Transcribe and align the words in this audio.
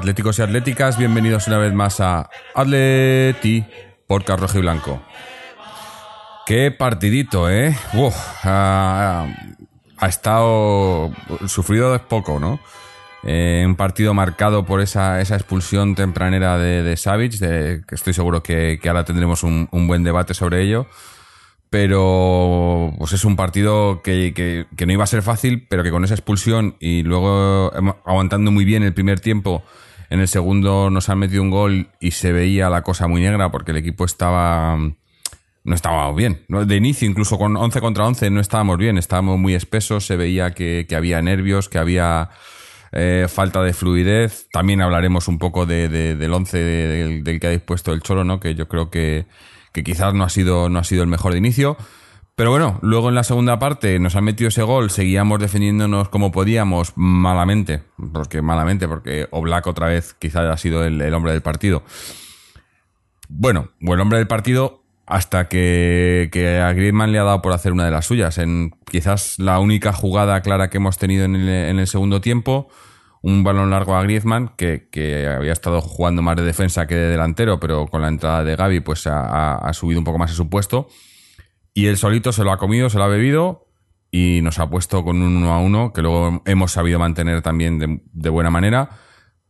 atléticos 0.00 0.38
y 0.38 0.42
atléticas, 0.42 0.96
bienvenidos 0.96 1.46
una 1.46 1.58
vez 1.58 1.74
más 1.74 2.00
a 2.00 2.30
Atleti 2.54 3.66
por 4.06 4.24
Rojo 4.26 4.56
y 4.56 4.62
Blanco. 4.62 5.02
Qué 6.46 6.70
partidito, 6.70 7.50
¿eh? 7.50 7.76
Uf, 7.92 8.16
ha, 8.44 9.26
estado 10.08 11.12
sufrido 11.46 11.94
es 11.94 12.00
poco, 12.00 12.40
¿no? 12.40 12.60
Eh, 13.24 13.62
un 13.66 13.76
partido 13.76 14.14
marcado 14.14 14.64
por 14.64 14.80
esa, 14.80 15.20
esa 15.20 15.34
expulsión 15.34 15.94
tempranera 15.94 16.56
de, 16.56 16.82
de 16.82 16.96
Savage, 16.96 17.36
de, 17.36 17.82
que 17.86 17.94
estoy 17.94 18.14
seguro 18.14 18.42
que, 18.42 18.80
ahora 18.86 19.04
tendremos 19.04 19.42
un, 19.42 19.68
buen 19.70 20.02
debate 20.02 20.32
sobre 20.32 20.62
ello. 20.62 20.86
Pero 21.68 22.94
pues 22.98 23.12
es 23.12 23.26
un 23.26 23.36
partido 23.36 24.00
que, 24.02 24.66
no 24.78 24.92
iba 24.92 25.04
a 25.04 25.06
ser 25.06 25.20
fácil, 25.20 25.66
pero 25.68 25.82
que 25.82 25.90
con 25.90 26.04
esa 26.04 26.14
expulsión 26.14 26.76
y 26.80 27.02
luego 27.02 27.70
aguantando 28.06 28.50
muy 28.50 28.64
bien 28.64 28.82
el 28.82 28.94
primer 28.94 29.20
tiempo, 29.20 29.62
en 30.10 30.20
el 30.20 30.28
segundo 30.28 30.90
nos 30.90 31.08
han 31.08 31.18
metido 31.18 31.42
un 31.42 31.50
gol 31.50 31.88
y 32.00 32.10
se 32.10 32.32
veía 32.32 32.68
la 32.68 32.82
cosa 32.82 33.06
muy 33.06 33.22
negra 33.22 33.50
porque 33.50 33.70
el 33.70 33.78
equipo 33.78 34.04
estaba 34.04 34.76
no 35.62 35.74
estábamos 35.74 36.16
bien. 36.16 36.44
De 36.48 36.76
inicio, 36.76 37.08
incluso 37.08 37.38
con 37.38 37.56
11 37.56 37.80
contra 37.80 38.06
11, 38.06 38.30
no 38.30 38.40
estábamos 38.40 38.78
bien. 38.78 38.98
Estábamos 38.98 39.38
muy 39.38 39.54
espesos, 39.54 40.06
se 40.06 40.16
veía 40.16 40.52
que, 40.52 40.86
que 40.88 40.96
había 40.96 41.20
nervios, 41.22 41.68
que 41.68 41.78
había 41.78 42.30
eh, 42.92 43.26
falta 43.28 43.62
de 43.62 43.72
fluidez. 43.72 44.48
También 44.50 44.80
hablaremos 44.80 45.28
un 45.28 45.38
poco 45.38 45.66
de, 45.66 45.88
de, 45.88 46.16
del 46.16 46.32
11 46.32 46.58
del, 46.58 47.24
del, 47.24 47.40
que 47.40 47.46
ha 47.46 47.50
dispuesto 47.50 47.92
el 47.92 48.02
Cholo, 48.02 48.24
¿no? 48.24 48.40
que 48.40 48.54
yo 48.54 48.68
creo 48.68 48.90
que, 48.90 49.26
que 49.72 49.84
quizás 49.84 50.14
no 50.14 50.24
ha, 50.24 50.30
sido, 50.30 50.68
no 50.68 50.78
ha 50.78 50.84
sido 50.84 51.02
el 51.02 51.08
mejor 51.08 51.32
de 51.32 51.38
inicio. 51.38 51.76
Pero 52.36 52.50
bueno, 52.50 52.78
luego 52.82 53.10
en 53.10 53.14
la 53.14 53.24
segunda 53.24 53.58
parte 53.58 53.98
nos 53.98 54.16
han 54.16 54.24
metido 54.24 54.48
ese 54.48 54.62
gol, 54.62 54.90
seguíamos 54.90 55.40
defendiéndonos 55.40 56.08
como 56.08 56.32
podíamos, 56.32 56.92
malamente, 56.96 57.82
porque 58.12 58.40
malamente, 58.40 58.88
porque 58.88 59.28
Oblak 59.30 59.66
otra 59.66 59.88
vez 59.88 60.14
quizás 60.14 60.46
ha 60.48 60.56
sido 60.56 60.84
el, 60.84 61.00
el 61.00 61.12
hombre 61.12 61.32
del 61.32 61.42
partido. 61.42 61.82
Bueno, 63.28 63.68
buen 63.80 64.00
hombre 64.00 64.18
del 64.18 64.26
partido 64.26 64.80
hasta 65.10 65.48
que, 65.48 66.28
que, 66.32 66.58
a 66.58 66.72
Griezmann 66.72 67.10
le 67.10 67.18
ha 67.18 67.24
dado 67.24 67.42
por 67.42 67.52
hacer 67.52 67.72
una 67.72 67.84
de 67.84 67.90
las 67.90 68.06
suyas. 68.06 68.38
En 68.38 68.70
quizás 68.88 69.38
la 69.40 69.58
única 69.58 69.92
jugada 69.92 70.40
clara 70.40 70.70
que 70.70 70.76
hemos 70.76 70.98
tenido 70.98 71.24
en 71.24 71.34
el, 71.34 71.48
en 71.48 71.78
el 71.80 71.88
segundo 71.88 72.20
tiempo, 72.20 72.68
un 73.20 73.42
balón 73.42 73.70
largo 73.70 73.96
a 73.96 74.02
Griezmann, 74.02 74.52
que, 74.56 74.88
que, 74.90 75.26
había 75.26 75.52
estado 75.52 75.80
jugando 75.80 76.22
más 76.22 76.36
de 76.36 76.44
defensa 76.44 76.86
que 76.86 76.94
de 76.94 77.08
delantero, 77.08 77.58
pero 77.58 77.88
con 77.88 78.02
la 78.02 78.08
entrada 78.08 78.44
de 78.44 78.54
Gaby 78.54 78.80
pues 78.80 79.06
ha, 79.08 79.56
ha, 79.56 79.72
subido 79.72 79.98
un 79.98 80.04
poco 80.04 80.18
más 80.18 80.30
a 80.30 80.34
su 80.34 80.48
puesto. 80.48 80.88
Y 81.74 81.86
él 81.86 81.96
solito 81.96 82.32
se 82.32 82.44
lo 82.44 82.52
ha 82.52 82.58
comido, 82.58 82.90
se 82.90 82.98
lo 82.98 83.04
ha 83.04 83.08
bebido 83.08 83.66
y 84.10 84.40
nos 84.42 84.58
ha 84.58 84.68
puesto 84.68 85.04
con 85.04 85.22
un 85.22 85.36
1 85.36 85.52
a 85.52 85.60
1 85.60 85.92
que 85.92 86.02
luego 86.02 86.42
hemos 86.44 86.72
sabido 86.72 86.98
mantener 86.98 87.42
también 87.42 88.02
de, 88.12 88.28
buena 88.30 88.50
manera, 88.50 88.90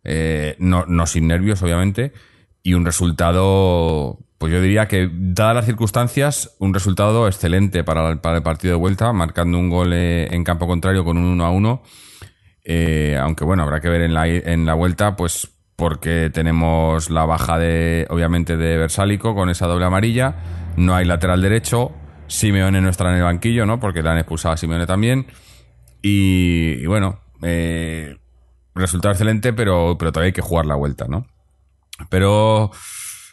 eh, 0.05 0.57
no, 0.59 1.07
sin 1.07 1.29
nervios 1.29 1.63
obviamente, 1.63 2.13
y 2.63 2.75
un 2.75 2.85
resultado 2.85 4.19
pues 4.37 4.53
yo 4.53 4.61
diría 4.63 4.89
que, 4.89 5.11
dadas 5.13 5.55
las 5.55 5.67
circunstancias, 5.67 6.57
un 6.61 6.73
resultado 6.73 7.27
excelente 7.27 7.85
para 7.85 8.09
el, 8.09 8.21
partido 8.21 8.73
de 8.73 8.81
vuelta, 8.81 9.13
marcando 9.13 9.59
un 9.59 9.69
gol 9.69 9.93
eh, 9.93 10.29
en 10.31 10.45
campo 10.45 10.67
contrario 10.67 11.05
con 11.05 11.19
un 11.19 11.25
1 11.25 11.45
a 11.45 11.51
1. 11.51 11.83
Eh, 12.65 13.19
aunque 13.21 13.45
bueno, 13.45 13.65
habrá 13.65 13.81
que 13.81 13.91
ver 13.91 14.01
en 14.01 14.15
la, 14.15 14.27
en 14.27 14.65
la 14.65 14.73
vuelta, 14.73 15.15
pues 15.15 15.51
porque 15.77 16.31
tenemos 16.33 17.11
la 17.11 17.25
baja 17.27 17.59
de, 17.59 18.07
obviamente, 18.09 18.57
de 18.57 18.79
Versálico 18.79 19.35
con 19.35 19.51
esa 19.51 19.67
doble 19.67 19.87
amarilla. 19.87 20.37
No 20.77 20.95
hay 20.95 21.05
lateral 21.05 21.43
derecho. 21.43 21.93
Simeone 22.31 22.81
no 22.81 22.89
estará 22.89 23.11
en 23.11 23.17
el 23.17 23.25
banquillo, 23.25 23.67
¿no? 23.67 23.81
Porque 23.81 24.03
le 24.03 24.09
han 24.09 24.19
expulsado 24.19 24.55
a 24.55 24.57
Simeone 24.57 24.87
también. 24.87 25.27
Y, 26.01 26.87
bueno, 26.87 27.21
eh, 27.43 28.17
excelente, 28.77 29.53
pero, 29.53 29.97
pero 29.99 30.13
todavía 30.13 30.29
hay 30.29 30.33
que 30.33 30.41
jugar 30.41 30.65
la 30.65 30.77
vuelta, 30.77 31.07
¿no? 31.09 31.27
Pero 32.09 32.71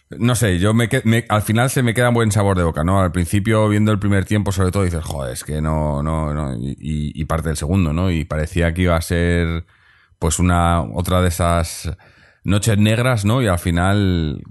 no 0.10 0.36
sé, 0.36 0.58
yo 0.60 0.74
me, 0.74 0.90
me, 1.04 1.26
al 1.30 1.42
final 1.42 1.70
se 1.70 1.84
me 1.84 1.94
queda 1.94 2.10
un 2.10 2.16
buen 2.16 2.32
sabor 2.32 2.58
de 2.58 2.64
boca, 2.64 2.84
¿no? 2.84 3.00
Al 3.00 3.12
principio, 3.12 3.68
viendo 3.70 3.92
el 3.92 4.00
primer 4.00 4.26
tiempo, 4.26 4.52
sobre 4.52 4.72
todo, 4.72 4.84
dices, 4.84 5.04
joder, 5.04 5.34
es 5.34 5.44
que 5.44 5.62
no, 5.62 6.02
no, 6.02 6.34
no, 6.34 6.56
y, 6.56 6.76
y 6.80 7.26
parte 7.26 7.50
del 7.50 7.58
segundo, 7.58 7.94
¿no? 7.94 8.10
Y 8.10 8.26
parecía 8.26 8.74
que 8.74 8.84
iba 8.84 8.96
a 8.96 9.02
ser, 9.02 9.66
pues, 10.18 10.40
una, 10.40 10.82
otra 10.82 11.22
de 11.22 11.28
esas 11.28 11.92
noches 12.44 12.78
negras, 12.78 13.26
¿no? 13.26 13.42
Y 13.42 13.48
al 13.48 13.60
final, 13.60 14.44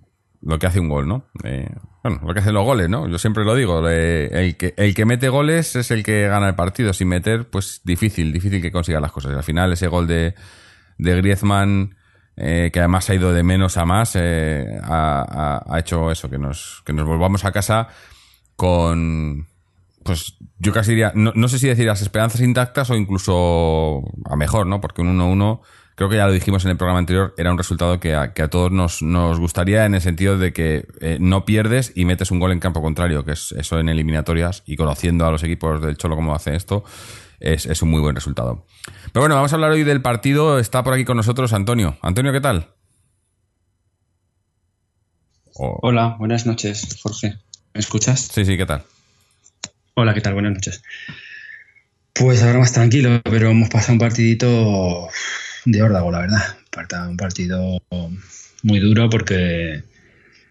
lo 0.46 0.58
que 0.58 0.66
hace 0.66 0.78
un 0.78 0.88
gol, 0.88 1.08
¿no? 1.08 1.24
Eh, 1.42 1.68
bueno, 2.02 2.20
lo 2.24 2.32
que 2.32 2.40
hacen 2.40 2.54
los 2.54 2.64
goles, 2.64 2.88
¿no? 2.88 3.08
Yo 3.08 3.18
siempre 3.18 3.44
lo 3.44 3.54
digo, 3.56 3.88
eh, 3.88 4.28
el, 4.32 4.56
que, 4.56 4.74
el 4.76 4.94
que 4.94 5.04
mete 5.04 5.28
goles 5.28 5.74
es 5.74 5.90
el 5.90 6.04
que 6.04 6.28
gana 6.28 6.48
el 6.48 6.54
partido. 6.54 6.92
Sin 6.92 7.08
meter, 7.08 7.48
pues, 7.48 7.80
difícil, 7.84 8.32
difícil 8.32 8.62
que 8.62 8.70
consiga 8.70 9.00
las 9.00 9.10
cosas. 9.10 9.32
Y 9.32 9.34
al 9.34 9.42
final, 9.42 9.72
ese 9.72 9.88
gol 9.88 10.06
de, 10.06 10.34
de 10.98 11.16
Griezmann, 11.16 11.96
eh, 12.36 12.70
que 12.72 12.78
además 12.78 13.10
ha 13.10 13.14
ido 13.14 13.32
de 13.32 13.42
menos 13.42 13.76
a 13.76 13.84
más, 13.86 14.14
eh, 14.14 14.78
ha, 14.84 15.64
ha, 15.66 15.78
hecho 15.80 16.12
eso, 16.12 16.30
que 16.30 16.38
nos, 16.38 16.82
que 16.84 16.92
nos 16.92 17.06
volvamos 17.06 17.44
a 17.44 17.50
casa 17.50 17.88
con, 18.54 19.48
pues 20.04 20.36
yo 20.58 20.72
casi 20.72 20.90
diría, 20.92 21.12
no, 21.14 21.32
no, 21.34 21.48
sé 21.48 21.58
si 21.58 21.66
decir 21.66 21.86
las 21.86 22.02
esperanzas 22.02 22.40
intactas 22.40 22.90
o 22.90 22.94
incluso 22.94 24.02
a 24.24 24.36
mejor, 24.36 24.66
¿no? 24.66 24.80
Porque 24.80 25.02
un 25.02 25.18
1-1, 25.18 25.60
creo 25.96 26.10
que 26.10 26.16
ya 26.16 26.26
lo 26.26 26.32
dijimos 26.32 26.64
en 26.64 26.70
el 26.70 26.76
programa 26.76 27.00
anterior, 27.00 27.34
era 27.38 27.50
un 27.50 27.58
resultado 27.58 27.98
que 27.98 28.14
a, 28.14 28.34
que 28.34 28.42
a 28.42 28.48
todos 28.48 28.70
nos, 28.70 29.02
nos 29.02 29.40
gustaría 29.40 29.86
en 29.86 29.94
el 29.94 30.02
sentido 30.02 30.38
de 30.38 30.52
que 30.52 30.86
eh, 31.00 31.16
no 31.18 31.44
pierdes 31.44 31.92
y 31.96 32.04
metes 32.04 32.30
un 32.30 32.38
gol 32.38 32.52
en 32.52 32.60
campo 32.60 32.82
contrario, 32.82 33.24
que 33.24 33.32
es 33.32 33.52
eso 33.52 33.80
en 33.80 33.88
eliminatorias 33.88 34.62
y 34.66 34.76
conociendo 34.76 35.26
a 35.26 35.30
los 35.32 35.42
equipos 35.42 35.80
del 35.80 35.96
Cholo 35.96 36.14
cómo 36.14 36.34
hace 36.34 36.54
esto, 36.54 36.84
es, 37.40 37.64
es, 37.64 37.82
un 37.82 37.90
muy 37.90 38.00
buen 38.00 38.14
resultado. 38.14 38.66
Pero 39.12 39.22
bueno, 39.22 39.34
vamos 39.34 39.52
a 39.52 39.56
hablar 39.56 39.70
hoy 39.70 39.84
del 39.84 40.02
partido. 40.02 40.58
Está 40.58 40.84
por 40.84 40.92
aquí 40.92 41.04
con 41.04 41.16
nosotros 41.16 41.52
Antonio. 41.54 41.98
Antonio, 42.02 42.32
¿qué 42.32 42.40
tal? 42.40 42.68
Oh. 45.54 45.78
Hola, 45.82 46.16
buenas 46.18 46.44
noches, 46.44 46.98
Jorge. 47.02 47.38
¿Me 47.72 47.80
escuchas? 47.80 48.28
Sí, 48.32 48.44
sí, 48.44 48.58
¿qué 48.58 48.66
tal? 48.66 48.84
Hola, 49.94 50.12
¿qué 50.12 50.20
tal? 50.20 50.34
Buenas 50.34 50.52
noches. 50.52 50.82
Pues 52.12 52.42
ahora 52.42 52.58
más 52.58 52.72
tranquilo, 52.72 53.20
pero 53.24 53.50
hemos 53.50 53.70
pasado 53.70 53.94
un 53.94 53.98
partidito 53.98 55.08
de 55.66 55.82
órdago, 55.82 56.10
la 56.10 56.20
verdad. 56.20 56.56
Un 57.08 57.16
partido 57.16 57.78
muy 58.62 58.80
duro 58.80 59.08
porque 59.08 59.82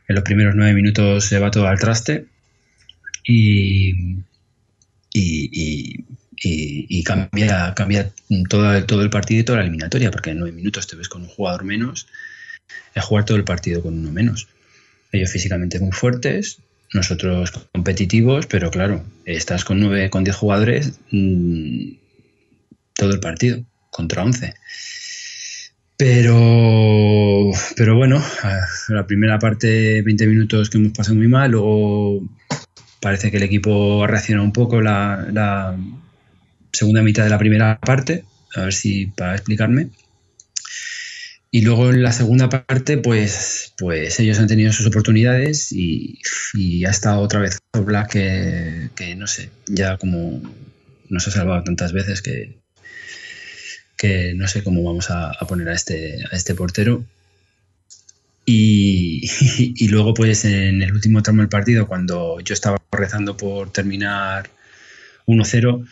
en 0.08 0.16
los 0.16 0.24
primeros 0.24 0.56
nueve 0.56 0.74
minutos 0.74 1.26
se 1.26 1.40
va 1.40 1.52
todo 1.52 1.68
al 1.68 1.80
traste 1.80 2.26
y, 3.24 3.94
y, 5.14 7.04
cambia, 7.04 7.74
cambia 7.76 8.12
todo, 8.50 8.86
todo 8.86 9.02
el 9.02 9.10
partido 9.10 9.42
y 9.42 9.44
toda 9.44 9.60
la 9.60 9.64
eliminatoria, 9.64 10.12
porque 10.12 10.32
en 10.32 10.40
nueve 10.40 10.56
minutos 10.56 10.88
te 10.88 10.96
ves 10.96 11.10
con 11.10 11.24
un 11.24 11.28
jugador 11.28 11.64
menos, 11.64 12.08
es 12.94 13.04
jugar 13.04 13.26
todo 13.26 13.38
el 13.38 13.44
partido 13.44 13.82
con 13.82 13.98
uno 13.98 14.12
menos. 14.12 14.48
Ellos 15.12 15.32
físicamente 15.32 15.80
muy 15.80 15.92
fuertes, 15.92 16.60
nosotros 16.94 17.52
competitivos, 17.72 18.48
pero 18.48 18.72
claro, 18.72 19.04
estás 19.26 19.64
con 19.64 19.80
nueve, 19.80 20.10
con 20.10 20.24
diez 20.24 20.36
jugadores 20.36 21.00
mmm, 21.12 21.94
todo 22.96 23.14
el 23.14 23.20
partido, 23.20 23.64
contra 23.92 24.24
once. 24.24 24.56
Pero, 25.98 27.52
pero 27.78 27.96
bueno, 27.96 28.22
la 28.90 29.08
primera 29.08 29.40
parte, 29.40 30.02
20 30.02 30.28
minutos 30.28 30.70
que 30.70 30.78
hemos 30.78 30.92
pasado 30.92 31.16
muy 31.16 31.30
mal, 31.30 31.52
luego 31.52 32.22
parece 33.00 33.32
que 33.32 33.38
el 33.38 33.44
equipo 33.44 34.04
ha 34.04 34.08
reaccionado 34.08 34.46
un 34.46 34.52
poco, 34.52 34.82
la, 34.82 35.78
segunda 36.74 37.02
mitad 37.02 37.24
de 37.24 37.30
la 37.30 37.38
primera 37.38 37.80
parte, 37.80 38.26
a 38.56 38.64
ver 38.64 38.74
si 38.74 39.08
para 39.08 39.36
explicarme. 39.36 39.90
Y 41.50 41.62
luego 41.62 41.90
en 41.90 42.04
la 42.04 42.12
segunda 42.12 42.50
parte, 42.50 42.98
pues, 42.98 43.74
pues 43.78 44.20
ellos 44.20 44.40
han 44.40 44.48
tenido 44.48 44.74
sus 44.74 44.88
oportunidades 44.88 45.72
y, 45.72 46.20
y 46.54 46.84
ha 46.84 46.90
estado 46.90 47.22
otra 47.22 47.40
vez 47.40 47.60
Black 47.72 48.12
que, 48.12 48.90
que, 48.96 49.16
no 49.16 49.28
sé, 49.28 49.50
ya 49.68 49.98
como 49.98 50.42
nos 51.08 51.28
ha 51.30 51.32
salvado 51.32 51.64
tantas 51.64 51.94
veces 51.94 52.22
que, 52.22 52.58
que 53.98 54.34
no 54.36 54.48
sé 54.48 54.64
cómo 54.64 54.84
vamos 54.84 55.10
a, 55.10 55.32
a 55.32 55.48
poner 55.48 55.70
a 55.70 55.74
este, 55.74 56.20
a 56.32 56.36
este 56.36 56.56
portero. 56.56 57.04
Y, 58.46 59.26
y, 59.58 59.74
y, 59.86 59.88
luego, 59.88 60.14
pues 60.14 60.46
en 60.46 60.82
el 60.82 60.94
último 60.94 61.24
tramo 61.24 61.42
del 61.42 61.50
partido, 61.50 61.88
cuando 61.88 62.40
yo 62.42 62.54
estaba 62.54 62.78
rezando 62.92 63.36
por 63.38 63.72
terminar 63.72 64.50
1-0, 65.26 65.88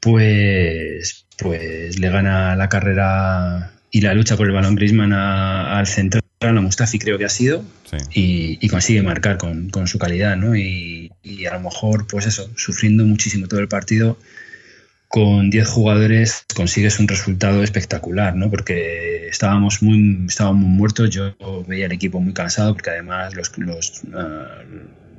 pues, 0.00 1.26
pues 1.38 1.98
le 1.98 2.10
gana 2.10 2.56
la 2.56 2.68
carrera 2.68 3.72
y 3.90 4.00
la 4.00 4.12
lucha 4.12 4.36
por 4.36 4.46
el 4.46 4.52
balón 4.52 4.74
Grisman 4.74 5.12
al 5.12 5.86
central, 5.86 6.22
a 6.40 6.52
Mustafi 6.52 6.98
creo 6.98 7.16
que 7.16 7.24
ha 7.24 7.30
sido, 7.30 7.64
sí. 7.88 7.96
y, 8.12 8.58
y, 8.60 8.68
consigue 8.68 9.02
marcar 9.02 9.38
con, 9.38 9.70
con 9.70 9.86
su 9.86 9.98
calidad, 9.98 10.36
¿no? 10.36 10.56
Y, 10.56 11.12
y, 11.22 11.46
a 11.46 11.54
lo 11.54 11.60
mejor, 11.60 12.06
pues 12.06 12.26
eso, 12.26 12.50
sufriendo 12.56 13.04
muchísimo 13.04 13.46
todo 13.46 13.60
el 13.60 13.68
partido, 13.68 14.18
con 15.14 15.48
10 15.48 15.68
jugadores 15.68 16.44
consigues 16.56 16.98
un 16.98 17.06
resultado 17.06 17.62
espectacular, 17.62 18.34
¿no? 18.34 18.50
Porque 18.50 19.28
estábamos 19.28 19.80
muy, 19.80 20.26
estábamos 20.26 20.64
muy 20.64 20.76
muertos, 20.76 21.10
yo 21.10 21.36
veía 21.68 21.86
el 21.86 21.92
equipo 21.92 22.20
muy 22.20 22.32
cansado, 22.32 22.72
porque 22.72 22.90
además 22.90 23.32
los, 23.36 23.56
los 23.56 24.02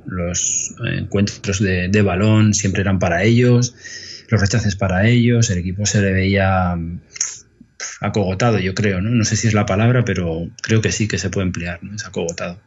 los 0.04 0.74
encuentros 0.84 1.60
de, 1.60 1.88
de, 1.88 2.02
balón 2.02 2.52
siempre 2.52 2.82
eran 2.82 2.98
para 2.98 3.22
ellos, 3.22 3.74
los 4.28 4.38
rechaces 4.38 4.76
para 4.76 5.08
ellos, 5.08 5.48
el 5.48 5.60
equipo 5.60 5.86
se 5.86 6.02
le 6.02 6.12
veía 6.12 6.78
acogotado, 8.02 8.58
yo 8.58 8.74
creo, 8.74 9.00
¿no? 9.00 9.08
No 9.08 9.24
sé 9.24 9.34
si 9.34 9.48
es 9.48 9.54
la 9.54 9.64
palabra, 9.64 10.04
pero 10.04 10.46
creo 10.60 10.82
que 10.82 10.92
sí 10.92 11.08
que 11.08 11.16
se 11.16 11.30
puede 11.30 11.46
emplear, 11.46 11.82
¿no? 11.82 11.96
Es 11.96 12.04
acogotado. 12.04 12.60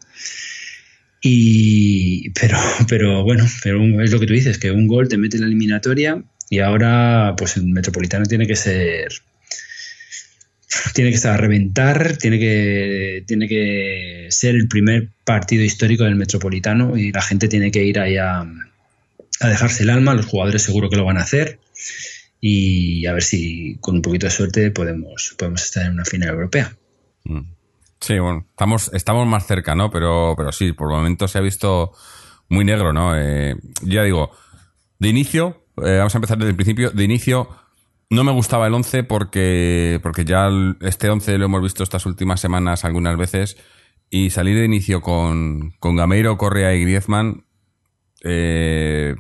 Y, 1.22 2.32
pero, 2.32 2.58
pero 2.90 3.24
bueno, 3.24 3.46
pero 3.62 4.02
es 4.02 4.12
lo 4.12 4.20
que 4.20 4.26
tú 4.26 4.34
dices, 4.34 4.58
que 4.58 4.72
un 4.72 4.88
gol 4.88 5.08
te 5.10 5.20
mete 5.20 5.38
en 5.38 5.42
la 5.42 5.48
eliminatoria 5.48 6.24
y 6.50 6.60
ahora 6.60 7.36
pues 7.38 7.58
el 7.58 7.66
Metropolitano 7.66 8.26
tiene 8.26 8.48
que 8.48 8.56
ser 8.56 9.10
tiene 10.94 11.10
que 11.10 11.16
estar 11.16 11.34
a 11.34 11.38
reventar, 11.38 12.18
tiene 12.18 12.38
que, 12.38 13.24
tiene 13.26 13.48
que 13.48 14.28
ser 14.30 14.56
el 14.56 14.68
primer 14.68 15.10
partido 15.24 15.64
histórico 15.64 16.04
del 16.04 16.16
Metropolitano 16.16 16.96
y 16.96 17.12
la 17.12 17.22
gente 17.22 17.48
tiene 17.48 17.72
que 17.72 17.84
ir 17.84 18.00
ahí 18.00 18.18
a, 18.18 18.42
a 18.42 19.48
dejarse 19.48 19.84
el 19.84 19.90
alma, 19.90 20.14
los 20.14 20.28
jugadores 20.28 20.62
seguro 20.62 20.90
que 20.90 20.96
lo 20.96 21.06
van 21.06 21.18
a 21.18 21.22
hacer 21.22 21.60
y 22.42 23.06
a 23.06 23.14
ver 23.14 23.24
si 23.24 23.78
con 23.82 23.96
un 23.96 24.02
poquito 24.02 24.28
de 24.28 24.32
suerte 24.32 24.72
podemos, 24.72 25.36
podemos 25.38 25.64
estar 25.64 25.86
en 25.86 25.94
una 25.94 26.06
final 26.06 26.30
europea. 26.30 26.76
Mm. 27.24 27.42
Sí, 28.00 28.18
bueno, 28.18 28.46
estamos, 28.50 28.92
estamos 28.94 29.28
más 29.28 29.46
cerca, 29.46 29.76
¿no? 29.76 29.92
Pero, 29.92 30.34
pero 30.38 30.54
sí, 30.54 30.72
por 30.72 30.90
el 30.90 30.98
momento 30.98 31.28
se 31.28 31.38
ha 31.38 31.42
visto 31.42 31.92
muy 32.48 32.64
negro, 32.64 32.94
¿no? 32.94 33.18
Eh, 33.18 33.56
ya 33.82 34.04
digo, 34.04 34.32
de 35.00 35.10
inicio, 35.10 35.66
eh, 35.86 35.98
vamos 35.98 36.16
a 36.16 36.18
empezar 36.18 36.38
desde 36.38 36.52
el 36.52 36.56
principio, 36.56 36.92
de 36.92 37.04
inicio 37.04 37.50
no 38.10 38.24
me 38.24 38.32
gustaba 38.32 38.68
el 38.68 38.74
11 38.74 39.04
porque, 39.04 40.00
porque 40.02 40.26
ya 40.26 40.50
este 40.82 41.10
11 41.10 41.38
lo 41.38 41.46
hemos 41.46 41.62
visto 41.62 41.84
estas 41.84 42.06
últimas 42.08 42.40
semanas 42.40 42.84
algunas 42.84 43.16
veces 43.18 43.58
y 44.10 44.32
salir 44.32 44.58
de 44.58 44.66
inicio 44.66 45.02
con, 45.02 45.76
con 45.80 45.96
Gameiro, 45.96 46.38
Correa 46.38 46.74
y 46.74 46.82
Griezmann, 46.82 47.46
eh, 48.24 49.16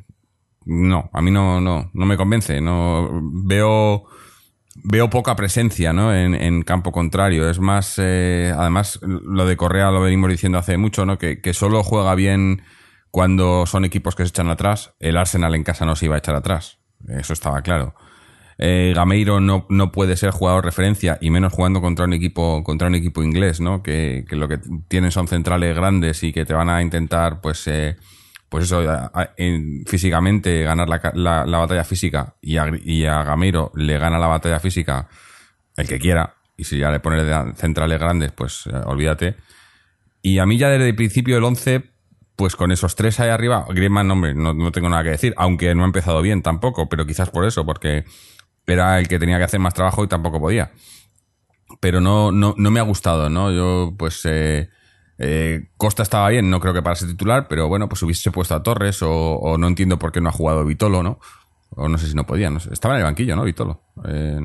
no, 0.66 1.10
a 1.14 1.22
mí 1.22 1.32
no, 1.32 1.62
no, 1.62 1.92
no 1.94 2.06
me 2.06 2.18
convence. 2.18 2.62
No 2.62 3.10
veo 3.22 4.06
veo 4.84 5.10
poca 5.10 5.36
presencia 5.36 5.94
¿no? 5.94 6.16
en, 6.16 6.62
campo 6.64 6.92
contrario. 6.92 7.50
Es 7.50 7.60
más, 7.60 7.96
eh, 7.98 8.54
además, 8.56 9.00
lo 9.02 9.46
de 9.46 9.58
Correa 9.58 9.92
lo 9.92 10.02
venimos 10.02 10.30
diciendo 10.30 10.58
hace 10.58 10.78
mucho, 10.78 11.06
¿no? 11.06 11.18
Que, 11.18 11.42
que, 11.42 11.54
solo 11.54 11.84
juega 11.84 12.16
bien 12.16 12.62
cuando 13.12 13.66
son 13.66 13.86
equipos 13.86 14.16
que 14.16 14.24
se 14.24 14.30
echan 14.30 14.50
atrás. 14.50 14.94
El 15.00 15.18
Arsenal 15.18 15.56
en 15.56 15.64
casa 15.64 15.86
no 15.86 15.96
se 15.96 16.06
iba 16.06 16.16
a 16.16 16.20
echar 16.20 16.36
atrás. 16.36 16.80
Eso 17.08 17.34
estaba 17.34 17.62
claro. 17.62 17.96
Eh, 18.62 18.92
Gameiro 18.94 19.40
no, 19.40 19.66
no 19.70 19.92
puede 19.94 20.18
ser 20.18 20.32
jugador 20.32 20.66
referencia, 20.66 21.18
y 21.22 21.30
menos 21.30 21.54
jugando 21.54 21.80
contra 21.80 22.04
un 22.04 22.12
equipo, 22.12 22.62
contra 22.62 22.90
un 22.90 22.96
equipo 22.96 23.24
inglés, 23.24 23.62
¿no? 23.62 23.82
Que, 23.82 24.26
lo 24.32 24.50
que 24.50 24.60
tienen 24.90 25.12
son 25.12 25.30
centrales 25.30 25.74
grandes 25.74 26.22
y 26.24 26.34
que 26.34 26.44
te 26.44 26.54
van 26.54 26.70
a 26.70 26.82
intentar, 26.82 27.40
pues, 27.40 27.66
eh, 27.68 27.96
pues 28.50 28.66
eso, 28.66 28.84
físicamente 29.86 30.64
ganar 30.64 30.90
la, 30.90 31.46
la, 31.46 31.58
batalla 31.58 31.86
física 31.86 32.36
y 32.42 32.58
a, 32.58 33.24
Gamiro 33.24 33.72
le 33.76 33.98
gana 33.98 34.20
la 34.20 34.28
batalla 34.28 34.60
física 34.60 35.08
el 35.78 35.88
que 35.88 36.00
quiera, 36.00 36.36
y 36.58 36.66
si 36.66 36.80
ya 36.80 36.92
le 36.92 37.00
pone 37.00 37.24
centrales 37.56 37.98
grandes, 37.98 38.34
pues 38.34 38.68
eh, 38.68 38.76
olvídate. 38.86 39.36
Y 40.22 40.40
a 40.40 40.46
mí 40.46 40.58
ya 40.58 40.68
desde 40.68 40.90
el 40.90 40.96
principio 40.96 41.36
del 41.36 41.46
11, 41.46 41.84
pues 42.40 42.56
con 42.56 42.72
esos 42.72 42.96
tres 42.96 43.20
ahí 43.20 43.28
arriba, 43.28 43.66
Griezmann, 43.68 44.10
hombre, 44.10 44.34
no, 44.34 44.54
no 44.54 44.72
tengo 44.72 44.88
nada 44.88 45.04
que 45.04 45.10
decir, 45.10 45.34
aunque 45.36 45.76
no 45.76 45.84
ha 45.84 45.88
empezado 45.88 46.22
bien 46.22 46.42
tampoco, 46.42 46.88
pero 46.88 47.06
quizás 47.06 47.30
por 47.30 47.44
eso, 47.44 47.66
porque 47.66 48.06
era 48.66 48.98
el 48.98 49.10
que 49.10 49.20
tenía 49.20 49.38
que 49.38 49.44
hacer 49.44 49.60
más 49.60 49.74
trabajo 49.74 50.06
y 50.06 50.08
tampoco 50.08 50.40
podía. 50.40 50.72
Pero 51.82 52.00
no, 52.00 52.32
no, 52.32 52.56
no 52.58 52.72
me 52.72 52.80
ha 52.80 52.84
gustado, 52.84 53.30
¿no? 53.30 53.52
Yo, 53.52 53.94
pues... 53.98 54.22
Eh, 54.24 54.70
eh, 55.18 55.68
Costa 55.76 56.02
estaba 56.02 56.30
bien, 56.30 56.50
no 56.50 56.62
creo 56.62 56.74
que 56.74 56.82
para 56.82 56.96
ser 56.96 57.10
titular, 57.10 57.50
pero 57.50 57.68
bueno, 57.68 57.90
pues 57.90 58.02
hubiese 58.04 58.32
puesto 58.32 58.56
a 58.56 58.64
Torres 58.64 59.00
o, 59.02 59.58
no 59.60 59.68
entiendo 59.68 60.00
por 60.00 60.14
qué 60.14 60.22
no 60.22 60.30
ha 60.30 60.32
jugado 60.32 60.64
Vitolo, 60.64 61.04
¿no? 61.04 61.20
O 61.72 61.90
no 61.90 61.98
sé 61.98 62.08
si 62.08 62.16
no 62.16 62.26
podía, 62.26 62.50
no. 62.50 62.60
Estaba 62.72 62.94
en 62.94 63.00
el 63.00 63.04
banquillo, 63.04 63.36
¿no? 63.36 63.44
Vitolo. 63.44 63.84
Eh, 64.06 64.40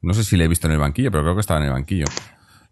no 0.00 0.14
sé 0.14 0.22
si 0.22 0.36
le 0.36 0.44
he 0.44 0.48
visto 0.48 0.68
en 0.68 0.74
el 0.74 0.78
banquillo, 0.78 1.10
pero 1.10 1.24
creo 1.24 1.34
que 1.34 1.40
estaba 1.40 1.58
en 1.58 1.66
el 1.66 1.72
banquillo. 1.72 2.04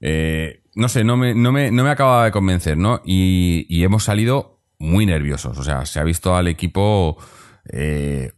Eh, 0.00 0.62
no 0.76 0.88
sé, 0.88 1.02
no 1.02 1.16
me, 1.16 1.34
no, 1.34 1.50
me, 1.50 1.72
no 1.72 1.82
me 1.82 1.90
acaba 1.90 2.26
de 2.26 2.30
convencer, 2.30 2.76
¿no? 2.78 3.02
Y, 3.04 3.82
hemos 3.82 4.04
salido 4.04 4.62
muy 4.78 5.06
nerviosos. 5.06 5.58
O 5.58 5.64
sea, 5.64 5.84
se 5.86 5.98
ha 5.98 6.04
visto 6.04 6.36
al 6.36 6.46
equipo 6.46 7.16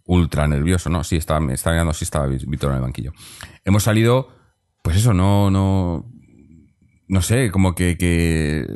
ultra 0.06 0.48
nervioso, 0.48 0.88
¿no? 0.88 1.04
Sí, 1.04 1.16
estaba, 1.16 1.52
estaba 1.52 1.74
mirando, 1.74 1.92
sí 1.92 2.04
estaba 2.04 2.26
Vitolo 2.26 2.72
en 2.72 2.78
el 2.78 2.82
banquillo. 2.82 3.12
Hemos 3.64 3.82
salido, 3.82 4.28
pues 4.82 4.96
eso, 4.96 5.12
no, 5.12 5.50
no 5.50 6.06
no 7.08 7.22
sé, 7.22 7.50
como 7.50 7.74
que, 7.74 8.66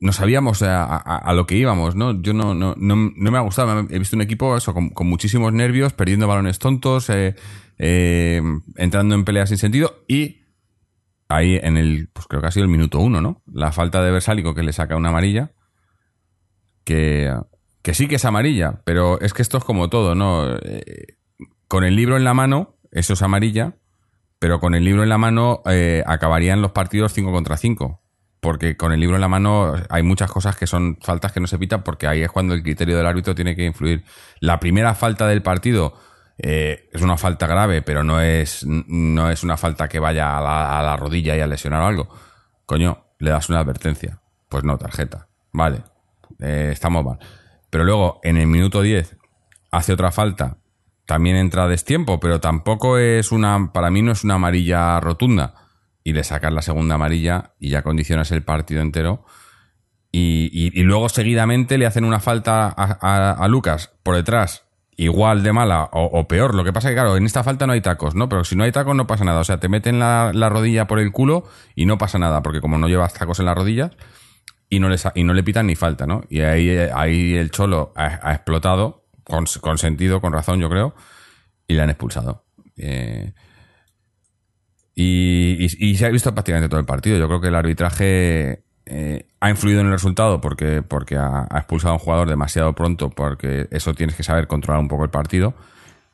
no 0.00 0.12
sabíamos 0.12 0.62
a, 0.62 1.32
lo 1.34 1.46
que 1.46 1.56
íbamos, 1.56 1.96
¿no? 1.96 2.20
Yo 2.22 2.34
no, 2.34 2.54
no, 2.54 2.74
no, 2.76 2.96
me 2.96 3.38
ha 3.38 3.40
gustado. 3.40 3.86
He 3.90 3.98
visto 3.98 4.16
un 4.16 4.22
equipo 4.22 4.56
eso, 4.56 4.74
con, 4.74 4.92
muchísimos 5.08 5.52
nervios, 5.52 5.94
perdiendo 5.94 6.28
balones 6.28 6.58
tontos, 6.58 7.10
eh, 7.10 7.34
eh, 7.78 8.42
entrando 8.76 9.14
en 9.14 9.24
peleas 9.24 9.48
sin 9.48 9.58
sentido 9.58 10.04
y 10.06 10.42
ahí 11.28 11.58
en 11.62 11.76
el, 11.76 12.08
pues 12.12 12.26
creo 12.26 12.40
que 12.40 12.48
ha 12.48 12.50
sido 12.50 12.64
el 12.64 12.70
minuto 12.70 12.98
uno, 12.98 13.20
¿no? 13.20 13.42
La 13.46 13.72
falta 13.72 14.02
de 14.02 14.10
Versálico 14.10 14.54
que 14.54 14.62
le 14.62 14.72
saca 14.72 14.96
una 14.96 15.10
amarilla, 15.10 15.52
que, 16.84 17.34
que 17.82 17.94
sí 17.94 18.08
que 18.08 18.16
es 18.16 18.24
amarilla, 18.24 18.80
pero 18.84 19.20
es 19.20 19.32
que 19.34 19.42
esto 19.42 19.58
es 19.58 19.64
como 19.64 19.88
todo, 19.90 20.14
¿no? 20.14 20.56
Eh, 20.56 21.16
con 21.68 21.84
el 21.84 21.96
libro 21.96 22.16
en 22.16 22.24
la 22.24 22.34
mano, 22.34 22.78
eso 22.90 23.12
es 23.12 23.22
amarilla, 23.22 23.76
pero 24.38 24.60
con 24.60 24.74
el 24.74 24.84
libro 24.84 25.02
en 25.02 25.08
la 25.08 25.18
mano 25.18 25.62
eh, 25.66 26.02
acabarían 26.06 26.62
los 26.62 26.72
partidos 26.72 27.12
5 27.12 27.32
contra 27.32 27.56
5. 27.56 28.02
Porque 28.40 28.76
con 28.76 28.92
el 28.92 29.00
libro 29.00 29.16
en 29.16 29.20
la 29.20 29.28
mano 29.28 29.74
hay 29.90 30.04
muchas 30.04 30.30
cosas 30.30 30.56
que 30.56 30.68
son 30.68 30.96
faltas 31.00 31.32
que 31.32 31.40
no 31.40 31.48
se 31.48 31.58
pitan 31.58 31.82
porque 31.82 32.06
ahí 32.06 32.22
es 32.22 32.30
cuando 32.30 32.54
el 32.54 32.62
criterio 32.62 32.96
del 32.96 33.06
árbitro 33.06 33.34
tiene 33.34 33.56
que 33.56 33.64
influir. 33.64 34.04
La 34.38 34.60
primera 34.60 34.94
falta 34.94 35.26
del 35.26 35.42
partido 35.42 35.94
eh, 36.38 36.88
es 36.92 37.02
una 37.02 37.16
falta 37.16 37.46
grave, 37.46 37.82
pero 37.82 38.04
no 38.04 38.20
es, 38.20 38.64
no 38.66 39.30
es 39.30 39.42
una 39.42 39.56
falta 39.56 39.88
que 39.88 39.98
vaya 39.98 40.38
a 40.38 40.82
la, 40.82 40.96
rodilla 40.96 41.36
y 41.36 41.40
a 41.40 41.46
lesionar 41.46 41.82
algo. 41.82 42.08
Coño, 42.66 43.06
le 43.18 43.30
das 43.30 43.48
una 43.48 43.60
advertencia. 43.60 44.20
Pues 44.48 44.64
no, 44.64 44.78
tarjeta. 44.78 45.28
Vale, 45.52 45.82
eh, 46.40 46.70
estamos 46.72 47.04
mal. 47.04 47.18
Pero 47.70 47.84
luego, 47.84 48.20
en 48.22 48.36
el 48.36 48.46
minuto 48.46 48.82
10, 48.82 49.16
hace 49.70 49.92
otra 49.92 50.12
falta 50.12 50.58
también 51.08 51.36
entra 51.36 51.66
destiempo, 51.66 52.20
pero 52.20 52.38
tampoco 52.38 52.98
es 52.98 53.32
una, 53.32 53.72
para 53.72 53.90
mí 53.90 54.02
no 54.02 54.12
es 54.12 54.24
una 54.24 54.34
amarilla 54.34 55.00
rotunda. 55.00 55.54
Y 56.04 56.12
le 56.12 56.22
sacas 56.22 56.52
la 56.52 56.60
segunda 56.60 56.96
amarilla 56.96 57.54
y 57.58 57.70
ya 57.70 57.80
condicionas 57.80 58.30
el 58.30 58.42
partido 58.42 58.82
entero. 58.82 59.24
Y, 60.12 60.70
luego 60.82 61.08
seguidamente 61.08 61.78
le 61.78 61.86
hacen 61.86 62.04
una 62.04 62.20
falta 62.20 62.68
a, 62.68 63.48
Lucas 63.48 63.90
por 64.02 64.16
detrás, 64.16 64.67
igual 64.98 65.42
de 65.42 65.52
mala 65.54 65.88
o, 65.92 66.28
peor. 66.28 66.54
Lo 66.54 66.64
que 66.64 66.72
pasa 66.72 66.90
que, 66.90 66.94
claro, 66.94 67.16
en 67.16 67.24
esta 67.24 67.42
falta 67.42 67.66
no 67.66 67.72
hay 67.72 67.80
tacos, 67.80 68.14
¿no? 68.14 68.28
Pero 68.28 68.44
si 68.44 68.56
no 68.56 68.64
hay 68.64 68.72
tacos 68.72 68.94
no 68.94 69.06
pasa 69.06 69.24
nada. 69.24 69.40
O 69.40 69.44
sea, 69.44 69.58
te 69.58 69.70
meten 69.70 69.98
la, 69.98 70.32
rodilla 70.50 70.86
por 70.86 70.98
el 70.98 71.12
culo 71.12 71.48
y 71.74 71.86
no 71.86 71.96
pasa 71.96 72.18
nada, 72.18 72.42
porque 72.42 72.60
como 72.60 72.76
no 72.76 72.88
llevas 72.88 73.14
tacos 73.14 73.38
en 73.38 73.46
las 73.46 73.56
rodillas 73.56 73.92
y 74.68 74.80
no, 74.80 74.88
y 75.14 75.24
no 75.24 75.32
le 75.32 75.42
pitan 75.42 75.66
ni 75.68 75.76
falta, 75.76 76.06
¿no? 76.06 76.24
Y 76.28 76.40
ahí, 76.40 76.68
ahí 76.94 77.34
el 77.34 77.50
cholo 77.50 77.92
ha 77.96 78.34
explotado 78.34 79.08
con, 79.28 79.78
sentido, 79.78 80.20
con 80.20 80.32
razón, 80.32 80.58
yo 80.58 80.68
creo, 80.68 80.94
y 81.66 81.74
le 81.74 81.82
han 81.82 81.90
expulsado. 81.90 82.44
Eh, 82.76 83.32
y, 84.94 85.94
se 85.96 86.06
ha 86.06 86.10
visto 86.10 86.32
prácticamente 86.34 86.68
todo 86.68 86.80
el 86.80 86.86
partido. 86.86 87.18
Yo 87.18 87.28
creo 87.28 87.40
que 87.40 87.48
el 87.48 87.54
arbitraje 87.54 88.64
eh, 88.90 89.26
ha 89.40 89.50
influido 89.50 89.80
en 89.80 89.86
el 89.86 89.92
resultado 89.92 90.40
porque, 90.40 90.82
porque 90.82 91.16
ha, 91.16 91.46
expulsado 91.54 91.92
a 91.92 91.96
un 91.96 92.00
jugador 92.00 92.28
demasiado 92.28 92.74
pronto, 92.74 93.10
porque 93.10 93.68
eso 93.70 93.94
tienes 93.94 94.16
que 94.16 94.22
saber 94.22 94.46
controlar 94.46 94.80
un 94.80 94.88
poco 94.88 95.04
el 95.04 95.10
partido. 95.10 95.54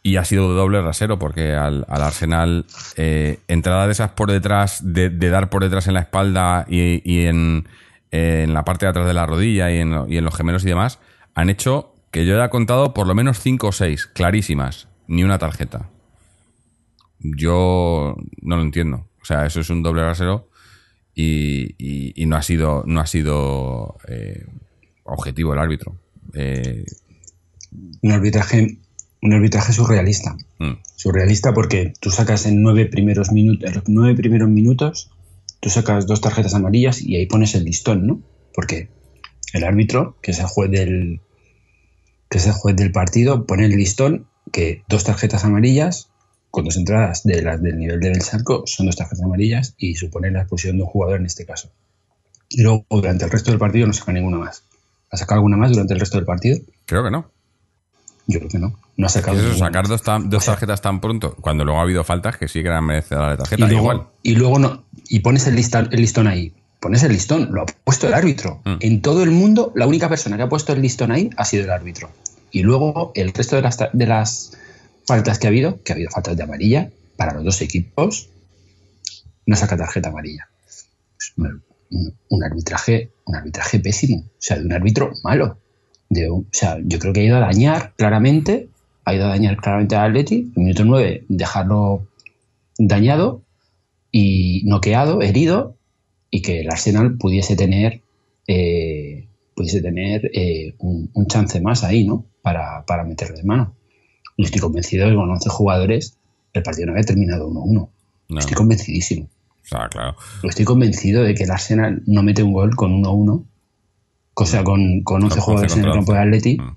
Y 0.03 0.17
ha 0.17 0.25
sido 0.25 0.53
doble 0.53 0.83
rasero 0.83 1.19
porque 1.19 1.55
al, 1.55 1.87
Arsenal, 1.89 2.67
eh, 2.97 3.39
entrada 3.49 3.87
de 3.87 3.93
esas 3.93 4.11
por 4.11 4.31
detrás, 4.31 4.81
de, 4.83 5.09
dar 5.11 5.49
por 5.49 5.63
detrás 5.63 5.87
en 5.87 5.95
la 5.95 6.01
espalda 6.01 6.67
y, 6.69 7.25
en, 7.25 7.67
la 8.11 8.65
parte 8.65 8.85
de 8.85 8.91
atrás 8.91 9.07
de 9.07 9.15
la 9.15 9.25
rodilla 9.25 9.71
y 9.71 9.79
en, 9.79 10.05
y 10.09 10.19
en 10.19 10.25
los 10.25 10.37
gemelos 10.37 10.65
y 10.65 10.69
demás, 10.69 10.99
han 11.35 11.49
hecho 11.49 11.95
que 12.11 12.27
yo 12.27 12.43
he 12.43 12.51
contado 12.51 12.93
por 12.93 13.07
lo 13.07 13.15
menos 13.15 13.41
5 13.41 13.69
o 13.69 13.73
6, 13.73 14.07
clarísimas, 14.07 14.89
ni 15.07 15.25
una 15.25 15.39
tarjeta. 15.39 15.89
Yo 17.19 18.15
no 18.43 18.57
lo 18.57 18.63
entiendo. 18.63 19.07
O 19.23 19.25
sea, 19.25 19.47
eso 19.47 19.61
es 19.61 19.71
un 19.71 19.83
doble 19.83 20.05
rasero 20.05 20.49
y, 21.15 22.25
no 22.27 22.37
ha 22.37 22.43
sido, 22.43 22.85
no 22.87 23.01
ha 23.01 23.07
sido 23.07 23.97
eh, 24.09 24.47
objetivo 25.05 25.53
el 25.53 25.59
árbitro. 25.59 25.97
Eh, 26.35 26.85
un 28.03 28.13
arbitraje 28.13 28.79
un 29.25 29.33
arbitraje 29.33 29.73
surrealista. 29.73 30.37
Mm. 30.59 30.75
Surrealista 30.97 31.55
porque 31.55 31.95
tú 31.99 32.11
sacas 32.11 32.45
en 32.45 32.63
nueve 32.63 32.85
primeros 32.85 33.33
minutos, 33.33 33.69
en 33.69 33.75
los 33.75 33.85
nueve 33.89 34.15
primeros 34.15 34.51
minutos, 34.51 35.11
tú 35.61 35.71
sacas 35.71 36.07
dos 36.07 36.21
tarjetas 36.21 36.55
amarillas 36.55 37.01
y 37.01 37.17
ahí 37.17 37.27
pones 37.27 37.55
el 37.55 37.65
listón, 37.65 38.07
¿no? 38.07 38.23
Porque 38.55 38.91
el 39.55 39.65
árbitro, 39.65 40.19
que 40.21 40.33
es 40.33 40.41
el 40.41 40.47
juez 40.47 40.71
del, 40.71 41.23
que 42.29 42.37
es 42.39 42.47
el 42.47 42.53
juez 42.53 42.77
del 42.77 42.93
partido, 42.93 43.47
pone 43.47 43.65
el 43.65 43.73
listón 43.73 44.27
que 44.53 44.83
dos 44.89 45.05
tarjetas 45.05 45.45
amarillas 45.45 46.11
con 46.55 46.65
dos 46.65 46.77
entradas 46.77 47.25
de 47.25 47.43
las 47.43 47.61
del 47.61 47.77
nivel 47.77 47.99
de 47.99 48.11
Belsalco 48.11 48.63
son 48.65 48.87
dos 48.87 48.95
tarjetas 48.95 49.25
amarillas 49.25 49.75
y 49.77 49.97
supone 49.97 50.31
la 50.31 50.43
expulsión 50.43 50.77
de 50.77 50.85
un 50.85 50.89
jugador 50.89 51.19
en 51.19 51.27
este 51.27 51.45
caso. 51.45 51.69
Y 52.49 52.63
luego 52.63 52.87
durante 52.89 53.25
el 53.25 53.31
resto 53.33 53.51
del 53.51 53.59
partido 53.59 53.89
no 53.89 53.93
saca 53.93 54.13
ninguna 54.13 54.39
más. 54.39 54.63
¿Ha 55.11 55.17
sacado 55.17 55.41
alguna 55.41 55.57
más 55.57 55.73
durante 55.73 55.95
el 55.95 56.01
resto 56.01 56.17
del 56.17 56.25
partido? 56.25 56.59
Creo 56.87 57.03
que 57.03 57.11
no. 57.11 57.29
Yo 58.29 58.39
creo 58.39 58.49
que 58.49 58.59
no. 58.61 58.79
No 58.97 59.07
ha 59.07 59.09
sacado. 59.09 59.39
Eso, 59.39 59.59
sacar 59.59 59.89
dos, 59.89 60.03
dos 60.27 60.45
tarjetas 60.45 60.81
tan 60.81 61.01
pronto, 61.01 61.35
cuando 61.41 61.65
luego 61.65 61.81
ha 61.81 61.83
habido 61.83 62.05
faltas 62.05 62.37
que 62.37 62.47
sí 62.47 62.63
que 62.63 62.69
eran 62.69 62.85
merecedoras 62.85 63.33
de 63.33 63.37
tarjeta, 63.39 63.65
y 63.65 63.69
luego, 63.69 63.83
igual. 63.83 64.07
Y 64.23 64.35
luego 64.37 64.59
no. 64.61 64.85
Y 65.09 65.19
pones 65.21 65.49
el 65.49 65.57
listón, 65.57 65.89
el 65.91 66.01
listón 66.01 66.29
ahí. 66.29 66.55
Pones 66.79 67.03
el 67.03 67.13
listón, 67.13 67.49
lo 67.51 67.63
ha 67.63 67.67
puesto 67.67 68.07
el 68.07 68.15
árbitro. 68.15 68.61
Mm. 68.65 68.77
En 68.79 69.03
todo 69.03 69.25
el 69.25 69.33
mundo, 69.33 69.73
la 69.75 69.89
única 69.89 70.09
persona 70.09 70.37
que 70.37 70.45
ha 70.45 70.49
puesto 70.49 70.73
el 70.73 70.83
listón 70.83 71.11
ahí 71.11 71.31
ha 71.37 71.45
sido 71.45 71.65
el 71.65 71.71
árbitro. 71.71 72.11
Y 72.53 72.63
luego 72.63 73.11
el 73.17 73.33
resto 73.33 73.57
de 73.57 73.63
las, 73.63 73.79
de 73.93 74.07
las 74.07 74.57
faltas 75.07 75.39
que 75.39 75.47
ha 75.47 75.51
habido, 75.51 75.83
que 75.83 75.93
ha 75.93 75.95
habido 75.97 76.11
faltas 76.11 76.37
de 76.37 76.43
amarilla 76.43 76.91
para 77.17 77.35
los 77.35 77.45
dos 77.45 77.61
equipos, 77.63 78.29
no 79.47 79.57
saca 79.57 79.77
tarjeta 79.77 80.09
amarilla. 80.09 80.49
Un, 81.37 82.43
arbitraje, 82.43 83.11
un 83.27 83.37
arbitraje 83.37 83.79
pésimo. 83.79 84.19
O 84.27 84.31
sea, 84.39 84.59
de 84.59 84.65
un 84.65 84.73
árbitro 84.73 85.13
malo. 85.23 85.59
De 86.09 86.31
un- 86.31 86.43
o 86.45 86.49
sea, 86.53 86.79
yo 86.85 86.99
creo 86.99 87.13
que 87.13 87.21
ha 87.21 87.25
ido 87.25 87.37
a 87.37 87.41
dañar 87.41 87.93
claramente, 87.97 88.69
ha 89.05 89.15
ido 89.15 89.27
a 89.27 89.29
dañar 89.29 89.57
claramente 89.59 89.97
al 89.97 90.11
Atleti. 90.11 90.37
En 90.37 90.53
el 90.57 90.63
minuto 90.65 90.85
9, 90.85 91.25
dejarlo 91.29 92.07
dañado 92.79 93.43
y 94.11 94.63
noqueado, 94.65 95.23
herido, 95.23 95.77
y 96.31 96.43
que 96.43 96.61
el 96.61 96.71
Arsenal 96.71 97.17
pudiese 97.17 97.55
tener 97.57 98.01
eh, 98.47 99.27
pudiese 99.55 99.81
tener 99.81 100.31
eh, 100.35 100.75
un, 100.79 101.09
un 101.15 101.27
chance 101.29 101.61
más 101.61 101.85
ahí, 101.85 102.05
¿no? 102.05 102.27
Para, 102.43 102.85
para 102.87 103.05
meterle 103.05 103.37
de 103.37 103.45
mano. 103.45 103.75
Y 104.37 104.45
estoy 104.45 104.61
convencido 104.61 105.05
de 105.05 105.13
que 105.13 105.17
con 105.17 105.31
11 105.31 105.49
jugadores 105.51 106.19
el 106.53 106.63
partido 106.63 106.87
no 106.87 106.93
había 106.93 107.05
terminado 107.05 107.49
1-1. 107.49 107.89
No. 108.29 108.39
Estoy 108.39 108.55
convencidísimo. 108.55 109.29
Sea, 109.63 109.89
claro. 109.89 110.17
Estoy 110.43 110.65
convencido 110.65 111.23
de 111.23 111.35
que 111.35 111.45
el 111.45 111.51
Arsenal 111.51 112.03
no 112.07 112.23
mete 112.23 112.43
un 112.43 112.53
gol 112.53 112.77
con 112.77 113.03
1-1, 113.03 113.45
o 114.35 114.47
sea, 114.47 114.65
con, 114.65 115.03
con 115.03 115.23
11 115.23 115.37
Con 115.37 115.45
jugadores 115.45 115.73
11 115.73 115.81
en 115.81 115.87
el 115.87 115.95
campo 115.95 116.13
de 116.13 116.19
11. 116.19 116.29
Atleti, 116.29 116.59
Mm. 116.59 116.77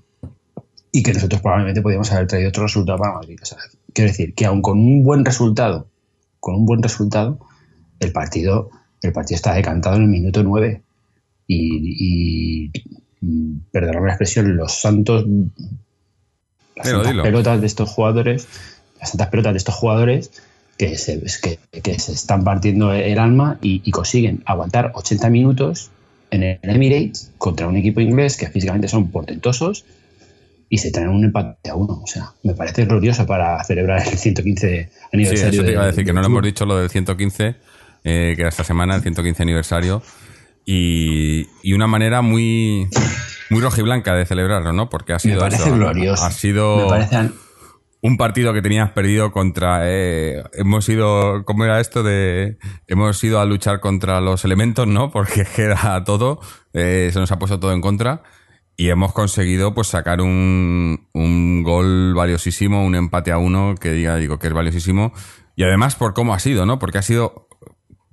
y 0.92 1.02
que 1.02 1.12
nosotros 1.12 1.40
probablemente 1.42 1.82
podíamos 1.82 2.10
haber 2.12 2.26
traído 2.26 2.48
otro 2.48 2.62
resultado 2.62 2.98
para 2.98 3.14
Madrid. 3.14 3.38
O 3.42 3.44
sea, 3.44 3.58
quiero 3.92 4.10
decir 4.10 4.34
que 4.34 4.46
aun 4.46 4.62
con 4.62 4.78
un 4.78 5.04
buen 5.04 5.24
resultado, 5.24 5.88
con 6.40 6.54
un 6.54 6.64
buen 6.64 6.82
resultado, 6.82 7.40
el 8.00 8.12
partido, 8.12 8.70
el 9.02 9.12
partido 9.12 9.36
está 9.36 9.54
decantado 9.54 9.96
en 9.96 10.02
el 10.02 10.08
minuto 10.08 10.42
9. 10.42 10.82
Y, 11.46 12.68
y 12.68 12.72
mm, 13.20 13.60
perdóname 13.70 14.06
la 14.06 14.12
expresión, 14.12 14.56
los 14.56 14.72
santos 14.80 15.24
las 16.78 16.86
Dilo, 16.86 16.98
santas 16.98 17.12
dilo. 17.12 17.22
pelotas 17.24 17.60
de 17.60 17.66
estos 17.66 17.90
jugadores, 17.90 18.48
las 19.00 19.10
santas 19.10 19.28
pelotas 19.28 19.52
de 19.52 19.58
estos 19.58 19.74
jugadores 19.74 20.30
que 20.78 20.96
se, 20.96 21.20
que, 21.42 21.58
que 21.82 21.98
se 21.98 22.12
están 22.12 22.44
partiendo 22.44 22.92
el 22.92 23.18
alma 23.18 23.58
y, 23.60 23.82
y 23.84 23.90
consiguen 23.90 24.42
aguantar 24.46 24.92
80 24.94 25.28
minutos 25.28 25.90
en 26.30 26.42
el 26.44 26.58
Emirates 26.62 27.32
contra 27.38 27.66
un 27.66 27.76
equipo 27.76 28.00
inglés 28.00 28.36
que 28.36 28.48
físicamente 28.48 28.86
son 28.88 29.10
portentosos 29.10 29.84
y 30.70 30.78
se 30.78 30.90
traen 30.90 31.08
un 31.08 31.24
empate 31.24 31.70
a 31.70 31.74
uno. 31.74 32.00
O 32.02 32.06
sea, 32.06 32.32
me 32.42 32.54
parece 32.54 32.84
glorioso 32.84 33.26
para 33.26 33.62
celebrar 33.64 34.06
el 34.06 34.18
115 34.18 34.90
Sí, 34.92 34.98
aniversario. 35.12 35.48
eso 35.60 35.64
te 35.64 35.72
iba 35.72 35.80
a 35.80 35.84
de- 35.86 35.90
decir, 35.92 36.04
que 36.04 36.12
no 36.12 36.20
lo 36.20 36.26
hemos 36.26 36.42
dicho 36.42 36.64
lo 36.66 36.76
del 36.78 36.90
115, 36.90 37.56
eh, 38.04 38.34
que 38.36 38.40
era 38.42 38.50
esta 38.50 38.64
semana, 38.64 38.94
el 38.96 39.00
115 39.02 39.42
aniversario, 39.42 40.02
y, 40.66 41.46
y 41.62 41.72
una 41.72 41.86
manera 41.86 42.20
muy, 42.20 42.86
muy 43.50 43.60
rojiblanca 43.60 44.14
de 44.14 44.26
celebrarlo, 44.26 44.72
¿no? 44.72 44.88
Porque 44.88 45.12
ha 45.12 45.16
Me 45.16 45.20
sido 45.20 45.40
parece 45.40 45.62
eso, 45.62 45.74
glorioso. 45.74 46.24
Ha 46.24 46.30
sido 46.30 46.76
Me 46.76 46.88
parece 46.88 47.30
un 48.00 48.16
partido 48.16 48.52
que 48.52 48.62
tenías 48.62 48.90
perdido 48.92 49.32
contra. 49.32 49.80
eh, 49.84 50.42
hemos 50.52 50.88
ido. 50.88 51.44
¿Cómo 51.44 51.64
era 51.64 51.80
esto 51.80 52.02
de.? 52.02 52.58
Hemos 52.86 53.22
ido 53.24 53.40
a 53.40 53.44
luchar 53.44 53.80
contra 53.80 54.20
los 54.20 54.44
elementos, 54.44 54.86
¿no? 54.86 55.10
Porque 55.10 55.44
era 55.56 56.04
todo. 56.04 56.40
eh, 56.72 57.10
se 57.12 57.18
nos 57.18 57.32
ha 57.32 57.38
puesto 57.38 57.58
todo 57.58 57.72
en 57.72 57.80
contra. 57.80 58.22
Y 58.76 58.90
hemos 58.90 59.12
conseguido 59.12 59.74
pues 59.74 59.88
sacar 59.88 60.20
un, 60.20 61.08
un 61.12 61.64
gol 61.64 62.14
valiosísimo, 62.14 62.84
un 62.84 62.94
empate 62.94 63.32
a 63.32 63.38
uno 63.38 63.74
que 63.74 63.90
diga, 63.90 64.14
digo, 64.14 64.38
que 64.38 64.46
es 64.46 64.52
valiosísimo. 64.52 65.12
Y 65.56 65.64
además 65.64 65.96
por 65.96 66.14
cómo 66.14 66.32
ha 66.32 66.38
sido, 66.38 66.64
¿no? 66.66 66.78
Porque 66.78 66.98
ha 66.98 67.02
sido 67.02 67.47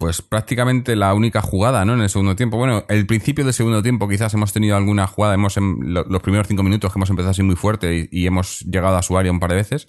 pues 0.05 0.21
prácticamente 0.21 0.95
la 0.95 1.15
única 1.15 1.41
jugada, 1.41 1.83
¿no? 1.83 1.95
En 1.95 2.01
el 2.01 2.09
segundo 2.09 2.35
tiempo. 2.35 2.57
Bueno, 2.57 2.85
el 2.89 3.07
principio 3.07 3.43
del 3.43 3.55
segundo 3.55 3.81
tiempo 3.81 4.07
quizás 4.07 4.31
hemos 4.35 4.53
tenido 4.53 4.77
alguna 4.77 5.07
jugada, 5.07 5.33
hemos 5.33 5.57
en 5.57 5.95
lo- 5.95 6.03
los 6.03 6.21
primeros 6.21 6.47
cinco 6.47 6.61
minutos 6.61 6.93
que 6.93 6.99
hemos 6.99 7.09
empezado 7.09 7.31
así 7.31 7.41
muy 7.41 7.55
fuerte 7.55 8.07
y, 8.11 8.27
hemos 8.27 8.59
llegado 8.59 8.97
a 8.97 9.01
su 9.01 9.17
área 9.17 9.31
un 9.31 9.39
par 9.39 9.49
de 9.49 9.55
veces, 9.55 9.87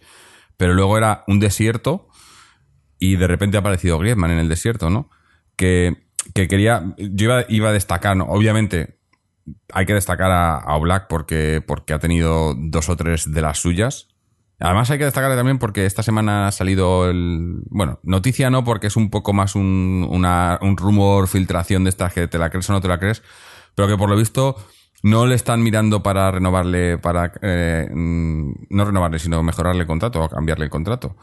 pero 0.57 0.73
luego 0.73 0.97
era 0.97 1.23
un 1.27 1.39
desierto 1.39 2.09
y 2.99 3.17
de 3.17 3.27
repente 3.27 3.59
ha 3.59 3.61
aparecido 3.61 3.99
Griezmann 3.99 4.31
en 4.31 4.39
el 4.39 4.49
desierto, 4.49 4.89
¿no? 4.89 5.11
Que, 5.55 6.07
que 6.35 6.49
quería, 6.49 6.95
yo 6.97 7.27
iba, 7.27 7.45
iba 7.51 7.69
a 7.69 7.73
destacar, 7.73 8.17
¿no? 8.17 8.25
obviamente 8.25 8.99
hay 9.71 9.85
que 9.85 9.93
destacar 9.93 10.31
a, 10.31 10.57
a 10.57 11.09
porque, 11.11 11.63
porque 11.67 11.93
ha 11.93 11.99
tenido 11.99 12.55
dos 12.57 12.89
o 12.89 12.97
tres 12.97 13.31
de 13.31 13.43
las 13.43 13.59
suyas. 13.59 14.06
Además 14.59 14.91
hay 14.91 14.99
que 14.99 15.05
destacarle 15.05 15.37
también 15.37 15.59
porque 15.59 15.85
esta 15.85 16.03
semana 16.03 16.49
ha 16.49 16.53
salido 16.53 17.11
el... 17.11 17.57
Bueno, 17.69 18.01
noticia 18.03 18.49
no 18.51 18.65
porque 18.65 18.87
es 18.87 18.97
un 18.97 19.11
poco 19.11 19.33
más 19.35 19.55
un, 19.55 20.07
una- 20.11 20.59
un 20.63 20.77
rumor, 20.79 21.29
filtración 21.29 21.85
de 21.85 21.91
estas 21.91 22.13
que 22.15 22.27
te 22.27 22.39
la 22.39 22.49
crees 22.51 22.69
o 22.71 22.73
no 22.73 22.81
te 22.81 22.89
la 22.89 22.99
crees, 22.99 23.23
pero 23.75 23.87
que 23.89 23.97
por 23.99 24.09
lo 24.09 24.17
visto 24.17 24.57
no 25.03 25.27
le 25.27 25.35
están 25.35 25.63
mirando 25.63 26.03
para 26.03 26.31
renovarle, 26.31 26.97
para... 26.99 27.33
eh, 27.43 27.89
mm, 27.93 28.53
no 28.71 28.85
renovarle, 28.87 29.19
sino 29.19 29.43
mejorarle 29.43 29.83
el 29.83 29.87
contrato 29.87 30.23
o 30.23 30.29
cambiarle 30.31 30.65
el 30.65 30.71
contrato. 30.71 31.17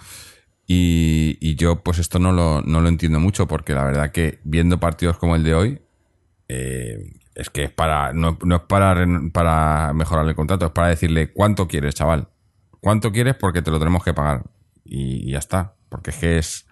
Y, 0.66 1.56
yo 1.56 1.84
pues 1.84 2.00
esto 2.00 2.20
no 2.20 2.32
lo, 2.32 2.62
no 2.62 2.82
lo 2.82 2.88
entiendo 2.90 3.20
mucho 3.20 3.48
porque 3.48 3.74
la 3.74 3.84
verdad 3.84 4.12
que 4.12 4.40
viendo 4.44 4.80
partidos 4.80 5.18
como 5.18 5.36
el 5.36 5.44
de 5.44 5.56
hoy, 5.56 5.82
eh, 6.50 7.14
es 7.36 7.50
que 7.50 7.64
es 7.66 7.72
para 7.72 8.14
no, 8.14 8.38
es 8.56 8.62
para, 8.68 9.06
para 9.34 9.94
mejorarle 9.94 10.32
el 10.32 10.36
contrato, 10.36 10.66
es 10.68 10.72
para 10.72 10.90
decirle 10.90 11.32
cuánto 11.34 11.68
quieres, 11.68 11.96
chaval. 11.96 12.30
¿Cuánto 12.84 13.14
quieres? 13.14 13.36
Porque 13.36 13.62
te 13.62 13.72
lo 13.72 13.80
tenemos 13.80 14.04
que 14.04 14.14
pagar. 14.14 14.44
Y, 14.84 15.32
ya 15.32 15.40
está. 15.40 15.76
Porque 15.88 16.10
es 16.10 16.18
que 16.18 16.38
es, 16.38 16.68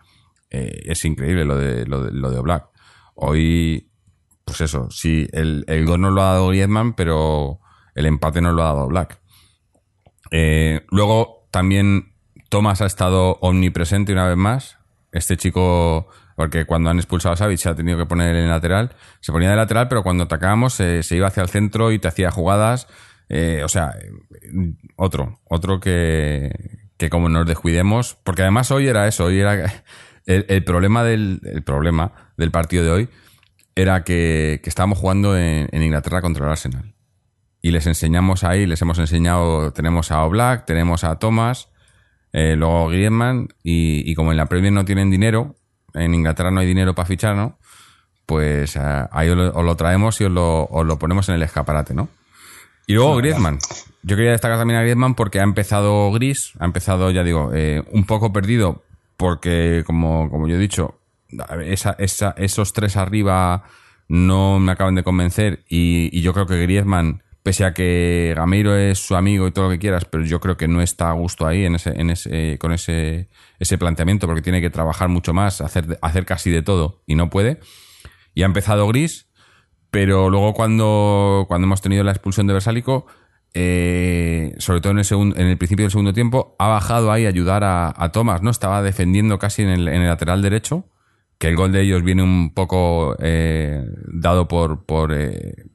eh, 0.50 0.82
es 0.84 1.06
increíble 1.06 1.46
lo 1.46 1.56
de, 1.56 1.86
lo 1.86 2.04
de, 2.04 2.12
lo 2.12 2.30
de 2.30 2.38
Oblak. 2.38 2.66
Hoy, 3.16 3.90
pues 4.44 4.60
eso, 4.60 4.92
sí, 4.92 5.26
el, 5.32 5.64
el 5.68 5.86
gol 5.86 6.02
nos 6.02 6.12
lo 6.12 6.22
ha 6.22 6.34
dado 6.34 6.50
Griezmann, 6.50 6.96
pero 6.96 7.62
el 7.96 8.06
empate 8.06 8.42
nos 8.42 8.54
lo 8.54 8.62
ha 8.62 8.74
dado 8.74 8.88
Black. 8.88 9.22
luego 10.90 11.48
también 11.50 12.14
Thomas 12.50 12.82
ha 12.82 12.88
estado 12.88 13.38
omnipresente 13.40 14.12
una 14.12 14.28
vez 14.28 14.36
más. 14.36 14.78
Este 15.14 15.38
chico, 15.38 16.10
porque 16.36 16.66
cuando 16.66 16.90
han 16.90 16.98
expulsado 16.98 17.34
a 17.34 17.38
Savic 17.38 17.58
se 17.58 17.70
ha 17.70 17.76
tenido 17.76 17.98
que 17.98 18.06
poner 18.06 18.36
en 18.36 18.50
lateral. 18.50 18.96
Se 19.22 19.32
ponía 19.32 19.50
de 19.50 19.56
lateral, 19.56 19.88
pero 19.88 20.04
cuando 20.04 20.26
atacábamos 20.26 20.78
eh, 20.82 21.04
se 21.04 21.16
iba 21.16 21.28
hacia 21.28 21.44
el 21.44 21.50
centro 21.50 21.94
y 21.94 22.00
te 22.00 22.10
hacía 22.10 22.32
jugadas. 22.32 22.90
Eh, 23.34 23.62
o 23.64 23.70
sea, 23.70 23.96
otro, 24.98 25.40
otro 25.46 25.80
que, 25.80 26.52
que 26.98 27.10
como 27.10 27.30
nos 27.30 27.48
descuidemos, 27.48 28.18
porque 28.26 28.42
además 28.42 28.72
hoy 28.72 28.88
era 28.88 29.08
eso, 29.08 29.24
hoy 29.24 29.40
era 29.40 29.86
el, 30.26 30.46
el 30.50 30.64
problema 30.66 31.06
del 31.06 31.40
el 31.46 31.64
problema 31.64 32.12
del 32.36 32.52
partido 32.52 32.84
de 32.84 32.92
hoy 32.92 33.10
era 33.74 34.04
que, 34.04 34.60
que 34.62 34.70
estábamos 34.70 34.98
jugando 34.98 35.38
en, 35.38 35.70
Inglaterra 35.72 36.22
contra 36.22 36.46
el 36.46 36.52
Arsenal. 36.52 36.94
Y 37.62 37.72
les 37.72 37.88
enseñamos 37.88 38.44
ahí, 38.44 38.66
les 38.66 38.82
hemos 38.82 39.00
enseñado, 39.00 39.72
tenemos 39.72 40.12
a 40.12 40.26
Oblak, 40.26 40.66
tenemos 40.66 41.06
a 41.06 41.18
Thomas, 41.18 41.70
eh, 42.34 42.58
luego 42.58 42.90
Griezmann, 42.90 43.48
y, 43.64 44.04
y 44.12 44.14
como 44.14 44.32
en 44.32 44.38
la 44.38 44.48
Premier 44.48 44.74
no 44.74 44.84
tienen 44.84 45.10
dinero, 45.10 45.56
en 45.94 46.14
Inglaterra 46.14 46.52
no 46.52 46.60
hay 46.60 46.68
dinero 46.68 46.96
para 46.96 47.06
fichar, 47.06 47.38
¿no? 47.38 47.60
Pues 48.26 48.76
eh, 48.76 49.08
ahí 49.10 49.30
os 49.30 49.38
lo, 49.38 49.54
os 49.54 49.64
lo 49.64 49.76
traemos 49.78 50.20
y 50.20 50.28
lo, 50.28 50.66
os 50.66 50.86
lo 50.86 51.00
ponemos 51.00 51.30
en 51.30 51.36
el 51.36 51.44
escaparate, 51.44 51.94
¿no? 51.94 52.10
Y 52.88 52.94
luego 52.94 53.16
Griezmann. 53.18 53.60
Yo 54.04 54.16
quería 54.16 54.32
destacar 54.32 54.58
también 54.58 54.80
a 54.80 54.84
Griezmann 54.84 55.16
porque 55.16 55.40
ha 55.40 55.44
empezado 55.44 56.12
gris, 56.12 56.54
ha 56.60 56.66
empezado, 56.66 57.12
ya 57.12 57.24
digo, 57.24 57.52
eh, 57.54 57.84
un 57.92 58.06
poco 58.06 58.34
perdido 58.34 58.84
porque, 59.16 59.84
como, 59.86 60.30
como 60.32 60.48
yo 60.48 60.56
he 60.56 60.60
dicho, 60.60 61.00
esa, 61.64 61.96
esa, 62.00 62.34
esos 62.38 62.74
tres 62.74 62.98
arriba 62.98 63.64
no 64.08 64.60
me 64.60 64.72
acaban 64.72 64.96
de 64.96 65.04
convencer 65.04 65.64
y, 65.70 66.10
y, 66.12 66.22
yo 66.22 66.34
creo 66.34 66.48
que 66.48 66.60
Griezmann, 66.62 67.22
pese 67.44 67.64
a 67.64 67.74
que 67.74 68.34
Gameiro 68.36 68.76
es 68.76 69.00
su 69.00 69.16
amigo 69.16 69.48
y 69.48 69.52
todo 69.52 69.66
lo 69.66 69.72
que 69.72 69.80
quieras, 69.80 70.06
pero 70.06 70.24
yo 70.24 70.40
creo 70.40 70.58
que 70.58 70.68
no 70.68 70.82
está 70.82 71.10
a 71.10 71.14
gusto 71.14 71.46
ahí 71.46 71.66
en 71.66 71.76
ese, 71.76 71.92
en 71.92 72.10
ese, 72.10 72.58
con 72.60 72.72
ese, 72.72 73.30
ese 73.60 73.78
planteamiento 73.78 74.28
porque 74.28 74.42
tiene 74.42 74.60
que 74.60 74.70
trabajar 74.70 75.08
mucho 75.08 75.34
más, 75.34 75.62
hacer, 75.62 75.98
hacer 76.02 76.26
casi 76.26 76.50
de 76.50 76.62
todo 76.62 77.02
y 77.06 77.16
no 77.16 77.30
puede. 77.30 77.60
Y 78.34 78.44
ha 78.44 78.46
empezado 78.46 78.88
gris, 78.88 79.28
pero 79.92 80.30
luego 80.30 80.54
cuando, 80.54 81.46
cuando 81.48 81.66
hemos 81.66 81.82
tenido 81.82 82.04
la 82.04 82.12
expulsión 82.12 82.48
de 82.48 82.54
Versálico, 82.54 83.06
eh, 83.54 84.56
sobre 84.58 84.80
todo 84.80 84.92
en 84.94 85.00
el, 85.00 85.06
segundo, 85.06 85.36
en 85.38 85.48
el 85.48 85.58
principio 85.58 85.84
del 85.84 85.92
segundo 85.92 86.14
tiempo, 86.14 86.56
ha 86.58 86.70
bajado 86.70 87.12
ahí 87.12 87.26
a 87.26 87.30
ayudar 87.30 87.66
a, 87.66 87.94
a 87.96 88.12
Thomas, 88.14 88.42
¿no? 88.42 88.50
Estaba 88.50 88.82
defendiendo 88.82 89.38
casi 89.38 89.64
en 89.64 89.70
el, 89.70 89.88
en 89.90 90.02
el, 90.02 90.08
lateral 90.08 90.42
derecho, 90.42 90.86
que 91.38 91.50
el 91.50 91.58
gol 91.58 91.74
de 91.74 91.82
ellos 91.82 92.04
viene 92.04 92.24
un 92.24 92.54
poco 92.54 93.18
eh, 93.20 93.84
dado 94.08 94.48
por... 94.48 94.86
eh, 95.14 95.66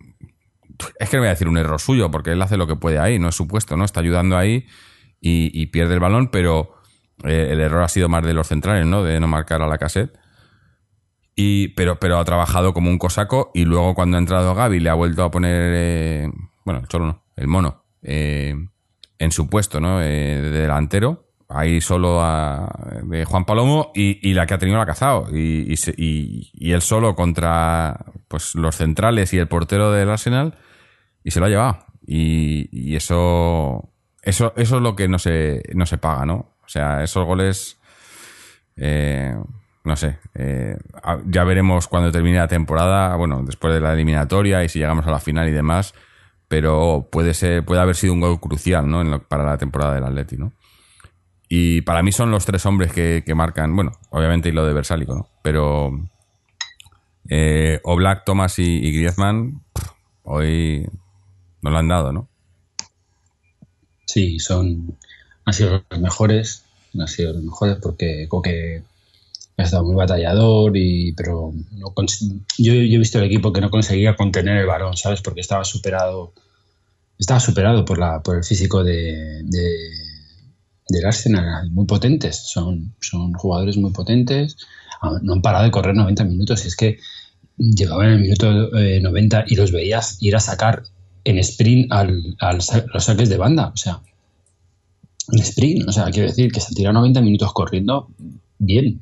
es 0.98 1.08
que 1.10 1.16
no 1.16 1.22
voy 1.22 1.28
a 1.28 1.30
decir 1.30 1.48
un 1.48 1.58
error 1.58 1.80
suyo, 1.80 2.10
porque 2.10 2.32
él 2.32 2.40
hace 2.40 2.56
lo 2.56 2.66
que 2.66 2.76
puede 2.76 2.98
ahí, 2.98 3.18
no 3.18 3.28
es 3.28 3.34
supuesto, 3.34 3.76
¿no? 3.76 3.84
Está 3.84 4.00
ayudando 4.00 4.38
ahí 4.38 4.66
y, 5.20 5.50
y 5.60 5.66
pierde 5.66 5.94
el 5.94 6.00
balón, 6.00 6.28
pero 6.28 6.76
eh, 7.24 7.48
el 7.50 7.60
error 7.60 7.82
ha 7.82 7.88
sido 7.88 8.08
más 8.08 8.24
de 8.24 8.32
los 8.34 8.48
centrales, 8.48 8.86
¿no? 8.86 9.02
De 9.02 9.20
no 9.20 9.26
marcar 9.26 9.60
a 9.62 9.66
la 9.66 9.78
cassette. 9.78 10.18
Y, 11.36 11.68
pero, 11.68 12.00
pero 12.00 12.18
ha 12.18 12.24
trabajado 12.24 12.72
como 12.72 12.90
un 12.90 12.98
cosaco 12.98 13.50
y 13.54 13.66
luego 13.66 13.94
cuando 13.94 14.16
ha 14.16 14.20
entrado 14.20 14.54
Gaby 14.54 14.80
le 14.80 14.88
ha 14.88 14.94
vuelto 14.94 15.22
a 15.22 15.30
poner 15.30 15.72
eh, 15.74 16.30
bueno, 16.66 16.80
el 16.80 16.88
Cholo 16.88 17.06
no, 17.06 17.22
el 17.36 17.46
Mono, 17.46 17.84
eh, 18.02 18.54
en 19.18 19.32
su 19.32 19.48
puesto, 19.48 19.80
¿no? 19.80 20.02
Eh, 20.02 20.40
de 20.42 20.50
delantero. 20.50 21.22
Ahí 21.48 21.80
solo 21.80 22.20
a, 22.20 22.68
Juan 23.24 23.44
Palomo 23.44 23.92
y, 23.94 24.34
la 24.34 24.46
que 24.46 24.54
ha 24.54 24.58
tenido 24.58 24.78
la 24.78 24.84
cazado. 24.84 25.28
Y, 25.32 25.72
y, 25.96 26.50
y, 26.52 26.72
él 26.72 26.82
solo 26.82 27.14
contra 27.14 28.04
pues 28.26 28.56
los 28.56 28.74
centrales 28.74 29.32
y 29.32 29.38
el 29.38 29.46
portero 29.46 29.92
del 29.92 30.10
Arsenal 30.10 30.58
y 31.22 31.30
se 31.30 31.38
lo 31.38 31.46
ha 31.46 31.48
llevado. 31.48 31.86
Y, 32.04 32.96
eso, 32.96 33.92
eso, 34.22 34.52
eso 34.56 34.76
es 34.76 34.82
lo 34.82 34.96
que 34.96 35.06
no 35.06 35.20
se, 35.20 35.62
no 35.74 35.86
se 35.86 35.98
paga, 35.98 36.26
¿no? 36.26 36.56
O 36.64 36.68
sea, 36.68 37.04
esos 37.04 37.24
goles, 37.24 37.78
eh, 38.74 39.36
no 39.86 39.94
sé, 39.96 40.18
eh, 40.34 40.76
ya 41.26 41.44
veremos 41.44 41.86
cuando 41.86 42.10
termine 42.10 42.38
la 42.38 42.48
temporada, 42.48 43.14
bueno, 43.14 43.44
después 43.46 43.72
de 43.72 43.80
la 43.80 43.92
eliminatoria 43.92 44.64
y 44.64 44.68
si 44.68 44.80
llegamos 44.80 45.06
a 45.06 45.12
la 45.12 45.20
final 45.20 45.48
y 45.48 45.52
demás, 45.52 45.94
pero 46.48 47.08
puede 47.10 47.34
ser, 47.34 47.64
puede 47.64 47.80
haber 47.80 47.94
sido 47.94 48.12
un 48.12 48.20
gol 48.20 48.40
crucial, 48.40 48.90
¿no? 48.90 49.20
para 49.20 49.44
la 49.44 49.58
temporada 49.58 49.94
del 49.94 50.02
Atleti, 50.02 50.36
¿no? 50.36 50.52
Y 51.48 51.82
para 51.82 52.02
mí 52.02 52.10
son 52.10 52.32
los 52.32 52.44
tres 52.44 52.66
hombres 52.66 52.92
que, 52.92 53.22
marcan, 53.36 53.76
bueno, 53.76 53.92
obviamente 54.10 54.48
y 54.48 54.52
lo 54.52 54.66
de 54.66 54.72
Versálico, 54.72 55.14
¿no? 55.14 55.28
Pero 55.42 55.92
eh, 57.28 57.78
Oblak, 57.84 58.24
Thomas 58.24 58.58
y, 58.58 58.90
Griezmann, 58.90 59.62
hoy 60.24 60.88
no 61.62 61.70
lo 61.70 61.78
han 61.78 61.86
dado, 61.86 62.12
¿no? 62.12 62.28
Sí, 64.04 64.40
son, 64.40 64.98
han 65.44 65.54
sido 65.54 65.84
los 65.88 66.00
mejores, 66.00 66.64
han 66.98 67.06
sido 67.06 67.34
los 67.34 67.44
mejores 67.44 67.76
porque 67.80 68.26
Coque 68.28 68.82
ha 69.56 69.62
estado 69.62 69.84
muy 69.84 69.94
batallador, 69.94 70.76
y, 70.76 71.12
pero 71.12 71.52
no 71.72 71.94
yo, 72.58 72.72
he 72.72 72.98
visto 72.98 73.18
el 73.18 73.24
equipo 73.24 73.52
que 73.52 73.60
no 73.60 73.70
conseguía 73.70 74.16
contener 74.16 74.58
el 74.58 74.66
balón, 74.66 74.96
¿sabes? 74.96 75.22
Porque 75.22 75.40
estaba 75.40 75.64
superado, 75.64 76.32
estaba 77.18 77.40
superado 77.40 77.84
por, 77.84 77.98
la, 77.98 78.22
por 78.22 78.36
el 78.36 78.44
físico 78.44 78.84
de 78.84 79.42
del 80.88 81.04
Arsenal, 81.04 81.70
muy 81.70 81.86
potentes, 81.86 82.36
son, 82.36 82.94
son 83.00 83.32
jugadores 83.34 83.76
muy 83.76 83.90
potentes, 83.90 84.56
ah, 85.02 85.18
no 85.22 85.34
han 85.34 85.42
parado 85.42 85.64
de 85.64 85.70
correr 85.70 85.94
90 85.94 86.24
minutos, 86.24 86.64
es 86.64 86.76
que 86.76 86.98
llegaban 87.56 88.06
en 88.06 88.12
el 88.14 88.20
minuto 88.20 88.52
90 88.52 89.40
eh, 89.40 89.44
y 89.48 89.56
los 89.56 89.72
veías 89.72 90.18
ir 90.20 90.36
a 90.36 90.40
sacar 90.40 90.84
en 91.24 91.38
sprint 91.38 91.92
al, 91.92 92.36
los 92.92 93.04
saques 93.04 93.28
de 93.28 93.36
banda, 93.36 93.72
o 93.74 93.76
sea, 93.76 94.00
en 95.32 95.40
sprint, 95.40 95.88
o 95.88 95.92
sea, 95.92 96.10
quiero 96.10 96.28
decir 96.28 96.52
que 96.52 96.60
se 96.60 96.68
han 96.68 96.74
tirado 96.74 96.94
90 96.94 97.20
minutos 97.20 97.52
corriendo 97.52 98.08
bien. 98.58 99.00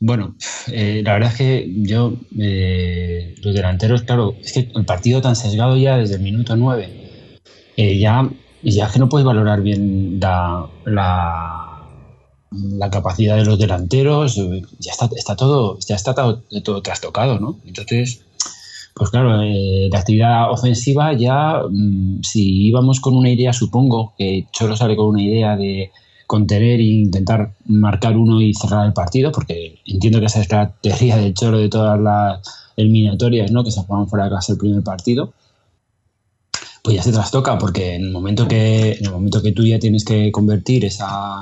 Bueno, 0.00 0.36
eh, 0.70 1.02
la 1.04 1.14
verdad 1.14 1.30
es 1.32 1.38
que 1.38 1.72
yo, 1.76 2.14
eh, 2.38 3.34
los 3.42 3.54
delanteros, 3.54 4.02
claro, 4.02 4.34
es 4.42 4.52
que 4.52 4.70
el 4.74 4.84
partido 4.84 5.20
tan 5.22 5.36
sesgado 5.36 5.76
ya 5.76 5.96
desde 5.96 6.16
el 6.16 6.22
minuto 6.22 6.56
9, 6.56 7.40
ya 7.76 8.28
y 8.64 8.70
ya 8.70 8.90
que 8.90 8.98
no 8.98 9.10
puedes 9.10 9.26
valorar 9.26 9.60
bien 9.60 10.18
la, 10.18 10.66
la, 10.86 11.70
capacidad 12.90 13.36
de 13.36 13.44
los 13.44 13.58
delanteros, 13.58 14.36
ya 14.78 14.92
está, 14.92 15.08
está 15.14 15.36
todo, 15.36 15.78
ya 15.86 15.96
está 15.96 16.14
todo, 16.14 16.42
todo 16.62 16.80
trastocado, 16.80 17.38
¿no? 17.38 17.58
Entonces, 17.66 18.24
pues 18.94 19.10
claro, 19.10 19.42
eh, 19.42 19.88
la 19.92 19.98
actividad 19.98 20.50
ofensiva 20.50 21.12
ya, 21.12 21.60
mm, 21.68 22.22
si 22.22 22.68
íbamos 22.68 23.00
con 23.00 23.16
una 23.16 23.30
idea, 23.30 23.52
supongo 23.52 24.14
que 24.16 24.46
Cholo 24.52 24.76
sale 24.76 24.96
con 24.96 25.08
una 25.08 25.22
idea 25.22 25.56
de 25.56 25.90
contener 26.26 26.80
e 26.80 26.84
intentar 26.84 27.54
marcar 27.66 28.16
uno 28.16 28.40
y 28.40 28.54
cerrar 28.54 28.86
el 28.86 28.92
partido, 28.92 29.32
porque 29.32 29.78
entiendo 29.86 30.20
que 30.20 30.26
esa 30.26 30.40
es 30.40 30.50
la 30.50 30.72
teoría 30.80 31.16
del 31.16 31.34
Cholo 31.34 31.58
de 31.58 31.68
todas 31.68 32.00
las 32.00 32.40
eliminatorias, 32.76 33.50
¿no? 33.50 33.64
Que 33.64 33.70
se 33.70 33.82
juegan 33.82 34.08
fuera 34.08 34.26
de 34.26 34.32
casa 34.32 34.52
el 34.52 34.58
primer 34.58 34.82
partido 34.82 35.32
pues 36.84 36.96
ya 36.96 37.02
se 37.02 37.12
trastoca, 37.12 37.56
porque 37.56 37.94
en 37.94 38.04
el 38.04 38.10
momento 38.10 38.46
que, 38.46 38.92
en 38.92 39.06
el 39.06 39.10
momento 39.10 39.40
que 39.40 39.52
tú 39.52 39.64
ya 39.64 39.78
tienes 39.78 40.04
que 40.04 40.30
convertir 40.30 40.84
esa, 40.84 41.40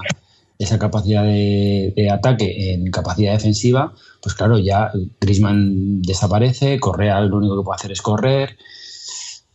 esa 0.57 0.79
capacidad 0.79 1.25
de, 1.25 2.09
ataque 2.13 2.73
en 2.73 2.93
capacidad 2.93 3.33
defensiva, 3.33 3.93
pues 4.23 4.37
claro, 4.37 4.57
ya 4.59 4.93
Grisman 5.21 6.01
desaparece, 6.01 6.79
Correa 6.79 7.21
lo 7.23 7.39
único 7.39 7.59
que 7.59 7.65
puede 7.65 7.75
hacer 7.75 7.91
es 7.91 8.03
correr, 8.03 8.57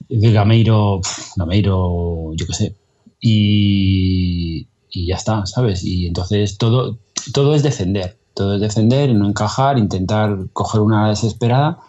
Gameiro, 0.09 0.99
Gameiro, 1.37 2.33
yo 2.35 2.45
qué 2.45 2.53
sé, 2.53 2.75
y, 3.21 4.67
y 5.03 5.07
ya 5.07 5.15
está, 5.15 5.45
¿sabes? 5.45 5.83
Y 5.83 6.07
entonces 6.07 6.57
todo, 6.57 6.99
todo 7.33 7.55
es 7.55 7.63
defender, 7.63 8.17
todo 8.33 8.55
es 8.55 8.61
defender, 8.61 9.13
no 9.13 9.27
encajar, 9.27 9.77
intentar 9.77 10.47
coger 10.53 10.81
una 10.81 11.09
desesperada, 11.09 11.79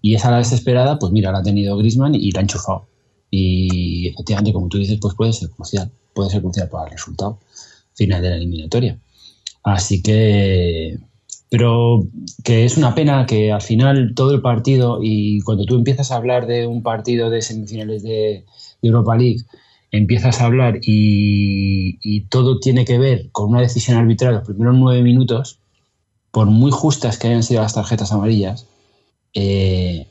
y 0.00 0.14
esa 0.14 0.36
desesperada, 0.36 0.98
pues 0.98 1.12
mira, 1.12 1.32
la 1.32 1.38
ha 1.38 1.42
tenido 1.42 1.76
Grisman 1.76 2.14
y 2.14 2.30
la 2.30 2.40
ha 2.40 2.42
enchufado. 2.42 2.86
Y 3.30 4.08
efectivamente, 4.08 4.52
como 4.52 4.68
tú 4.68 4.78
dices, 4.78 4.98
pues 5.00 5.14
puede 5.14 5.32
ser 5.32 5.50
crucial, 5.50 5.90
puede 6.14 6.30
ser 6.30 6.40
crucial 6.40 6.68
para 6.68 6.84
el 6.84 6.92
resultado 6.92 7.38
final 7.94 8.22
de 8.22 8.30
la 8.30 8.36
eliminatoria. 8.36 8.98
Así 9.64 10.02
que, 10.02 10.98
pero 11.50 12.06
que 12.44 12.64
es 12.64 12.76
una 12.76 12.94
pena 12.94 13.26
que 13.26 13.52
al 13.52 13.60
final 13.60 14.12
todo 14.14 14.32
el 14.32 14.40
partido, 14.40 15.00
y 15.02 15.40
cuando 15.40 15.64
tú 15.64 15.74
empiezas 15.76 16.10
a 16.10 16.16
hablar 16.16 16.46
de 16.46 16.66
un 16.66 16.82
partido 16.82 17.28
de 17.28 17.42
semifinales 17.42 18.02
de, 18.02 18.44
Europa 18.80 19.16
League, 19.16 19.42
empiezas 19.90 20.40
a 20.40 20.46
hablar 20.46 20.78
y, 20.82 22.20
todo 22.28 22.60
tiene 22.60 22.84
que 22.84 22.98
ver 22.98 23.30
con 23.32 23.50
una 23.50 23.60
decisión 23.60 23.96
arbitral 23.96 24.34
los 24.34 24.44
primeros 24.44 24.76
nueve 24.76 25.02
minutos, 25.02 25.60
por 26.30 26.46
muy 26.46 26.70
justas 26.70 27.18
que 27.18 27.28
hayan 27.28 27.42
sido 27.42 27.62
las 27.62 27.74
tarjetas 27.74 28.12
amarillas, 28.12 28.66
eh, 29.34 30.08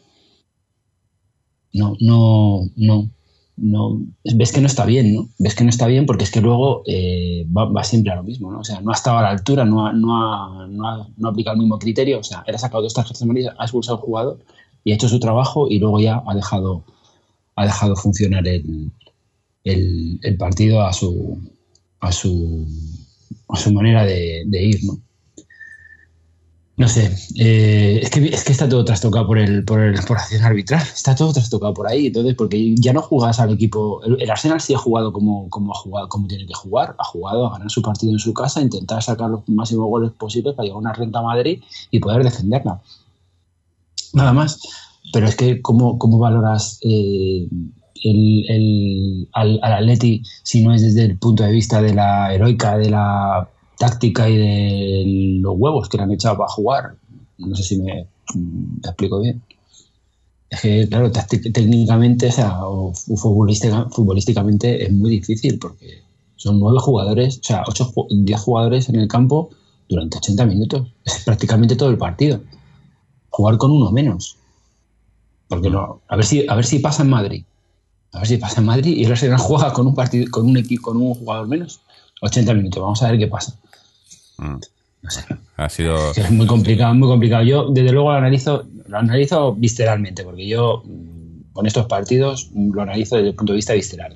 no, 1.73 1.95
no, 1.99 2.63
no, 2.75 3.09
no, 3.57 4.01
ves 4.35 4.51
que 4.51 4.61
no 4.61 4.67
está 4.67 4.85
bien, 4.85 5.13
¿no? 5.13 5.29
Ves 5.37 5.55
que 5.55 5.63
no 5.63 5.69
está 5.69 5.87
bien 5.87 6.05
porque 6.05 6.23
es 6.23 6.31
que 6.31 6.41
luego 6.41 6.83
eh, 6.85 7.45
va, 7.55 7.83
siempre 7.83 8.11
a 8.11 8.15
lo 8.15 8.23
mismo, 8.23 8.51
¿no? 8.51 8.59
O 8.59 8.63
sea, 8.63 8.81
no 8.81 8.91
ha 8.91 8.95
estado 8.95 9.17
a 9.17 9.21
la 9.21 9.29
altura, 9.29 9.65
no 9.65 9.85
ha, 9.85 9.93
no 9.93 10.15
ha, 10.15 10.67
no 10.67 10.87
ha, 10.87 11.07
no 11.17 11.29
aplicado 11.29 11.55
el 11.55 11.61
mismo 11.61 11.77
criterio, 11.77 12.19
o 12.19 12.23
sea, 12.23 12.43
él 12.47 12.55
ha 12.55 12.59
sacado 12.59 12.83
dos 12.83 12.93
tarjetas 12.93 13.21
amarillas, 13.21 13.55
ha 13.57 13.65
expulsado 13.65 13.97
al 13.97 14.03
jugador 14.03 14.39
y 14.83 14.91
ha 14.91 14.95
hecho 14.95 15.09
su 15.09 15.19
trabajo 15.19 15.67
y 15.69 15.79
luego 15.79 15.99
ya 15.99 16.23
ha 16.25 16.35
dejado, 16.35 16.83
ha 17.55 17.65
dejado 17.65 17.95
funcionar 17.95 18.47
el, 18.47 18.91
el, 19.69 20.37
partido 20.37 20.81
a 20.81 20.93
su, 20.93 21.39
a 21.99 22.11
su, 22.11 22.67
a 23.49 23.57
su 23.57 23.73
manera 23.73 24.05
de, 24.05 24.43
de 24.45 24.63
ir, 24.63 24.83
¿no? 24.83 24.99
No 26.77 26.87
sé, 26.87 27.11
eh, 27.39 28.01
es, 28.03 28.11
que, 28.11 28.23
es 28.27 28.43
que 28.43 28.51
está 28.51 28.69
todo 28.69 28.85
trastocado 28.85 29.25
por 29.25 29.39
el, 29.39 29.65
por 29.65 29.79
el 29.79 29.99
por 30.03 30.15
acción 30.15 30.43
arbitral, 30.43 30.83
está 30.83 31.15
todo 31.15 31.33
trastocado 31.33 31.73
por 31.73 31.87
ahí, 31.87 32.05
entonces, 32.05 32.35
porque 32.35 32.75
ya 32.75 32.93
no 32.93 33.01
jugas 33.01 33.39
al 33.39 33.51
equipo, 33.51 34.03
el, 34.03 34.29
Arsenal 34.29 34.61
sí 34.61 34.75
ha 34.75 34.77
jugado 34.77 35.11
como, 35.11 35.49
como, 35.49 35.73
ha 35.73 35.75
jugado, 35.75 36.07
como 36.07 36.27
tiene 36.27 36.45
que 36.45 36.53
jugar, 36.53 36.95
ha 36.99 37.03
jugado 37.03 37.47
a 37.47 37.53
ganar 37.53 37.71
su 37.71 37.81
partido 37.81 38.13
en 38.13 38.19
su 38.19 38.31
casa, 38.31 38.61
intentar 38.61 39.01
sacar 39.01 39.27
los 39.31 39.41
máximos 39.49 39.87
goles 39.87 40.11
posibles 40.11 40.53
para 40.53 40.65
llegar 40.65 40.75
a 40.75 40.79
una 40.79 40.93
renta 40.93 41.17
a 41.17 41.23
Madrid 41.23 41.63
y 41.89 41.99
poder 41.99 42.23
defenderla. 42.23 42.79
Nada 44.13 44.33
más, 44.33 44.59
pero 45.11 45.25
es 45.25 45.35
que 45.35 45.63
cómo, 45.63 45.97
cómo 45.97 46.19
valoras 46.19 46.79
eh, 46.83 47.47
el, 48.03 48.45
el, 48.49 49.27
al, 49.33 49.59
al 49.61 49.73
Atleti 49.73 50.21
si 50.43 50.63
no 50.63 50.73
es 50.73 50.81
desde 50.81 51.05
el 51.05 51.17
punto 51.17 51.43
de 51.43 51.51
vista 51.51 51.81
de 51.81 51.93
la 51.93 52.33
heroica, 52.33 52.77
de 52.77 52.89
la 52.89 53.49
táctica 53.77 54.29
y 54.29 54.37
de 54.37 55.03
los 55.41 55.55
huevos 55.57 55.87
que 55.89 55.97
le 55.97 56.03
han 56.03 56.11
echado 56.11 56.37
para 56.37 56.49
jugar. 56.49 56.95
No 57.37 57.55
sé 57.55 57.63
si 57.63 57.81
me, 57.81 58.07
explico 58.83 59.21
bien. 59.21 59.41
Es 60.49 60.61
que, 60.61 60.87
claro, 60.87 61.11
técnicamente, 61.11 62.27
o 62.27 62.31
sea, 62.31 62.65
o 62.65 62.93
futbolísticamente 62.93 64.83
es 64.83 64.91
muy 64.91 65.09
difícil 65.11 65.59
porque 65.59 66.03
son 66.37 66.59
nueve 66.59 66.79
jugadores, 66.79 67.39
o 67.39 67.43
sea, 67.43 67.63
ocho, 67.67 67.91
diez 68.09 68.39
jugadores 68.39 68.87
en 68.89 68.95
el 68.95 69.07
campo 69.07 69.49
durante 69.89 70.17
80 70.17 70.45
minutos. 70.45 70.87
Es 71.05 71.23
prácticamente 71.25 71.75
todo 71.75 71.89
el 71.89 71.97
partido. 71.97 72.41
Jugar 73.29 73.57
con 73.57 73.71
uno 73.71 73.91
menos. 73.91 74.37
Porque 75.47 75.69
no, 75.69 76.01
a 76.07 76.15
ver 76.15 76.25
si, 76.25 76.45
a 76.47 76.55
ver 76.55 76.65
si 76.65 76.79
pasa 76.79 77.03
en 77.03 77.09
Madrid. 77.09 77.43
A 78.13 78.19
ver 78.19 78.27
si 78.27 78.37
pasa 78.37 78.61
en 78.61 78.65
Madrid 78.65 78.95
y 78.95 79.03
el 79.03 79.11
Arsenal 79.11 79.37
juega 79.37 79.73
con 79.73 79.87
un 79.87 79.95
partido, 79.95 80.29
con 80.31 80.45
un 80.47 80.57
equipo, 80.57 80.83
con 80.83 80.97
un 80.97 81.13
jugador 81.13 81.47
menos. 81.47 81.81
80 82.21 82.53
minutos. 82.53 82.81
Vamos 82.81 83.03
a 83.03 83.11
ver 83.11 83.19
qué 83.19 83.27
pasa. 83.27 83.53
Mm. 84.37 84.57
Ha 85.57 85.69
sido. 85.69 86.11
Es 86.11 86.31
muy 86.31 86.47
complicado, 86.47 86.93
muy 86.93 87.07
complicado. 87.07 87.43
Yo, 87.43 87.69
desde 87.69 87.91
luego, 87.91 88.11
lo 88.11 88.17
analizo, 88.17 88.65
lo 88.87 88.97
analizo 88.97 89.53
visceralmente, 89.55 90.23
porque 90.23 90.47
yo, 90.47 90.83
mm, 90.85 91.53
con 91.53 91.65
estos 91.65 91.85
partidos, 91.85 92.49
mm, 92.53 92.71
lo 92.73 92.81
analizo 92.81 93.15
desde 93.15 93.29
el 93.29 93.35
punto 93.35 93.53
de 93.53 93.57
vista 93.57 93.73
visceral. 93.73 94.15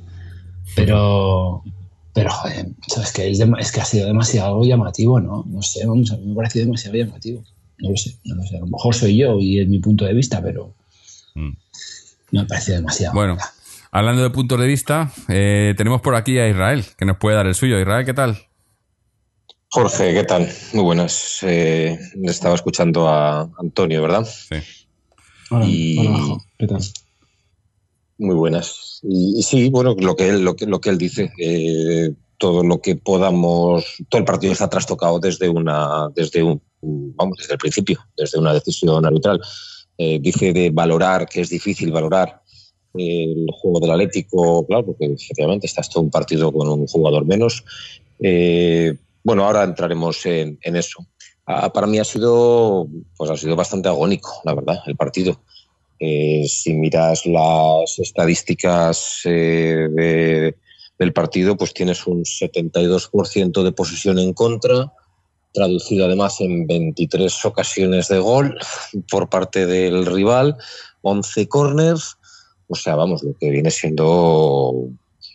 Pero, 0.75 1.63
pero 2.13 2.31
joder, 2.31 2.67
es 2.87 3.11
que, 3.11 3.29
es, 3.29 3.71
que 3.71 3.81
ha 3.81 3.85
sido 3.85 4.07
demasiado 4.07 4.63
llamativo, 4.63 5.19
¿no? 5.19 5.45
No 5.47 5.61
sé, 5.61 5.85
me 5.87 6.31
ha 6.31 6.35
parecido 6.35 6.65
demasiado 6.65 6.97
llamativo. 6.97 7.43
No 7.79 7.89
lo 7.89 7.97
sé, 7.97 8.15
no 8.25 8.35
lo 8.35 8.43
sé. 8.43 8.57
A 8.57 8.59
lo 8.59 8.67
mejor 8.67 8.95
soy 8.95 9.17
yo 9.17 9.39
y 9.39 9.59
es 9.59 9.67
mi 9.67 9.79
punto 9.79 10.05
de 10.05 10.13
vista, 10.13 10.41
pero 10.41 10.73
me 12.31 12.39
ha 12.39 12.47
parecido 12.47 12.77
demasiado. 12.77 13.13
Bueno, 13.13 13.37
hablando 13.91 14.23
de 14.23 14.29
puntos 14.29 14.59
de 14.59 14.67
vista, 14.67 15.11
eh, 15.27 15.73
tenemos 15.77 16.01
por 16.01 16.15
aquí 16.15 16.39
a 16.39 16.49
Israel, 16.49 16.85
que 16.97 17.05
nos 17.05 17.17
puede 17.17 17.35
dar 17.35 17.47
el 17.47 17.55
suyo. 17.55 17.79
Israel, 17.79 18.05
¿qué 18.05 18.13
tal? 18.13 18.37
Jorge, 19.69 20.13
¿qué 20.13 20.23
tal? 20.23 20.49
Muy 20.73 20.83
buenas. 20.83 21.39
Eh, 21.43 21.97
estaba 22.23 22.55
escuchando 22.55 23.07
a 23.07 23.49
Antonio, 23.57 24.01
¿verdad? 24.01 24.25
Sí. 24.25 24.57
y, 25.63 26.09
¿Qué 26.57 26.67
tal? 26.67 26.81
Muy 28.17 28.35
buenas. 28.35 28.99
Y, 29.03 29.41
sí, 29.43 29.69
bueno, 29.69 29.95
lo 29.97 30.15
que 30.15 30.29
él, 30.29 30.43
lo 30.43 30.55
que, 30.55 30.65
lo 30.65 30.81
que 30.81 30.89
él 30.89 30.97
dice, 30.97 31.31
eh, 31.37 32.11
todo 32.37 32.63
lo 32.63 32.81
que 32.81 32.95
podamos, 32.95 33.85
todo 34.09 34.19
el 34.19 34.25
partido 34.25 34.53
está 34.53 34.69
trastocado 34.69 35.19
desde 35.19 35.47
una, 35.47 36.09
desde 36.15 36.43
un, 36.43 36.61
vamos, 36.81 37.37
desde 37.37 37.53
el 37.53 37.59
principio, 37.59 37.99
desde 38.17 38.39
una 38.39 38.53
decisión 38.53 39.05
arbitral. 39.05 39.39
Eh, 39.97 40.19
dice 40.19 40.51
de 40.51 40.69
valorar, 40.71 41.27
que 41.27 41.41
es 41.41 41.49
difícil 41.49 41.91
valorar 41.91 42.40
el 42.93 43.47
juego 43.53 43.79
del 43.79 43.91
Atlético, 43.91 44.65
claro, 44.65 44.85
porque 44.85 45.05
efectivamente 45.05 45.67
está 45.67 45.81
todo 45.83 46.03
un 46.03 46.11
partido 46.11 46.51
con 46.51 46.67
un 46.67 46.87
jugador 46.87 47.25
menos. 47.25 47.63
Eh, 48.19 48.95
bueno, 49.23 49.45
ahora 49.45 49.63
entraremos 49.63 50.25
en, 50.25 50.57
eso. 50.63 51.05
Ah, 51.45 51.71
para 51.71 51.87
mí 51.87 51.99
ha 51.99 52.03
sido, 52.03 52.87
pues 53.17 53.29
ha 53.29 53.37
sido 53.37 53.55
bastante 53.55 53.89
agónico, 53.89 54.41
la 54.43 54.53
verdad, 54.53 54.79
el 54.85 54.95
partido. 54.95 55.41
Eh, 55.99 56.45
si 56.47 56.73
miras 56.73 57.25
las 57.25 57.99
estadísticas 57.99 59.21
eh, 59.25 60.53
del 60.97 61.13
partido, 61.13 61.55
pues 61.55 61.73
tienes 61.73 62.07
un 62.07 62.23
72% 62.23 63.63
de 63.63 63.71
posesión 63.71 64.17
en 64.17 64.33
contra, 64.33 64.91
traducido 65.53 66.05
además 66.05 66.41
en 66.41 66.65
23 66.65 67.45
ocasiones 67.45 68.07
de 68.07 68.19
gol 68.19 68.57
por 69.09 69.29
parte 69.29 69.65
del 69.65 70.05
rival, 70.05 70.57
11 71.01 71.47
corners, 71.47 72.17
o 72.71 72.75
sea, 72.75 72.95
vamos, 72.95 73.23
lo 73.23 73.35
que 73.37 73.49
viene 73.49 73.69
siendo 73.69 74.87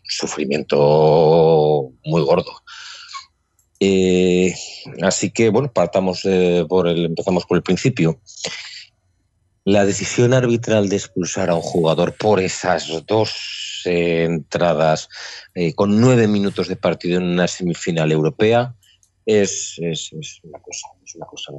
sufrimiento 0.03 1.91
muy 2.03 2.21
gordo. 2.23 2.51
Eh, 3.79 4.53
así 5.03 5.29
que, 5.29 5.49
bueno, 5.49 5.71
partamos 5.71 6.23
por 6.67 6.87
el, 6.87 7.05
empezamos 7.05 7.45
por 7.45 7.57
el 7.57 7.63
principio 7.63 8.19
la 9.67 9.85
decisión 9.85 10.33
arbitral 10.33 10.87
de 10.87 10.95
expulsar 10.95 11.49
a 11.49 11.55
un 11.55 11.61
jugador 11.61 12.15
por 12.15 12.39
esas 12.39 12.87
dos 13.05 13.81
eh, 13.83 14.23
entradas 14.23 15.09
eh, 15.55 15.73
con 15.73 15.99
nueve 15.99 16.25
minutos 16.25 16.69
de 16.69 16.77
partido 16.77 17.17
en 17.19 17.25
una 17.25 17.49
semifinal 17.49 18.13
europea 18.13 18.73
es, 19.25 19.77
una 19.77 20.59
cosa, 20.59 20.87
es 21.05 21.15
una 21.15 21.25
cosa 21.25 21.51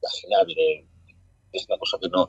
imaginable, 0.00 0.86
es 1.52 1.66
una 1.68 1.78
cosa 1.78 1.98
que 2.00 2.08
no, 2.08 2.28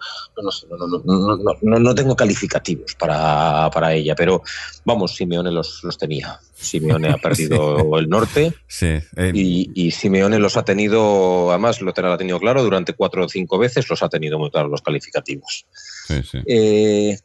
no, 1.62 1.80
no, 1.80 1.96
tengo 1.96 2.16
calificativos 2.16 2.96
para, 2.96 3.70
para, 3.72 3.94
ella, 3.94 4.16
pero 4.16 4.42
vamos, 4.86 5.16
Simeone 5.16 5.52
los, 5.52 5.84
los 5.84 5.98
tenía. 5.98 6.40
Simeone 6.54 7.10
ha 7.10 7.18
perdido 7.22 7.98
el 7.98 8.10
norte 8.10 8.54
sí, 8.68 9.00
y, 9.34 9.72
y, 9.74 9.92
Simeone 9.92 10.40
los 10.40 10.58
ha 10.58 10.64
tenido, 10.64 11.50
además 11.52 11.82
lo 11.82 11.92
ha 11.92 12.18
tenido 12.18 12.40
claro, 12.40 12.64
durante 12.64 12.94
cuatro 12.94 13.26
o 13.26 13.30
cinco 13.30 13.58
veces 13.58 13.90
los 13.90 14.02
ha 14.04 14.10
tenido 14.10 14.40
muy 14.40 14.50
claros 14.50 14.72
los 14.72 14.82
calificativos. 14.82 15.66
Eh, 16.46 17.18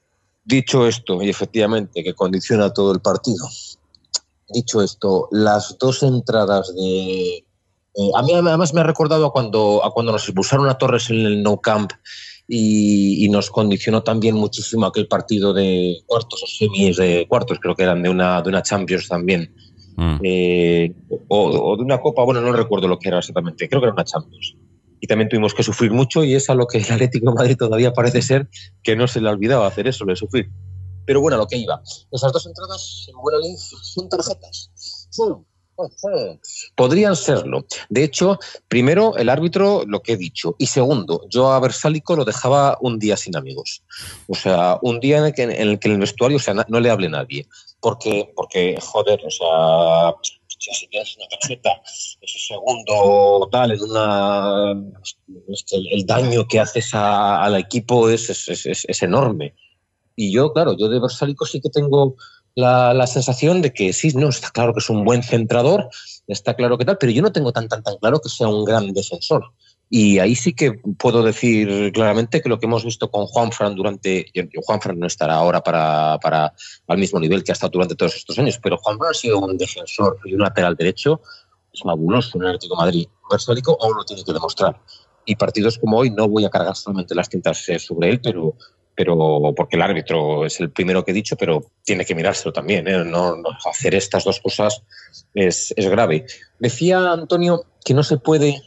dicho 0.45 0.87
esto, 0.87 1.23
y 1.23 1.29
efectivamente 1.29 2.05
que 2.05 2.15
condiciona 2.15 2.73
todo 2.73 2.93
el 2.93 3.01
partido, 3.01 3.49
dicho 4.49 4.83
esto, 4.83 5.29
las 5.33 5.77
dos 5.79 6.03
entradas 6.03 6.75
de 6.75 7.46
eh, 7.97 8.11
a 8.15 8.23
mí 8.23 8.33
además 8.33 8.75
me 8.75 8.81
ha 8.81 8.85
recordado 8.85 9.27
a 9.27 9.33
cuando, 9.33 9.83
a 9.85 9.91
cuando 9.91 10.13
nos 10.13 10.25
expulsaron 10.25 10.69
a 10.69 10.77
Torres 10.77 11.09
en 11.09 11.21
el 11.21 11.43
No 11.43 11.59
Camp 11.61 11.93
y, 12.47 13.29
nos 13.31 13.51
condicionó 13.51 14.03
también 14.03 14.35
muchísimo 14.35 14.87
aquel 14.87 15.09
partido 15.09 15.53
de 15.53 16.03
cuartos 16.07 16.43
o 16.43 16.47
semis 16.47 16.97
de 16.97 17.27
cuartos, 17.29 17.59
creo 17.59 17.75
que 17.75 17.83
eran 17.83 18.03
de 18.03 18.09
una, 18.09 18.41
de 18.43 18.49
una 18.51 18.63
Champions 18.63 19.09
también. 19.09 19.53
Mm. 19.97 20.19
Eh, 20.23 20.95
o, 21.29 21.77
de 21.77 21.83
una 21.83 22.01
Copa, 22.01 22.23
bueno, 22.23 22.41
no 22.43 22.53
recuerdo 22.53 22.87
lo 22.87 22.99
que 22.99 23.09
era 23.09 23.19
exactamente, 23.19 23.69
creo 23.69 23.81
que 23.81 23.87
era 23.87 23.95
una 23.95 24.05
Champions. 24.05 24.57
Y 25.01 25.07
también 25.07 25.29
tuvimos 25.29 25.55
que 25.55 25.63
sufrir 25.63 25.91
mucho 25.91 26.23
y 26.23 26.35
es 26.35 26.49
a 26.51 26.55
lo 26.55 26.67
que 26.67 26.79
el 26.79 26.91
Atlético 26.91 27.31
de 27.31 27.35
Madrid 27.37 27.57
todavía 27.57 27.93
parece 27.93 28.23
ser 28.23 28.49
que 28.83 28.95
no 28.95 29.09
se 29.09 29.21
le 29.21 29.29
ha 29.29 29.33
olvidado 29.33 29.65
hacer 29.65 29.89
eso, 29.89 30.05
de 30.05 30.17
sufrir. 30.17 30.51
Pero 31.07 31.21
bueno, 31.21 31.37
a 31.37 31.39
lo 31.39 31.47
que 31.47 31.57
iba. 31.57 31.81
Esas 32.11 32.33
dos 32.33 32.47
entradas 32.47 33.07
en 33.09 33.17
buena 33.21 33.39
son 33.59 34.09
tarjetas. 34.09 34.71
Son 35.11 35.47
Podrían 36.75 37.17
serlo. 37.17 37.67
De 37.89 38.05
hecho, 38.05 38.39
primero, 38.69 39.17
el 39.17 39.29
árbitro, 39.29 39.85
lo 39.87 40.01
que 40.01 40.13
he 40.13 40.17
dicho. 40.17 40.55
Y 40.59 40.67
segundo, 40.67 41.27
yo 41.29 41.53
a 41.53 41.61
Versálico 41.61 42.17
lo 42.17 42.25
dejaba 42.25 42.79
un 42.81 42.99
día 42.99 43.17
sin 43.17 43.37
amigos. 43.37 43.83
O 44.29 44.35
sea, 44.35 44.79
un 44.83 45.01
día 45.01 45.19
en 45.19 45.25
el 45.27 45.35
que 45.35 45.43
en 45.43 45.51
el, 45.51 45.79
que 45.79 45.89
el 45.89 45.99
vestuario 45.99 46.39
o 46.39 46.41
sea, 46.41 46.55
no 46.55 46.81
le 46.81 46.91
hable 46.91 47.09
nadie. 47.09 47.47
Porque, 47.81 48.33
porque 48.35 48.79
joder, 48.81 49.21
o 49.25 49.31
sea, 49.31 50.15
si 50.59 50.89
tienes 50.89 51.17
una 51.17 51.29
tarjeta, 51.29 51.71
ese 52.21 52.39
segundo 52.39 53.49
tal, 53.51 53.73
en 53.73 53.83
una, 53.83 54.73
el, 54.73 56.07
daño 56.07 56.47
que 56.49 56.61
haces 56.61 56.91
al 56.95 57.57
equipo 57.57 58.09
es, 58.09 58.31
es, 58.31 58.67
es, 58.67 58.85
es 58.87 59.03
enorme. 59.03 59.55
Y 60.17 60.33
yo, 60.33 60.53
claro, 60.53 60.75
yo 60.77 60.89
de 60.89 60.99
Versálico 60.99 61.45
sí 61.45 61.61
que 61.61 61.69
tengo 61.69 62.17
la, 62.57 63.07
sensación 63.07 63.63
de 63.63 63.73
que 63.73 63.93
sí, 63.93 64.13
no, 64.15 64.29
está 64.29 64.51
claro 64.51 64.73
que 64.73 64.81
es 64.81 64.91
un 64.91 65.05
buen 65.05 65.23
centrador, 65.23 65.89
está 66.27 66.55
claro 66.55 66.77
que 66.77 66.85
tal, 66.85 66.99
pero 66.99 67.13
yo 67.13 67.23
no 67.23 67.31
tengo 67.31 67.53
tan, 67.53 67.69
tan, 67.69 67.83
tan 67.83 67.97
claro 67.99 68.21
que 68.21 68.29
sea 68.29 68.49
un 68.49 68.65
gran 68.65 68.93
defensor. 68.93 69.53
Y 69.89 70.19
ahí 70.19 70.35
sí 70.35 70.53
que 70.53 70.73
puedo 70.99 71.23
decir 71.23 71.93
claramente 71.93 72.43
que 72.43 72.49
lo 72.49 72.59
que 72.59 72.67
hemos 72.67 72.85
visto 72.85 73.09
con 73.09 73.27
Juan 73.27 73.53
Fran 73.53 73.77
durante. 73.77 74.27
Juan 74.65 74.81
Fran 74.81 74.99
no 74.99 75.07
estará 75.07 75.37
ahora 75.37 75.61
para, 75.61 76.19
para 76.21 76.53
al 76.89 76.99
mismo 76.99 77.21
nivel 77.21 77.45
que 77.45 77.53
ha 77.53 77.55
estado 77.55 77.71
durante 77.71 77.95
todos 77.95 78.17
estos 78.17 78.37
años, 78.37 78.59
pero 78.61 78.79
Juan 78.79 78.99
Fran 78.99 79.11
ha 79.13 79.15
sido 79.15 79.39
un 79.39 79.57
defensor 79.57 80.19
y 80.25 80.35
un 80.35 80.41
lateral 80.41 80.75
derecho 80.75 81.21
es 81.77 81.83
fabuloso 81.83 82.39
en 82.39 82.43
el 82.43 82.49
Atlético 82.49 82.75
de 82.75 82.85
Madrid. 82.85 83.09
Versalico 83.31 83.79
aún 83.81 83.97
lo 83.97 84.05
tiene 84.05 84.25
que 84.25 84.33
demostrar. 84.33 84.81
Y 85.25 85.37
partidos 85.37 85.79
como 85.79 85.99
hoy 85.99 86.11
no 86.11 86.29
voy 86.29 86.45
a 86.45 86.51
cargar 86.51 86.75
solamente 86.75 87.15
las 87.15 87.29
tintas 87.29 87.69
eh, 87.69 87.79
sobre 87.79 88.11
él, 88.11 88.21
pero 88.21 88.57
pero 88.97 89.53
porque 89.55 89.77
el 89.77 89.83
árbitro 89.83 90.47
es 90.47 90.59
el 90.59 90.71
primero 90.71 91.05
que 91.05 91.11
he 91.11 91.15
dicho, 91.15 91.37
pero 91.37 91.71
tiene 91.85 92.05
que 92.07 92.15
mirárselo 92.15 92.53
también. 92.53 92.89
¿eh? 92.89 93.05
No, 93.05 93.37
hacer 93.71 93.95
estas 93.95 94.25
dos 94.25 94.41
cosas 94.41 94.83
es, 95.35 95.75
grave. 95.77 96.25
Decía 96.59 97.13
Antonio 97.13 97.65
que 97.85 97.95
no 97.95 98.03
se 98.03 98.17
puede 98.17 98.63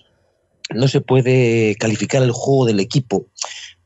no 0.72 0.88
se 0.88 1.02
puede 1.02 1.76
calificar 1.80 2.22
el 2.22 2.32
juego 2.32 2.66
del 2.66 2.80
equipo 2.80 3.26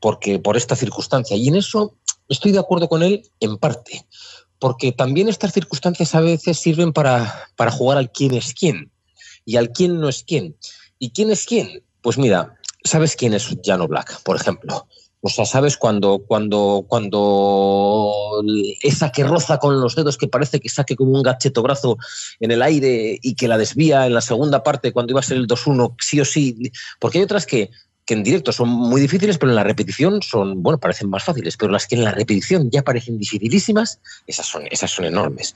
porque 0.00 0.38
por 0.38 0.58
esta 0.58 0.76
circunstancia 0.76 1.34
y 1.34 1.48
en 1.48 1.56
eso 1.56 1.96
estoy 2.28 2.52
de 2.52 2.58
acuerdo 2.58 2.90
con 2.90 3.02
él 3.02 3.22
en 3.40 3.56
parte 3.56 4.04
porque 4.58 4.92
también 4.92 5.30
estas 5.30 5.54
circunstancias 5.54 6.14
a 6.14 6.20
veces 6.20 6.58
sirven 6.58 6.92
para, 6.92 7.48
para 7.56 7.70
jugar 7.70 7.96
al 7.96 8.12
quién 8.12 8.34
es 8.34 8.52
quién 8.52 8.92
y 9.46 9.56
al 9.56 9.70
quién 9.70 9.98
no 9.98 10.10
es 10.10 10.24
quién 10.24 10.56
y 10.98 11.10
quién 11.12 11.30
es 11.30 11.46
quién 11.46 11.82
pues 12.02 12.18
mira 12.18 12.54
sabes 12.84 13.16
quién 13.16 13.32
es 13.32 13.48
Jano 13.64 13.88
Black 13.88 14.22
por 14.22 14.36
ejemplo 14.36 14.86
o 15.26 15.30
sea, 15.30 15.46
¿sabes? 15.46 15.78
Cuando, 15.78 16.18
cuando, 16.18 16.84
cuando 16.86 18.42
esa 18.82 19.10
que 19.10 19.24
roza 19.24 19.56
con 19.56 19.80
los 19.80 19.96
dedos 19.96 20.18
que 20.18 20.28
parece 20.28 20.60
que 20.60 20.68
saque 20.68 20.96
como 20.96 21.12
un 21.12 21.22
gacheto 21.22 21.62
brazo 21.62 21.96
en 22.40 22.50
el 22.50 22.60
aire 22.60 23.18
y 23.22 23.34
que 23.34 23.48
la 23.48 23.56
desvía 23.56 24.06
en 24.06 24.12
la 24.12 24.20
segunda 24.20 24.62
parte 24.62 24.92
cuando 24.92 25.12
iba 25.12 25.20
a 25.20 25.22
ser 25.22 25.38
el 25.38 25.46
2-1, 25.46 25.94
sí 25.98 26.20
o 26.20 26.26
sí. 26.26 26.70
Porque 27.00 27.16
hay 27.16 27.24
otras 27.24 27.46
que, 27.46 27.70
que 28.04 28.12
en 28.12 28.22
directo 28.22 28.52
son 28.52 28.68
muy 28.68 29.00
difíciles, 29.00 29.38
pero 29.38 29.50
en 29.50 29.56
la 29.56 29.64
repetición 29.64 30.20
son, 30.20 30.62
bueno, 30.62 30.78
parecen 30.78 31.08
más 31.08 31.24
fáciles, 31.24 31.56
pero 31.56 31.72
las 31.72 31.86
que 31.86 31.94
en 31.94 32.04
la 32.04 32.10
repetición 32.10 32.70
ya 32.70 32.82
parecen 32.82 33.18
dificilísimas, 33.18 34.00
esas 34.26 34.44
son, 34.44 34.64
esas 34.70 34.90
son 34.90 35.06
enormes 35.06 35.54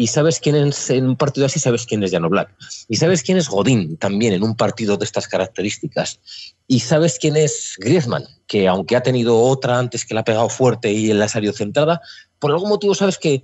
y 0.00 0.06
sabes 0.06 0.38
quién 0.38 0.54
es 0.54 0.90
en 0.90 1.08
un 1.08 1.16
partido 1.16 1.44
así, 1.44 1.58
sabes 1.58 1.84
quién 1.84 2.04
es 2.04 2.12
Jano 2.12 2.28
Black. 2.30 2.54
Y 2.88 2.96
sabes 2.96 3.24
quién 3.24 3.36
es 3.36 3.48
Godín 3.48 3.96
también 3.96 4.32
en 4.32 4.44
un 4.44 4.54
partido 4.54 4.96
de 4.96 5.04
estas 5.04 5.26
características. 5.26 6.20
Y 6.68 6.80
sabes 6.80 7.18
quién 7.18 7.36
es 7.36 7.74
Griezmann, 7.78 8.24
que 8.46 8.68
aunque 8.68 8.94
ha 8.94 9.02
tenido 9.02 9.36
otra 9.36 9.76
antes 9.76 10.04
que 10.04 10.14
la 10.14 10.20
ha 10.20 10.24
pegado 10.24 10.48
fuerte 10.50 10.92
y 10.92 11.12
la 11.12 11.24
ha 11.24 11.28
salido 11.28 11.52
centrada, 11.52 12.00
por 12.38 12.50
algún 12.50 12.68
motivo 12.68 12.94
sabes 12.94 13.18
que, 13.18 13.42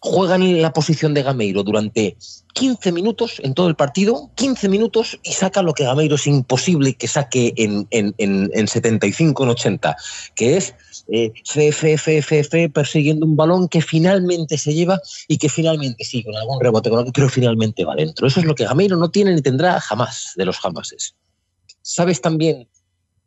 juegan 0.00 0.42
en 0.42 0.60
la 0.60 0.72
posición 0.72 1.14
de 1.14 1.22
Gameiro 1.22 1.62
durante 1.62 2.16
15 2.54 2.90
minutos 2.90 3.40
en 3.44 3.54
todo 3.54 3.68
el 3.68 3.76
partido, 3.76 4.32
15 4.34 4.68
minutos 4.68 5.20
y 5.22 5.32
saca 5.34 5.62
lo 5.62 5.72
que 5.72 5.84
Gameiro 5.84 6.16
es 6.16 6.26
imposible 6.26 6.94
que 6.94 7.06
saque 7.06 7.54
en, 7.56 7.86
en, 7.90 8.12
en, 8.18 8.50
en 8.52 8.66
75, 8.66 9.44
en 9.44 9.50
80, 9.50 9.96
que 10.34 10.56
es 10.56 10.74
eh, 11.08 11.32
fe, 11.44 12.68
persiguiendo 12.70 13.24
un 13.24 13.36
balón 13.36 13.68
que 13.68 13.80
finalmente 13.80 14.58
se 14.58 14.74
lleva 14.74 15.00
y 15.28 15.38
que 15.38 15.48
finalmente 15.48 16.02
sí, 16.02 16.24
con 16.24 16.34
algún 16.34 16.60
rebote, 16.60 16.90
pero 17.14 17.28
finalmente 17.28 17.84
va 17.84 17.94
dentro. 17.94 18.26
Eso 18.26 18.40
es 18.40 18.46
lo 18.46 18.54
que 18.56 18.64
Gameiro 18.64 18.96
no 18.96 19.10
tiene 19.10 19.32
ni 19.32 19.42
tendrá 19.42 19.80
jamás 19.80 20.32
de 20.34 20.44
los 20.44 20.58
jamases. 20.58 21.14
¿Sabes 21.82 22.20
también 22.20 22.68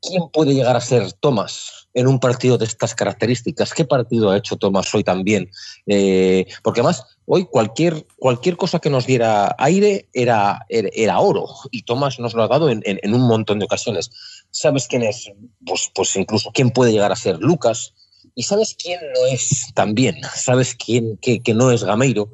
quién 0.01 0.29
puede 0.31 0.53
llegar 0.53 0.75
a 0.75 0.81
ser 0.81 1.12
Tomás 1.13 1.88
en 1.93 2.07
un 2.07 2.19
partido 2.19 2.57
de 2.57 2.65
estas 2.65 2.95
características? 2.95 3.73
¿Qué 3.73 3.85
partido 3.85 4.31
ha 4.31 4.38
hecho 4.38 4.57
Tomás 4.57 4.93
hoy 4.93 5.03
también? 5.03 5.49
Eh, 5.88 6.45
porque 6.63 6.81
además 6.81 7.05
hoy 7.25 7.45
cualquier, 7.45 8.05
cualquier 8.17 8.57
cosa 8.57 8.79
que 8.79 8.89
nos 8.89 9.05
diera 9.05 9.55
aire 9.57 10.07
era, 10.13 10.65
era, 10.69 11.19
oro 11.19 11.45
y 11.71 11.83
Tomás 11.83 12.19
nos 12.19 12.33
lo 12.33 12.43
ha 12.43 12.47
dado 12.47 12.69
en, 12.69 12.81
en 12.85 13.13
un 13.13 13.21
montón 13.21 13.59
de 13.59 13.65
ocasiones. 13.65 14.12
¿Sabes 14.51 14.88
quién 14.88 15.03
es? 15.03 15.31
Pues, 15.65 15.91
pues 15.93 16.15
incluso 16.15 16.51
quién 16.53 16.71
puede 16.71 16.91
llegar 16.91 17.12
a 17.12 17.15
ser 17.15 17.38
Lucas. 17.39 17.93
¿Y 18.35 18.43
sabes 18.43 18.75
quién 18.81 18.99
no 19.13 19.25
es 19.27 19.73
también? 19.73 20.15
¿Sabes 20.35 20.75
quién 20.75 21.17
que, 21.17 21.41
no 21.53 21.71
es 21.71 21.83
Gameiro? 21.83 22.29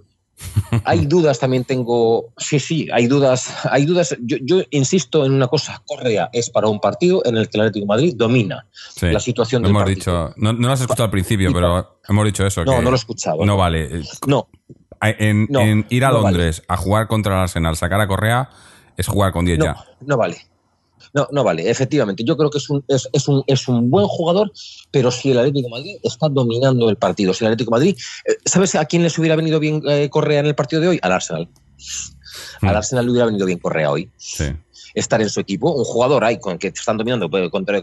Hay 0.84 1.06
dudas, 1.06 1.40
también 1.40 1.64
tengo. 1.64 2.34
Sí, 2.38 2.60
sí, 2.60 2.88
hay 2.92 3.08
dudas. 3.08 3.54
Hay 3.72 3.86
dudas. 3.86 4.16
Yo, 4.22 4.62
insisto 4.72 5.26
en 5.26 5.34
una 5.34 5.48
cosa: 5.48 5.82
Correa 5.86 6.30
es 6.34 6.50
para 6.50 6.68
un 6.68 6.80
partido 6.80 7.22
en 7.26 7.38
el 7.38 7.50
que 7.50 7.58
el 7.58 7.62
Atlético 7.62 7.86
de 7.86 7.88
Madrid 7.88 8.14
domina 8.16 8.68
la 9.02 9.20
situación 9.20 9.62
del 9.62 9.72
hemos 9.72 9.86
Dicho, 9.86 10.34
no, 10.38 10.52
lo 10.52 10.72
has 10.72 10.82
escuchado 10.82 11.06
al 11.06 11.12
principio, 11.12 11.54
pero 11.54 12.00
hemos 12.08 12.26
dicho 12.26 12.46
eso. 12.46 12.66
No, 12.66 12.82
no 12.82 12.90
lo 12.90 12.96
he 12.96 13.00
escuchado. 13.00 13.46
No 13.46 13.56
vale. 13.58 14.02
No. 14.28 14.48
En, 15.02 15.86
ir 15.90 16.06
a 16.06 16.12
Londres 16.12 16.64
a 16.68 16.78
jugar 16.78 17.08
contra 17.08 17.36
el 17.36 17.42
Arsenal, 17.42 17.76
sacar 17.78 18.02
a 18.02 18.08
Correa, 18.08 18.50
es 18.98 19.08
jugar 19.08 19.32
con 19.32 19.46
10 19.46 19.60
ya. 19.60 19.76
No 20.02 20.18
vale. 20.18 20.38
No, 21.14 21.28
no 21.32 21.44
vale, 21.44 21.70
efectivamente. 21.70 22.24
Yo 22.24 22.38
creo 22.38 22.50
que 22.50 22.58
es 22.58 22.70
un, 22.70 22.84
es, 22.88 23.28
un, 23.28 23.44
es 23.48 23.68
un 23.68 23.90
buen 23.90 24.08
jugador, 24.08 24.52
pero 24.92 25.12
si 25.12 25.32
el 25.32 25.40
Atlético 25.40 25.68
de 25.68 25.72
Madrid 25.72 25.96
está 26.04 26.30
dominando 26.30 26.90
el 26.90 26.98
partido, 26.98 27.34
si 27.34 27.44
el 27.44 27.52
Atlético 27.52 27.72
de 27.72 27.80
Madrid. 27.80 27.98
Eh, 28.26 28.38
¿Sabes 28.46 28.76
a 28.76 28.86
quién 28.86 29.04
les 29.04 29.18
hubiera 29.18 29.36
venido 29.36 29.60
bien 29.60 29.82
eh, 29.88 30.10
Correa 30.10 30.40
en 30.40 30.48
el 30.48 30.56
partido 30.56 30.82
de 30.82 30.88
hoy? 30.90 31.00
Al 31.02 31.12
Arsenal. 31.12 31.48
Al 32.62 32.74
mm. 32.74 32.78
Arsenal 32.78 33.06
le 33.06 33.12
hubiera 33.12 33.26
venido 33.26 33.46
bien 33.46 33.60
Correa 33.60 33.92
hoy. 33.92 34.10
Sí 34.18 34.46
estar 34.96 35.22
en 35.22 35.30
su 35.30 35.40
equipo. 35.40 35.72
Un 35.72 35.84
jugador 35.84 36.24
hay 36.24 36.40
con 36.40 36.58
que 36.58 36.68
están 36.70 36.98
dominando 36.98 37.30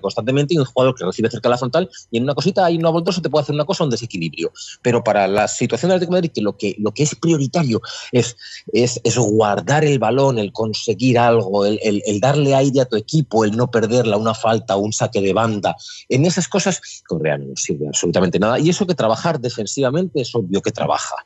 constantemente 0.00 0.54
y 0.54 0.58
un 0.58 0.64
jugador 0.64 0.94
que 0.94 1.04
recibe 1.04 1.30
cerca 1.30 1.48
de 1.48 1.52
la 1.52 1.58
frontal 1.58 1.90
y 2.10 2.18
en 2.18 2.24
una 2.24 2.34
cosita 2.34 2.64
hay 2.64 2.76
una 2.76 2.90
voltosa 2.90 3.22
te 3.22 3.30
puede 3.30 3.42
hacer 3.42 3.54
una 3.54 3.64
cosa, 3.64 3.84
un 3.84 3.90
desequilibrio. 3.90 4.52
Pero 4.82 5.04
para 5.04 5.28
la 5.28 5.48
situación 5.48 5.90
del 5.90 5.96
Atlético 5.96 6.14
de 6.14 6.22
Madrid, 6.22 6.42
lo 6.42 6.56
que, 6.56 6.74
lo 6.78 6.92
que 6.92 7.02
es 7.04 7.14
prioritario 7.14 7.80
es, 8.10 8.36
es, 8.72 9.00
guardar 9.16 9.84
el 9.84 9.98
balón, 9.98 10.38
el 10.38 10.52
conseguir 10.52 11.18
algo, 11.18 11.64
el, 11.66 12.20
darle 12.20 12.54
aire 12.54 12.80
a 12.80 12.84
tu 12.86 12.96
equipo, 12.96 13.44
el 13.44 13.56
no 13.56 13.70
perderla, 13.70 14.16
una 14.16 14.34
falta, 14.34 14.76
un 14.76 14.92
saque 14.92 15.20
de 15.20 15.32
banda. 15.32 15.76
En 16.08 16.24
esas 16.26 16.48
cosas, 16.48 16.80
Correa 17.06 17.38
no 17.38 17.54
sirve 17.56 17.86
absolutamente 17.88 18.38
nada. 18.38 18.58
Y 18.58 18.70
eso 18.70 18.86
que 18.86 18.94
trabajar 18.94 19.40
defensivamente 19.40 20.20
es 20.20 20.34
obvio 20.34 20.62
que 20.62 20.70
trabaja 20.70 21.16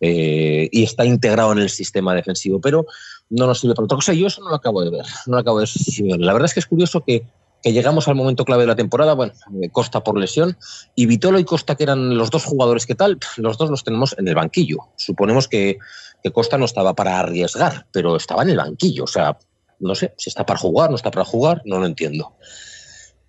eh, 0.00 0.68
y 0.70 0.82
está 0.82 1.04
integrado 1.04 1.52
en 1.52 1.58
el 1.58 1.70
sistema 1.70 2.14
defensivo. 2.14 2.60
Pero 2.60 2.86
no 3.30 3.46
nos 3.46 3.60
sirve 3.60 3.74
para 3.74 3.84
otra 3.84 3.96
cosa. 3.96 4.12
Yo 4.12 4.26
eso 4.26 4.42
no 4.42 4.50
lo 4.50 4.56
acabo 4.56 4.82
de 4.82 4.90
ver, 4.90 5.04
no 5.26 5.34
lo 5.34 5.40
acabo 5.40 5.60
de 5.60 5.66
ver. 6.02 6.20
La 6.20 6.32
verdad 6.32 6.46
es 6.46 6.54
que 6.54 6.60
es 6.60 6.66
curioso 6.66 7.02
que, 7.04 7.24
llegamos 7.62 8.06
al 8.06 8.14
momento 8.14 8.44
clave 8.44 8.62
de 8.62 8.68
la 8.68 8.76
temporada, 8.76 9.14
bueno, 9.14 9.32
eh, 9.60 9.70
Costa 9.70 10.04
por 10.04 10.16
lesión, 10.16 10.56
y 10.94 11.06
Vitolo 11.06 11.40
y 11.40 11.44
Costa, 11.44 11.74
que 11.74 11.82
eran 11.82 12.16
los 12.16 12.30
dos 12.30 12.44
jugadores 12.44 12.86
que 12.86 12.94
tal, 12.94 13.18
los 13.38 13.58
dos 13.58 13.70
los 13.70 13.82
tenemos 13.82 14.14
en 14.18 14.28
el 14.28 14.36
banquillo. 14.36 14.78
Suponemos 14.96 15.48
que, 15.48 15.78
que 16.22 16.30
Costa 16.30 16.58
no 16.58 16.64
estaba 16.64 16.94
para 16.94 17.18
arriesgar, 17.18 17.86
pero 17.90 18.14
estaba 18.14 18.42
en 18.42 18.50
el 18.50 18.58
banquillo. 18.58 19.02
O 19.04 19.08
sea, 19.08 19.36
no 19.80 19.96
sé 19.96 20.14
si 20.16 20.30
está 20.30 20.46
para 20.46 20.60
jugar, 20.60 20.90
no 20.90 20.96
está 20.96 21.10
para 21.10 21.24
jugar, 21.24 21.62
no 21.64 21.80
lo 21.80 21.86
entiendo. 21.86 22.36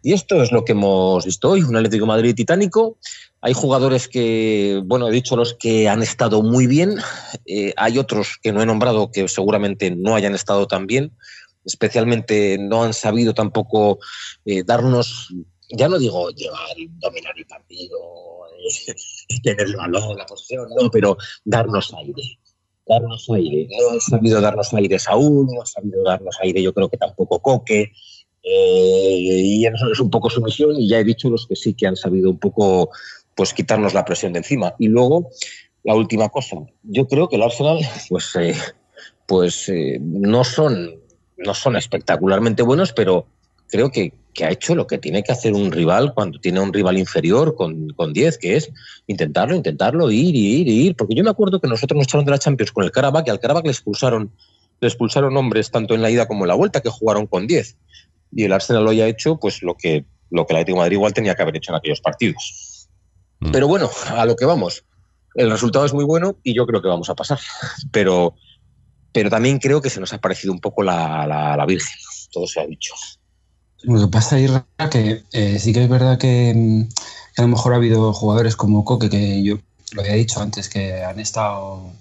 Y 0.03 0.13
esto 0.13 0.41
es 0.41 0.51
lo 0.51 0.63
que 0.63 0.73
hemos 0.73 1.25
visto 1.25 1.49
hoy, 1.49 1.63
un 1.63 1.75
Atlético 1.75 2.05
Madrid 2.05 2.35
titánico 2.35 2.97
hay 3.41 3.53
jugadores 3.53 4.07
que, 4.07 4.81
bueno, 4.85 5.07
he 5.07 5.11
dicho 5.11 5.35
los 5.35 5.53
que 5.53 5.87
han 5.87 6.01
estado 6.01 6.41
muy 6.41 6.65
bien, 6.65 6.97
eh, 7.45 7.73
hay 7.77 7.97
otros 7.97 8.39
que 8.41 8.51
no 8.51 8.61
he 8.61 8.65
nombrado 8.65 9.11
que 9.11 9.27
seguramente 9.27 9.91
no 9.91 10.15
hayan 10.15 10.33
estado 10.33 10.67
tan 10.67 10.87
bien, 10.87 11.11
especialmente 11.63 12.57
no 12.59 12.83
han 12.83 12.93
sabido 12.93 13.33
tampoco 13.33 13.99
eh, 14.45 14.63
darnos, 14.63 15.33
ya 15.69 15.87
no 15.87 15.99
digo 15.99 16.29
llevar, 16.31 16.75
dominar 16.99 17.33
el 17.37 17.45
partido, 17.45 17.99
eh, 18.87 18.95
tener 19.43 19.67
el 19.67 19.75
balón, 19.75 20.17
la 20.17 20.25
posición, 20.25 20.69
no, 20.79 20.89
pero 20.89 21.17
darnos 21.45 21.93
aire 21.93 22.39
darnos 22.89 23.29
aire. 23.35 23.67
No 23.69 23.91
han 23.91 23.99
sabido 23.99 24.39
darnos 24.39 24.73
aire 24.73 24.97
Saúl, 24.97 25.47
no 25.53 25.61
ha 25.61 25.65
sabido 25.65 26.03
darnos 26.03 26.37
aire 26.41 26.63
yo 26.63 26.73
creo 26.73 26.87
que 26.87 26.95
tampoco 26.95 27.41
Coque. 27.41 27.91
y 28.41 29.65
eso 29.65 29.91
es 29.91 29.99
un 29.99 30.09
poco 30.09 30.29
su 30.29 30.41
misión 30.41 30.79
y 30.79 30.87
ya 30.87 30.99
he 30.99 31.03
dicho 31.03 31.29
los 31.29 31.45
que 31.47 31.57
sí 31.57 31.73
que 31.73 31.85
han 31.85 31.97
sabido 31.97 32.29
un 32.29 32.39
poco 32.39 32.89
pues 33.37 33.53
quitarnos 33.53 33.93
la 33.93 34.03
presión 34.03 34.33
de 34.33 34.39
encima. 34.39 34.73
Y 34.79 34.87
luego, 34.87 35.29
la 35.83 35.93
última 35.93 36.27
cosa, 36.27 36.57
yo 36.83 37.07
creo 37.07 37.29
que 37.29 37.37
el 37.37 37.43
Arsenal, 37.43 37.79
pues, 38.09 38.35
eh, 38.35 38.55
pues 39.25 39.69
eh, 39.69 39.99
no, 40.01 40.43
son, 40.43 40.95
no 41.37 41.53
son 41.53 41.77
espectacularmente 41.77 42.63
buenos, 42.63 42.91
pero 42.91 43.27
creo 43.69 43.89
que, 43.91 44.11
ha 44.43 44.51
hecho 44.51 44.75
lo 44.75 44.85
que 44.85 44.99
tiene 44.99 45.23
que 45.23 45.31
hacer 45.31 45.53
un 45.53 45.71
rival 45.71 46.13
cuando 46.13 46.39
tiene 46.39 46.59
un 46.59 46.71
rival 46.71 46.99
inferior 46.99 47.55
con, 47.55 47.89
con 47.89 48.13
10, 48.13 48.37
que 48.37 48.55
es 48.55 48.69
intentarlo, 49.07 49.55
intentarlo, 49.55 50.11
ir, 50.11 50.35
ir, 50.35 50.67
ir. 50.67 50.95
Porque 50.95 51.15
yo 51.15 51.23
me 51.23 51.31
acuerdo 51.31 51.59
que 51.59 51.67
nosotros 51.67 51.97
nos 51.97 52.05
echaron 52.05 52.23
de 52.23 52.31
la 52.31 52.37
Champions 52.37 52.71
con 52.71 52.83
el 52.83 52.91
Karabakh 52.91 53.27
y 53.27 53.31
al 53.31 53.39
Karabakh 53.39 53.65
le 53.65 53.71
expulsaron, 53.71 54.31
le 54.79 54.87
expulsaron 54.87 55.35
hombres 55.35 55.71
tanto 55.71 55.95
en 55.95 56.03
la 56.03 56.11
ida 56.11 56.27
como 56.27 56.43
en 56.43 56.49
la 56.49 56.53
vuelta 56.53 56.81
que 56.81 56.89
jugaron 56.89 57.25
con 57.25 57.47
10. 57.47 57.77
Y 58.33 58.43
el 58.43 58.53
Arsenal 58.53 58.83
lo 58.83 58.91
haya 58.91 59.07
hecho 59.07 59.37
pues 59.37 59.63
lo 59.63 59.73
que, 59.73 60.05
lo 60.29 60.45
que 60.45 60.53
el 60.53 60.57
Atlético 60.57 60.77
de 60.77 60.81
Madrid 60.83 60.97
igual 60.97 61.13
tenía 61.13 61.33
que 61.33 61.41
haber 61.41 61.57
hecho 61.57 61.71
en 61.71 61.77
aquellos 61.77 62.01
partidos. 62.01 62.66
Mm. 63.39 63.51
Pero 63.51 63.67
bueno, 63.67 63.89
a 64.09 64.25
lo 64.25 64.35
que 64.35 64.45
vamos. 64.45 64.83
El 65.35 65.51
resultado 65.51 65.85
es 65.85 65.93
muy 65.93 66.03
bueno 66.03 66.37
y 66.43 66.55
yo 66.55 66.65
creo 66.65 66.81
que 66.81 66.87
vamos 66.87 67.09
a 67.09 67.15
pasar. 67.15 67.39
Pero, 67.91 68.35
pero 69.13 69.29
también 69.31 69.57
creo 69.57 69.81
que 69.81 69.89
se 69.89 69.99
nos 69.99 70.13
ha 70.13 70.19
parecido 70.19 70.53
un 70.53 70.59
poco 70.59 70.83
la, 70.83 71.25
la, 71.25 71.65
Virgen. 71.65 71.95
Todo 72.31 72.45
se 72.45 72.59
ha 72.59 72.67
dicho. 72.67 72.93
Lo 73.81 74.01
que 74.01 74.07
pasa, 74.07 74.37
es 74.37 74.51
que 74.91 75.23
eh, 75.31 75.57
sí 75.57 75.73
que 75.73 75.83
es 75.83 75.89
verdad 75.89 76.19
que, 76.19 76.85
a 77.35 77.41
lo 77.41 77.47
mejor 77.47 77.73
ha 77.73 77.77
habido 77.77 78.13
jugadores 78.13 78.55
como 78.55 78.83
Coque, 78.85 79.09
que 79.09 79.41
yo 79.41 79.57
lo 79.93 80.01
había 80.01 80.13
dicho 80.13 80.39
antes, 80.39 80.69
que 80.69 81.03
han 81.03 81.19
estado 81.19 81.91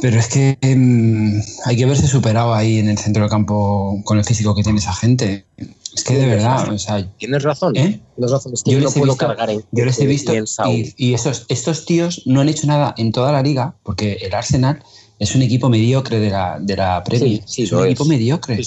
pero 0.00 0.18
es 0.18 0.28
que 0.28 0.58
em, 0.60 1.42
hay 1.64 1.76
que 1.76 1.86
verse 1.86 2.06
superado 2.06 2.54
ahí 2.54 2.78
en 2.78 2.88
el 2.88 2.98
centro 2.98 3.22
del 3.22 3.30
campo 3.30 4.00
con 4.04 4.18
el 4.18 4.24
físico 4.24 4.54
que 4.54 4.62
tiene 4.62 4.78
esa 4.78 4.94
gente. 4.94 5.46
Es 5.94 6.04
que 6.04 6.14
de 6.14 6.26
verdad, 6.26 6.68
o 6.72 6.78
sea, 6.78 7.04
tienes 7.18 7.42
razón. 7.42 7.76
¿eh? 7.76 8.00
Tienes 8.14 8.30
razón. 8.30 8.52
yo, 8.66 8.80
no 8.80 8.90
puedo 8.90 9.16
cargar 9.16 9.50
en, 9.50 9.64
yo 9.72 9.84
les 9.84 9.98
he 9.98 10.06
visto 10.06 10.32
y, 10.66 11.14
esos, 11.14 11.46
estos 11.48 11.86
tíos 11.86 12.22
no 12.26 12.40
han 12.40 12.48
hecho 12.48 12.66
nada 12.66 12.94
en 12.98 13.10
toda 13.12 13.32
la 13.32 13.42
liga 13.42 13.74
porque 13.82 14.18
el 14.22 14.34
Arsenal 14.34 14.82
es 15.18 15.34
un 15.34 15.42
equipo 15.42 15.68
mediocre 15.68 16.20
de 16.20 16.30
la, 16.30 16.58
de 16.60 16.76
la 16.76 17.02
Premier. 17.02 17.42
es 17.44 17.72
un 17.72 17.86
equipo 17.86 18.04
mediocre. 18.04 18.60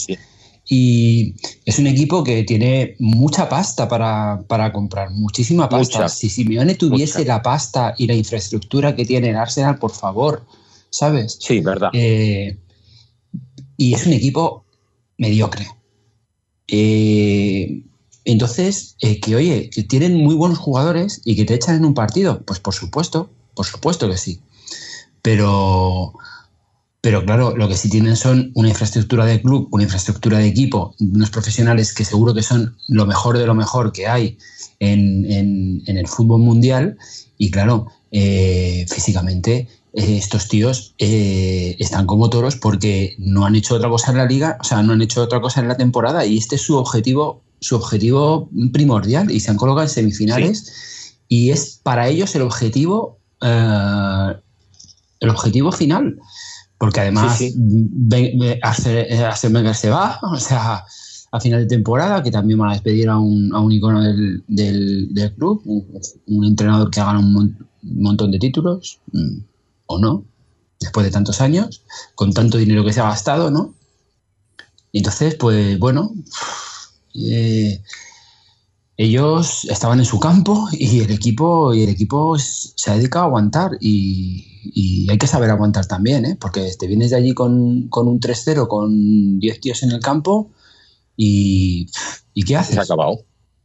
Y 0.67 1.35
es 1.65 1.79
un 1.79 1.87
equipo 1.87 2.23
que 2.23 2.43
tiene 2.43 2.95
mucha 2.99 3.49
pasta 3.49 3.87
para, 3.87 4.71
comprar, 4.71 5.09
muchísima 5.11 5.67
pasta. 5.67 6.07
si 6.07 6.29
Simeone 6.29 6.75
tuviese 6.75 7.25
la 7.25 7.41
pasta 7.41 7.95
y 7.97 8.07
la 8.07 8.13
infraestructura 8.13 8.95
que 8.95 9.05
tiene 9.05 9.29
el 9.29 9.37
Arsenal, 9.37 9.79
por 9.79 9.91
favor, 9.91 10.45
¿sabes? 10.91 11.37
Sí, 11.39 11.61
verdad. 11.61 11.89
Eh, 11.93 12.57
y 13.77 13.93
es 13.95 14.05
un 14.05 14.13
equipo 14.13 14.65
mediocre. 15.17 15.67
Eh, 16.67 17.83
entonces, 18.25 18.95
eh, 19.01 19.19
que 19.19 19.35
oye, 19.35 19.69
que 19.71 19.83
tienen 19.83 20.15
muy 20.17 20.35
buenos 20.35 20.59
jugadores 20.59 21.21
y 21.25 21.35
que 21.35 21.45
te 21.45 21.55
echan 21.55 21.77
en 21.77 21.85
un 21.85 21.95
partido, 21.95 22.43
pues 22.43 22.59
por 22.59 22.75
supuesto, 22.75 23.31
por 23.55 23.65
supuesto 23.65 24.07
que 24.07 24.17
sí. 24.17 24.41
Pero, 25.23 26.13
pero 27.01 27.25
claro, 27.25 27.55
lo 27.57 27.67
que 27.67 27.77
sí 27.77 27.89
tienen 27.89 28.15
son 28.15 28.51
una 28.53 28.69
infraestructura 28.69 29.25
de 29.25 29.41
club, 29.41 29.69
una 29.71 29.83
infraestructura 29.83 30.37
de 30.37 30.47
equipo, 30.47 30.93
unos 30.99 31.31
profesionales 31.31 31.93
que 31.93 32.05
seguro 32.05 32.33
que 32.33 32.43
son 32.43 32.77
lo 32.87 33.05
mejor 33.05 33.37
de 33.37 33.47
lo 33.47 33.55
mejor 33.55 33.91
que 33.91 34.07
hay 34.07 34.37
en, 34.79 35.81
el 35.85 36.07
fútbol 36.07 36.41
mundial. 36.41 36.97
Y 37.37 37.49
claro, 37.49 37.87
físicamente 38.11 39.67
estos 39.93 40.47
tíos 40.47 40.95
eh, 40.99 41.75
están 41.79 42.05
como 42.05 42.29
toros 42.29 42.55
porque 42.55 43.15
no 43.17 43.45
han 43.45 43.55
hecho 43.55 43.75
otra 43.75 43.89
cosa 43.89 44.11
en 44.11 44.17
la 44.17 44.25
liga, 44.25 44.57
o 44.61 44.63
sea, 44.63 44.81
no 44.83 44.93
han 44.93 45.01
hecho 45.01 45.21
otra 45.21 45.41
cosa 45.41 45.59
en 45.59 45.67
la 45.67 45.75
temporada 45.75 46.25
y 46.25 46.37
este 46.37 46.55
es 46.55 46.61
su 46.61 46.77
objetivo, 46.77 47.43
su 47.59 47.75
objetivo 47.75 48.49
primordial 48.71 49.31
y 49.31 49.39
se 49.39 49.51
han 49.51 49.57
colocado 49.57 49.83
en 49.83 49.89
semifinales 49.89 51.17
y 51.27 51.49
es 51.49 51.79
para 51.83 52.07
ellos 52.07 52.33
el 52.35 52.43
objetivo, 52.43 53.19
eh, 53.41 54.35
el 55.19 55.29
objetivo 55.29 55.71
final, 55.73 56.17
porque 56.77 57.01
además 57.01 57.37
sí, 57.37 57.53
se 59.73 59.89
va, 59.89 60.19
o 60.23 60.37
sea, 60.39 60.85
a 61.33 61.39
final 61.39 61.61
de 61.61 61.67
temporada, 61.67 62.23
que 62.23 62.31
también 62.31 62.59
van 62.59 62.69
a 62.69 62.73
despedir 62.73 63.09
a 63.09 63.17
un, 63.17 63.53
a 63.53 63.59
un 63.59 63.71
icono 63.71 64.01
del, 64.01 64.43
del, 64.47 65.33
club, 65.37 65.61
un, 65.65 66.45
entrenador 66.45 66.89
que 66.89 66.99
ha 66.99 67.05
ganado 67.05 67.25
un, 67.25 67.57
montón 67.83 68.31
de 68.31 68.39
títulos. 68.39 68.99
Mm 69.11 69.50
o 69.91 69.99
no, 69.99 70.25
después 70.79 71.05
de 71.05 71.11
tantos 71.11 71.41
años, 71.41 71.83
con 72.15 72.33
tanto 72.33 72.57
dinero 72.57 72.83
que 72.83 72.93
se 72.93 72.99
ha 72.99 73.09
gastado, 73.09 73.51
¿no? 73.51 73.75
Y 74.91 74.99
entonces, 74.99 75.35
pues 75.35 75.79
bueno, 75.79 76.11
eh, 77.13 77.81
ellos 78.97 79.65
estaban 79.65 79.99
en 79.99 80.05
su 80.05 80.19
campo 80.19 80.67
y 80.71 80.99
el 80.99 81.11
equipo, 81.11 81.73
y 81.73 81.83
el 81.83 81.89
equipo 81.89 82.37
se 82.37 82.91
ha 82.91 82.95
dedicado 82.95 83.25
a 83.25 83.27
aguantar 83.27 83.71
y, 83.79 84.47
hay 85.09 85.17
que 85.17 85.27
saber 85.27 85.49
aguantar 85.49 85.87
también, 85.87 86.23
¿eh? 86.23 86.37
porque 86.39 86.71
te 86.77 86.85
vienes 86.85 87.09
de 87.09 87.17
allí 87.17 87.33
con, 87.33 87.51
un 87.51 88.19
3-0, 88.19 88.67
con 88.67 89.39
10 89.39 89.59
tíos 89.59 89.81
en 89.81 89.91
el 89.91 89.99
campo 89.99 90.51
y, 91.17 91.89
y 92.35 92.43
¿qué 92.43 92.55
haces? 92.55 92.75
Se 92.75 92.79
ha 92.79 92.83
acabado. 92.83 93.23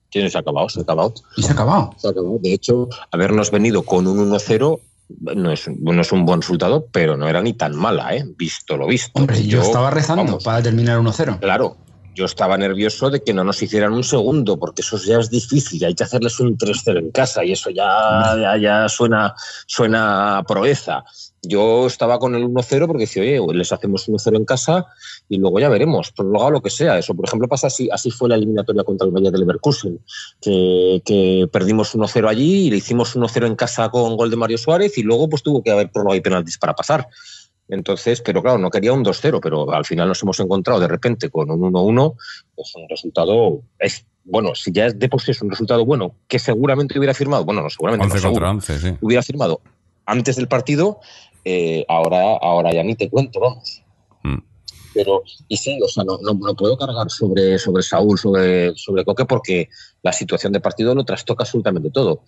Tienes 0.09 0.35
acabado, 0.35 0.69
se 0.71 0.81
ha 0.81 0.83
acabado. 0.83 1.13
Y 1.37 1.43
se 1.43 1.51
ha 1.51 1.53
acabado. 1.53 1.91
Se 1.99 2.07
ha 2.07 2.11
acabado. 2.11 2.39
De 2.41 2.55
hecho, 2.55 2.89
habernos 3.11 3.51
venido 3.51 3.83
con 3.83 4.07
un 4.07 4.31
1-0 4.31 4.81
no 5.09 5.53
es, 5.53 5.69
no 5.69 6.01
es 6.01 6.13
un 6.13 6.25
buen 6.25 6.41
resultado, 6.41 6.87
pero 6.93 7.17
no 7.17 7.29
era 7.29 7.43
ni 7.43 7.53
tan 7.53 7.77
mala, 7.77 8.15
¿eh? 8.15 8.25
visto 8.37 8.77
lo 8.77 8.87
visto. 8.87 9.13
Hombre, 9.15 9.47
yo, 9.47 9.63
estaba 9.63 9.91
rezando 9.91 10.39
para 10.39 10.63
terminar 10.63 10.99
1-0. 10.99 11.39
Claro, 11.41 11.77
yo 12.17 12.25
estaba 12.25 12.57
nervioso 12.57 13.11
de 13.11 13.23
que 13.23 13.35
no 13.35 13.45
nos 13.45 13.63
hicieran 13.63 13.93
un 13.93 14.03
segundo, 14.03 14.59
porque 14.59 14.81
eso 14.81 14.97
ya 14.97 15.19
es 15.19 15.29
difícil, 15.29 15.85
hay 15.85 15.95
que 15.95 16.05
hacerles 16.05 16.41
un 16.41 16.57
3-0 16.57 16.99
en 16.99 17.11
casa 17.11 17.45
y 17.45 17.53
eso 17.53 17.69
ya, 17.69 18.57
ya, 18.59 18.89
suena, 18.89 19.35
suena 19.67 20.39
a 20.39 20.43
proeza. 20.43 21.05
Yo 21.43 21.87
estaba 21.87 22.19
con 22.19 22.35
el 22.35 22.45
1-0 22.45 22.87
porque 22.87 23.03
decía, 23.03 23.23
oye, 23.23 23.59
les 23.59 23.71
hacemos 23.71 24.09
1-0 24.09 24.35
en 24.35 24.47
casa 24.47 24.87
y 25.29 25.37
luego 25.37 25.61
ya 25.61 25.69
veremos, 25.69 26.11
prolongado 26.11 26.53
lo 26.53 26.63
que 26.63 26.71
sea. 26.71 26.99
Eso, 26.99 27.15
por 27.15 27.27
ejemplo, 27.27 27.49
pasa 27.49 27.67
así, 27.67 27.91
así 27.93 28.11
fue 28.11 28.31
la 28.31 28.37
eliminatoria 28.37 28.83
contra 28.83 29.07
el 29.07 29.13
Valle 29.13 29.31
de 29.31 29.39
Leverkusen, 29.39 30.01
que, 30.41 31.03
que 31.05 31.49
perdimos 31.53 31.95
1-0 31.95 32.29
allí 32.29 32.67
y 32.67 32.71
le 32.71 32.79
hicimos 32.79 33.15
1-0 33.15 33.47
en 33.47 33.57
casa 33.57 33.91
con 33.91 34.17
gol 34.17 34.31
de 34.31 34.37
Mario 34.37 34.57
Suárez 34.57 34.97
y 34.97 35.03
luego 35.03 35.29
pues 35.29 35.43
tuvo 35.43 35.63
que 35.63 35.71
haber 35.71 35.91
prolongado 35.91 36.17
y 36.17 36.23
penaltis 36.23 36.57
para 36.57 36.75
pasar. 36.75 37.09
Entonces, 37.69 38.21
pero 38.21 38.43
claro, 38.43 38.59
no 38.59 38.71
quería 38.71 38.93
un 38.93 39.05
2-0, 39.05 39.41
pero 39.43 39.73
al 39.73 39.85
final 39.85 40.09
nos 40.09 40.23
hemos 40.23 40.39
encontrado 40.41 40.81
de 40.81 40.89
repente 40.89 41.31
con 41.31 41.51
un 41.51 41.73
1-1, 41.73 42.15
pues 42.55 42.75
un 42.77 42.89
resultado 42.89 43.63
es 43.79 44.05
bueno, 44.29 44.55
si 44.57 44.73
ya 44.73 44.87
es 44.87 44.99
de 44.99 45.09
por 45.09 45.23
sí 45.23 45.31
es 45.31 45.41
un 45.41 45.51
resultado 45.51 45.85
bueno, 45.85 46.17
que 46.27 46.39
seguramente 46.39 46.99
hubiera 46.99 47.15
firmado, 47.15 47.45
bueno, 47.45 47.63
no 47.63 47.71
seguramente 47.71 48.07
11 48.07 48.27
contra 48.27 48.51
11, 48.51 48.79
sí. 48.79 48.95
hubiera 49.01 49.23
firmado 49.23 49.61
antes 50.05 50.37
del 50.37 50.49
partido, 50.49 51.01
eh, 51.45 51.85
ahora, 51.89 52.37
ahora 52.41 52.73
ya 52.73 52.83
ni 52.83 52.95
te 52.95 53.09
cuento, 53.09 53.41
vamos. 53.41 53.83
Mm. 54.23 54.39
Pero, 54.95 55.23
y 55.49 55.57
sí, 55.57 55.79
o 55.83 55.89
sea, 55.89 56.05
no, 56.05 56.19
no, 56.23 56.55
puedo 56.57 56.77
cargar 56.79 57.11
sobre, 57.11 57.59
sobre 57.59 57.83
Saúl, 57.83 58.19
sobre, 58.19 58.75
sobre 58.77 59.05
Coque, 59.05 59.27
porque 59.27 59.69
la 60.03 60.13
situación 60.13 60.53
de 60.53 60.61
partido 60.61 60.95
lo 60.95 61.05
trastoca 61.05 61.45
absolutamente 61.45 61.91
todo. 61.91 62.23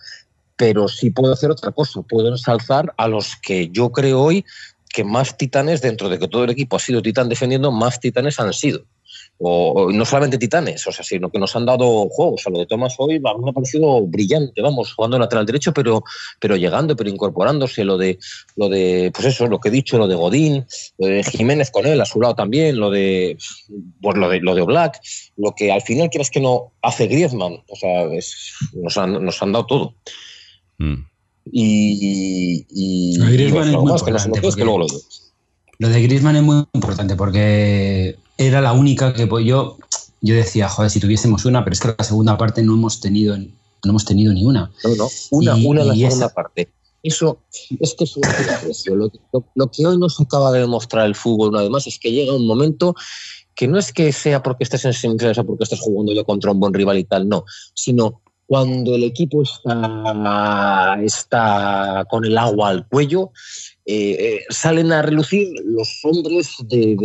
Pero 0.54 0.86
sí 0.86 1.10
puedo 1.10 1.32
hacer 1.32 1.50
otra 1.50 1.72
cosa, 1.72 2.02
puedo 2.02 2.28
ensalzar 2.28 2.92
a 2.96 3.08
los 3.08 3.36
que 3.36 3.70
yo 3.70 3.90
creo 3.90 4.20
hoy 4.20 4.44
que 4.88 5.04
más 5.04 5.36
titanes, 5.36 5.80
dentro 5.80 6.08
de 6.08 6.18
que 6.18 6.28
todo 6.28 6.44
el 6.44 6.50
equipo 6.50 6.76
ha 6.76 6.80
sido 6.80 7.02
titán 7.02 7.28
defendiendo, 7.28 7.70
más 7.70 8.00
titanes 8.00 8.40
han 8.40 8.52
sido. 8.52 8.84
O, 9.40 9.92
no 9.92 10.04
solamente 10.04 10.36
titanes, 10.36 10.84
o 10.86 10.92
sea, 10.92 11.04
sino 11.04 11.30
que 11.30 11.38
nos 11.38 11.54
han 11.54 11.64
dado 11.64 12.08
juegos. 12.08 12.42
Sea, 12.42 12.52
lo 12.52 12.58
de 12.58 12.66
Tomás 12.66 12.94
hoy 12.98 13.20
me 13.20 13.30
ha 13.30 13.52
parecido 13.52 14.04
brillante, 14.04 14.60
vamos, 14.60 14.92
jugando 14.92 15.18
lateral 15.18 15.46
derecho, 15.46 15.72
pero, 15.72 16.02
pero 16.40 16.56
llegando, 16.56 16.96
pero 16.96 17.08
incorporándose. 17.08 17.84
Lo 17.84 17.96
de, 17.96 18.18
lo 18.56 18.68
de, 18.68 19.12
pues 19.14 19.26
eso, 19.26 19.46
lo 19.46 19.60
que 19.60 19.68
he 19.68 19.72
dicho, 19.72 19.96
lo 19.96 20.08
de 20.08 20.16
Godín, 20.16 20.66
de 20.98 21.22
Jiménez 21.22 21.70
con 21.70 21.86
él, 21.86 22.00
a 22.00 22.04
su 22.04 22.20
lado 22.20 22.34
también, 22.34 22.78
lo 22.78 22.90
de, 22.90 23.38
pues 24.02 24.16
lo 24.16 24.28
de, 24.28 24.40
lo 24.40 24.54
de 24.56 24.62
Oblak, 24.62 25.00
lo 25.36 25.54
que 25.54 25.70
al 25.70 25.82
final 25.82 26.10
quieres 26.10 26.30
que 26.30 26.40
no 26.40 26.72
hace 26.82 27.06
Griezmann. 27.06 27.62
O 27.68 27.76
sea, 27.76 28.06
nos, 28.74 28.98
han, 28.98 29.24
nos 29.24 29.40
han 29.40 29.52
dado 29.52 29.66
todo. 29.66 29.94
Mm. 30.78 31.04
Y, 31.52 32.66
y, 32.70 33.16
lo 33.16 33.26
de 33.26 33.32
Griezmann 33.32 33.68
es 33.68 33.76
muy 33.76 33.92
importante. 33.92 34.40
lo, 35.78 35.88
de 35.88 36.02
Griezmann 36.02 36.36
es 36.36 36.42
muy 36.42 36.64
importante 36.72 37.16
porque 37.16 38.16
era 38.36 38.60
la 38.60 38.72
única 38.72 39.14
que 39.14 39.26
pues, 39.26 39.44
yo, 39.44 39.76
yo 40.20 40.34
decía, 40.34 40.68
joder, 40.68 40.90
si 40.90 41.00
tuviésemos 41.00 41.44
una, 41.44 41.64
pero 41.64 41.74
es 41.74 41.80
que 41.80 41.94
la 41.96 42.04
segunda 42.04 42.36
parte 42.36 42.62
no 42.62 42.74
hemos 42.74 43.00
tenido, 43.00 43.36
no 43.36 43.48
hemos 43.84 44.04
tenido 44.04 44.32
ni 44.32 44.44
una. 44.44 44.70
No, 44.84 44.94
no, 44.96 45.08
una, 45.30 45.54
una 45.56 45.84
la 45.84 45.94
segunda 45.94 46.28
parte. 46.30 46.68
Eso 47.02 47.38
es 47.80 47.94
que 47.94 48.04
es 48.04 48.16
un 48.16 48.22
lo, 48.98 49.10
lo, 49.54 49.70
que 49.70 49.86
hoy 49.86 49.98
nos 49.98 50.20
acaba 50.20 50.50
de 50.50 50.60
demostrar 50.60 51.06
el 51.06 51.14
fútbol, 51.14 51.50
una 51.50 51.62
vez 51.62 51.70
más, 51.70 51.86
es 51.86 51.98
que 51.98 52.10
llega 52.10 52.34
un 52.34 52.46
momento 52.46 52.94
que 53.54 53.66
no 53.66 53.76
es 53.76 53.92
que 53.92 54.12
sea 54.12 54.42
porque 54.42 54.64
estés 54.64 54.84
en 54.84 54.92
semifinales 54.92 55.38
o 55.38 55.44
porque 55.44 55.64
estés 55.64 55.80
jugando 55.80 56.12
yo 56.12 56.24
contra 56.24 56.52
un 56.52 56.60
buen 56.60 56.72
rival 56.72 56.98
y 56.98 57.04
tal, 57.04 57.28
no, 57.28 57.44
sino 57.74 58.20
cuando 58.48 58.94
el 58.94 59.04
equipo 59.04 59.42
está, 59.42 60.98
está 61.02 62.06
con 62.08 62.24
el 62.24 62.38
agua 62.38 62.70
al 62.70 62.88
cuello, 62.88 63.30
eh, 63.84 64.16
eh, 64.18 64.40
salen 64.48 64.90
a 64.90 65.02
relucir 65.02 65.48
los 65.66 66.00
hombres 66.02 66.56
de, 66.64 66.96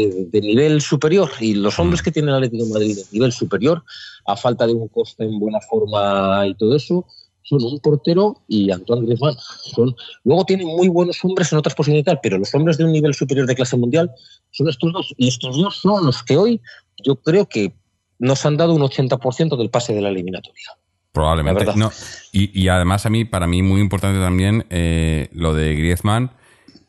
nivel 0.42 0.80
superior 0.80 1.30
y 1.42 1.56
los 1.56 1.78
hombres 1.80 2.02
mm. 2.02 2.04
que 2.06 2.12
tiene 2.14 2.30
el 2.30 2.36
Atlético 2.36 2.64
de 2.64 2.72
Madrid 2.72 2.96
de 2.96 3.04
nivel 3.12 3.34
superior, 3.34 3.84
a 4.26 4.38
falta 4.38 4.66
de 4.66 4.74
un 4.74 4.88
coste 4.88 5.26
en 5.26 5.38
buena 5.38 5.60
forma 5.60 6.48
y 6.48 6.56
todo 6.56 6.78
eso, 6.78 7.06
son 7.42 7.62
un 7.62 7.78
portero 7.80 8.42
y 8.48 8.72
Antoine 8.72 9.06
Griezmann. 9.06 9.36
Son, 9.76 9.94
luego 10.24 10.46
tienen 10.46 10.68
muy 10.68 10.88
buenos 10.88 11.20
hombres 11.26 11.52
en 11.52 11.58
otras 11.58 11.76
posiciones 11.76 12.04
y 12.04 12.06
tal, 12.06 12.22
pero 12.24 12.38
los 12.38 12.56
hombres 12.56 12.78
de 12.78 12.86
un 12.86 12.94
nivel 12.94 13.14
superior 13.14 13.48
de 13.48 13.56
clase 13.56 13.76
mundial 13.76 14.10
son 14.52 14.70
estos 14.70 14.94
dos. 14.94 15.14
Y 15.18 15.28
estos 15.28 15.58
dos 15.58 15.76
son 15.76 16.06
los 16.06 16.24
que 16.24 16.38
hoy 16.38 16.62
yo 17.04 17.18
creo 17.18 17.50
que 17.50 17.74
nos 18.18 18.46
han 18.46 18.56
dado 18.56 18.74
un 18.74 18.82
80% 18.82 19.58
del 19.58 19.70
pase 19.70 19.94
de 19.94 20.00
la 20.00 20.08
eliminatoria. 20.08 20.78
Probablemente. 21.14 21.66
No, 21.76 21.92
y, 22.32 22.68
además 22.68 23.06
a 23.06 23.10
mí, 23.12 23.24
para 23.24 23.46
mí 23.46 23.62
muy 23.62 23.80
importante 23.80 24.20
también 24.20 24.66
eh, 24.72 25.30
lo 25.32 25.54
de 25.54 25.76
Griezmann 25.76 26.32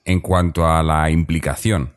en 0.05 0.21
cuanto 0.21 0.67
a 0.67 0.83
la 0.83 1.11
implicación. 1.11 1.95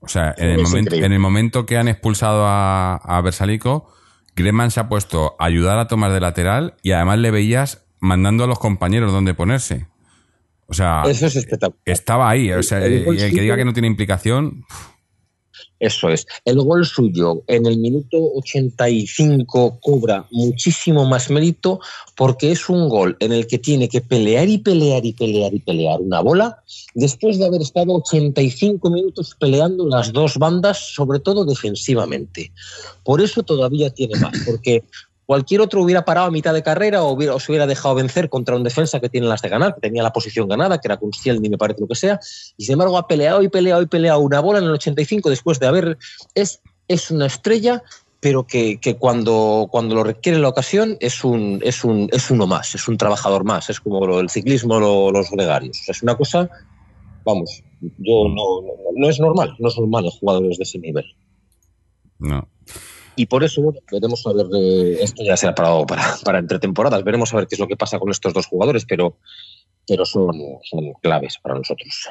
O 0.00 0.08
sea, 0.08 0.34
en, 0.36 0.50
el 0.50 0.62
momento, 0.62 0.94
en 0.96 1.12
el 1.12 1.18
momento 1.20 1.64
que 1.64 1.78
han 1.78 1.86
expulsado 1.86 2.44
a, 2.46 2.96
a 2.96 3.20
Bersalico, 3.22 3.88
Griezmann 4.34 4.72
se 4.72 4.80
ha 4.80 4.88
puesto 4.88 5.36
a 5.38 5.44
ayudar 5.46 5.78
a 5.78 5.86
tomar 5.86 6.12
de 6.12 6.20
lateral 6.20 6.74
y 6.82 6.90
además 6.90 7.20
le 7.20 7.30
veías 7.30 7.86
mandando 8.00 8.44
a 8.44 8.46
los 8.48 8.58
compañeros 8.58 9.12
donde 9.12 9.32
ponerse. 9.32 9.86
O 10.66 10.74
sea, 10.74 11.04
estaba 11.84 12.28
ahí. 12.28 12.50
O 12.50 12.62
sea, 12.64 12.84
el, 12.84 13.06
el 13.06 13.32
que 13.32 13.40
diga 13.40 13.56
que 13.56 13.64
no 13.64 13.72
tiene 13.72 13.86
implicación... 13.86 14.64
Eso 15.84 16.08
es. 16.08 16.26
El 16.46 16.62
gol 16.62 16.86
suyo 16.86 17.42
en 17.46 17.66
el 17.66 17.76
minuto 17.76 18.16
85 18.36 19.80
cobra 19.82 20.26
muchísimo 20.30 21.04
más 21.04 21.28
mérito 21.28 21.78
porque 22.16 22.52
es 22.52 22.70
un 22.70 22.88
gol 22.88 23.18
en 23.20 23.34
el 23.34 23.46
que 23.46 23.58
tiene 23.58 23.86
que 23.90 24.00
pelear 24.00 24.48
y 24.48 24.56
pelear 24.56 25.04
y 25.04 25.12
pelear 25.12 25.52
y 25.52 25.58
pelear 25.58 26.00
una 26.00 26.20
bola 26.20 26.62
después 26.94 27.38
de 27.38 27.44
haber 27.44 27.60
estado 27.60 27.92
85 27.96 28.88
minutos 28.88 29.36
peleando 29.38 29.86
las 29.86 30.10
dos 30.10 30.38
bandas, 30.38 30.78
sobre 30.78 31.18
todo 31.18 31.44
defensivamente. 31.44 32.50
Por 33.02 33.20
eso 33.20 33.42
todavía 33.42 33.90
tiene 33.90 34.18
más, 34.18 34.32
porque 34.46 34.84
Cualquier 35.26 35.60
otro 35.60 35.82
hubiera 35.82 36.04
parado 36.04 36.26
a 36.26 36.30
mitad 36.30 36.52
de 36.52 36.62
carrera 36.62 37.02
o, 37.02 37.12
hubiera, 37.12 37.38
se 37.38 37.50
hubiera 37.52 37.66
dejado 37.66 37.94
vencer 37.94 38.28
contra 38.28 38.56
un 38.56 38.62
defensa 38.62 39.00
que 39.00 39.08
tiene 39.08 39.26
las 39.26 39.42
de 39.42 39.48
ganar, 39.48 39.74
que 39.74 39.80
tenía 39.80 40.02
la 40.02 40.12
posición 40.12 40.48
ganada, 40.48 40.78
que 40.78 40.88
era 40.88 40.96
con 40.98 41.10
ni 41.40 41.48
me 41.48 41.58
parece 41.58 41.80
lo 41.80 41.88
que 41.88 41.94
sea, 41.94 42.20
y 42.56 42.64
sin 42.64 42.74
embargo 42.74 42.98
ha 42.98 43.06
peleado 43.06 43.42
y 43.42 43.48
peleado 43.48 43.82
y 43.82 43.86
peleado 43.86 44.20
una 44.20 44.40
bola 44.40 44.58
en 44.58 44.64
el 44.64 44.72
85 44.72 45.30
después 45.30 45.58
de 45.58 45.66
haber... 45.66 45.98
Es, 46.34 46.60
es 46.86 47.10
una 47.10 47.26
estrella, 47.26 47.82
pero 48.20 48.46
que, 48.46 48.78
cuando, 48.98 49.68
cuando 49.70 49.94
lo 49.94 50.02
requiere 50.02 50.38
la 50.38 50.48
ocasión 50.48 50.96
es, 51.00 51.24
un, 51.24 51.60
es, 51.62 51.84
un, 51.84 52.08
es 52.10 52.30
uno 52.30 52.46
más, 52.46 52.74
es 52.74 52.88
un 52.88 52.96
trabajador 52.96 53.44
más, 53.44 53.68
es 53.68 53.80
como 53.80 54.06
lo, 54.06 54.20
el 54.20 54.30
ciclismo, 54.30 54.80
los 55.10 55.30
gregarios. 55.30 55.82
es 55.86 56.02
una 56.02 56.16
cosa, 56.16 56.48
vamos, 57.24 57.62
yo 57.80 58.28
no, 58.28 58.62
no, 58.62 58.72
no 58.96 59.08
es 59.08 59.20
normal, 59.20 59.54
no 59.58 59.68
es 59.68 59.78
normal 59.78 60.04
los 60.04 60.18
jugadores 60.18 60.56
de 60.56 60.62
ese 60.62 60.78
nivel. 60.78 61.04
No. 62.18 62.48
Y 63.16 63.26
por 63.26 63.44
eso, 63.44 63.62
bueno, 63.62 63.80
veremos 63.90 64.26
a 64.26 64.32
ver, 64.32 64.46
eh, 64.54 64.98
esto 65.00 65.22
ya 65.24 65.36
será 65.36 65.54
para, 65.54 65.84
para, 65.86 66.16
para 66.24 66.38
entre 66.38 66.58
temporadas, 66.58 67.02
veremos 67.04 67.32
a 67.32 67.36
ver 67.36 67.46
qué 67.46 67.54
es 67.54 67.60
lo 67.60 67.68
que 67.68 67.76
pasa 67.76 67.98
con 67.98 68.10
estos 68.10 68.32
dos 68.32 68.46
jugadores, 68.46 68.84
pero, 68.84 69.16
pero 69.86 70.04
son, 70.04 70.32
son 70.62 70.92
claves 71.02 71.38
para 71.42 71.54
nosotros. 71.54 72.08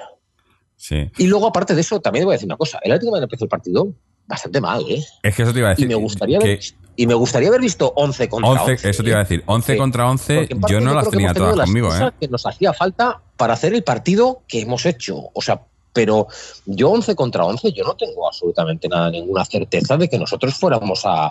Sí. 0.76 1.10
Y 1.18 1.28
luego, 1.28 1.48
aparte 1.48 1.76
de 1.76 1.82
eso, 1.82 2.02
también 2.02 2.26
voy 2.26 2.34
a 2.34 2.36
decir 2.36 2.48
una 2.48 2.58
cosa. 2.58 2.80
El 2.84 2.92
Atlético 2.92 3.16
de 3.16 3.24
empezó 3.24 3.46
el 3.46 3.50
partido 3.50 3.94
bastante 4.26 4.62
mal, 4.62 4.84
¿eh? 4.90 5.04
Es 5.22 5.36
que 5.36 5.44
eso 5.44 5.54
te 5.54 5.60
iba 5.60 5.70
a 5.70 5.72
decir. 5.72 5.86
Y 5.86 5.88
me 5.88 5.96
gustaría, 5.96 6.38
haber, 6.38 6.60
y 6.96 7.08
me 7.08 7.14
gustaría 7.14 7.50
haber 7.50 7.62
visto 7.62 7.94
11 7.96 8.30
contra 8.30 8.64
11. 8.64 8.90
Eso 8.90 9.04
te 9.04 9.10
iba 9.10 9.20
a 9.20 9.24
decir. 9.24 9.44
11 9.46 9.78
contra 9.78 10.10
11, 10.10 10.50
yo 10.70 10.80
no 10.80 10.94
las 10.94 11.10
tenía 11.10 11.34
todas 11.34 11.56
conmigo, 11.56 11.94
¿eh? 11.96 12.12
que 12.20 12.28
nos 12.28 12.46
hacía 12.46 12.74
falta 12.74 13.22
para 13.38 13.54
hacer 13.54 13.74
el 13.74 13.84
partido 13.84 14.44
que 14.48 14.62
hemos 14.62 14.86
hecho. 14.86 15.30
O 15.34 15.42
sea, 15.42 15.66
pero 15.94 16.28
yo 16.66 16.90
11 16.90 17.16
contra 17.16 17.46
11, 17.46 17.72
yo 17.72 17.84
no 17.84 17.96
tengo 17.96 18.28
absolutamente 18.28 18.90
nada, 18.90 19.10
ninguna 19.12 19.46
certeza 19.46 19.96
de 19.96 20.10
que 20.10 20.18
nosotros 20.18 20.56
fuéramos 20.56 21.04
a... 21.06 21.30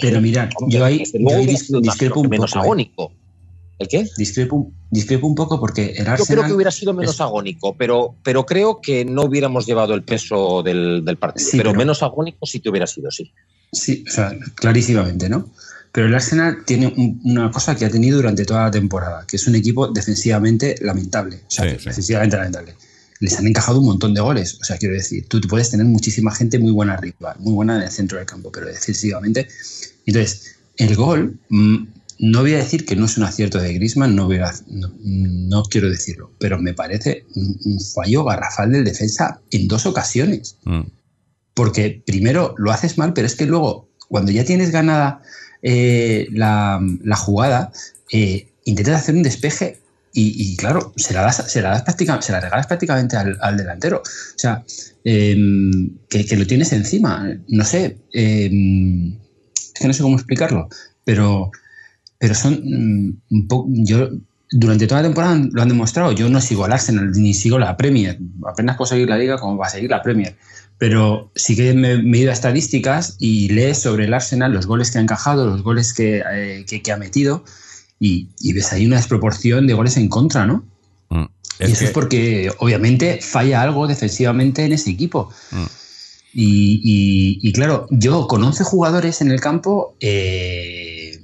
pero 0.00 0.20
mira, 0.20 0.48
yo 0.68 0.84
ahí, 0.84 1.02
discrepo 1.80 2.20
un 2.20 2.28
menos 2.28 2.52
poco. 2.52 2.62
¿eh? 2.62 2.66
agónico. 2.66 3.12
¿El 3.78 3.88
qué? 3.88 4.06
Discrepo, 4.16 4.70
discrepo, 4.90 5.26
un 5.26 5.34
poco 5.34 5.60
porque 5.60 5.92
el 5.96 6.06
Arsenal... 6.06 6.18
Yo 6.18 6.24
creo 6.26 6.44
que 6.44 6.52
hubiera 6.52 6.70
sido 6.70 6.94
menos 6.94 7.20
agónico, 7.20 7.76
pero, 7.76 8.14
pero 8.22 8.46
creo 8.46 8.80
que 8.80 9.04
no 9.04 9.24
hubiéramos 9.24 9.66
llevado 9.66 9.92
el 9.94 10.02
peso 10.02 10.62
del, 10.62 11.04
partido. 11.18 11.48
pero, 11.52 11.74
menos 11.74 12.02
agónico 12.02 12.46
sí 12.46 12.60
que 12.60 12.70
hubiera 12.70 12.86
sido, 12.86 13.10
sí. 13.10 13.32
Sí, 13.72 14.04
o 14.08 14.10
sea, 14.10 14.34
clarísimamente, 14.54 15.28
¿no? 15.28 15.50
Pero 15.92 16.06
el 16.06 16.14
Arsenal 16.14 16.64
tiene 16.64 16.92
una 17.24 17.50
cosa 17.50 17.74
que 17.74 17.84
ha 17.84 17.90
tenido 17.90 18.16
durante 18.16 18.44
toda 18.44 18.64
la 18.64 18.70
temporada, 18.70 19.26
que 19.26 19.36
es 19.36 19.46
un 19.46 19.54
equipo 19.54 19.88
defensivamente 19.88 20.76
lamentable. 20.80 21.36
O 21.46 21.50
sea, 21.50 21.66
defensivamente 21.66 22.36
lamentable 22.36 22.74
les 23.20 23.38
han 23.38 23.46
encajado 23.46 23.80
un 23.80 23.86
montón 23.86 24.14
de 24.14 24.20
goles. 24.20 24.58
O 24.60 24.64
sea, 24.64 24.76
quiero 24.76 24.94
decir, 24.94 25.26
tú, 25.28 25.40
puedes 25.42 25.70
tener 25.70 25.86
muchísima 25.86 26.34
gente 26.34 26.58
muy 26.58 26.72
buena 26.72 26.94
arriba, 26.94 27.36
muy 27.38 27.52
buena 27.52 27.76
en 27.76 27.82
el 27.82 27.90
centro 27.90 28.18
del 28.18 28.26
campo, 28.26 28.50
pero 28.52 28.66
defensivamente. 28.66 29.48
Entonces, 30.04 30.56
el 30.76 30.94
gol, 30.96 31.38
mm, 31.48 31.76
no 32.18 32.40
voy 32.40 32.54
a 32.54 32.58
decir 32.58 32.84
que 32.86 32.96
no 32.96 33.06
es 33.06 33.16
un 33.16 33.24
acierto 33.24 33.58
de 33.58 33.74
Grisman, 33.74 34.14
no, 34.14 34.28
no, 34.28 35.62
quiero 35.64 35.90
decirlo, 35.90 36.30
pero 36.38 36.58
me 36.58 36.74
parece 36.74 37.26
un, 37.34 37.80
fallo 37.80 38.24
garrafal 38.24 38.72
del 38.72 38.84
defensa 38.84 39.40
en 39.50 39.68
dos 39.68 39.86
ocasiones. 39.86 40.56
Mm. 40.64 40.82
Porque 41.54 42.02
primero 42.04 42.54
lo 42.58 42.70
haces 42.70 42.98
mal, 42.98 43.12
pero 43.12 43.26
es 43.26 43.34
que 43.34 43.46
luego, 43.46 43.88
cuando 44.08 44.30
ya 44.30 44.44
tienes 44.44 44.70
ganada 44.70 45.22
eh, 45.62 46.28
la, 46.32 46.80
jugada, 47.16 47.72
eh, 48.12 48.48
intentas 48.64 49.02
hacer 49.02 49.14
un 49.14 49.22
despeje 49.22 49.80
y, 50.18 50.56
claro, 50.56 50.94
se 50.96 51.12
la, 51.12 51.20
das, 51.20 51.44
se, 51.46 51.60
la 51.60 51.70
das 51.70 52.24
se 52.24 52.32
la 52.32 52.40
regalas 52.40 52.66
prácticamente 52.66 53.16
al, 53.16 53.56
delantero. 53.58 53.98
O 53.98 54.38
sea, 54.38 54.64
em, 55.04 55.90
que, 56.08 56.36
lo 56.36 56.46
tienes 56.46 56.72
encima. 56.72 57.36
No 57.48 57.64
sé, 57.64 57.98
em, 58.14 59.12
es 59.12 59.72
que 59.78 59.86
no 59.86 59.92
sé 59.92 60.02
cómo 60.02 60.16
explicarlo, 60.16 60.68
pero, 61.04 61.50
pero 62.18 62.34
son 62.34 62.54
mm, 62.64 63.20
un 63.30 63.48
poco. 63.48 63.68
Yo, 63.70 64.08
durante 64.50 64.86
toda 64.86 65.02
la 65.02 65.08
temporada 65.08 65.38
lo 65.52 65.60
han 65.60 65.68
demostrado. 65.68 66.12
Yo 66.12 66.30
no 66.30 66.40
sigo 66.40 66.64
al 66.64 66.72
Arsenal 66.72 67.12
ni 67.12 67.34
sigo 67.34 67.58
la 67.58 67.76
Premier. 67.76 68.18
Apenas 68.46 68.78
puedo 68.78 68.88
seguir 68.88 69.10
la 69.10 69.18
liga 69.18 69.36
como 69.36 69.58
va 69.58 69.66
a 69.66 69.70
seguir 69.70 69.90
la 69.90 70.02
Premier. 70.02 70.34
Pero 70.78 71.30
sí 71.34 71.56
que 71.56 71.74
me, 71.74 71.92
he 71.92 72.20
ido 72.20 72.30
a 72.30 72.34
estadísticas 72.34 73.16
y 73.18 73.50
lees 73.50 73.78
sobre 73.78 74.06
el 74.06 74.14
Arsenal 74.14 74.52
los 74.52 74.66
goles 74.66 74.90
que 74.90 74.98
ha 74.98 75.02
encajado, 75.02 75.46
los 75.46 75.62
goles 75.62 75.92
que, 75.92 76.22
eh, 76.32 76.64
que 76.64 76.92
ha 76.92 76.96
metido 76.96 77.44
y, 77.98 78.52
ves 78.52 78.72
ahí 78.72 78.86
una 78.86 78.96
desproporción 78.96 79.66
de 79.66 79.74
goles 79.74 79.96
en 79.96 80.08
contra, 80.08 80.46
¿no? 80.46 80.64
Mm. 81.08 81.24
y 81.60 81.64
eso 81.64 81.84
es 81.84 81.90
porque 81.92 82.52
obviamente 82.58 83.20
falla 83.22 83.62
algo 83.62 83.86
defensivamente 83.86 84.64
en 84.64 84.72
ese 84.72 84.90
equipo. 84.90 85.30
Mm. 85.52 85.64
Y, 86.38 87.52
claro, 87.54 87.86
yo 87.90 88.26
con 88.26 88.44
11 88.44 88.64
jugadores 88.64 89.22
en 89.22 89.30
el 89.30 89.40
campo, 89.40 89.96
eh, 90.00 91.18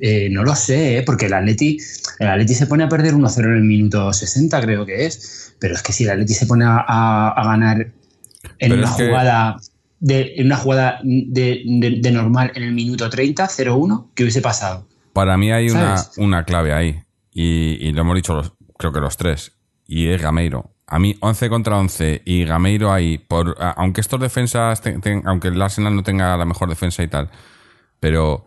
eh, 0.00 0.28
no 0.30 0.44
lo 0.44 0.54
sé, 0.54 0.98
¿eh? 0.98 1.02
porque 1.02 1.26
el 1.26 1.32
Atleti, 1.32 1.78
el 2.18 2.28
Atleti 2.28 2.54
se 2.54 2.66
pone 2.66 2.84
a 2.84 2.90
perder 2.90 3.14
1-0 3.14 3.44
en 3.44 3.56
el 3.56 3.64
minuto 3.64 4.12
60, 4.12 4.60
creo 4.60 4.84
que 4.84 5.06
es. 5.06 5.54
Pero 5.58 5.74
es 5.74 5.82
que 5.82 5.94
si 5.94 6.04
el 6.04 6.10
Atleti 6.10 6.34
se 6.34 6.44
pone 6.44 6.66
a, 6.66 7.32
ganar 7.36 7.90
en 8.58 8.72
una, 8.72 8.88
jugada, 8.88 9.56
de, 10.00 10.34
en 10.36 10.46
una 10.46 10.58
jugada 10.58 11.00
de, 11.02 12.10
normal 12.12 12.52
en 12.54 12.64
el 12.64 12.72
minuto 12.72 13.08
30, 13.08 13.48
0-1, 13.48 14.08
¿qué 14.14 14.24
hubiese 14.24 14.42
pasado? 14.42 14.85
Para 15.16 15.38
mí 15.38 15.50
hay 15.50 15.70
una, 15.70 16.44
clave 16.44 16.74
ahí. 16.74 17.02
Y, 17.32 17.90
lo 17.92 18.02
hemos 18.02 18.16
dicho 18.16 18.58
creo 18.76 18.92
que 18.92 19.00
los 19.00 19.16
tres. 19.16 19.52
Y 19.86 20.08
es 20.08 20.20
Gameiro. 20.20 20.74
A 20.86 20.98
mí 20.98 21.16
11 21.20 21.48
contra 21.48 21.78
11 21.78 22.20
y 22.26 22.44
Gameiro 22.44 22.92
ahí, 22.92 23.16
por, 23.16 23.56
aunque 23.58 24.02
estos 24.02 24.20
defensas, 24.20 24.82
aunque 25.24 25.48
el 25.48 25.62
Arsenal 25.62 25.96
no 25.96 26.02
tenga 26.02 26.36
la 26.36 26.44
mejor 26.44 26.68
defensa 26.68 27.02
y 27.02 27.08
tal, 27.08 27.30
pero, 27.98 28.44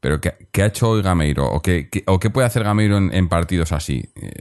pero 0.00 0.20
¿qué, 0.20 0.62
ha 0.62 0.66
hecho 0.66 0.90
hoy 0.90 1.02
Gameiro? 1.02 1.50
¿O 1.50 1.62
qué, 1.62 1.88
o 2.06 2.20
qué 2.20 2.28
puede 2.28 2.46
hacer 2.46 2.62
Gameiro 2.62 2.98
en, 2.98 3.28
partidos 3.30 3.72
así? 3.72 4.04
Eh, 4.14 4.32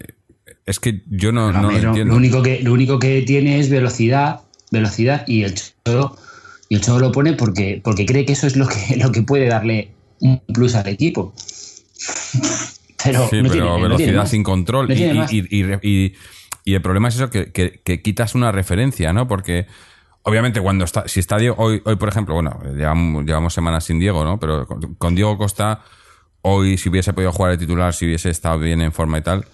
es 0.65 0.82
que 0.82 1.03
yo 1.07 1.32
no, 1.32 1.53
lo 1.53 1.72
entiendo. 1.72 2.11
Lo 2.11 2.17
único, 2.17 2.43
que, 2.43 2.61
lo 2.61 2.74
único 2.74 2.99
que 2.99 3.22
tiene 3.22 3.59
es 3.59 3.69
velocidad, 3.69 4.41
velocidad 4.72 5.24
y 5.26 5.43
el 5.43 5.55
Cholo, 5.86 6.17
y 6.67 6.76
el 6.76 6.82
Cholo 6.82 6.99
lo 6.99 7.11
pone 7.13 7.32
porque, 7.32 7.80
porque 7.82 8.05
cree 8.05 8.26
que 8.26 8.34
eso 8.34 8.45
es 8.45 8.57
lo 8.57 8.67
que, 8.67 8.97
lo 9.01 9.13
que 9.13 9.22
puede 9.22 9.47
darle 9.47 9.91
un 10.19 10.41
plus 10.53 10.76
al 10.76 10.89
equipo. 10.89 11.34
Pero, 13.04 13.28
sí, 13.30 13.41
pero 13.47 13.80
velocidad 13.80 14.26
sin 14.28 14.43
control. 14.43 14.91
y, 14.91 16.74
el 16.74 16.82
problema 16.82 17.08
es 17.08 17.16
eso, 17.16 17.30
que, 17.30 18.02
quitas 18.04 18.36
una 18.36 18.52
referencia, 18.52 19.14
¿no? 19.14 19.28
Porque 19.28 19.68
obviamente 20.24 20.62
cuando 20.62 20.86
está, 20.86 21.08
si 21.08 21.20
está 21.20 21.38
Diego, 21.38 21.56
hoy, 21.58 21.82
hoy 21.86 21.95
por 21.95 22.10
ejemplo, 22.10 22.36
bueno, 22.36 22.60
llevamos, 22.76 23.54
semanas 23.54 23.86
sin 23.86 23.99
Diego, 23.99 24.24
¿no? 24.24 24.39
Pero 24.39 24.68
con, 24.97 25.16
Diego 25.16 25.38
Costa, 25.38 25.82
hoy 26.41 26.78
si 26.78 26.89
hubiese 26.89 27.14
podido 27.14 27.32
jugar 27.32 27.54
el 27.54 27.58
titular, 27.58 27.93
si 27.93 28.06
hubiese 28.06 28.30
estado 28.30 28.60
bien 28.60 28.82
en 28.82 28.91
forma 28.91 29.18
y 29.18 29.22
tal, 29.22 29.45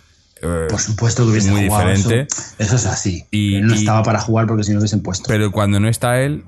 eh, 0.42 0.68
por 0.70 0.80
supuesto 0.80 1.24
que 1.24 1.32
hubiese 1.32 1.52
muy 1.52 1.64
diferente. 1.64 2.28
Eso, 2.60 2.76
es 2.76 2.86
así. 2.86 3.26
Y, 3.32 3.56
él 3.56 3.68
no 3.68 3.74
estaba 3.74 4.04
para 4.04 4.20
jugar 4.20 4.46
porque 4.46 4.64
si 4.64 4.72
no 4.72 4.80
hubiesen 4.80 5.02
puesto. 5.02 5.26
Pero 5.28 5.52
cuando 5.52 5.80
no 5.80 5.90
está 5.90 6.22
él, 6.22 6.44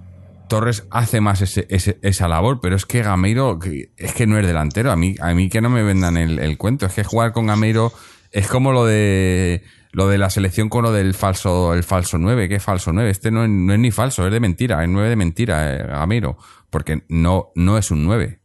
Torres 0.50 0.86
hace 0.91 1.22
más 1.22 1.41
esa 1.41 2.28
labor, 2.28 2.60
pero 2.62 2.76
es 2.76 2.86
que 2.86 3.02
Gameiro 3.02 3.58
es 3.95 4.14
que 4.14 4.28
no 4.28 4.38
es 4.38 4.45
delantero. 4.45 4.91
A 4.91 4.97
mí, 4.97 5.16
a 5.22 5.34
mí 5.34 5.47
que 5.47 5.62
no 5.62 5.70
me 5.70 5.84
vendan 5.84 6.18
el, 6.18 6.58
cuento. 6.58 6.86
Es 6.86 6.93
que 6.93 7.06
jugar 7.06 7.32
con 7.32 7.47
Gameiro 7.47 7.93
es 8.32 8.47
como 8.50 8.74
lo 8.74 8.86
de 8.86 9.64
lo 9.91 10.08
de 10.08 10.18
la 10.18 10.30
selección 10.30 10.70
con 10.70 10.84
lo 10.84 10.91
del 10.91 11.14
falso, 11.14 11.74
el 11.74 11.84
falso 11.84 12.18
9. 12.18 12.50
¿Qué 12.50 12.60
falso 12.60 12.91
9? 12.91 13.10
Este 13.10 13.32
no 13.32 13.43
es, 13.45 13.80
ni 13.80 13.91
falso, 13.91 14.26
es 14.26 14.32
de 14.34 14.39
mentira, 14.39 14.84
es 14.84 14.89
9 14.89 15.10
de 15.10 15.16
mentira, 15.16 15.74
eh, 15.74 15.88
Gameiro. 15.88 16.38
Porque 16.70 17.04
no, 17.08 17.52
no 17.56 17.78
es 17.78 17.89
un 17.89 18.04
9. 18.06 18.39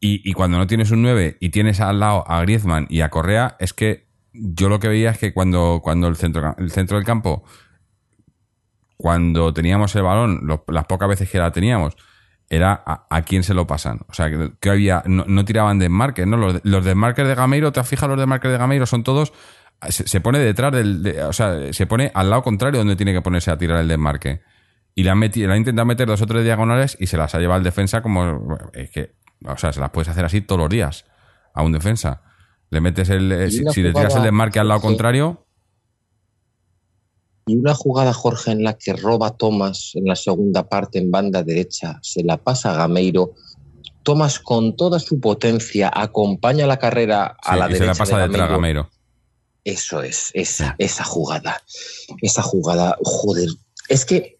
Y, 0.00 0.32
cuando 0.32 0.58
no 0.58 0.68
tienes 0.68 0.92
un 0.92 1.02
9 1.02 1.38
y 1.40 1.48
tienes 1.48 1.80
al 1.80 1.98
lado 1.98 2.24
a 2.30 2.40
Griezmann 2.42 2.86
y 2.88 3.00
a 3.00 3.08
Correa, 3.08 3.56
es 3.58 3.72
que 3.72 4.06
yo 4.32 4.68
lo 4.68 4.78
que 4.78 4.86
veía 4.86 5.10
es 5.10 5.18
que 5.18 5.34
cuando, 5.34 5.80
cuando 5.82 6.06
el, 6.06 6.14
centro, 6.14 6.54
el 6.56 6.70
centro 6.70 6.98
del 6.98 7.04
campo 7.04 7.42
cuando 8.98 9.54
teníamos 9.54 9.94
el 9.96 10.02
balón, 10.02 10.46
las 10.66 10.84
pocas 10.84 11.08
veces 11.08 11.30
que 11.30 11.38
la 11.38 11.52
teníamos, 11.52 11.96
era 12.50 12.82
a, 12.84 13.22
quién 13.22 13.44
se 13.44 13.54
lo 13.54 13.66
pasan. 13.66 14.00
O 14.08 14.12
sea, 14.12 14.28
que, 14.60 14.70
había, 14.70 15.02
no, 15.06 15.44
tiraban 15.44 15.78
desmarques, 15.78 16.26
¿no? 16.26 16.36
Los, 16.36 16.60
los 16.64 16.84
desmarques 16.84 17.26
de 17.26 17.34
Gameiro, 17.34 17.72
¿te 17.72 17.80
has 17.80 17.88
fijado 17.88 18.08
los 18.10 18.18
desmarques 18.18 18.50
de 18.50 18.58
Gameiro? 18.58 18.86
Son 18.86 19.04
todos, 19.04 19.32
se, 19.88 20.20
pone 20.20 20.40
detrás 20.40 20.72
del, 20.72 21.16
o 21.26 21.32
sea, 21.32 21.72
se 21.72 21.86
pone 21.86 22.10
al 22.12 22.28
lado 22.28 22.42
contrario 22.42 22.78
donde 22.78 22.96
tiene 22.96 23.12
que 23.12 23.22
ponerse 23.22 23.52
a 23.52 23.56
tirar 23.56 23.80
el 23.80 23.88
desmarque. 23.88 24.40
Y 24.94 25.04
le 25.04 25.10
han 25.10 25.22
intentado 25.22 25.86
meter 25.86 26.08
dos 26.08 26.20
o 26.22 26.26
tres 26.26 26.42
diagonales 26.42 26.96
y 26.98 27.06
se 27.06 27.16
las 27.16 27.32
ha 27.36 27.38
llevado 27.38 27.58
el 27.58 27.64
defensa 27.64 28.02
como, 28.02 28.58
es 28.72 28.90
que, 28.90 29.14
o 29.44 29.56
sea, 29.56 29.72
se 29.72 29.78
las 29.78 29.90
puedes 29.90 30.08
hacer 30.08 30.24
así 30.24 30.40
todos 30.40 30.60
los 30.60 30.68
días 30.68 31.04
a 31.54 31.62
un 31.62 31.70
defensa. 31.70 32.22
Le 32.70 32.80
metes 32.80 33.08
el, 33.10 33.48
si, 33.50 33.82
le 33.82 33.92
tiras 33.92 34.16
el 34.16 34.24
desmarque 34.24 34.58
al 34.58 34.66
lado 34.66 34.80
contrario, 34.80 35.46
y 37.48 37.56
una 37.56 37.74
jugada, 37.74 38.12
Jorge, 38.12 38.52
en 38.52 38.62
la 38.62 38.76
que 38.76 38.92
roba 38.92 39.36
Tomás 39.36 39.92
en 39.94 40.04
la 40.04 40.16
segunda 40.16 40.68
parte 40.68 40.98
en 40.98 41.10
banda 41.10 41.42
derecha, 41.42 41.98
se 42.02 42.22
la 42.22 42.36
pasa 42.36 42.72
a 42.72 42.76
Gameiro. 42.76 43.34
Tomás 44.02 44.38
con 44.38 44.76
toda 44.76 45.00
su 45.00 45.18
potencia 45.18 45.90
acompaña 45.92 46.66
la 46.66 46.78
carrera 46.78 47.36
a 47.42 47.56
la 47.56 47.66
derecha. 47.66 47.84
Se 47.84 47.86
la 47.86 47.94
pasa 47.94 48.18
de 48.18 48.28
detrás 48.28 48.50
Gameiro. 48.50 48.90
Eso 49.64 50.02
es, 50.02 50.30
esa, 50.34 50.76
esa 50.78 51.04
jugada. 51.04 51.62
Esa 52.20 52.42
jugada, 52.42 52.96
joder. 53.02 53.48
Es 53.88 54.04
que 54.04 54.36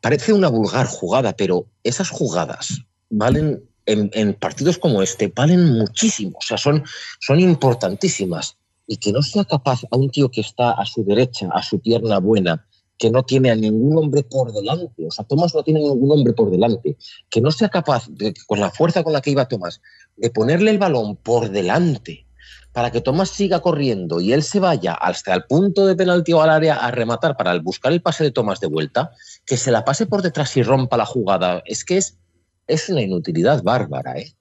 parece 0.00 0.32
una 0.32 0.48
vulgar 0.48 0.86
jugada, 0.86 1.34
pero 1.34 1.66
esas 1.82 2.10
jugadas 2.10 2.82
valen 3.10 3.68
en, 3.86 4.34
partidos 4.34 4.78
como 4.78 5.02
este, 5.02 5.32
valen 5.34 5.64
muchísimo. 5.72 6.38
O 6.38 6.46
sea, 6.46 6.56
son, 6.56 6.84
son 7.20 7.40
importantísimas 7.40 8.58
y 8.86 8.96
que 8.98 9.12
no 9.12 9.22
sea 9.22 9.44
capaz 9.44 9.80
a 9.90 9.96
un 9.96 10.10
tío 10.10 10.30
que 10.30 10.40
está 10.40 10.72
a 10.72 10.84
su 10.84 11.04
derecha, 11.04 11.48
a 11.52 11.62
su 11.62 11.80
pierna 11.80 12.18
buena, 12.18 12.66
que 12.98 13.10
no 13.10 13.24
tiene 13.24 13.50
a 13.50 13.56
ningún 13.56 13.96
hombre 13.98 14.22
por 14.22 14.52
delante, 14.52 15.06
o 15.06 15.10
sea, 15.10 15.24
Tomás 15.24 15.54
no 15.54 15.62
tiene 15.62 15.80
ningún 15.80 16.12
hombre 16.12 16.32
por 16.32 16.50
delante, 16.50 16.96
que 17.28 17.40
no 17.40 17.50
sea 17.50 17.68
capaz, 17.68 18.08
con 18.46 18.60
la 18.60 18.70
fuerza 18.70 19.02
con 19.02 19.12
la 19.12 19.20
que 19.20 19.30
iba 19.30 19.48
Tomás, 19.48 19.80
de 20.16 20.30
ponerle 20.30 20.70
el 20.70 20.78
balón 20.78 21.16
por 21.16 21.50
delante 21.50 22.26
para 22.72 22.90
que 22.90 23.00
Tomás 23.00 23.30
siga 23.30 23.60
corriendo 23.60 24.20
y 24.20 24.32
él 24.32 24.42
se 24.42 24.58
vaya 24.58 24.94
hasta 24.94 25.32
el 25.32 25.44
punto 25.44 25.86
de 25.86 25.94
penalti 25.94 26.32
o 26.32 26.42
al 26.42 26.50
área 26.50 26.74
a 26.74 26.90
rematar 26.90 27.36
para 27.36 27.56
buscar 27.60 27.92
el 27.92 28.02
pase 28.02 28.24
de 28.24 28.32
Tomás 28.32 28.58
de 28.58 28.66
vuelta, 28.66 29.12
que 29.46 29.56
se 29.56 29.70
la 29.70 29.84
pase 29.84 30.06
por 30.06 30.22
detrás 30.22 30.56
y 30.56 30.62
rompa 30.62 30.96
la 30.96 31.06
jugada, 31.06 31.62
es 31.66 31.84
que 31.84 31.98
es, 31.98 32.18
es 32.66 32.88
una 32.88 33.02
inutilidad 33.02 33.62
bárbara, 33.62 34.18
¿eh? 34.18 34.34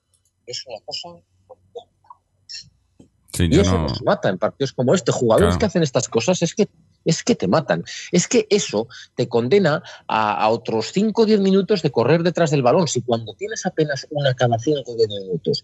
Es 0.47 0.65
una 0.67 0.79
cosa 0.83 1.09
y 3.39 3.59
eso 3.59 3.77
nos 3.79 4.01
mata 4.03 4.29
en 4.29 4.38
partidos 4.38 4.73
como 4.73 4.93
este. 4.93 5.11
Jugadores 5.11 5.57
que 5.57 5.65
hacen 5.65 5.84
estas 5.84 6.07
cosas 6.07 6.41
es 6.41 6.53
que, 6.53 6.67
es 7.03 7.23
que 7.23 7.36
te 7.36 7.47
matan. 7.47 7.84
Es 8.11 8.27
que 8.27 8.45
eso 8.49 8.88
te 9.15 9.27
condena 9.27 9.81
a, 10.07 10.47
otros 10.49 10.91
5 10.93 11.21
o 11.21 11.25
10 11.25 11.39
minutos 11.39 11.81
de 11.81 11.91
correr 11.91 12.21
detrás 12.21 12.51
del 12.51 12.61
balón. 12.61 12.88
Si 12.88 13.01
cuando 13.01 13.34
tienes 13.34 13.65
apenas 13.65 14.05
una 14.11 14.34
cada 14.36 14.59
5 14.59 14.84
o 14.86 14.95
10 14.95 15.09
minutos 15.09 15.63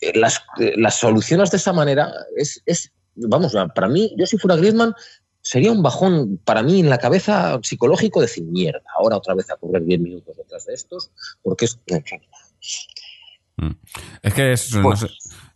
eh, 0.00 0.18
las, 0.18 0.42
eh, 0.58 0.74
las, 0.76 0.98
solucionas 0.98 1.50
de 1.50 1.58
esa 1.58 1.72
manera, 1.72 2.12
es, 2.36 2.62
es, 2.66 2.92
vamos, 3.14 3.54
para 3.74 3.88
mí, 3.88 4.12
yo 4.18 4.26
si 4.26 4.36
fuera 4.36 4.56
Griezmann, 4.56 4.94
sería 5.40 5.70
un 5.70 5.82
bajón 5.82 6.40
para 6.44 6.62
mí 6.62 6.80
en 6.80 6.90
la 6.90 6.98
cabeza 6.98 7.60
psicológico 7.62 8.20
de 8.20 8.26
decir, 8.26 8.44
mierda, 8.44 8.82
ahora 8.98 9.18
otra 9.18 9.34
vez 9.34 9.50
a 9.50 9.56
correr 9.56 9.84
10 9.84 10.00
minutos 10.00 10.36
detrás 10.36 10.66
de 10.66 10.74
estos, 10.74 11.10
porque 11.42 11.66
es... 11.66 11.78
Mm. 13.56 13.70
Es 14.22 14.34
que 14.34 14.52
es, 14.52 14.74
no 14.74 14.96
sé, 14.96 15.06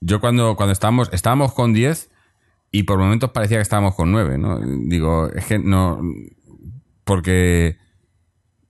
yo 0.01 0.21
cuando, 0.21 0.57
cuando 0.57 0.73
estábamos, 0.73 1.11
estábamos 1.13 1.53
con 1.53 1.73
10 1.73 2.11
y 2.71 2.85
por 2.85 2.99
momentos 2.99 3.31
parecía 3.31 3.59
que 3.59 3.63
estábamos 3.63 3.95
con 3.95 4.13
9, 4.13 4.39
¿no? 4.39 4.61
Digo, 4.61 5.29
es 5.35 5.47
que 5.47 5.59
no. 5.59 6.01
Porque. 7.05 7.77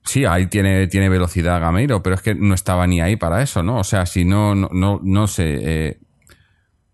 Sí, 0.05 0.25
ahí 0.25 0.47
tiene, 0.47 0.87
tiene 0.87 1.11
velocidad 1.11 1.61
Gameiro, 1.61 2.03
pero 2.03 2.15
es 2.15 2.23
que 2.23 2.35
no 2.35 2.55
estaba 2.55 2.87
ni 2.87 3.01
ahí 3.03 3.17
para 3.17 3.43
eso, 3.43 3.63
¿no? 3.63 3.77
O 3.77 3.85
sea, 3.85 4.07
si 4.07 4.25
no, 4.25 4.55
no, 4.55 5.01
no, 5.03 5.27
sé. 5.27 5.59
Eh, 5.61 6.01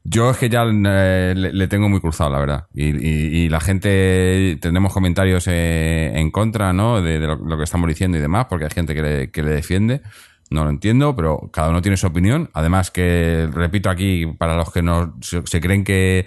yo 0.02 0.30
es 0.30 0.36
que 0.38 0.48
ya 0.48 0.64
eh, 0.64 1.34
le, 1.36 1.68
tengo 1.68 1.88
muy 1.88 2.00
cruzado, 2.00 2.30
la 2.30 2.40
verdad. 2.40 2.66
Y, 2.74 3.48
la 3.50 3.60
gente, 3.60 4.58
tenemos 4.60 4.92
comentarios 4.92 5.46
eh, 5.46 6.12
en 6.16 6.32
contra, 6.32 6.72
¿no? 6.72 7.02
De, 7.02 7.20
lo, 7.20 7.56
que 7.56 7.62
estamos 7.62 7.88
diciendo 7.88 8.18
y 8.18 8.20
demás, 8.20 8.46
porque 8.50 8.64
hay 8.64 8.70
gente 8.70 8.94
que 8.94 9.30
que 9.32 9.42
le 9.42 9.50
defiende. 9.50 10.02
No 10.50 10.64
lo 10.64 10.70
entiendo, 10.70 11.16
pero 11.16 11.50
cada 11.52 11.70
uno 11.70 11.82
tiene 11.82 11.96
su 11.96 12.06
opinión. 12.06 12.50
Además 12.52 12.90
que, 12.90 13.48
repito 13.52 13.90
aquí, 13.90 14.26
para 14.26 14.56
los 14.56 14.72
que 14.72 14.82
no 14.82 15.16
se, 15.20 15.60
creen 15.60 15.84
que, 15.84 16.26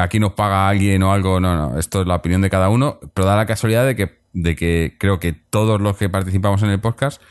aquí 0.00 0.20
nos 0.20 0.34
paga 0.34 0.68
alguien 0.68 1.02
o 1.02 1.12
algo, 1.12 1.40
no, 1.40 1.56
no, 1.56 1.78
esto 1.78 2.02
es 2.02 2.06
la 2.06 2.16
opinión 2.16 2.42
de 2.42 2.50
cada 2.50 2.68
uno, 2.68 3.00
pero 3.14 3.26
da 3.26 3.36
la 3.36 3.46
casualidad 3.46 3.86
de 3.86 3.96
que, 3.96 4.20
de 4.32 4.54
que 4.54 4.96
creo 4.98 5.18
que 5.18 5.32
todos 5.32 5.80
los 5.80 5.96
que 5.96 6.08
participamos 6.08 6.62
en 6.62 6.70
el 6.70 6.80
podcast, 6.80 7.22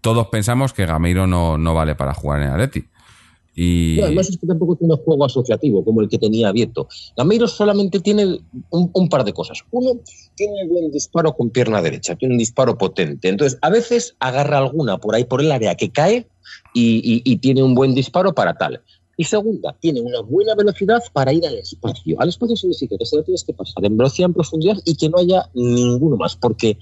todos 0.00 0.28
pensamos 0.28 0.72
que 0.72 0.86
Gameiro 0.86 1.26
no, 1.26 1.58
no 1.58 1.74
vale 1.74 1.94
para 1.94 2.14
jugar 2.14 2.42
en 2.42 2.48
Atleti. 2.48 2.88
Y... 3.54 4.00
además 4.00 4.30
es 4.30 4.38
que 4.38 4.46
tampoco 4.46 4.76
tiene 4.76 4.94
un 4.94 5.00
juego 5.00 5.24
asociativo 5.24 5.84
como 5.84 6.00
el 6.00 6.08
que 6.08 6.18
tenía 6.18 6.52
Vieto. 6.52 6.88
Gameiro 7.16 7.46
solamente 7.46 8.00
tiene 8.00 8.40
un, 8.70 9.08
par 9.08 9.24
de 9.24 9.32
cosas. 9.32 9.58
Uno, 9.70 10.00
tiene 10.34 10.64
un 10.64 10.68
buen 10.68 10.90
disparo 10.90 11.34
con 11.34 11.50
pierna 11.50 11.82
derecha, 11.82 12.16
tiene 12.16 12.34
un 12.34 12.38
disparo 12.38 12.78
potente. 12.78 13.28
Entonces, 13.28 13.58
a 13.62 13.70
veces 13.70 14.16
agarra 14.20 14.58
alguna 14.58 14.98
por 14.98 15.14
ahí 15.14 15.24
por 15.24 15.40
el 15.40 15.52
área 15.52 15.74
que 15.74 15.90
cae 15.90 16.26
y, 16.72 17.36
tiene 17.38 17.62
un 17.62 17.74
buen 17.74 17.94
disparo 17.94 18.34
para 18.34 18.54
tal. 18.54 18.80
Y 19.18 19.24
segunda, 19.24 19.76
tiene 19.80 20.00
una 20.00 20.20
buena 20.20 20.54
velocidad 20.54 21.02
para 21.12 21.32
ir 21.32 21.46
al 21.46 21.56
espacio. 21.56 22.18
Al 22.18 22.30
espacio 22.30 22.56
significa 22.56 22.96
que 22.98 23.04
se 23.04 23.16
lo 23.16 23.22
tienes 23.22 23.44
que 23.44 23.52
pasar 23.52 23.84
en 23.84 23.96
velocidad, 23.96 24.28
en 24.28 24.34
profundidad 24.34 24.76
y 24.86 24.96
que 24.96 25.10
no 25.10 25.18
haya 25.18 25.50
ninguno 25.54 26.16
más, 26.16 26.34
porque 26.34 26.78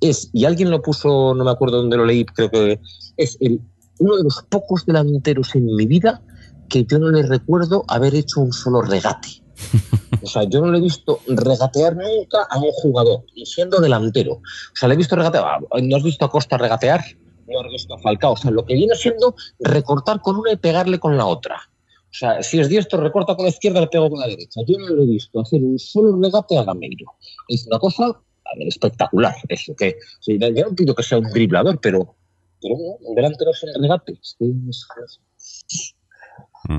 es, 0.00 0.30
y 0.32 0.46
alguien 0.46 0.70
lo 0.70 0.80
puso, 0.80 1.34
no 1.34 1.44
me 1.44 1.50
acuerdo 1.50 1.76
dónde 1.76 1.98
lo 1.98 2.06
leí, 2.06 2.24
creo 2.24 2.50
que 2.50 2.80
es 3.18 3.36
el 3.40 3.60
uno 3.98 4.16
de 4.16 4.24
los 4.24 4.42
pocos 4.48 4.86
delanteros 4.86 5.54
en 5.54 5.66
mi 5.66 5.86
vida 5.86 6.22
que 6.68 6.84
yo 6.84 6.98
no 6.98 7.10
le 7.10 7.22
recuerdo 7.22 7.84
haber 7.88 8.14
hecho 8.14 8.40
un 8.40 8.52
solo 8.52 8.82
regate. 8.82 9.28
O 10.22 10.26
sea, 10.26 10.44
yo 10.44 10.60
no 10.62 10.72
le 10.72 10.78
he 10.78 10.80
visto 10.80 11.20
regatear 11.26 11.94
nunca 11.96 12.46
a 12.48 12.58
un 12.58 12.70
jugador, 12.72 13.24
y 13.34 13.44
siendo 13.44 13.78
delantero. 13.78 14.34
O 14.34 14.42
sea, 14.72 14.88
le 14.88 14.94
he 14.94 14.96
visto 14.96 15.16
regatear. 15.16 15.44
Ah, 15.44 15.58
¿No 15.82 15.96
has 15.96 16.02
visto 16.02 16.24
a 16.24 16.30
Costa 16.30 16.56
regatear? 16.56 17.04
No 17.46 17.60
has 17.60 17.70
visto 17.70 17.94
a 17.94 17.98
Falcao. 17.98 18.32
O 18.32 18.36
sea, 18.36 18.50
lo 18.50 18.64
que 18.64 18.74
viene 18.74 18.94
siendo 18.94 19.34
recortar 19.58 20.22
con 20.22 20.36
una 20.36 20.52
y 20.52 20.56
pegarle 20.56 20.98
con 20.98 21.18
la 21.18 21.26
otra. 21.26 21.56
O 21.56 22.16
sea, 22.16 22.42
si 22.42 22.58
es 22.58 22.70
diestro, 22.70 23.02
recorta 23.02 23.34
con 23.34 23.44
la 23.44 23.50
izquierda, 23.50 23.80
le 23.80 23.88
pego 23.88 24.08
con 24.08 24.20
la 24.20 24.28
derecha. 24.28 24.60
Yo 24.66 24.78
no 24.78 24.94
le 24.94 25.02
he 25.02 25.06
visto 25.06 25.40
hacer 25.40 25.62
un 25.62 25.78
solo 25.78 26.18
regate 26.22 26.56
a 26.56 26.64
Gameiro. 26.64 27.12
Es 27.48 27.66
una 27.66 27.78
cosa 27.78 28.18
espectacular. 28.60 29.34
Eso 29.48 29.74
que, 29.76 29.98
yo 30.26 30.38
no 30.38 30.74
pido 30.74 30.94
que 30.94 31.02
sea 31.02 31.18
un 31.18 31.28
driblador, 31.30 31.80
pero 31.80 32.14
pero 32.64 32.76
un 32.76 33.14
delantero 33.14 33.52
sin 33.52 33.68
regate. 33.80 34.18
Mm. 36.66 36.78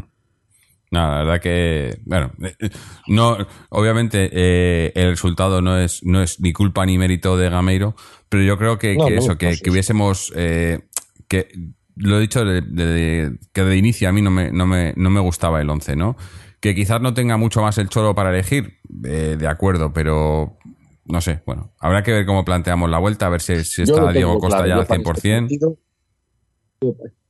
No, 0.92 1.00
la 1.00 1.18
verdad 1.20 1.42
que, 1.42 2.00
bueno, 2.06 2.32
eh, 2.42 2.70
no, 3.08 3.38
obviamente 3.70 4.30
eh, 4.32 4.92
el 4.96 5.10
resultado 5.10 5.62
no 5.62 5.78
es, 5.78 6.04
no 6.04 6.24
es 6.24 6.40
ni 6.40 6.54
culpa 6.54 6.86
ni 6.86 6.98
mérito 6.98 7.38
de 7.38 7.50
Gameiro, 7.50 7.96
pero 8.30 8.44
yo 8.44 8.58
creo 8.58 8.80
que, 8.80 8.96
eso, 9.12 9.38
que, 9.38 9.58
hubiésemos, 9.70 10.34
eh, 10.36 10.80
que 11.28 11.50
lo 11.96 12.18
he 12.18 12.22
dicho 12.22 12.42
que 12.44 13.64
de 13.64 13.78
inicio 13.78 14.10
a 14.10 14.12
mí 14.12 14.22
no 14.22 14.32
me, 14.32 14.52
no 14.52 14.66
me, 14.66 14.94
no 14.96 15.10
me 15.10 15.20
gustaba 15.20 15.62
el 15.62 15.70
11, 15.70 15.96
¿no? 15.96 16.18
Que 16.62 16.74
quizás 16.74 17.00
no 17.00 17.14
tenga 17.14 17.38
mucho 17.38 17.62
más 17.62 17.78
el 17.78 17.90
choro 17.90 18.16
para 18.16 18.32
elegir, 18.32 18.80
de 18.90 19.48
acuerdo, 19.48 19.94
pero 19.94 20.58
no 21.06 21.22
sé, 21.22 21.42
bueno, 21.46 21.74
habrá 21.80 22.04
que 22.04 22.12
ver 22.12 22.26
cómo 22.26 22.44
planteamos 22.44 22.90
la 22.90 23.00
vuelta, 23.00 23.28
a 23.28 23.30
ver 23.30 23.42
si, 23.42 23.54
está 23.54 24.12
Diego 24.12 24.40
Costa 24.40 24.68
ya 24.68 24.76
al 24.76 24.88
100%. 24.88 25.78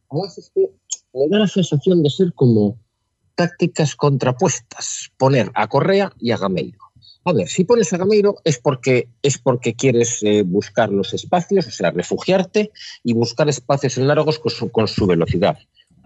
Además 0.09 0.37
es 0.37 0.51
que 0.53 0.69
me 1.13 1.27
da 1.29 1.39
la 1.39 1.47
sensación 1.47 2.01
de 2.01 2.09
ser 2.09 2.33
como 2.33 2.77
tácticas 3.35 3.95
contrapuestas, 3.95 5.11
poner 5.17 5.51
a 5.53 5.67
Correa 5.67 6.13
y 6.19 6.31
a 6.31 6.37
Gameiro. 6.37 6.79
A 7.25 7.33
ver, 7.33 7.47
si 7.47 7.63
pones 7.63 7.91
a 7.91 7.97
Gameiro 7.97 8.37
es 8.43 8.59
porque, 8.59 9.09
es 9.21 9.37
porque 9.37 9.75
quieres 9.75 10.21
eh, 10.23 10.43
buscar 10.43 10.89
los 10.89 11.13
espacios, 11.13 11.67
o 11.67 11.71
sea, 11.71 11.91
refugiarte 11.91 12.71
y 13.03 13.13
buscar 13.13 13.49
espacios 13.49 13.97
en 13.97 14.07
largos 14.07 14.39
con 14.39 14.87
su 14.87 15.07
velocidad 15.07 15.57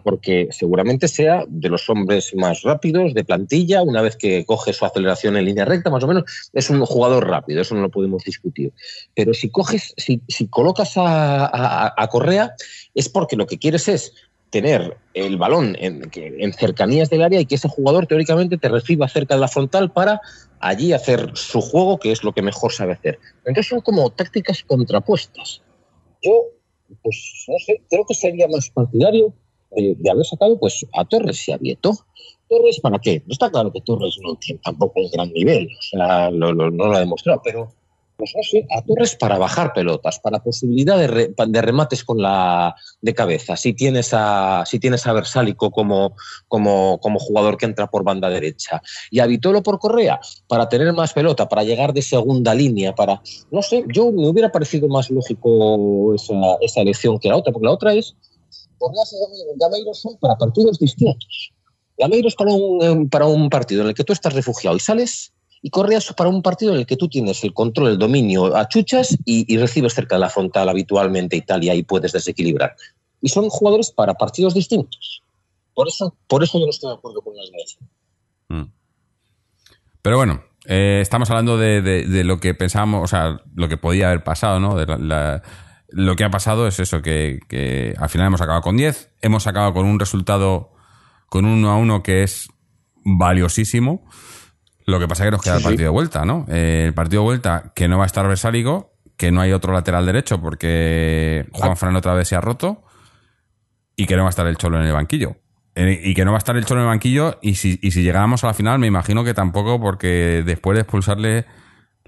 porque 0.04 0.48
seguramente 0.52 1.08
sea 1.08 1.44
de 1.48 1.70
los 1.70 1.90
hombres 1.90 2.34
más 2.36 2.62
rápidos 2.64 3.14
de 3.14 3.24
plantilla, 3.24 3.82
una 3.82 4.02
vez 4.02 4.16
que 4.16 4.46
coge 4.46 4.74
su 4.74 4.86
aceleración 4.86 5.38
en 5.38 5.46
línea 5.46 5.66
recta, 5.66 5.90
más 5.90 6.04
o 6.04 6.08
menos, 6.08 6.50
es 6.54 6.70
un 6.70 6.86
jugador 6.86 7.28
rápido, 7.28 7.62
eso 7.62 7.76
no 7.76 7.82
lo 7.82 7.90
podemos 7.90 8.24
discutir. 8.24 8.74
Pero 9.16 9.34
si 9.34 9.50
coges, 9.50 9.94
si, 9.98 10.48
colocas 10.48 10.94
a, 10.96 12.08
Correa, 12.12 12.54
es 12.96 13.10
porque 13.10 13.36
lo 13.36 13.46
que 13.46 13.60
quieres 13.60 13.88
es 13.88 14.14
tener 14.50 14.98
el 15.14 15.38
balón 15.38 15.76
en, 15.80 16.10
en, 16.14 16.54
cercanías 16.54 17.10
del 17.12 17.22
área 17.22 17.40
y 17.40 17.46
que 17.46 17.56
ese 17.56 17.68
jugador 17.68 18.08
teóricamente 18.08 18.58
te 18.58 18.68
reciba 18.68 19.08
cerca 19.08 19.36
de 19.36 19.42
la 19.42 19.48
frontal 19.48 19.92
para 19.92 20.22
allí 20.60 20.92
hacer 20.92 21.32
su 21.36 21.62
juego, 21.62 22.00
que 22.00 22.12
es 22.12 22.24
lo 22.24 22.34
que 22.34 22.42
mejor 22.42 22.72
sabe 22.72 22.94
hacer. 22.94 23.20
Entonces 23.46 23.68
son 23.68 23.82
como 23.82 24.10
tácticas 24.10 24.64
contrapuestas. 24.64 25.62
Yo, 26.24 26.46
pues 27.04 27.46
no 27.48 27.56
sé, 27.64 27.82
creo 27.90 28.06
que 28.06 28.16
sería 28.16 28.48
más 28.48 28.70
partidario 28.72 29.34
de, 29.72 30.10
haber 30.10 30.26
sacado 30.26 30.60
pues 30.60 30.86
a 30.94 31.06
Torres 31.06 31.48
y 31.48 31.52
a 31.52 31.58
Vieto. 31.58 31.94
Torres, 32.50 32.80
¿para 32.80 32.98
qué? 33.00 33.22
No 33.28 33.34
está 33.34 33.52
claro 33.52 33.72
que 33.72 33.82
Torres 33.82 34.18
no 34.22 34.36
tiene 34.36 34.60
tampoco 34.64 35.02
un 35.02 35.12
gran 35.12 35.32
nivel, 35.32 35.68
o 35.68 35.82
sea, 35.82 36.32
no 36.32 36.52
lo 36.52 36.96
ha 36.96 37.00
demostrado, 37.00 37.42
pero 37.44 37.72
pues 38.20 38.34
a 38.70 38.82
Torres 38.82 39.16
para 39.16 39.38
bajar 39.38 39.72
pelotas, 39.72 40.20
para 40.20 40.44
posibilidad 40.44 40.98
de, 40.98 41.34
de, 41.34 41.62
remates 41.62 42.04
con 42.04 42.22
la 42.22 42.76
de 43.02 43.14
cabeza. 43.14 43.56
Si 43.56 43.74
tienes 43.74 44.10
a, 44.14 44.66
si 44.66 44.78
tienes 44.78 45.08
a 45.08 45.14
Versálico 45.14 45.72
como, 45.72 46.16
como, 46.50 47.00
como 47.00 47.18
jugador 47.18 47.58
que 47.58 47.66
entra 47.66 47.88
por 47.88 48.04
banda 48.04 48.30
derecha. 48.30 48.82
Y 49.10 49.20
a 49.20 49.26
Vitolo 49.26 49.64
por 49.64 49.80
Correa, 49.80 50.20
para 50.48 50.68
tener 50.68 50.92
más 50.92 51.14
pelota, 51.14 51.48
para 51.48 51.64
llegar 51.64 51.94
de 51.94 52.02
segunda 52.02 52.54
línea, 52.54 52.94
para. 52.94 53.22
No 53.52 53.62
sé, 53.62 53.86
yo 53.88 54.12
me 54.12 54.28
hubiera 54.28 54.52
parecido 54.52 54.90
más 54.90 55.10
lógico 55.10 56.14
esa, 56.14 56.34
esa 56.60 56.82
elección 56.82 57.20
que 57.20 57.30
la 57.30 57.38
otra, 57.38 57.54
porque 57.54 57.68
la 57.68 57.74
otra 57.74 57.94
es 57.94 58.18
Correas 58.80 59.14
y 59.14 59.60
Gameiro 59.60 59.94
son 59.94 60.18
para 60.18 60.38
partidos 60.38 60.80
distintos. 60.80 61.52
Gameiro 61.98 62.28
es 62.30 62.36
para 62.36 62.54
un, 62.54 62.82
eh, 62.82 63.08
para 63.12 63.26
un 63.28 63.50
partido 63.50 63.82
en 63.82 63.90
el 63.90 63.94
que 63.94 64.04
tú 64.04 64.14
estás 64.14 64.34
refugiado 64.34 64.76
y 64.76 64.80
sales, 64.80 65.34
y 65.62 65.70
Correas 65.70 66.12
para 66.14 66.30
un 66.30 66.42
partido 66.42 66.74
en 66.74 66.80
el 66.80 66.86
que 66.86 66.96
tú 66.96 67.10
tienes 67.10 67.44
el 67.44 67.54
control, 67.54 67.90
el 67.90 67.98
dominio 67.98 68.56
a 68.56 68.68
chuchas 68.68 69.18
y, 69.26 69.58
recibes 69.58 69.94
cerca 69.94 70.16
de 70.16 70.22
la 70.22 70.30
frontal 70.30 70.70
habitualmente 70.70 71.36
y 71.36 71.42
tal, 71.42 71.64
y 71.64 71.84
puedes 71.84 72.14
desequilibrar. 72.14 72.76
Y 73.22 73.28
son 73.30 73.50
jugadores 73.50 73.92
para 73.92 74.14
partidos 74.14 74.54
distintos. 74.54 75.22
Por 75.74 75.90
eso, 75.90 76.16
por 76.28 76.44
eso 76.44 76.58
yo 76.60 76.66
no 76.66 76.72
estoy 76.72 76.92
de 76.92 76.96
acuerdo 76.96 77.22
con 77.22 77.36
las. 77.36 77.78
Mm. 78.48 78.72
Pero 80.02 80.18
bueno, 80.18 80.44
eh, 80.66 81.00
estamos 81.02 81.30
hablando 81.30 81.58
de, 81.58 82.24
lo 82.24 82.40
que 82.40 82.54
pensábamos, 82.54 83.04
o 83.04 83.08
sea, 83.08 83.42
lo 83.56 83.68
que 83.68 83.76
podía 83.76 84.08
haber 84.08 84.24
pasado, 84.24 84.62
¿no? 84.62 84.76
De 84.76 84.86
la 84.86 85.44
lo 85.92 86.16
que 86.16 86.24
ha 86.24 86.30
pasado 86.30 86.68
es 86.68 86.80
eso, 86.80 87.02
que, 87.02 87.94
al 87.98 88.10
final 88.10 88.28
hemos 88.28 88.42
acabado 88.42 88.62
con 88.62 88.78
10, 88.78 89.12
hemos 89.22 89.48
acabado 89.48 89.74
con 89.74 89.86
un 89.86 90.00
resultado 90.00 90.72
con 91.28 91.46
un 91.46 91.60
1 91.60 91.70
a 91.70 91.78
1 91.78 92.04
que 92.04 92.24
es 92.24 92.50
valiosísimo. 93.04 94.08
Lo 94.86 95.00
que 95.00 95.08
pasa 95.08 95.24
es 95.24 95.28
que 95.28 95.32
nos 95.32 95.42
queda 95.42 95.58
el 95.58 95.64
partido 95.64 95.84
de 95.84 95.90
vuelta, 95.90 96.26
¿no? 96.26 96.46
Eh, 96.50 96.86
el 96.88 96.94
partido 96.94 97.22
de 97.22 97.26
vuelta 97.26 97.72
que 97.76 97.88
no 97.88 97.98
va 97.98 98.06
a 98.06 98.08
estar 98.08 98.28
Versálico, 98.28 98.94
que 99.18 99.32
no 99.32 99.42
hay 99.42 99.52
otro 99.52 99.74
lateral 99.74 100.06
derecho 100.06 100.42
porque 100.42 101.48
Juan 101.52 101.78
Fran 101.78 101.96
otra 101.96 102.14
vez 102.14 102.28
se 102.28 102.36
ha 102.36 102.42
roto 102.42 102.84
y 103.96 104.08
que 104.08 104.16
no 104.16 104.24
va 104.24 104.30
a 104.30 104.32
estar 104.32 104.48
el 104.48 104.58
Cholo 104.58 104.80
en 104.80 104.88
el 104.88 104.94
banquillo. 104.94 105.36
Eh, 105.76 106.02
y 106.04 106.14
que 106.16 106.26
no 106.26 106.32
va 106.32 106.38
a 106.38 106.40
estar 106.40 106.58
el 106.58 106.66
Cholo 106.66 106.82
en 106.82 106.86
el 106.86 106.90
banquillo 106.90 107.38
y 107.42 107.56
si, 107.56 107.80
y 107.82 107.92
si 107.92 108.02
llegáramos 108.02 108.44
a 108.44 108.48
la 108.48 108.54
final 108.54 108.80
me 108.80 108.88
imagino 108.88 109.24
que 109.24 109.34
tampoco 109.34 109.80
porque 109.80 110.42
después 110.46 110.76
de 110.76 110.82
expulsarle 110.82 111.46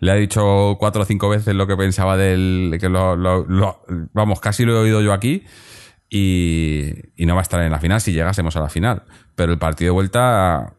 le 0.02 0.12
ha 0.12 0.16
dicho 0.16 0.78
cuatro 0.80 1.04
o 1.04 1.06
cinco 1.06 1.30
veces 1.30 1.54
lo 1.54 1.68
que 1.68 1.78
pensaba 1.78 2.18
del. 2.18 2.76
que 2.82 2.90
lo, 2.90 3.16
vamos, 4.14 4.42
casi 4.42 4.66
lo 4.66 4.76
he 4.76 4.80
oído 4.80 5.02
yo 5.02 5.14
aquí. 5.14 5.46
Y, 6.10 6.92
no 7.20 7.36
va 7.36 7.42
a 7.42 7.44
estar 7.44 7.62
en 7.62 7.72
la 7.72 7.80
final 7.80 8.02
si 8.02 8.12
llegásemos 8.12 8.56
a 8.56 8.62
la 8.62 8.70
final. 8.70 9.04
Pero 9.36 9.54
el 9.54 9.60
partido 9.60 9.90
de 9.90 9.94
vuelta, 9.94 10.74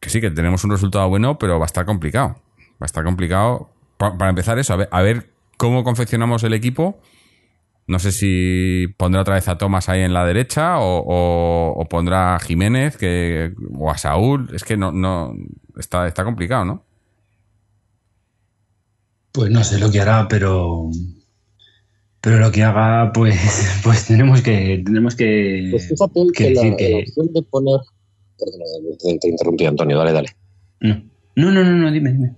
que 0.00 0.08
sí, 0.08 0.20
que 0.22 0.30
tenemos 0.30 0.64
un 0.64 0.70
resultado 0.70 1.06
bueno, 1.10 1.38
pero 1.38 1.58
va 1.58 1.66
a 1.66 1.68
estar 1.72 1.84
complicado. 1.84 2.36
Va 2.72 2.80
a 2.80 2.86
estar 2.86 3.04
complicado. 3.04 3.70
para 3.98 4.30
empezar 4.30 4.58
eso, 4.58 4.78
a 4.90 5.02
ver, 5.02 5.30
cómo 5.58 5.84
confeccionamos 5.84 6.42
el 6.42 6.54
equipo. 6.54 6.98
No 7.86 7.98
sé 7.98 8.12
si 8.12 8.86
pondrá 8.96 9.20
otra 9.20 9.34
vez 9.34 9.46
a 9.46 9.58
Tomás 9.58 9.90
ahí 9.90 10.00
en 10.00 10.14
la 10.14 10.24
derecha 10.24 10.76
o, 10.78 11.86
pondrá 11.90 12.34
a 12.34 12.40
Jiménez 12.40 12.96
que, 12.96 13.52
o 13.78 13.90
a 13.90 13.98
Saúl. 13.98 14.48
Es 14.54 14.64
que 14.64 14.78
no, 14.78 14.90
no 14.90 15.34
está, 15.76 16.06
está 16.08 16.24
complicado, 16.24 16.64
¿no? 16.64 16.93
Pues 19.34 19.50
no 19.50 19.64
sé 19.64 19.80
lo 19.80 19.90
que 19.90 20.00
hará, 20.00 20.28
pero 20.28 20.90
pero 22.20 22.38
lo 22.38 22.50
que 22.52 22.62
haga, 22.62 23.12
pues, 23.12 23.36
pues 23.84 24.06
tenemos 24.06 24.40
que 24.40 24.80
tenemos 24.84 25.16
que, 25.16 25.68
pues 25.72 25.88
fíjate 25.88 26.20
que, 26.34 26.50
decir 26.50 26.76
que... 26.76 27.04
opción 27.06 27.32
de 27.34 27.42
poner 27.42 27.80
Perdón, 28.38 29.18
te 29.20 29.28
interrumpí, 29.28 29.66
Antonio, 29.66 29.98
dale, 29.98 30.12
dale. 30.12 30.28
No, 30.80 31.02
no, 31.36 31.52
no, 31.52 31.64
no, 31.64 31.90
dime, 31.90 32.12
dime. 32.12 32.36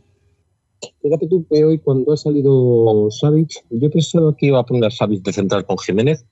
Fíjate 1.02 1.26
tú 1.28 1.46
que 1.50 1.64
hoy 1.64 1.78
cuando 1.78 2.12
ha 2.12 2.16
salido 2.16 3.10
Savic, 3.10 3.64
yo 3.70 3.90
pensaba 3.90 4.34
que 4.36 4.46
iba 4.46 4.60
a 4.60 4.66
poner 4.66 4.84
a 4.84 4.90
Savic 4.90 5.22
de 5.22 5.32
central 5.32 5.64
con 5.64 5.78
Jiménez, 5.78 6.24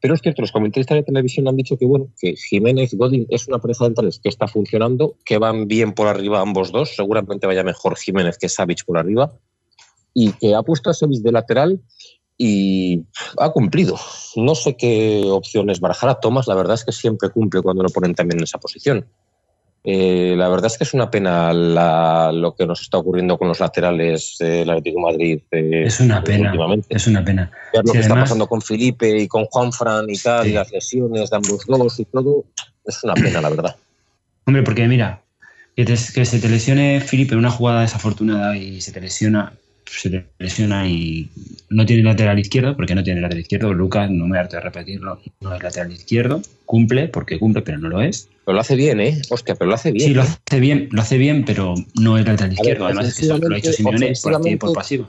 pero 0.00 0.14
es 0.14 0.20
cierto, 0.20 0.42
los 0.42 0.50
comentaristas 0.50 0.96
de 0.96 1.02
televisión 1.04 1.46
han 1.46 1.56
dicho 1.56 1.76
que 1.76 1.86
bueno, 1.86 2.08
que 2.20 2.34
Jiménez 2.36 2.94
Godin 2.94 3.26
es 3.30 3.46
una 3.46 3.60
pareja 3.60 3.84
de 3.84 3.88
centrales 3.90 4.18
que 4.18 4.28
está 4.28 4.48
funcionando, 4.48 5.16
que 5.24 5.38
van 5.38 5.68
bien 5.68 5.92
por 5.92 6.08
arriba 6.08 6.40
ambos 6.40 6.72
dos, 6.72 6.96
seguramente 6.96 7.46
vaya 7.46 7.62
mejor 7.62 7.96
Jiménez 7.96 8.38
que 8.38 8.48
Savic 8.48 8.84
por 8.84 8.98
arriba, 8.98 9.32
y 10.14 10.32
que 10.32 10.54
ha 10.54 10.62
puesto 10.62 10.90
a 10.90 10.94
de 11.00 11.32
lateral 11.32 11.80
y 12.38 13.02
ha 13.38 13.50
cumplido. 13.50 13.96
No 14.36 14.54
sé 14.54 14.76
qué 14.76 15.22
opciones 15.26 15.80
barajará 15.80 16.16
Tomás, 16.16 16.48
la 16.48 16.54
verdad 16.54 16.74
es 16.74 16.84
que 16.84 16.92
siempre 16.92 17.30
cumple 17.30 17.62
cuando 17.62 17.82
lo 17.82 17.88
ponen 17.90 18.14
también 18.14 18.38
en 18.38 18.44
esa 18.44 18.58
posición. 18.58 19.06
Eh, 19.84 20.34
la 20.36 20.48
verdad 20.48 20.66
es 20.66 20.78
que 20.78 20.84
es 20.84 20.94
una 20.94 21.10
pena 21.10 21.52
lo 21.52 22.54
que 22.54 22.66
nos 22.66 22.82
está 22.82 22.98
ocurriendo 22.98 23.36
con 23.36 23.48
los 23.48 23.58
laterales 23.58 24.36
del 24.38 24.70
Atlético 24.70 24.98
de 24.98 25.12
Madrid. 25.12 25.40
Eh, 25.50 25.84
es 25.86 26.00
una 26.00 26.22
pena. 26.22 26.54
Es 26.88 27.06
una 27.06 27.24
pena. 27.24 27.50
lo 27.72 27.92
que 27.92 27.98
está 27.98 28.14
pasando 28.14 28.46
con 28.46 28.62
Felipe 28.62 29.18
y 29.18 29.26
con 29.26 29.44
Juan 29.46 29.72
Fran 29.72 30.08
y 30.08 30.18
tal, 30.18 30.46
y 30.46 30.52
las 30.52 30.70
lesiones 30.70 31.30
de 31.30 31.36
ambos 31.36 31.66
dos 31.66 32.00
y 32.00 32.04
todo. 32.04 32.44
es 32.84 33.02
una 33.02 33.14
pena, 33.14 33.40
la 33.40 33.50
verdad. 33.50 33.76
Hombre, 34.46 34.62
porque 34.62 34.86
mira, 34.86 35.22
que, 35.76 35.84
que 35.84 36.24
se 36.24 36.38
te 36.38 36.48
lesione 36.48 37.00
Felipe 37.00 37.34
en 37.34 37.40
una 37.40 37.50
jugada 37.50 37.80
desafortunada 37.80 38.56
y 38.56 38.80
se 38.80 38.92
te 38.92 39.00
lesiona 39.00 39.52
se 39.98 40.10
te 40.10 40.26
lesiona 40.38 40.88
y 40.88 41.30
no 41.70 41.84
tiene 41.84 42.02
lateral 42.02 42.38
izquierdo, 42.38 42.74
porque 42.76 42.94
no 42.94 43.02
tiene 43.02 43.20
lateral 43.20 43.42
izquierdo. 43.42 43.72
Lucas, 43.74 44.10
no 44.10 44.26
me 44.26 44.38
harto 44.38 44.56
de 44.56 44.62
repetirlo, 44.62 45.20
no 45.40 45.54
es 45.54 45.62
lateral 45.62 45.92
izquierdo. 45.92 46.40
Cumple, 46.64 47.08
porque 47.08 47.38
cumple, 47.38 47.62
pero 47.62 47.78
no 47.78 47.88
lo 47.88 48.00
es. 48.00 48.28
Pero 48.44 48.54
lo 48.54 48.60
hace 48.60 48.74
bien, 48.76 49.00
¿eh? 49.00 49.20
Hostia, 49.30 49.54
pero 49.54 49.68
lo 49.68 49.74
hace 49.74 49.92
bien. 49.92 50.08
Sí, 50.08 50.14
lo 50.14 50.22
hace 50.22 50.60
bien, 50.60 50.88
lo 50.90 51.02
hace 51.02 51.18
bien, 51.18 51.44
pero 51.44 51.74
no 52.00 52.18
es 52.18 52.26
lateral 52.26 52.52
izquierdo. 52.52 52.86
Además, 52.86 53.08
es 53.08 53.16
que 53.16 53.26
lo 53.26 53.54
ha 53.54 53.58
hecho 53.58 53.72
Simeone 53.72 54.12
por, 54.22 54.58
por 54.58 54.72
pasivo. 54.72 55.08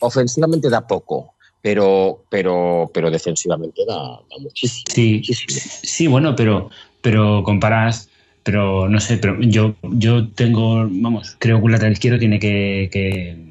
Ofensivamente 0.00 0.70
da 0.70 0.86
poco, 0.86 1.34
pero, 1.62 2.24
pero, 2.30 2.90
pero 2.92 3.10
defensivamente 3.10 3.82
da, 3.86 4.20
muchísimo. 4.40 4.84
Sí, 4.88 5.22
sí, 5.22 6.06
bueno, 6.06 6.34
pero, 6.34 6.70
pero 7.02 7.42
comparas 7.44 8.08
pero 8.46 8.88
no 8.88 9.00
sé, 9.00 9.18
pero 9.18 9.40
yo, 9.40 9.74
yo 9.82 10.28
tengo, 10.28 10.86
vamos, 10.88 11.34
creo 11.40 11.58
que 11.58 11.64
un 11.64 11.72
lateral 11.72 11.94
izquierdo 11.94 12.20
tiene 12.20 12.38
que, 12.38 13.45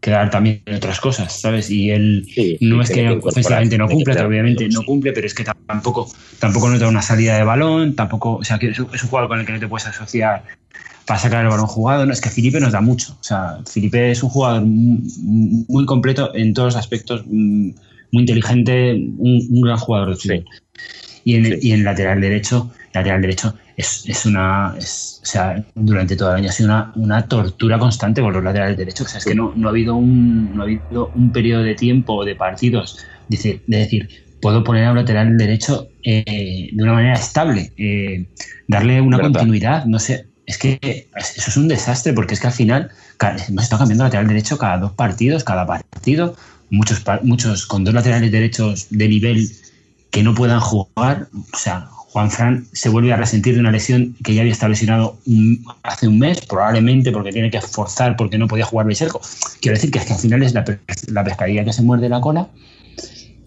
quedar 0.00 0.30
también 0.30 0.62
en 0.66 0.76
otras 0.76 1.00
cosas, 1.00 1.40
¿sabes? 1.40 1.70
Y 1.70 1.90
él 1.90 2.26
no 2.60 2.82
es 2.82 2.90
que 2.90 3.08
ofensivamente 3.10 3.78
no 3.78 3.88
cumple, 3.88 4.20
obviamente 4.20 4.68
no 4.68 4.82
cumple, 4.84 5.12
pero 5.12 5.26
es 5.26 5.34
que 5.34 5.44
tampoco, 5.44 6.08
tampoco 6.38 6.68
nota 6.68 6.86
una 6.86 7.02
salida 7.02 7.36
de 7.36 7.44
balón, 7.44 7.96
tampoco, 7.96 8.36
o 8.36 8.44
sea, 8.44 8.58
que 8.58 8.70
es 8.70 8.78
un, 8.78 8.88
jugador 8.88 9.28
con 9.28 9.40
el 9.40 9.46
que 9.46 9.52
no 9.52 9.60
te 9.60 9.68
puedes 9.68 9.86
asociar 9.86 10.44
para 11.06 11.18
sacar 11.18 11.44
el 11.44 11.50
balón 11.50 11.66
jugado. 11.66 12.06
No, 12.06 12.12
es 12.12 12.20
que 12.20 12.30
Felipe 12.30 12.60
nos 12.60 12.72
da 12.72 12.80
mucho. 12.80 13.16
O 13.20 13.24
sea, 13.24 13.58
Felipe 13.68 14.10
es 14.10 14.22
un 14.22 14.30
jugador 14.30 14.62
muy, 14.64 15.86
completo 15.86 16.34
en 16.34 16.52
todos 16.52 16.74
los 16.74 16.76
aspectos, 16.76 17.22
mm, 17.26 17.70
muy 18.12 18.22
inteligente, 18.22 18.92
un, 18.92 19.60
gran 19.60 19.78
jugador 19.78 20.10
de 20.10 20.16
fútbol. 20.16 20.44
Y 21.26 21.34
en, 21.34 21.58
y 21.60 21.72
en 21.72 21.82
lateral 21.82 22.20
derecho, 22.20 22.70
lateral 22.94 23.20
derecho 23.20 23.52
es, 23.76 24.24
una. 24.26 24.74
o 24.76 24.80
sea, 24.80 25.60
durante 25.74 26.14
todo 26.14 26.30
el 26.30 26.36
año 26.36 26.50
ha 26.50 26.52
sido 26.52 26.68
una, 26.68 26.92
una, 26.94 27.26
tortura 27.26 27.80
constante 27.80 28.22
por 28.22 28.32
los 28.32 28.44
laterales 28.44 28.76
derechos. 28.76 29.08
O 29.08 29.10
sea, 29.10 29.18
es 29.18 29.24
que 29.24 29.34
no, 29.34 29.52
no, 29.56 29.66
ha 29.66 29.70
habido 29.72 29.96
un, 29.96 30.54
no 30.54 30.62
ha 30.62 30.66
habido 30.66 31.10
un 31.16 31.32
periodo 31.32 31.64
de 31.64 31.74
tiempo 31.74 32.24
de 32.24 32.36
partidos 32.36 33.04
de, 33.28 33.60
decir, 33.66 34.08
puedo 34.40 34.62
poner 34.62 34.84
a 34.84 34.90
un 34.92 34.98
lateral 34.98 35.36
derecho 35.36 35.88
eh, 36.04 36.70
de 36.72 36.80
una 36.80 36.92
manera 36.92 37.14
estable, 37.14 37.72
eh, 37.76 38.26
darle 38.68 39.00
una 39.00 39.18
continuidad, 39.18 39.84
no 39.86 39.98
sé. 39.98 40.26
Es 40.46 40.58
que 40.58 41.08
eso 41.16 41.50
es 41.50 41.56
un 41.56 41.66
desastre 41.66 42.12
porque 42.12 42.34
es 42.34 42.40
que 42.40 42.46
al 42.46 42.52
final 42.52 42.90
hemos 43.48 43.64
estado 43.64 43.80
cambiando 43.80 44.04
lateral 44.04 44.28
derecho 44.28 44.58
cada 44.58 44.78
dos 44.78 44.92
partidos, 44.92 45.42
cada 45.42 45.66
partido. 45.66 46.36
Muchos, 46.70 47.02
muchos 47.22 47.66
con 47.66 47.82
dos 47.82 47.94
laterales 47.94 48.30
derechos 48.30 48.86
de 48.90 49.08
nivel 49.08 49.48
que 50.16 50.22
no 50.22 50.34
puedan 50.34 50.60
jugar. 50.60 51.28
O 51.52 51.58
sea, 51.58 51.88
Juan 51.90 52.30
Fran 52.30 52.66
se 52.72 52.88
vuelve 52.88 53.12
a 53.12 53.16
resentir 53.16 53.52
de 53.52 53.60
una 53.60 53.70
lesión 53.70 54.16
que 54.24 54.32
ya 54.32 54.40
había 54.40 54.54
establecido 54.54 55.18
hace 55.82 56.08
un 56.08 56.18
mes, 56.18 56.40
probablemente 56.40 57.12
porque 57.12 57.32
tiene 57.32 57.50
que 57.50 57.60
forzar 57.60 58.16
porque 58.16 58.38
no 58.38 58.48
podía 58.48 58.64
jugar 58.64 58.86
Beiselko. 58.86 59.20
Quiero 59.60 59.76
decir 59.76 59.90
que 59.90 59.98
es 59.98 60.06
que 60.06 60.14
al 60.14 60.18
final 60.18 60.42
es 60.42 60.54
la, 60.54 60.64
pescadilla 60.64 61.66
que 61.66 61.72
se 61.74 61.82
muerde 61.82 62.08
la 62.08 62.22
cola 62.22 62.48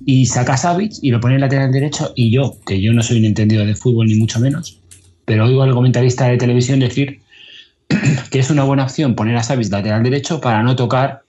y 0.06 0.28
saca 0.28 0.58
Savic 0.58 0.94
y 1.02 1.10
lo 1.10 1.20
pone 1.20 1.34
en 1.34 1.42
lateral 1.42 1.72
derecho 1.72 2.14
y 2.16 2.30
yo, 2.30 2.58
que 2.68 2.80
yo 2.80 2.94
no 2.94 3.02
soy 3.02 3.18
un 3.18 3.26
entendido 3.26 3.66
de 3.66 3.74
fútbol 3.74 4.06
ni 4.06 4.14
mucho 4.14 4.40
menos, 4.40 4.80
pero 5.26 5.46
oigo 5.46 5.64
al 5.64 5.74
comentarista 5.74 6.28
de 6.28 6.38
televisión 6.38 6.80
decir 6.80 7.22
que 8.30 8.38
es 8.38 8.52
una 8.52 8.64
buena 8.64 8.84
opción 8.84 9.16
poner 9.16 9.38
a 9.38 9.42
Savic 9.42 9.72
lateral 9.72 10.04
derecho 10.04 10.40
para 10.40 10.62
no 10.62 10.76
tocar 10.76 11.24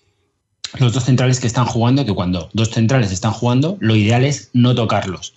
los 0.78 0.92
dos 0.92 1.04
centrales 1.04 1.40
que 1.40 1.46
están 1.46 1.66
jugando, 1.66 2.04
que 2.04 2.14
cuando 2.14 2.48
dos 2.52 2.70
centrales 2.70 3.10
están 3.12 3.32
jugando, 3.32 3.76
lo 3.80 3.96
ideal 3.96 4.24
es 4.24 4.50
no 4.52 4.74
tocarlos 4.74 5.34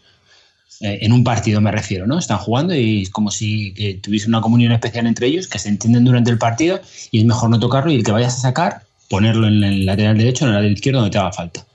eh, 0.84 1.00
en 1.02 1.14
un 1.14 1.24
partido 1.24 1.62
me 1.62 1.72
refiero, 1.72 2.08
¿no? 2.08 2.20
Están 2.20 2.40
jugando 2.40 2.76
y 2.76 3.04
es 3.04 3.10
como 3.10 3.32
si 3.32 3.74
tuviese 4.02 4.28
una 4.28 4.42
comunión 4.42 4.74
especial 4.74 5.08
entre 5.08 5.28
ellos, 5.28 5.48
que 5.48 5.58
se 5.58 5.70
entienden 5.70 6.04
durante 6.04 6.30
el 6.30 6.38
partido 6.38 6.82
y 7.10 7.20
es 7.20 7.26
mejor 7.26 7.50
no 7.50 7.60
tocarlo 7.60 7.92
y 7.92 7.96
el 7.96 8.04
que 8.04 8.12
vayas 8.12 8.36
a 8.36 8.42
sacar, 8.42 8.84
ponerlo 9.10 9.48
en 9.48 9.64
el 9.64 9.86
lateral 9.86 10.18
derecho 10.18 10.44
o 10.44 10.48
en 10.48 10.50
el 10.50 10.56
lateral 10.56 10.74
izquierdo 10.74 11.00
donde 11.00 11.12
te 11.12 11.20
haga 11.20 11.32
falta. 11.32 11.66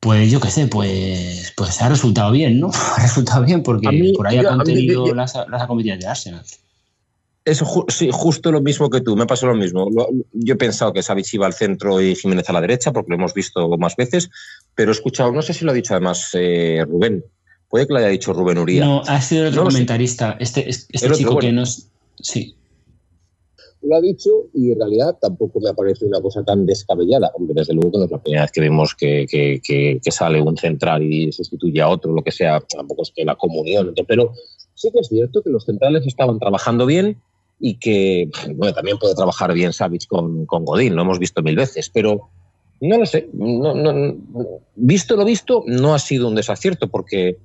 Pues 0.00 0.30
yo 0.30 0.40
qué 0.40 0.50
sé, 0.50 0.68
pues, 0.68 1.52
pues 1.54 1.82
ha 1.82 1.88
resultado 1.88 2.30
bien, 2.30 2.60
¿no? 2.60 2.70
Ha 2.96 3.02
resultado 3.02 3.44
bien 3.44 3.62
porque 3.62 4.12
por 4.16 4.26
ahí 4.26 4.38
ha 4.38 4.48
contenido 4.48 5.14
las, 5.14 5.34
las 5.34 5.62
acometidas 5.62 5.98
de 5.98 6.06
Arsenal. 6.06 6.44
Eso, 7.46 7.86
sí, 7.88 8.10
justo 8.12 8.52
lo 8.52 8.60
mismo 8.60 8.90
que 8.90 9.00
tú, 9.00 9.16
me 9.16 9.24
pasó 9.24 9.46
lo 9.46 9.54
mismo. 9.54 9.88
Yo 10.32 10.54
he 10.54 10.58
pensado 10.58 10.92
que 10.92 11.02
Savic 11.02 11.32
iba 11.32 11.46
al 11.46 11.54
centro 11.54 12.00
y 12.00 12.14
Jiménez 12.14 12.50
a 12.50 12.52
la 12.52 12.60
derecha, 12.60 12.92
porque 12.92 13.10
lo 13.10 13.16
hemos 13.16 13.32
visto 13.32 13.68
más 13.78 13.96
veces, 13.96 14.28
pero 14.74 14.90
he 14.90 14.92
escuchado, 14.92 15.32
no 15.32 15.42
sé 15.42 15.54
si 15.54 15.64
lo 15.64 15.70
ha 15.70 15.74
dicho 15.74 15.94
además 15.94 16.30
eh, 16.34 16.84
Rubén, 16.88 17.24
Puede 17.68 17.86
que 17.86 17.92
lo 17.92 17.98
haya 17.98 18.08
dicho 18.08 18.32
Rubén 18.32 18.58
Uría. 18.58 18.84
No, 18.84 19.02
ha 19.06 19.20
sido 19.20 19.46
el 19.46 19.52
otro 19.52 19.64
comentarista. 19.64 20.36
Este, 20.38 20.68
este 20.68 21.10
chico 21.12 21.38
que 21.38 21.52
nos. 21.52 21.88
Sí. 22.20 22.54
Lo 23.82 23.96
ha 23.96 24.00
dicho 24.00 24.48
y 24.54 24.72
en 24.72 24.78
realidad 24.78 25.16
tampoco 25.20 25.60
me 25.60 25.72
parece 25.74 26.06
una 26.06 26.20
cosa 26.20 26.44
tan 26.44 26.64
descabellada. 26.64 27.30
Hombre, 27.34 27.54
desde 27.54 27.74
luego 27.74 27.92
que 27.92 27.98
no 27.98 28.04
es 28.04 28.10
la 28.10 28.18
primera 28.18 28.42
vez 28.42 28.52
que 28.52 28.60
vemos 28.60 28.94
que, 28.94 29.26
que, 29.28 30.10
sale 30.10 30.40
un 30.40 30.56
central 30.56 31.02
y 31.02 31.30
sustituye 31.32 31.80
a 31.80 31.88
otro, 31.88 32.12
lo 32.12 32.22
que 32.22 32.32
sea. 32.32 32.60
Tampoco 32.60 33.02
es 33.02 33.12
que 33.14 33.24
la 33.24 33.34
comunión. 33.34 33.94
Pero 34.06 34.32
sí 34.74 34.90
que 34.92 35.00
es 35.00 35.08
cierto 35.08 35.42
que 35.42 35.50
los 35.50 35.64
centrales 35.64 36.06
estaban 36.06 36.38
trabajando 36.38 36.86
bien 36.86 37.20
y 37.58 37.78
que 37.78 38.28
bueno, 38.54 38.74
también 38.74 38.98
puede 38.98 39.14
trabajar 39.14 39.52
bien 39.52 39.72
Savic 39.72 40.06
con, 40.06 40.46
con 40.46 40.64
Godín, 40.64 40.94
lo 40.94 41.02
hemos 41.02 41.18
visto 41.18 41.42
mil 41.42 41.56
veces, 41.56 41.90
pero 41.90 42.30
no 42.80 42.98
lo 42.98 43.06
sé. 43.06 43.28
No, 43.32 43.74
no, 43.74 44.16
visto 44.74 45.16
lo 45.16 45.24
visto, 45.24 45.62
no 45.66 45.94
ha 45.94 45.98
sido 45.98 46.28
un 46.28 46.34
desacierto 46.34 46.88
porque 46.88 47.38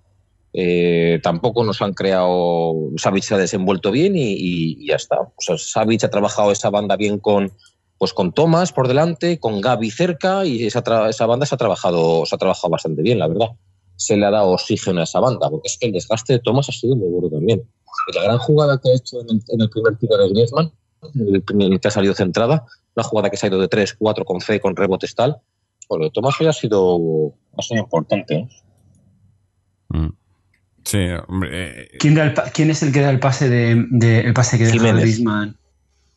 eh, 0.54 1.20
tampoco 1.24 1.64
nos 1.64 1.82
han 1.82 1.94
creado, 1.94 2.74
Savic 2.98 3.24
se 3.24 3.36
ha 3.36 3.38
desenvuelto 3.38 3.92
bien 3.92 4.14
y, 4.16 4.86
ya 4.86 4.96
está. 4.96 5.22
O 5.22 5.56
ha 5.78 6.10
trabajado 6.10 6.52
esa 6.52 6.70
banda 6.70 6.98
bien 6.98 7.20
con, 7.20 7.52
pues 7.98 8.14
con 8.14 8.34
Thomas 8.34 8.74
por 8.74 8.88
delante, 8.88 9.40
con 9.40 9.62
Gaby 9.62 9.92
cerca 9.92 10.46
y 10.46 10.66
esa, 10.66 10.84
esa 11.10 11.26
banda 11.26 11.46
se 11.46 11.56
ha, 11.56 11.58
trabajado, 11.58 12.26
se 12.26 12.36
ha 12.36 12.38
trabajado 12.38 12.70
bastante 12.70 13.02
bien, 13.02 13.20
la 13.20 13.28
verdad. 13.28 13.50
Se 13.96 14.18
le 14.18 14.26
ha 14.26 14.32
dado 14.32 14.50
oxígeno 14.50 15.00
a 15.00 15.04
esa 15.04 15.20
banda, 15.20 15.50
porque 15.50 15.68
es 15.68 15.78
que 15.78 15.88
el 15.88 15.94
desgaste 15.94 16.34
de 16.34 16.40
Thomas 16.40 16.68
ha 16.68 16.72
sido 16.72 16.96
muy 16.96 17.10
duro 17.10 17.30
también. 17.30 17.62
La 18.16 18.24
gran 18.24 18.38
jugada 18.38 18.80
que 18.80 18.90
ha 18.90 18.96
hecho 18.96 19.22
en 19.22 19.62
el, 19.62 19.70
primer 19.70 19.98
tiro 19.98 20.18
de 20.18 20.30
Griezmann, 20.30 20.72
el, 21.16 21.80
que 21.80 21.88
ha 21.88 21.92
salido 21.92 22.14
centrada, 22.14 22.66
una 22.96 23.04
jugada 23.04 23.30
que 23.30 23.38
se 23.38 23.46
ha 23.46 23.50
ido 23.50 23.60
de 23.60 23.68
3, 23.68 23.96
4 23.98 24.26
con 24.26 24.42
fe, 24.42 24.60
con 24.60 24.76
rebotes 24.76 25.16
tal, 25.16 25.38
pues 25.88 26.00
lo 26.00 26.06
de 26.06 26.12
Thomas 26.12 26.36
hoy 26.40 26.48
ha 26.48 26.54
sido, 26.54 27.34
ha 27.58 27.62
sido 27.62 27.82
importante. 27.82 28.36
¿eh? 28.36 28.50
Mm. 29.90 30.10
Sí, 30.84 30.98
hombre. 31.28 31.84
Eh, 31.84 31.98
¿Quién, 32.00 32.70
es 32.70 32.84
el 32.84 32.92
que 32.92 33.02
da 33.02 33.10
el 33.10 33.20
pase 33.20 33.50
de, 33.50 34.20
el 34.20 34.34
pase 34.34 34.58
que 34.58 34.66
Jiménez. 34.66 35.02
Griezmann? 35.02 35.58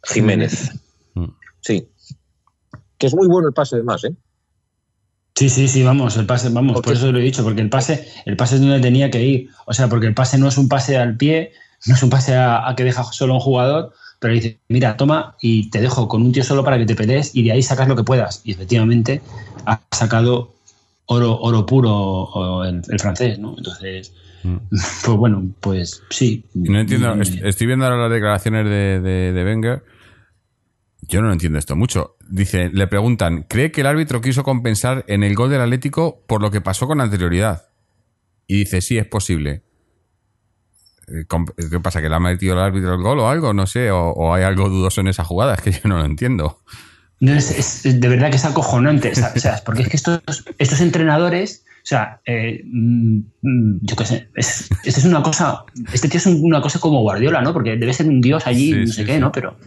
Jiménez. 0.04 0.70
Mm. 1.14 1.26
Sí. 1.60 1.88
Que 2.98 3.06
es 3.06 3.14
muy 3.14 3.28
bueno 3.28 3.48
el 3.48 3.54
pase 3.54 3.76
además, 3.76 4.04
¿eh? 4.04 4.14
Sí, 5.34 5.48
sí, 5.48 5.66
sí, 5.66 5.82
vamos, 5.82 6.16
el 6.16 6.26
pase, 6.26 6.48
vamos, 6.50 6.80
por 6.80 6.92
eso 6.92 7.10
lo 7.10 7.18
he 7.18 7.22
dicho, 7.22 7.42
porque 7.42 7.60
el 7.60 7.68
pase, 7.68 8.08
el 8.24 8.36
pase 8.36 8.54
es 8.54 8.60
donde 8.60 8.78
tenía 8.78 9.10
que 9.10 9.20
ir. 9.24 9.50
O 9.66 9.72
sea, 9.72 9.88
porque 9.88 10.06
el 10.06 10.14
pase 10.14 10.38
no 10.38 10.46
es 10.46 10.56
un 10.56 10.68
pase 10.68 10.96
al 10.96 11.16
pie, 11.16 11.50
no 11.86 11.94
es 11.94 12.02
un 12.02 12.10
pase 12.10 12.36
a, 12.36 12.72
que 12.76 12.84
deja 12.84 13.04
solo 13.04 13.34
un 13.34 13.40
jugador, 13.40 13.92
pero 14.18 14.34
dice, 14.34 14.58
mira, 14.68 14.96
toma 14.96 15.36
y 15.40 15.70
te 15.70 15.80
dejo 15.80 16.08
con 16.08 16.22
un 16.22 16.32
tío 16.32 16.44
solo 16.44 16.64
para 16.64 16.78
que 16.78 16.86
te 16.86 16.94
pelees 16.94 17.34
y 17.34 17.42
de 17.42 17.52
ahí 17.52 17.62
sacas 17.62 17.88
lo 17.88 17.96
que 17.96 18.04
puedas. 18.04 18.40
Y 18.44 18.52
efectivamente 18.52 19.20
ha 19.66 19.80
sacado 19.92 20.54
oro, 21.06 21.38
oro 21.40 21.66
puro 21.66 22.64
el, 22.64 22.82
el 22.88 23.00
francés, 23.00 23.38
¿no? 23.38 23.54
Entonces, 23.56 24.12
Pues 25.04 25.16
bueno, 25.16 25.54
pues 25.60 26.02
sí. 26.10 26.44
No 26.54 26.78
entiendo, 26.80 27.14
estoy 27.20 27.66
viendo 27.66 27.84
ahora 27.84 27.96
las 27.96 28.10
declaraciones 28.10 28.64
de, 28.64 29.32
de, 29.32 29.44
Wenger. 29.44 29.84
Yo 31.02 31.22
no 31.22 31.32
entiendo 31.32 31.58
esto 31.58 31.76
mucho. 31.76 32.16
Dice, 32.28 32.70
le 32.72 32.86
preguntan, 32.86 33.44
¿cree 33.48 33.70
que 33.70 33.82
el 33.82 33.86
árbitro 33.86 34.20
quiso 34.20 34.42
compensar 34.42 35.04
en 35.08 35.22
el 35.22 35.34
gol 35.34 35.50
del 35.50 35.60
Atlético 35.60 36.22
por 36.26 36.40
lo 36.40 36.50
que 36.50 36.60
pasó 36.60 36.86
con 36.86 37.00
anterioridad? 37.00 37.66
Y 38.46 38.58
dice, 38.60 38.80
sí, 38.80 38.98
es 38.98 39.06
posible. 39.06 39.62
Eh, 41.08 41.24
¿Qué 41.70 41.80
pasa? 41.80 42.00
¿Que 42.00 42.08
le 42.08 42.14
ha 42.14 42.20
metido 42.20 42.54
el 42.54 42.60
árbitro 42.60 42.94
el 42.94 43.02
gol 43.02 43.18
o 43.20 43.28
algo? 43.28 43.52
No 43.52 43.66
sé, 43.66 43.90
o, 43.90 44.34
hay 44.34 44.44
algo 44.44 44.68
dudoso 44.68 45.00
en 45.00 45.08
esa 45.08 45.24
jugada, 45.24 45.54
es 45.54 45.60
que 45.60 45.72
yo 45.72 45.80
no 45.84 45.98
lo 45.98 46.04
entiendo. 46.04 46.60
No, 47.20 47.32
es, 47.32 47.82
de 47.82 48.08
verdad 48.08 48.30
que 48.30 48.36
es 48.36 48.44
acojonante, 48.44 49.12
o 49.12 49.40
sea, 49.40 49.62
porque 49.64 49.82
es 49.82 49.88
que 49.88 49.96
estos, 49.96 50.20
estos 50.58 50.80
entrenadores 50.80 51.64
o 51.84 51.86
sea, 51.86 52.18
eh, 52.24 52.62
mm, 52.64 53.18
mm, 53.42 53.78
yo 53.82 53.94
qué 53.94 54.06
sé, 54.06 54.28
es, 54.34 54.70
es 54.86 55.04
una 55.04 55.22
cosa, 55.22 55.64
este 55.92 56.08
tío 56.08 56.16
es 56.16 56.24
una 56.24 56.62
cosa 56.62 56.78
como 56.78 57.02
Guardiola, 57.02 57.42
¿no? 57.42 57.52
Porque 57.52 57.76
debe 57.76 57.92
ser 57.92 58.06
un 58.06 58.22
dios 58.22 58.46
allí, 58.46 58.72
no 58.72 58.86
sé 58.86 59.04
qué, 59.04 59.18
¿no? 59.18 59.30
Pero... 59.30 59.58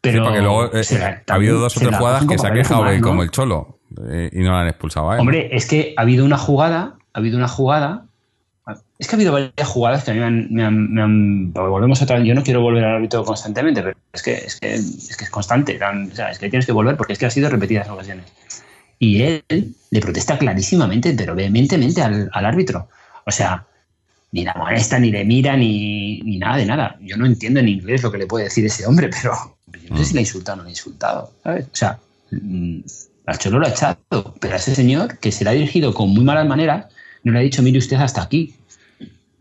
Pero 0.00 0.24
porque 0.24 0.40
luego 0.40 0.66
eh, 0.74 1.22
ha 1.28 1.34
habido 1.34 1.60
dos 1.60 1.76
o 1.76 1.80
tres 1.80 1.96
jugadas 1.96 2.26
que 2.26 2.38
se 2.38 2.46
ha 2.48 2.52
quejado 2.52 2.84
como 3.00 3.22
el 3.22 3.30
Cholo 3.30 3.78
eh, 4.08 4.30
y 4.32 4.40
no 4.40 4.50
la 4.50 4.62
han 4.62 4.68
expulsado 4.68 5.12
a 5.12 5.18
Hombre, 5.18 5.48
es 5.52 5.66
que 5.66 5.94
ha 5.96 6.02
habido 6.02 6.24
una 6.24 6.38
jugada, 6.38 6.98
ha 7.12 7.18
habido 7.18 7.38
una 7.38 7.48
jugada 7.48 8.06
es 8.98 9.08
que 9.08 9.14
ha 9.14 9.16
habido 9.16 9.32
varias 9.32 9.68
jugadas 9.68 10.04
que 10.04 10.10
a 10.10 10.14
mí 10.14 10.20
me 10.20 10.64
han, 10.64 10.92
me 10.92 11.02
han, 11.02 11.52
volvemos 11.52 12.00
otra 12.00 12.18
vez. 12.18 12.26
Yo 12.26 12.34
no 12.34 12.42
quiero 12.42 12.62
volver 12.62 12.84
al 12.84 12.96
árbitro 12.96 13.24
constantemente, 13.24 13.82
pero 13.82 13.96
es 14.12 14.22
que 14.22 14.34
es, 14.34 14.56
que, 14.56 14.74
es, 14.74 15.16
que 15.16 15.24
es 15.24 15.30
constante. 15.30 15.78
O 15.78 16.14
sea, 16.14 16.30
es 16.30 16.38
que 16.38 16.48
tienes 16.48 16.66
que 16.66 16.72
volver 16.72 16.96
porque 16.96 17.12
es 17.12 17.18
que 17.18 17.26
ha 17.26 17.30
sido 17.30 17.50
repetidas 17.50 17.88
ocasiones 17.88 18.24
y 18.98 19.22
él 19.22 19.44
le 19.90 20.00
protesta 20.00 20.38
clarísimamente, 20.38 21.12
pero 21.12 21.34
vehementemente 21.34 22.02
al, 22.02 22.30
árbitro. 22.32 22.88
O 23.24 23.30
sea, 23.30 23.66
ni 24.32 24.44
la 24.44 24.54
molesta, 24.54 24.98
ni 24.98 25.10
le 25.10 25.24
mira, 25.24 25.56
ni, 25.56 26.20
ni, 26.20 26.38
nada 26.38 26.56
de 26.56 26.66
nada. 26.66 26.96
Yo 27.00 27.16
no 27.16 27.26
entiendo 27.26 27.60
en 27.60 27.68
inglés 27.68 28.02
lo 28.02 28.10
que 28.10 28.18
le 28.18 28.26
puede 28.26 28.44
decir 28.44 28.64
ese 28.64 28.86
hombre, 28.86 29.08
pero 29.10 29.34
yo 29.82 29.90
no 29.90 29.98
sé 29.98 30.06
si 30.06 30.14
le 30.14 30.20
ha 30.20 30.22
insultado 30.22 30.54
o 30.54 30.56
no 30.58 30.62
le 30.64 30.68
ha 30.68 30.72
insultado. 30.72 31.32
O 31.44 31.58
sea, 31.72 31.98
mm, 32.30 32.78
al 33.26 33.38
Cholo 33.38 33.58
lo 33.58 33.66
ha 33.66 33.70
echado, 33.70 33.98
pero 34.40 34.54
a 34.54 34.56
ese 34.56 34.74
señor 34.74 35.18
que 35.18 35.32
se 35.32 35.44
le 35.44 35.50
ha 35.50 35.54
dirigido 35.54 35.92
con 35.92 36.10
muy 36.10 36.24
malas 36.24 36.46
maneras, 36.46 36.86
no 37.22 37.32
le 37.32 37.40
ha 37.40 37.42
dicho, 37.42 37.62
mire 37.62 37.78
usted 37.78 37.96
hasta 37.96 38.22
aquí. 38.22 38.54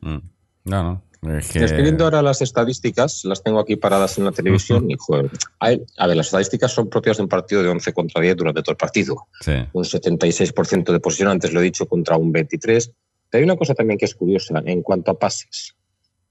Mm. 0.05 0.21
No, 0.65 0.83
no. 0.83 1.03
Estoy 1.39 1.81
viendo 1.81 2.03
ahora 2.03 2.21
las 2.21 2.41
estadísticas, 2.41 3.25
las 3.25 3.41
tengo 3.41 3.59
aquí 3.59 3.75
paradas 3.75 4.17
en 4.17 4.25
la 4.25 4.31
televisión 4.31 4.89
y, 4.91 4.95
joder, 4.97 5.31
a 5.59 5.69
ver, 5.69 6.15
las 6.15 6.27
estadísticas 6.27 6.71
son 6.71 6.89
propias 6.89 7.17
de 7.17 7.23
un 7.23 7.29
partido 7.29 7.63
de 7.63 7.69
11 7.69 7.93
contra 7.93 8.21
10 8.21 8.37
durante 8.37 8.61
todo 8.61 8.73
el 8.73 8.77
partido. 8.77 9.27
Un 9.73 9.83
76% 9.83 10.91
de 10.91 10.99
posición, 10.99 11.29
antes 11.29 11.51
lo 11.51 11.61
he 11.61 11.63
dicho, 11.63 11.87
contra 11.87 12.17
un 12.17 12.31
23%. 12.31 12.93
Pero 13.29 13.41
hay 13.41 13.43
una 13.43 13.57
cosa 13.57 13.73
también 13.73 13.97
que 13.97 14.05
es 14.05 14.13
curiosa 14.13 14.61
en 14.65 14.83
cuanto 14.83 15.11
a 15.11 15.17
pases. 15.17 15.75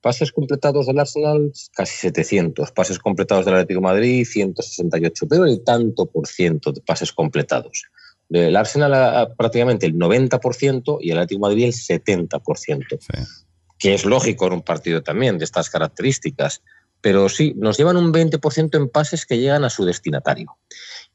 Pases 0.00 0.30
completados 0.30 0.86
del 0.86 0.98
Arsenal, 1.00 1.52
casi 1.74 1.96
700. 1.96 2.70
Pases 2.70 2.98
completados 2.98 3.44
del 3.44 3.54
Atlético 3.54 3.80
de 3.80 3.84
Madrid, 3.84 4.24
168. 4.24 5.26
Pero 5.28 5.44
el 5.44 5.64
tanto 5.64 6.06
por 6.06 6.28
ciento 6.28 6.70
de 6.70 6.82
pases 6.82 7.12
completados. 7.12 7.84
Del 8.28 8.54
Arsenal 8.54 9.34
prácticamente 9.36 9.86
el 9.86 9.96
90% 9.96 10.98
y 11.00 11.10
el 11.10 11.18
Atlético 11.18 11.48
de 11.48 11.54
Madrid 11.54 11.64
el 11.64 11.72
70%. 11.72 12.98
Sí 13.00 13.43
que 13.78 13.94
es 13.94 14.04
lógico 14.04 14.46
en 14.46 14.54
un 14.54 14.62
partido 14.62 15.02
también 15.02 15.38
de 15.38 15.44
estas 15.44 15.70
características, 15.70 16.62
pero 17.00 17.28
sí, 17.28 17.52
nos 17.56 17.76
llevan 17.76 17.96
un 17.96 18.12
20% 18.12 18.76
en 18.76 18.88
pases 18.88 19.26
que 19.26 19.38
llegan 19.38 19.64
a 19.64 19.70
su 19.70 19.84
destinatario. 19.84 20.56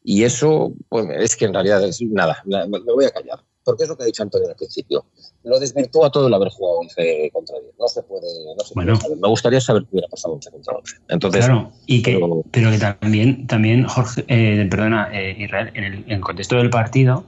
Y 0.04 0.24
eso 0.24 0.74
pues, 0.88 1.08
es 1.18 1.36
que 1.36 1.46
en 1.46 1.54
realidad 1.54 1.84
es 1.84 2.02
nada, 2.02 2.44
me 2.46 2.80
voy 2.80 3.06
a 3.06 3.12
callar, 3.12 3.40
porque 3.64 3.84
es 3.84 3.90
lo 3.90 3.98
que 3.98 4.04
ha 4.04 4.06
dicho 4.06 4.24
Antonio 4.24 4.50
al 4.50 4.56
principio. 4.56 5.06
Lo 5.44 5.60
desvirtúa 5.60 6.10
todo 6.10 6.28
el 6.28 6.34
haber 6.34 6.50
jugado 6.50 6.80
11 6.80 7.30
contra 7.32 7.60
10. 7.60 7.74
No 7.80 7.88
se 7.88 8.04
puede, 8.04 8.28
no 8.58 8.64
se 8.64 8.74
bueno, 8.74 9.00
Me 9.22 9.28
gustaría 9.28 9.62
saber 9.62 9.84
qué 9.84 9.90
hubiera 9.92 10.08
pasado 10.08 10.36
11 10.36 10.52
contra 10.52 10.78
11. 10.78 10.96
Entonces, 11.10 11.46
claro, 11.46 11.72
y 11.86 12.02
que, 12.02 12.20
pero, 12.52 12.72
que 12.72 12.78
también, 12.78 13.48
también 13.48 13.86
Jorge, 13.86 14.26
eh, 14.28 14.68
perdona, 14.70 15.10
eh, 15.14 15.36
Israel, 15.38 15.72
en 15.74 15.84
el, 15.84 15.94
en 16.06 16.12
el 16.12 16.22
contexto 16.22 16.56
del 16.58 16.70
partido, 16.70 17.24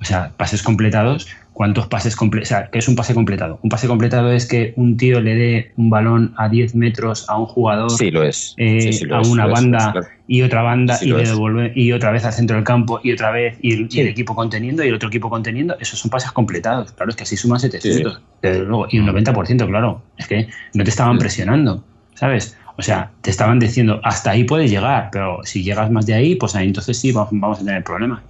o 0.00 0.04
sea, 0.04 0.34
pases 0.36 0.62
completados, 0.62 1.26
cuántos 1.56 1.86
pases 1.86 2.14
completados, 2.14 2.50
o 2.50 2.54
sea, 2.54 2.70
¿qué 2.70 2.80
es 2.80 2.86
un 2.86 2.96
pase 2.96 3.14
completado? 3.14 3.58
Un 3.62 3.70
pase 3.70 3.88
completado 3.88 4.30
es 4.30 4.44
que 4.44 4.74
un 4.76 4.98
tío 4.98 5.22
le 5.22 5.34
dé 5.34 5.72
un 5.76 5.88
balón 5.88 6.34
a 6.36 6.50
10 6.50 6.74
metros 6.74 7.24
a 7.30 7.38
un 7.38 7.46
jugador, 7.46 7.90
sí, 7.90 8.10
lo 8.10 8.24
es. 8.24 8.54
Eh, 8.58 8.90
a 9.10 9.22
una 9.22 9.46
banda 9.46 9.94
y 10.26 10.42
otra 10.42 10.60
banda 10.60 10.98
y 11.00 11.06
le 11.06 11.24
devuelve 11.24 11.72
y 11.74 11.92
otra 11.92 12.10
vez 12.10 12.26
al 12.26 12.34
centro 12.34 12.56
del 12.56 12.64
campo 12.64 13.00
y 13.02 13.10
otra 13.10 13.30
vez 13.30 13.56
y 13.62 13.72
el, 13.72 14.06
equipo 14.06 14.34
conteniendo 14.34 14.84
y 14.84 14.88
el 14.88 14.94
otro 14.96 15.08
equipo 15.08 15.30
conteniendo, 15.30 15.78
esos 15.80 15.98
son 15.98 16.10
pases 16.10 16.30
completados. 16.30 16.92
Claro, 16.92 17.08
es 17.08 17.16
que 17.16 17.22
así 17.22 17.38
suman 17.38 17.58
700, 17.58 18.20
luego, 18.42 18.86
y 18.90 18.98
un 18.98 19.06
90%, 19.06 19.66
claro, 19.66 20.02
es 20.18 20.28
que 20.28 20.48
no 20.74 20.84
te 20.84 20.90
estaban 20.90 21.16
presionando, 21.16 21.82
¿sabes? 22.16 22.58
O 22.76 22.82
sea, 22.82 23.12
te 23.22 23.30
estaban 23.30 23.58
diciendo, 23.58 23.98
hasta 24.04 24.32
ahí 24.32 24.44
puedes 24.44 24.70
llegar, 24.70 25.08
pero 25.10 25.40
si 25.44 25.62
llegas 25.62 25.90
más 25.90 26.04
de 26.04 26.12
ahí, 26.12 26.34
pues 26.34 26.54
ahí 26.54 26.66
entonces 26.66 26.98
sí 26.98 27.12
vamos, 27.12 27.30
vamos 27.32 27.60
a 27.60 27.64
tener 27.64 27.82
problemas. 27.82 28.20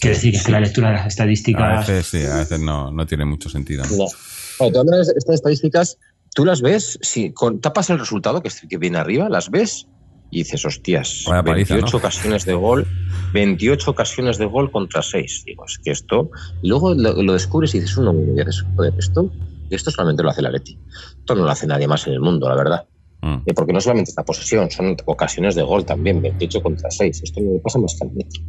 Quiere 0.00 0.16
decir 0.16 0.32
que, 0.32 0.38
es 0.38 0.44
que 0.44 0.52
la 0.52 0.60
lectura 0.60 0.88
de 0.88 0.94
las 0.94 1.06
estadísticas. 1.06 1.88
A 1.88 1.92
veces 1.92 2.06
sí, 2.06 2.24
a 2.24 2.36
veces 2.36 2.60
no, 2.60 2.90
no 2.90 3.06
tiene 3.06 3.24
mucho 3.24 3.48
sentido. 3.48 3.84
No. 3.84 4.06
estas 4.06 5.34
estadísticas, 5.34 5.98
tú 6.34 6.44
las 6.44 6.60
ves, 6.60 6.98
si 7.02 7.32
tapas 7.60 7.90
el 7.90 7.98
resultado 7.98 8.42
que, 8.42 8.50
que 8.68 8.78
viene 8.78 8.98
arriba, 8.98 9.28
las 9.28 9.50
ves 9.50 9.86
y 10.30 10.38
dices, 10.38 10.64
hostias, 10.64 11.24
28 11.44 11.96
ocasiones 11.96 12.44
de 12.44 12.54
gol, 12.54 12.86
28 13.32 13.90
ocasiones 13.90 14.38
de 14.38 14.44
gol 14.44 14.70
contra 14.70 15.02
6. 15.02 15.44
Digo, 15.46 15.64
es 15.64 15.78
que 15.78 15.90
esto. 15.90 16.30
Y 16.62 16.68
luego 16.68 16.94
lo, 16.94 17.32
descubres 17.32 17.74
y 17.74 17.80
dices, 17.80 17.96
uno, 17.96 18.12
y 18.12 18.36
dices, 18.36 18.64
joder, 18.76 18.92
esto, 18.98 19.32
esto 19.70 19.90
solamente 19.90 20.22
lo 20.22 20.30
hace 20.30 20.42
la 20.42 20.50
Leti. 20.50 20.78
Esto 21.18 21.34
no 21.34 21.44
lo 21.44 21.50
hace 21.50 21.66
nadie 21.66 21.88
más 21.88 22.06
en 22.06 22.12
el 22.12 22.20
mundo, 22.20 22.48
la 22.48 22.56
verdad. 22.56 22.86
Mm. 23.22 23.38
Eh, 23.46 23.54
porque 23.54 23.72
no 23.72 23.80
solamente 23.80 24.10
esta 24.10 24.24
posesión, 24.24 24.70
son 24.70 24.96
ocasiones 25.06 25.54
de 25.54 25.62
gol 25.62 25.84
también, 25.84 26.20
28 26.20 26.62
contra 26.62 26.90
6. 26.90 27.22
Esto 27.22 27.40
no 27.40 27.54
le 27.54 27.60
pasa 27.60 27.78
más 27.78 27.96
que 27.98 28.06
al 28.06 28.14
Leti. 28.14 28.44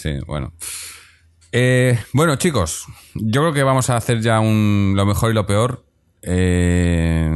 Sí, 0.00 0.18
bueno. 0.26 0.54
Eh, 1.52 1.98
bueno, 2.14 2.36
chicos, 2.36 2.86
yo 3.14 3.42
creo 3.42 3.52
que 3.52 3.62
vamos 3.62 3.90
a 3.90 3.98
hacer 3.98 4.22
ya 4.22 4.40
un, 4.40 4.94
lo 4.96 5.04
mejor 5.04 5.30
y 5.30 5.34
lo 5.34 5.44
peor. 5.44 5.84
Eh, 6.22 7.30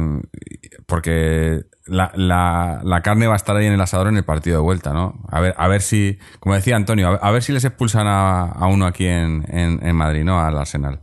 porque 0.87 1.61
la, 1.85 2.11
la, 2.15 3.01
carne 3.03 3.27
va 3.27 3.33
a 3.33 3.35
estar 3.35 3.55
ahí 3.55 3.67
en 3.67 3.73
el 3.73 3.81
asador 3.81 4.07
en 4.07 4.17
el 4.17 4.25
partido 4.25 4.57
de 4.57 4.63
vuelta, 4.63 4.93
¿no? 4.93 5.23
A 5.29 5.41
ver, 5.41 5.53
a 5.57 5.67
ver 5.67 5.83
si, 5.83 6.17
como 6.39 6.55
decía 6.55 6.75
Antonio, 6.75 7.19
a 7.21 7.31
ver, 7.31 7.43
si 7.43 7.51
les 7.51 7.65
expulsan 7.65 8.07
a, 8.07 8.65
uno 8.67 8.87
aquí 8.87 9.05
en, 9.05 9.45
en, 9.47 9.95
Madrid, 9.95 10.23
¿no? 10.23 10.39
Al 10.39 10.57
Arsenal. 10.57 11.01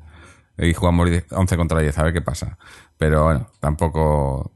Y 0.59 0.75
jugamos 0.75 1.09
11 1.31 1.57
contra 1.57 1.79
10, 1.79 1.97
a 1.97 2.03
ver 2.03 2.13
qué 2.13 2.23
pasa. 2.23 2.59
Pero 2.99 3.25
bueno, 3.25 3.47
tampoco. 3.61 4.53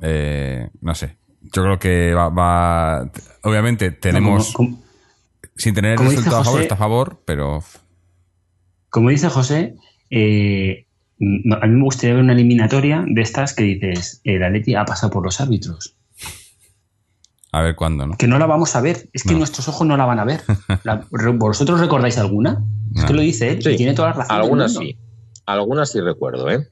Eh, 0.00 0.70
no 0.80 0.94
sé. 0.96 1.18
Yo 1.40 1.62
creo 1.62 1.78
que 1.78 2.14
va. 2.14 3.08
obviamente 3.42 3.92
tenemos 3.92 4.54
sin 5.56 5.74
tener 5.74 5.92
el 5.92 5.98
resultado 5.98 6.38
a 6.38 6.44
favor, 6.44 6.62
está 6.62 6.74
a 6.74 6.78
favor, 6.78 7.22
pero. 7.24 7.62
Como 8.90 9.10
dice 9.10 9.28
José, 9.28 9.76
eh, 10.10 10.86
a 11.18 11.66
mí 11.66 11.74
me 11.74 11.84
gustaría 11.84 12.14
ver 12.14 12.24
una 12.24 12.32
eliminatoria 12.32 13.04
de 13.06 13.22
estas 13.22 13.54
que 13.54 13.64
dices, 13.64 14.20
el 14.24 14.42
Atleti 14.42 14.74
ha 14.74 14.84
pasado 14.84 15.12
por 15.12 15.24
los 15.24 15.40
árbitros. 15.40 15.96
A 17.52 17.60
ver 17.60 17.76
cuándo, 17.76 18.06
¿no? 18.06 18.16
Que 18.16 18.26
no 18.26 18.38
la 18.38 18.46
vamos 18.46 18.74
a 18.76 18.80
ver. 18.80 19.10
Es 19.12 19.24
que 19.24 19.34
nuestros 19.34 19.68
ojos 19.68 19.86
no 19.86 19.96
la 19.96 20.06
van 20.06 20.18
a 20.18 20.24
ver. 20.24 20.40
¿Vosotros 21.34 21.80
recordáis 21.80 22.16
alguna? 22.16 22.64
Es 22.94 23.04
que 23.04 23.12
lo 23.12 23.20
dice 23.20 23.50
él. 23.50 23.62
tiene 23.76 23.92
toda 23.92 24.08
la 24.08 24.14
razón. 24.14 24.36
Algunas 24.36 24.74
sí. 24.74 24.96
Algunas 25.44 25.90
sí 25.90 26.00
recuerdo, 26.00 26.50
¿eh? 26.50 26.68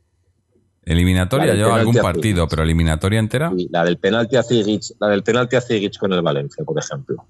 Eliminatoria, 0.83 1.55
yo 1.55 1.75
algún 1.75 1.97
partido, 1.97 2.49
pero 2.49 2.63
eliminatoria 2.63 3.19
entera. 3.19 3.53
la 3.71 3.85
del 3.85 3.99
penalti 3.99 4.37
a 4.37 4.43
Zigic, 4.43 4.83
la 4.99 5.09
del 5.09 5.23
penalti 5.23 5.57
a 5.57 5.61
Zigic 5.61 5.99
con 5.99 6.13
el 6.15 6.23
Valencia, 6.23 6.65
por 6.65 6.79
ejemplo 6.79 7.27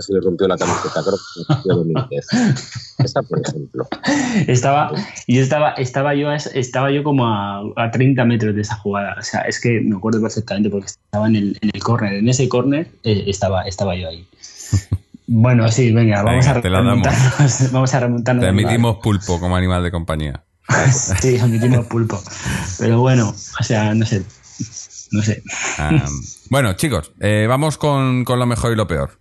se 0.00 0.12
le 0.12 0.20
rompió 0.20 0.48
la 0.48 0.56
camiseta, 0.56 1.02
creo 1.02 1.18
que 1.62 1.68
Domínguez. 1.68 2.26
Esta, 2.98 3.22
por 3.22 3.40
ejemplo. 3.40 3.86
Estaba, 4.46 4.92
yo 5.26 5.42
estaba, 5.42 5.70
estaba 5.72 6.14
yo, 6.14 6.32
estaba 6.32 6.90
yo 6.90 7.04
como 7.04 7.26
a, 7.26 7.62
a, 7.76 7.90
30 7.90 8.24
metros 8.24 8.54
de 8.54 8.62
esa 8.62 8.76
jugada. 8.76 9.16
O 9.18 9.22
sea, 9.22 9.42
es 9.42 9.60
que 9.60 9.80
me 9.80 9.96
acuerdo 9.96 10.20
perfectamente 10.20 10.68
porque 10.70 10.86
estaba 10.86 11.28
en 11.28 11.36
el, 11.36 11.58
en 11.60 11.70
el 11.72 11.82
córner. 11.82 12.14
En 12.14 12.28
ese 12.28 12.48
córner 12.48 12.88
eh, 13.04 13.24
estaba, 13.26 13.62
estaba 13.62 13.94
yo 13.94 14.08
ahí. 14.08 14.26
Bueno, 15.30 15.70
sí, 15.70 15.92
venga, 15.92 16.22
vamos 16.22 16.46
a 16.46 16.54
remontarnos. 16.54 17.72
Vamos 17.72 17.94
a 17.94 18.00
remontarnos. 18.00 18.42
Te 18.42 18.48
emitimos 18.48 18.96
pulpo 18.96 19.38
como 19.38 19.56
animal 19.56 19.82
de 19.82 19.90
compañía. 19.90 20.42
sí, 21.20 21.36
emitimos 21.36 21.86
pulpo. 21.86 22.18
Pero 22.78 23.00
bueno, 23.00 23.28
o 23.28 23.62
sea, 23.62 23.94
no 23.94 24.06
sé. 24.06 24.24
No 25.10 25.22
sé. 25.22 25.42
bueno, 26.50 26.72
chicos, 26.74 27.12
eh, 27.20 27.46
vamos 27.48 27.78
con, 27.78 28.24
con 28.24 28.38
lo 28.38 28.46
mejor 28.46 28.72
y 28.72 28.76
lo 28.76 28.86
peor. 28.86 29.17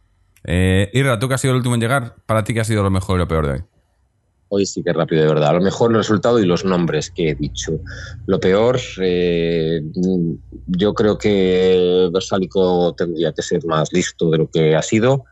Eh, 0.47 0.89
Irra, 0.93 1.19
tú 1.19 1.27
que 1.27 1.33
has 1.33 1.41
sido 1.41 1.51
el 1.51 1.57
último 1.57 1.75
en 1.75 1.81
llegar, 1.81 2.15
para 2.25 2.43
ti 2.43 2.53
qué 2.53 2.61
ha 2.61 2.63
sido 2.63 2.81
lo 2.81 2.89
mejor 2.89 3.17
y 3.17 3.19
lo 3.19 3.27
peor 3.27 3.45
de 3.45 3.51
hoy. 3.51 3.63
Hoy 4.49 4.65
sí 4.65 4.81
que 4.81 4.93
rápido, 4.93 5.21
de 5.21 5.27
verdad. 5.27 5.49
A 5.49 5.53
lo 5.53 5.61
mejor 5.61 5.91
el 5.91 5.97
resultado 5.97 6.39
y 6.39 6.45
los 6.45 6.63
nombres 6.63 7.11
que 7.11 7.31
he 7.31 7.35
dicho. 7.35 7.73
Lo 8.27 8.39
peor, 8.39 8.79
eh, 9.01 9.81
yo 10.67 10.93
creo 10.93 11.17
que 11.17 12.09
Versálico 12.13 12.95
tendría 12.95 13.33
que 13.33 13.41
ser 13.41 13.65
más 13.65 13.91
listo 13.91 14.29
de 14.31 14.37
lo 14.37 14.49
que 14.49 14.73
ha 14.73 14.81
sido. 14.81 15.25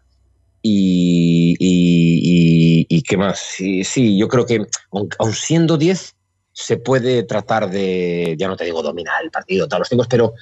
Y, 0.61 1.55
y, 1.59 3.01
qué 3.03 3.18
más. 3.18 3.39
Sí, 3.39 3.84
sí, 3.84 4.18
yo 4.18 4.28
creo 4.28 4.45
que, 4.45 4.66
aun 4.91 5.34
siendo 5.34 5.78
10, 5.78 6.16
se 6.51 6.78
puede 6.78 7.24
tratar 7.24 7.70
de, 7.70 8.36
ya 8.38 8.47
no 8.47 8.55
te 8.55 8.66
digo 8.66 8.82
dominar 8.82 9.24
el 9.24 9.30
partido, 9.30 9.68
todos 9.68 9.82
los 9.82 9.89
tiempos, 9.89 10.07
pero 10.09 10.34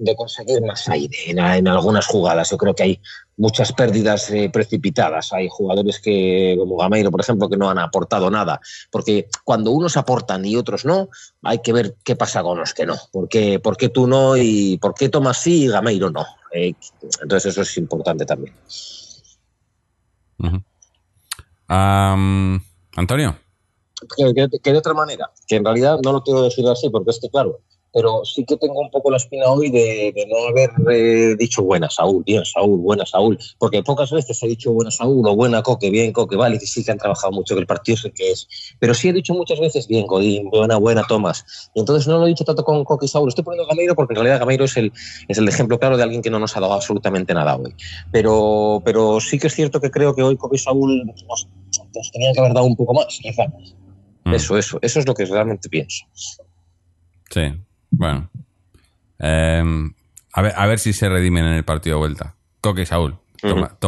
de 0.00 0.16
conseguir 0.16 0.62
más 0.62 0.88
aire 0.88 1.16
en, 1.26 1.68
algunas 1.68 2.06
jugadas. 2.06 2.50
Yo 2.50 2.56
creo 2.56 2.74
que 2.74 2.82
hay 2.82 3.00
muchas 3.36 3.72
pérdidas 3.72 4.30
eh, 4.30 4.48
precipitadas. 4.50 5.32
Hay 5.32 5.48
jugadores 5.50 6.00
que, 6.00 6.56
como 6.58 6.78
Gameiro, 6.78 7.10
por 7.10 7.20
ejemplo, 7.20 7.48
que 7.50 7.58
no 7.58 7.68
han 7.68 7.78
aportado 7.78 8.30
nada. 8.30 8.60
Porque 8.90 9.28
cuando 9.44 9.70
unos 9.70 9.98
aportan 9.98 10.44
y 10.44 10.56
otros 10.56 10.86
no, 10.86 11.10
hay 11.42 11.58
que 11.58 11.72
ver 11.74 11.96
qué 12.02 12.16
pasa 12.16 12.42
con 12.42 12.58
los 12.58 12.72
que 12.72 12.86
no. 12.86 12.96
¿Por 13.12 13.28
qué, 13.28 13.60
por 13.60 13.76
qué 13.76 13.90
tú 13.90 14.06
no 14.06 14.36
y 14.36 14.78
por 14.78 14.94
qué 14.94 15.10
Tomás 15.10 15.42
sí 15.42 15.64
y 15.64 15.68
Gameiro 15.68 16.10
no? 16.10 16.24
Eh, 16.52 16.74
entonces 17.22 17.52
eso 17.52 17.62
es 17.62 17.76
importante 17.76 18.24
también. 18.24 18.54
Antonio. 22.96 23.36
que 24.16 24.72
de 24.72 24.78
otra 24.78 24.94
manera, 24.94 25.30
que 25.46 25.56
en 25.56 25.64
realidad 25.64 25.98
no 26.02 26.12
lo 26.12 26.22
quiero 26.22 26.42
decir 26.42 26.66
así, 26.66 26.88
porque 26.88 27.10
es 27.10 27.20
que, 27.20 27.28
claro, 27.28 27.60
pero 27.92 28.24
sí 28.24 28.44
que 28.44 28.56
tengo 28.56 28.80
un 28.80 28.90
poco 28.90 29.10
la 29.10 29.16
espina 29.16 29.46
hoy 29.46 29.70
de, 29.70 30.14
no 30.28 30.48
haber 30.48 30.70
eh, 30.90 31.36
dicho 31.36 31.62
buena 31.62 31.90
Saúl, 31.90 32.22
bien 32.24 32.44
Saúl, 32.44 32.78
buena 32.78 33.04
Saúl, 33.04 33.38
porque 33.58 33.82
pocas 33.82 34.10
veces 34.10 34.42
he 34.42 34.48
dicho 34.48 34.72
buena 34.72 34.90
Saúl 34.90 35.26
o 35.26 35.34
buena 35.34 35.62
Coque, 35.62 35.90
bien 35.90 36.12
Coque, 36.12 36.36
vale, 36.36 36.58
que 36.58 36.66
sí 36.66 36.84
que 36.84 36.92
han 36.92 36.98
trabajado 36.98 37.32
mucho, 37.32 37.54
que 37.54 37.60
el 37.60 37.66
partido 37.66 37.96
es 37.96 38.04
el 38.04 38.12
que 38.12 38.30
es, 38.30 38.48
pero 38.78 38.94
sí 38.94 39.08
he 39.08 39.12
dicho 39.12 39.34
muchas 39.34 39.58
veces 39.58 39.88
bien 39.88 40.06
Godín, 40.06 40.50
buena, 40.50 40.76
buena 40.76 41.02
Tomás, 41.06 41.70
y 41.74 41.80
entonces 41.80 42.06
no 42.06 42.18
lo 42.18 42.26
he 42.26 42.28
dicho 42.28 42.44
tanto 42.44 42.64
con 42.64 42.84
Coque 42.84 43.06
y 43.06 43.08
Saúl, 43.08 43.28
estoy 43.28 43.44
poniendo 43.44 43.66
Gameiro 43.66 43.94
porque 43.94 44.12
en 44.12 44.16
realidad 44.16 44.40
Gameiro 44.40 44.64
es 44.64 44.76
el, 44.76 44.92
es 45.28 45.38
el 45.38 45.48
ejemplo 45.48 45.78
claro 45.78 45.96
de 45.96 46.02
alguien 46.02 46.22
que 46.22 46.30
no 46.30 46.38
nos 46.38 46.56
ha 46.56 46.60
dado 46.60 46.74
absolutamente 46.74 47.34
nada 47.34 47.56
hoy, 47.56 47.74
pero, 48.12 48.82
pero 48.84 49.20
sí 49.20 49.38
que 49.38 49.48
es 49.48 49.54
cierto 49.54 49.80
que 49.80 49.90
creo 49.90 50.14
que 50.14 50.22
hoy 50.22 50.36
Coque 50.36 50.56
y 50.56 50.58
Saúl 50.58 51.06
nos, 51.28 51.48
tenían 52.12 52.34
que 52.34 52.40
haber 52.40 52.54
dado 52.54 52.66
un 52.66 52.76
poco 52.76 52.94
más, 52.94 53.18
quizá. 53.20 53.46
Mm. 54.24 54.34
Eso, 54.34 54.58
eso, 54.58 54.78
eso 54.82 55.00
es 55.00 55.06
lo 55.06 55.14
que 55.14 55.24
realmente 55.24 55.68
pienso. 55.68 56.04
Sí, 57.30 57.40
bueno. 57.90 58.30
Em, 59.18 59.92
a, 60.32 60.42
ver, 60.42 60.52
a 60.56 60.66
ver 60.66 60.78
si 60.78 60.92
se 60.92 61.08
redimen 61.08 61.44
en 61.44 61.52
el 61.52 61.64
partido 61.64 61.96
de 61.96 62.00
vuelta. 62.00 62.34
Coque 62.60 62.82
y 62.82 62.86
Saúl. 62.86 63.16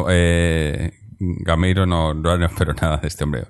Eh, 0.08 0.92
Gameiro 1.18 1.86
no, 1.86 2.14
no, 2.14 2.44
espero 2.44 2.74
nada 2.80 2.98
de 2.98 3.08
este 3.08 3.24
hombre. 3.24 3.44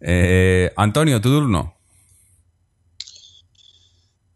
Eh, 0.00 0.72
Antonio, 0.76 1.20
tu 1.20 1.30
turno. 1.30 1.74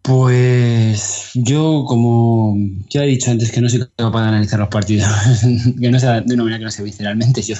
Pues 0.02 1.30
yo, 1.34 1.84
como 1.86 2.56
ya 2.88 3.04
he 3.04 3.08
dicho 3.08 3.30
antes, 3.30 3.52
que 3.52 3.60
no 3.60 3.68
soy 3.68 3.86
capaz 3.96 4.22
de 4.22 4.28
analizar 4.28 4.58
los 4.58 4.68
partidos, 4.68 5.06
que 5.80 5.90
no 5.90 6.00
sea 6.00 6.22
de 6.22 6.34
una 6.34 6.44
manera 6.44 6.58
que 6.58 6.64
no 6.64 6.70
sea 6.70 6.84
visceralmente, 6.84 7.42
yo, 7.42 7.54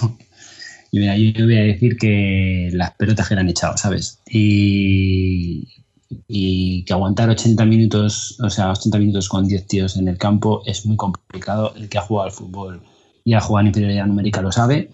yo, 0.90 1.14
yo 1.14 1.44
voy 1.44 1.58
a 1.58 1.62
decir 1.62 1.96
que 1.98 2.70
las 2.72 2.92
pelotas 2.92 3.28
que 3.28 3.34
le 3.34 3.42
han 3.42 3.50
echado, 3.50 3.76
¿sabes? 3.76 4.20
Y, 4.26 5.79
y 6.26 6.84
que 6.84 6.92
aguantar 6.92 7.30
80 7.30 7.64
minutos, 7.66 8.38
o 8.40 8.50
sea, 8.50 8.70
80 8.70 8.98
minutos 8.98 9.28
con 9.28 9.46
10 9.46 9.66
tíos 9.66 9.96
en 9.96 10.08
el 10.08 10.18
campo 10.18 10.62
es 10.66 10.84
muy 10.86 10.96
complicado. 10.96 11.72
El 11.76 11.88
que 11.88 11.98
ha 11.98 12.02
jugado 12.02 12.26
al 12.26 12.32
fútbol 12.32 12.82
y 13.24 13.34
ha 13.34 13.40
jugado 13.40 13.62
en 13.62 13.66
inferioridad 13.68 14.06
numérica 14.06 14.42
lo 14.42 14.52
sabe. 14.52 14.90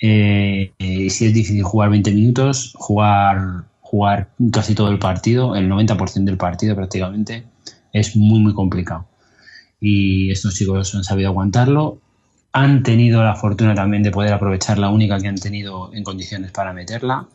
Eh, 0.00 0.72
y 0.78 1.10
si 1.10 1.26
es 1.26 1.34
difícil 1.34 1.62
jugar 1.62 1.90
20 1.90 2.12
minutos, 2.12 2.72
jugar, 2.76 3.64
jugar 3.80 4.30
casi 4.52 4.74
todo 4.74 4.90
el 4.90 4.98
partido, 4.98 5.54
el 5.56 5.68
90% 5.68 6.24
del 6.24 6.36
partido 6.36 6.74
prácticamente, 6.76 7.44
es 7.92 8.16
muy, 8.16 8.40
muy 8.40 8.54
complicado. 8.54 9.06
Y 9.80 10.30
estos 10.30 10.54
chicos 10.54 10.94
han 10.94 11.04
sabido 11.04 11.28
aguantarlo. 11.30 11.98
Han 12.52 12.82
tenido 12.82 13.22
la 13.22 13.36
fortuna 13.36 13.74
también 13.74 14.02
de 14.02 14.10
poder 14.10 14.32
aprovechar 14.32 14.78
la 14.78 14.88
única 14.90 15.18
que 15.18 15.28
han 15.28 15.36
tenido 15.36 15.92
en 15.94 16.02
condiciones 16.02 16.50
para 16.50 16.72
meterla 16.72 17.28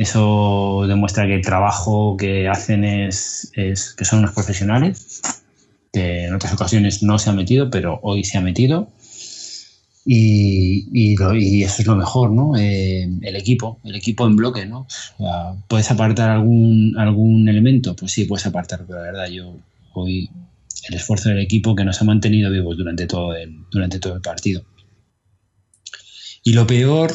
eso 0.00 0.86
demuestra 0.88 1.26
que 1.26 1.34
el 1.34 1.42
trabajo 1.42 2.16
que 2.16 2.48
hacen 2.48 2.84
es, 2.84 3.52
que 3.54 4.04
son 4.06 4.20
unos 4.20 4.32
profesionales, 4.32 5.20
que 5.92 6.24
en 6.24 6.34
otras 6.34 6.54
ocasiones 6.54 7.02
no 7.02 7.18
se 7.18 7.28
ha 7.28 7.34
metido, 7.34 7.68
pero 7.68 8.00
hoy 8.02 8.24
se 8.24 8.38
ha 8.38 8.40
metido. 8.40 8.88
Y, 10.06 11.12
eso 11.62 11.82
es 11.82 11.86
lo 11.86 11.96
mejor, 11.96 12.30
¿no? 12.30 12.56
Eh, 12.56 13.10
el 13.20 13.36
equipo, 13.36 13.78
el 13.84 13.94
equipo 13.94 14.26
en 14.26 14.36
bloque, 14.36 14.64
¿no? 14.64 14.86
¿Puedes 15.68 15.90
apartar 15.90 16.30
algún, 16.30 16.94
algún 16.96 17.46
elemento? 17.46 17.94
Pues 17.94 18.12
sí, 18.12 18.24
puedes 18.24 18.46
apartar, 18.46 18.86
pero 18.86 19.00
la 19.00 19.04
verdad, 19.04 19.28
yo 19.28 19.54
hoy 19.92 20.30
el 20.88 20.94
esfuerzo 20.94 21.28
del 21.28 21.40
equipo 21.40 21.76
que 21.76 21.84
nos 21.84 22.00
ha 22.00 22.06
mantenido 22.06 22.50
vivos 22.50 22.74
durante 22.78 23.06
todo 23.06 23.34
durante 23.70 23.98
todo 23.98 24.14
el 24.14 24.22
partido. 24.22 24.64
Y 26.42 26.54
lo 26.54 26.66
peor, 26.66 27.12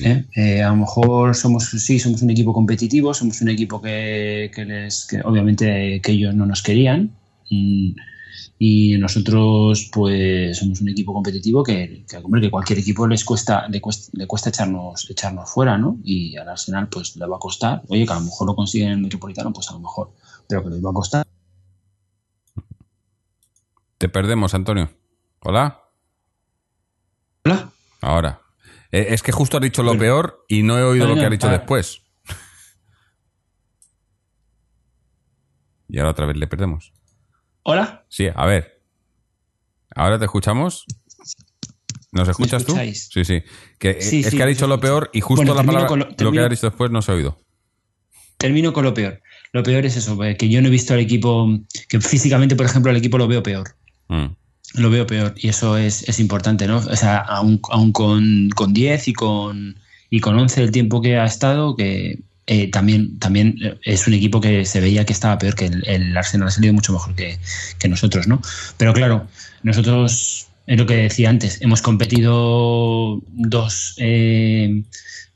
¿eh? 0.00 0.24
Eh, 0.34 0.62
a 0.62 0.70
lo 0.70 0.76
mejor 0.76 1.34
somos, 1.34 1.64
sí, 1.64 1.98
somos 1.98 2.22
un 2.22 2.30
equipo 2.30 2.52
competitivo, 2.52 3.14
somos 3.14 3.40
un 3.40 3.48
equipo 3.48 3.80
que, 3.80 4.50
les, 4.66 5.08
obviamente 5.24 6.00
que 6.02 6.12
ellos 6.12 6.34
no 6.34 6.46
nos 6.46 6.62
querían. 6.62 7.10
Y, 7.48 7.94
nosotros, 8.98 9.90
pues, 9.92 10.56
somos 10.56 10.80
un 10.80 10.88
equipo 10.88 11.12
competitivo 11.12 11.62
que, 11.62 12.04
que, 12.08 12.50
cualquier 12.50 12.78
equipo 12.78 13.06
les 13.06 13.24
cuesta, 13.24 13.68
le 13.68 13.80
cuesta, 13.80 14.48
echarnos, 14.48 15.10
echarnos 15.10 15.50
fuera, 15.50 15.76
¿no? 15.76 15.98
Y 16.02 16.36
al 16.36 16.48
Arsenal, 16.48 16.88
pues, 16.88 17.16
le 17.16 17.26
va 17.26 17.36
a 17.36 17.38
costar. 17.38 17.82
Oye, 17.88 18.06
que 18.06 18.12
a 18.12 18.16
lo 18.16 18.22
mejor 18.22 18.46
lo 18.46 18.56
consiguen 18.56 18.88
en 18.88 18.94
el 18.94 19.00
Metropolitano, 19.00 19.52
pues 19.52 19.68
a 19.68 19.74
lo 19.74 19.80
mejor, 19.80 20.12
pero 20.48 20.64
que 20.64 20.70
les 20.70 20.82
va 20.82 20.90
a 20.90 20.94
costar. 20.94 21.26
Te 23.98 24.08
perdemos, 24.08 24.54
Antonio. 24.54 24.90
Hola. 25.40 25.80
Hola. 27.44 27.70
Ahora. 28.00 28.43
Eh, 28.94 29.12
es 29.12 29.24
que 29.24 29.32
justo 29.32 29.56
has 29.56 29.60
dicho 29.60 29.82
lo 29.82 29.98
peor 29.98 30.44
y 30.46 30.62
no 30.62 30.78
he 30.78 30.82
oído 30.84 31.08
lo 31.08 31.16
que 31.16 31.24
has 31.24 31.30
dicho 31.32 31.48
después. 31.48 32.02
y 35.88 35.98
ahora 35.98 36.12
otra 36.12 36.26
vez 36.26 36.36
le 36.36 36.46
perdemos. 36.46 36.92
¿Hola? 37.64 38.06
Sí, 38.08 38.28
a 38.32 38.46
ver. 38.46 38.80
¿Ahora 39.96 40.16
te 40.20 40.26
escuchamos? 40.26 40.86
¿Nos 42.12 42.28
escuchas 42.28 42.64
tú? 42.64 42.76
Sí, 42.76 43.24
sí. 43.24 43.42
Que, 43.80 43.90
eh, 43.90 43.96
es 43.98 44.32
que 44.32 44.42
ha 44.44 44.46
dicho 44.46 44.68
lo 44.68 44.78
peor 44.78 45.10
y 45.12 45.20
justo 45.20 45.52
la 45.54 45.64
palabra, 45.64 45.96
lo, 45.96 46.30
que 46.30 46.38
ha 46.38 46.48
dicho 46.48 46.68
después 46.68 46.92
no 46.92 47.02
se 47.02 47.10
ha 47.10 47.16
oído. 47.16 47.36
Termino 48.36 48.72
con 48.72 48.84
lo 48.84 48.94
peor. 48.94 49.20
Lo 49.52 49.64
peor 49.64 49.84
es 49.86 49.96
eso, 49.96 50.16
que 50.38 50.48
yo 50.48 50.62
no 50.62 50.68
he 50.68 50.70
visto 50.70 50.94
al 50.94 51.00
equipo, 51.00 51.48
que 51.88 52.00
físicamente, 52.00 52.54
por 52.54 52.66
ejemplo, 52.66 52.92
el 52.92 52.98
equipo 52.98 53.18
lo 53.18 53.26
veo 53.26 53.42
peor. 53.42 53.74
Mm 54.06 54.34
lo 54.74 54.90
veo 54.90 55.06
peor 55.06 55.34
y 55.36 55.48
eso 55.48 55.76
es, 55.76 56.18
importante, 56.18 56.66
¿no? 56.66 56.78
O 56.78 56.96
sea, 56.96 57.18
aún, 57.18 57.58
con, 57.58 58.50
con 58.50 58.74
10 58.74 59.08
y 59.08 59.12
con, 59.12 59.76
y 60.10 60.20
con 60.20 60.38
11 60.38 60.62
el 60.62 60.70
tiempo 60.70 61.00
que 61.00 61.16
ha 61.16 61.24
estado, 61.24 61.76
que 61.76 62.20
eh, 62.46 62.70
también, 62.70 63.18
también 63.18 63.56
es 63.82 64.06
un 64.06 64.14
equipo 64.14 64.40
que 64.40 64.64
se 64.64 64.80
veía 64.80 65.06
que 65.06 65.12
estaba 65.12 65.38
peor, 65.38 65.54
que 65.54 65.66
el, 65.66 66.16
Arsenal 66.16 66.48
ha 66.48 66.50
salido 66.50 66.74
mucho 66.74 66.92
mejor 66.92 67.14
que, 67.14 67.38
que, 67.78 67.88
nosotros, 67.88 68.26
¿no? 68.26 68.42
Pero 68.76 68.92
claro, 68.92 69.26
nosotros, 69.62 70.48
es 70.66 70.78
lo 70.78 70.86
que 70.86 70.96
decía 70.96 71.30
antes, 71.30 71.60
hemos 71.62 71.80
competido 71.80 73.20
dos... 73.32 73.94
Eh, 73.98 74.82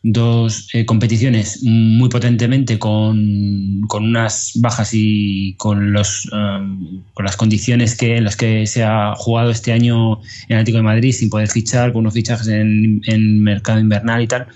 dos 0.02 0.68
eh, 0.74 0.86
competiciones 0.86 1.60
muy 1.62 2.08
potentemente 2.08 2.78
con, 2.78 3.82
con, 3.88 4.04
unas 4.04 4.52
bajas 4.56 4.90
y 4.92 5.54
con, 5.54 5.92
los, 5.92 6.26
um, 6.32 7.02
con 7.14 7.24
las 7.24 7.36
condiciones 7.36 7.96
que, 7.96 8.16
en 8.16 8.24
las 8.24 8.36
que 8.36 8.66
se 8.66 8.84
ha 8.84 9.14
jugado 9.16 9.50
este 9.50 9.72
año 9.72 10.20
en 10.48 10.56
Atlético 10.56 10.78
de 10.78 10.84
Madrid 10.84 11.12
sin 11.12 11.30
poder 11.30 11.48
fichar, 11.48 11.92
con 11.92 12.00
unos 12.00 12.14
fichajes 12.14 12.46
en, 12.48 13.00
en 13.06 13.42
mercado 13.42 13.80
invernal 13.80 14.22
y 14.22 14.28
tal. 14.28 14.46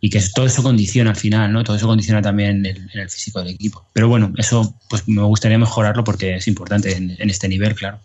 Y 0.00 0.10
que 0.10 0.20
todo 0.34 0.46
eso 0.46 0.62
condiciona 0.62 1.10
al 1.10 1.16
final, 1.16 1.52
¿no? 1.52 1.64
Todo 1.64 1.76
eso 1.76 1.86
condiciona 1.86 2.20
también 2.20 2.66
el, 2.66 2.90
el 2.92 3.08
físico 3.08 3.40
del 3.40 3.54
equipo. 3.54 3.86
Pero 3.92 4.08
bueno, 4.08 4.32
eso 4.36 4.76
pues 4.90 5.08
me 5.08 5.22
gustaría 5.22 5.58
mejorarlo 5.58 6.04
porque 6.04 6.36
es 6.36 6.48
importante 6.48 6.94
en, 6.94 7.30
este 7.30 7.48
nivel, 7.48 7.74
claro. 7.74 7.98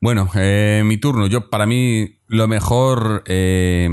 Bueno, 0.00 0.30
eh, 0.34 0.82
mi 0.84 0.96
turno. 0.96 1.26
Yo, 1.26 1.50
para 1.50 1.66
mí, 1.66 2.16
lo 2.26 2.48
mejor 2.48 3.22
eh, 3.26 3.88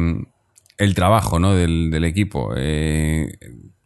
el 0.80 0.96
trabajo 0.96 1.40
¿no? 1.40 1.54
del, 1.54 2.04
equipo. 2.06 2.54
Eh, 2.56 3.38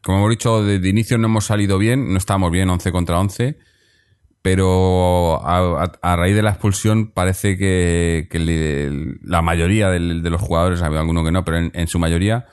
como 0.01 0.19
hemos 0.19 0.29
dicho, 0.29 0.63
de, 0.63 0.87
inicio 0.87 1.17
no 1.17 1.27
hemos 1.27 1.45
salido 1.45 1.77
bien, 1.77 2.13
no 2.13 2.17
estábamos 2.17 2.51
bien 2.51 2.69
11 2.69 2.91
contra 2.91 3.19
11, 3.19 3.57
pero 4.41 5.41
a, 5.43 6.15
raíz 6.15 6.35
de 6.35 6.43
la 6.43 6.51
expulsión 6.51 7.11
parece 7.11 7.57
que, 7.57 8.27
la 9.23 9.41
mayoría 9.41 9.89
de, 9.89 9.99
los 9.99 10.41
jugadores, 10.41 10.81
había 10.81 10.99
alguno 10.99 11.23
que 11.25 11.31
no, 11.31 11.43
pero 11.43 11.69
en, 11.73 11.87
su 11.87 11.97
mayoría 11.97 12.45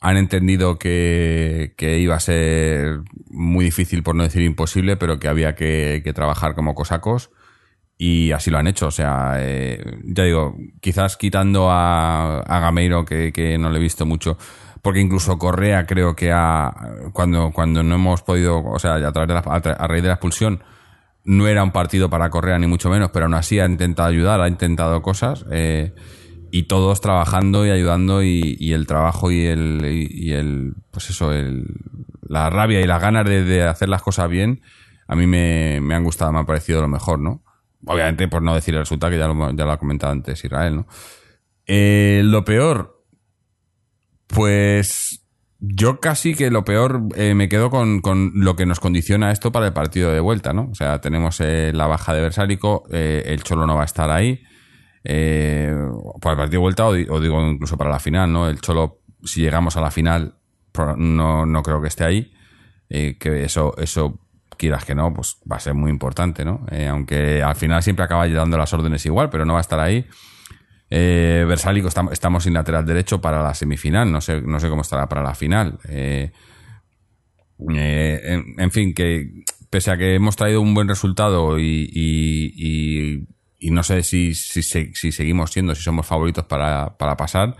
han 0.00 0.16
entendido 0.16 0.76
que, 0.76 1.72
iba 1.78 2.16
a 2.16 2.20
ser 2.20 3.00
muy 3.30 3.64
difícil, 3.64 4.02
por 4.02 4.16
no 4.16 4.24
decir 4.24 4.42
imposible, 4.42 4.96
pero 4.96 5.20
que 5.20 5.28
había 5.28 5.54
que, 5.54 6.02
que 6.04 6.12
trabajar 6.12 6.54
como 6.54 6.74
cosacos 6.74 7.30
y 7.98 8.32
así 8.32 8.50
lo 8.50 8.58
han 8.58 8.66
hecho. 8.66 8.88
O 8.88 8.90
sea, 8.90 9.34
eh, 9.38 9.82
ya 10.04 10.24
digo, 10.24 10.56
quizás 10.80 11.16
quitando 11.16 11.70
a, 11.70 12.40
a 12.40 12.60
Gameiro, 12.60 13.04
que, 13.04 13.56
no 13.58 13.70
le 13.70 13.78
he 13.78 13.82
visto 13.82 14.06
mucho, 14.06 14.36
porque 14.82 15.00
incluso 15.00 15.38
Correa 15.38 15.86
creo 15.86 16.14
que 16.14 16.32
ha, 16.32 16.72
cuando, 17.12 17.50
cuando 17.52 17.82
no 17.82 17.94
hemos 17.94 18.22
podido, 18.22 18.62
o 18.64 18.78
sea, 18.78 18.94
a, 18.94 19.12
través 19.12 19.28
de 19.28 19.34
la, 19.34 19.40
a, 19.40 19.86
raíz 19.88 20.02
de 20.02 20.08
la 20.08 20.14
expulsión, 20.14 20.62
no 21.24 21.48
era 21.48 21.62
un 21.62 21.70
partido 21.70 22.10
para 22.10 22.30
Correa 22.30 22.58
ni 22.58 22.66
mucho 22.66 22.90
menos, 22.90 23.10
pero 23.10 23.26
aún 23.26 23.34
así 23.34 23.58
ha 23.58 23.66
intentado 23.66 24.08
ayudar, 24.08 24.40
ha 24.40 24.48
intentado 24.48 25.00
cosas. 25.00 25.46
Eh, 25.50 25.94
y 26.50 26.64
todos 26.64 27.00
trabajando 27.00 27.66
y 27.66 27.70
ayudando 27.70 28.22
y, 28.22 28.72
el 28.72 28.86
trabajo 28.86 29.32
y 29.32 29.44
el, 29.46 29.84
y, 29.84 30.32
el 30.32 30.74
pues 30.92 31.10
eso, 31.10 31.32
el, 31.32 31.66
la 32.22 32.48
rabia 32.48 32.80
y 32.80 32.86
las 32.86 33.00
ganas 33.00 33.24
de, 33.24 33.64
hacer 33.64 33.88
las 33.88 34.02
cosas 34.02 34.28
bien, 34.28 34.60
a 35.08 35.16
mí 35.16 35.26
me, 35.26 35.80
me 35.80 35.96
han 35.96 36.04
gustado, 36.04 36.30
me 36.30 36.38
ha 36.38 36.44
parecido 36.44 36.80
lo 36.80 36.86
mejor, 36.86 37.18
¿no? 37.18 37.42
Obviamente, 37.86 38.28
por 38.28 38.42
no 38.42 38.54
decir 38.54 38.74
el 38.74 38.80
resultado, 38.80 39.10
que 39.10 39.18
ya 39.18 39.26
lo, 39.26 39.50
ya 39.52 39.64
lo 39.64 39.72
ha 39.72 39.78
comentado 39.78 40.12
antes 40.12 40.44
Israel, 40.44 40.76
¿no? 40.76 40.86
Eh, 41.66 42.22
lo 42.24 42.44
peor, 42.44 43.04
pues 44.26 45.24
yo 45.60 45.98
casi 46.00 46.34
que 46.34 46.50
lo 46.50 46.64
peor 46.64 47.02
eh, 47.14 47.34
me 47.34 47.48
quedo 47.48 47.70
con, 47.70 48.00
lo 48.34 48.56
que 48.56 48.66
nos 48.66 48.80
condiciona 48.80 49.32
esto 49.32 49.50
para 49.50 49.66
el 49.66 49.72
partido 49.72 50.12
de 50.12 50.20
vuelta, 50.20 50.52
¿no? 50.52 50.68
O 50.70 50.74
sea, 50.74 51.00
tenemos 51.00 51.40
eh, 51.40 51.72
la 51.74 51.86
baja 51.86 52.12
de 52.12 52.20
Versálico, 52.20 52.84
el 52.90 53.42
Cholo 53.42 53.66
no 53.66 53.76
va 53.76 53.82
a 53.82 53.86
estar 53.86 54.10
ahí. 54.10 54.42
para 55.02 56.32
el 56.32 56.38
partido 56.38 56.50
de 56.50 56.58
vuelta, 56.58 56.86
o, 56.86 57.20
digo 57.20 57.42
incluso 57.48 57.76
para 57.76 57.90
la 57.90 57.98
final, 57.98 58.32
¿no? 58.32 58.48
El 58.48 58.60
Cholo, 58.60 59.00
si 59.22 59.40
llegamos 59.40 59.76
a 59.76 59.80
la 59.80 59.90
final, 59.90 60.36
no, 60.96 61.46
no 61.46 61.62
creo 61.62 61.80
que 61.80 61.88
esté 61.88 62.04
ahí. 62.04 62.32
que 62.88 63.44
eso, 63.44 63.74
eso 63.78 64.23
quieras 64.56 64.84
que 64.84 64.94
no, 64.94 65.12
pues 65.12 65.38
va 65.50 65.56
a 65.56 65.60
ser 65.60 65.74
muy 65.74 65.90
importante, 65.90 66.44
¿no? 66.44 66.66
Eh, 66.70 66.86
aunque 66.86 67.42
al 67.42 67.56
final 67.56 67.82
siempre 67.82 68.04
acaba 68.04 68.28
dando 68.28 68.58
las 68.58 68.72
órdenes 68.72 69.04
igual, 69.06 69.30
pero 69.30 69.44
no 69.44 69.54
va 69.54 69.60
a 69.60 69.62
estar 69.62 69.80
ahí. 69.80 70.06
Eh, 70.90 71.44
Versálico 71.48 71.88
estamos, 71.88 72.44
sin 72.44 72.54
lateral 72.54 72.86
derecho 72.86 73.20
para 73.20 73.42
la 73.42 73.54
semifinal, 73.54 74.12
no 74.12 74.20
sé, 74.20 74.40
no 74.42 74.60
sé 74.60 74.68
cómo 74.68 74.82
estará 74.82 75.08
para 75.08 75.22
la 75.22 75.34
final. 75.34 75.78
Eh, 75.88 76.30
en, 77.58 78.70
fin, 78.70 78.94
que 78.94 79.44
pese 79.70 79.90
a 79.90 79.96
que 79.96 80.14
hemos 80.14 80.36
traído 80.36 80.60
un 80.60 80.74
buen 80.74 80.88
resultado 80.88 81.58
y, 81.58 83.26
no 83.60 83.82
sé 83.82 84.02
si, 84.02 84.34
si, 84.34 84.62
seguimos 84.62 85.50
siendo, 85.50 85.74
si 85.74 85.82
somos 85.82 86.06
favoritos 86.06 86.44
para, 86.44 86.96
pasar, 86.96 87.56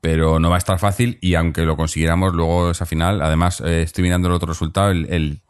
pero 0.00 0.38
no 0.38 0.50
va 0.50 0.56
a 0.56 0.58
estar 0.58 0.78
fácil 0.78 1.18
y 1.20 1.34
aunque 1.34 1.62
lo 1.62 1.76
consiguiéramos 1.76 2.32
luego 2.34 2.70
esa 2.70 2.86
final, 2.86 3.20
además 3.20 3.60
eh, 3.60 3.82
estoy 3.82 4.04
mirando 4.04 4.28
el 4.28 4.34
otro 4.34 4.48
resultado, 4.48 4.90
el, 4.90 5.42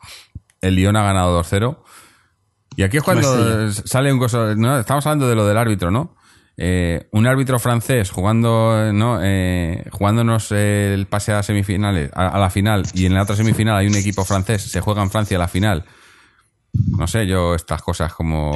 el 0.60 0.74
Lyon 0.74 0.96
ha 0.96 1.02
ganado 1.02 1.40
2-0. 1.42 1.78
Y 2.76 2.82
aquí 2.82 2.98
es 2.98 3.02
cuando 3.02 3.72
sale 3.72 4.12
un 4.12 4.18
cosa, 4.18 4.54
¿no? 4.54 4.78
estamos 4.78 5.04
hablando 5.06 5.28
de 5.28 5.34
lo 5.34 5.46
del 5.46 5.56
árbitro, 5.56 5.90
¿no? 5.90 6.14
Eh, 6.60 7.06
un 7.12 7.26
árbitro 7.26 7.58
francés 7.60 8.10
jugando, 8.10 8.92
¿no? 8.92 9.20
Eh, 9.22 9.84
jugándonos 9.92 10.50
el 10.50 11.06
pase 11.06 11.32
a 11.32 11.42
semifinales, 11.42 12.10
a, 12.14 12.36
la 12.38 12.50
final, 12.50 12.84
y 12.94 13.06
en 13.06 13.14
la 13.14 13.22
otra 13.22 13.36
semifinal 13.36 13.76
hay 13.76 13.86
un 13.86 13.94
equipo 13.94 14.24
francés, 14.24 14.62
se 14.62 14.80
juega 14.80 15.02
en 15.02 15.10
Francia 15.10 15.38
la 15.38 15.48
final. 15.48 15.84
No 16.72 17.06
sé, 17.06 17.26
yo 17.26 17.54
estas 17.54 17.80
cosas 17.82 18.12
como. 18.12 18.54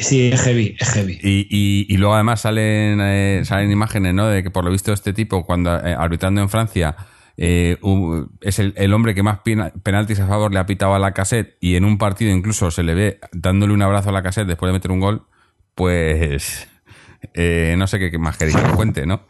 sí, 0.00 0.30
es 0.32 0.42
heavy, 0.42 0.76
es 0.78 0.90
heavy. 0.90 1.18
Y, 1.22 1.96
luego 1.98 2.14
además 2.14 2.40
salen, 2.40 2.98
eh, 3.00 3.42
salen 3.44 3.70
imágenes, 3.70 4.14
¿no? 4.14 4.26
De 4.26 4.42
que 4.42 4.50
por 4.50 4.64
lo 4.64 4.70
visto 4.70 4.92
este 4.92 5.12
tipo, 5.12 5.44
cuando 5.44 5.70
arbitrando 5.70 6.40
en 6.40 6.48
Francia, 6.48 6.96
es 7.36 8.58
el, 8.58 8.94
hombre 8.94 9.14
que 9.14 9.22
más 9.22 9.40
penaltis 9.82 10.20
a 10.20 10.26
favor 10.26 10.52
le 10.52 10.60
ha 10.60 10.66
pitado 10.66 10.94
a 10.94 10.98
la 10.98 11.12
cassette 11.12 11.56
y 11.60 11.74
en 11.76 11.84
un 11.84 11.98
partido 11.98 12.32
incluso 12.32 12.70
se 12.70 12.82
le 12.82 12.94
ve 12.94 13.20
dándole 13.32 13.72
un 13.72 13.82
abrazo 13.82 14.10
a 14.10 14.12
la 14.12 14.22
cassette 14.22 14.46
después 14.46 14.68
de 14.68 14.74
meter 14.74 14.92
un 14.92 15.00
gol, 15.00 15.26
pues 15.74 16.68
eh, 17.34 17.74
no 17.76 17.86
sé 17.86 17.98
qué, 17.98 18.18
más 18.18 18.36
queréis 18.36 18.56
que 18.56 18.70
cuente, 18.70 19.06
¿no? 19.06 19.26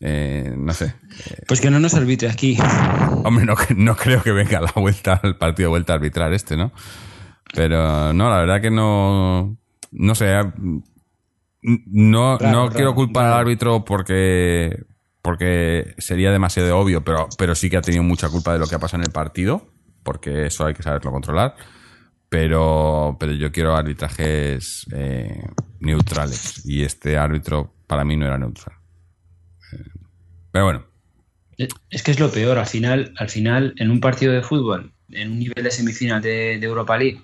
Eh, 0.00 0.54
no 0.56 0.72
sé. 0.72 0.94
Pues 1.48 1.60
que 1.60 1.70
no 1.70 1.80
nos 1.80 1.94
arbitre 1.94 2.28
aquí. 2.28 2.58
Hombre, 3.24 3.46
no, 3.76 3.96
creo 3.96 4.22
que 4.22 4.32
venga 4.32 4.60
la 4.60 4.72
vuelta 4.76 5.20
al 5.22 5.36
partido 5.36 5.70
vuelta 5.70 5.94
a 5.94 5.96
arbitrar 5.96 6.32
este, 6.32 6.56
¿no? 6.56 6.72
Pero 7.54 8.12
no, 8.12 8.28
la 8.28 8.38
verdad 8.38 8.60
que 8.60 8.70
no. 8.70 9.56
No 9.92 10.14
sé. 10.14 10.34
No, 11.62 12.38
no 12.38 12.70
quiero 12.70 12.94
culpar 12.94 13.26
al 13.26 13.32
árbitro 13.34 13.84
porque. 13.84 14.84
Porque 15.26 15.94
sería 15.98 16.30
demasiado 16.30 16.78
obvio, 16.78 17.02
pero, 17.02 17.28
pero 17.36 17.56
sí 17.56 17.68
que 17.68 17.76
ha 17.76 17.82
tenido 17.82 18.04
mucha 18.04 18.28
culpa 18.28 18.52
de 18.52 18.60
lo 18.60 18.68
que 18.68 18.76
ha 18.76 18.78
pasado 18.78 19.02
en 19.02 19.08
el 19.08 19.12
partido, 19.12 19.66
porque 20.04 20.46
eso 20.46 20.64
hay 20.64 20.72
que 20.72 20.84
saberlo 20.84 21.10
controlar 21.10 21.56
pero, 22.28 23.16
pero 23.18 23.32
yo 23.32 23.52
quiero 23.52 23.76
arbitrajes 23.76 24.86
eh, 24.92 25.42
neutrales 25.80 26.62
y 26.64 26.82
este 26.82 27.16
árbitro 27.16 27.74
para 27.86 28.04
mí 28.04 28.16
no 28.16 28.26
era 28.26 28.38
neutral. 28.38 28.76
Eh, 29.72 29.84
pero 30.52 30.64
bueno. 30.64 30.86
Es 31.88 32.02
que 32.02 32.10
es 32.10 32.20
lo 32.20 32.30
peor, 32.30 32.58
al 32.58 32.66
final, 32.66 33.14
al 33.16 33.30
final, 33.30 33.72
en 33.78 33.90
un 33.90 34.00
partido 34.00 34.32
de 34.32 34.42
fútbol, 34.42 34.92
en 35.10 35.32
un 35.32 35.38
nivel 35.38 35.64
de 35.64 35.70
semifinal 35.70 36.20
de, 36.20 36.54
Europa 36.56 36.98
League, 36.98 37.22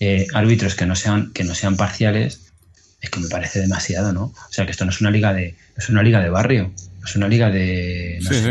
eh, 0.00 0.26
árbitros 0.34 0.74
que 0.74 0.84
no 0.84 0.96
sean, 0.96 1.32
que 1.32 1.44
no 1.44 1.54
sean 1.54 1.76
parciales, 1.76 2.52
es 3.00 3.10
que 3.10 3.20
me 3.20 3.28
parece 3.28 3.60
demasiado, 3.60 4.12
¿no? 4.12 4.24
O 4.24 4.50
sea 4.50 4.64
que 4.64 4.72
esto 4.72 4.84
no 4.84 4.90
es 4.90 5.00
una 5.00 5.12
liga 5.12 5.32
de, 5.32 5.54
es 5.76 5.88
una 5.88 6.02
liga 6.02 6.20
de 6.20 6.30
barrio, 6.30 6.72
es 7.08 7.16
una 7.16 7.28
liga 7.28 7.50
de. 7.50 8.18
sí, 8.20 8.34
sí. 8.34 8.50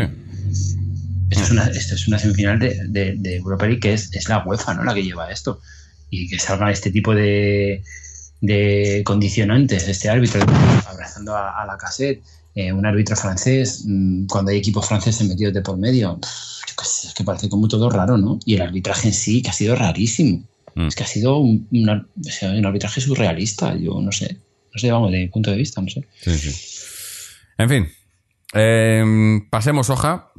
Esto 1.30 1.44
es, 1.44 1.50
una, 1.50 1.66
esto 1.66 1.94
es 1.94 2.08
una 2.08 2.18
semifinal 2.18 2.58
de, 2.58 3.14
de, 3.18 3.36
Europa 3.36 3.66
League 3.66 3.80
que 3.80 3.92
es, 3.92 4.10
es 4.14 4.30
la 4.30 4.42
UEFA, 4.46 4.72
¿no? 4.72 4.84
La 4.84 4.94
que 4.94 5.02
lleva 5.02 5.30
esto 5.30 5.60
y 6.08 6.26
que 6.26 6.38
salga 6.38 6.70
este 6.70 6.90
tipo 6.90 7.14
de, 7.14 7.82
de 8.40 9.02
condicionantes, 9.04 9.88
este 9.88 10.08
árbitro 10.08 10.40
abrazando 10.86 11.36
a, 11.36 11.66
la 11.66 11.76
cassette, 11.76 12.22
eh, 12.54 12.72
un 12.72 12.86
árbitro 12.86 13.14
francés, 13.14 13.84
mm, 13.84 14.26
cuando 14.26 14.52
hay 14.52 14.56
equipos 14.56 14.86
franceses 14.86 15.28
metidos 15.28 15.52
de 15.52 15.60
por 15.60 15.76
medio, 15.76 16.18
es 16.80 17.12
que 17.14 17.24
parece 17.24 17.50
como 17.50 17.68
todo 17.68 17.90
raro, 17.90 18.16
¿no? 18.16 18.38
Y 18.46 18.54
el 18.54 18.62
arbitraje 18.62 19.08
en 19.08 19.14
sí, 19.14 19.42
que 19.42 19.50
ha 19.50 19.52
sido 19.52 19.74
rarísimo. 19.74 20.44
Mm. 20.74 20.86
Es 20.86 20.94
que 20.94 21.02
ha 21.02 21.06
sido 21.06 21.38
un, 21.38 21.68
un, 21.70 22.66
arbitraje 22.66 23.02
surrealista, 23.02 23.76
yo 23.76 24.00
no 24.00 24.12
sé. 24.12 24.38
No 24.72 24.78
sé, 24.78 24.90
vamos, 24.90 25.12
de 25.12 25.18
mi 25.18 25.28
punto 25.28 25.50
de 25.50 25.56
vista, 25.56 25.82
no 25.82 25.88
sé. 25.88 26.06
Sí, 26.22 26.38
sí. 26.38 26.78
En 27.58 27.68
fin, 27.68 27.88
eh, 28.54 29.40
pasemos 29.50 29.90
hoja 29.90 30.32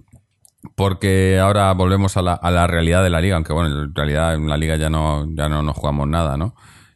porque 0.76 1.40
ahora 1.40 1.72
volvemos 1.74 2.18
a 2.18 2.22
la, 2.22 2.34
a 2.34 2.52
la, 2.52 2.68
realidad 2.68 3.04
de 3.04 3.10
la 3.10 3.22
liga, 3.22 3.36
aunque 3.36 3.54
bueno, 3.54 3.84
en 3.84 3.96
realidad 3.96 4.36
en 4.36 4.50
la 4.50 4.58
liga 4.58 4.76
ya 4.76 4.90
no, 4.90 5.26
ya 5.34 5.48
no 5.48 5.62
nos 5.62 5.76
jugamos 5.76 6.08
nada, 6.08 6.38
¿no? 6.38 6.56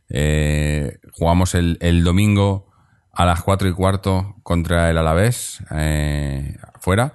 Eh, 0.09 0.99
jugamos 1.13 1.55
el, 1.55 1.77
el, 1.81 2.03
domingo 2.03 2.71
a 3.13 3.25
las 3.25 3.41
4 3.41 3.69
y 3.69 3.73
cuarto 3.73 4.35
contra 4.43 4.89
el 4.89 4.97
Alavés, 4.97 5.63
eh, 5.71 6.57
fuera. 6.79 7.13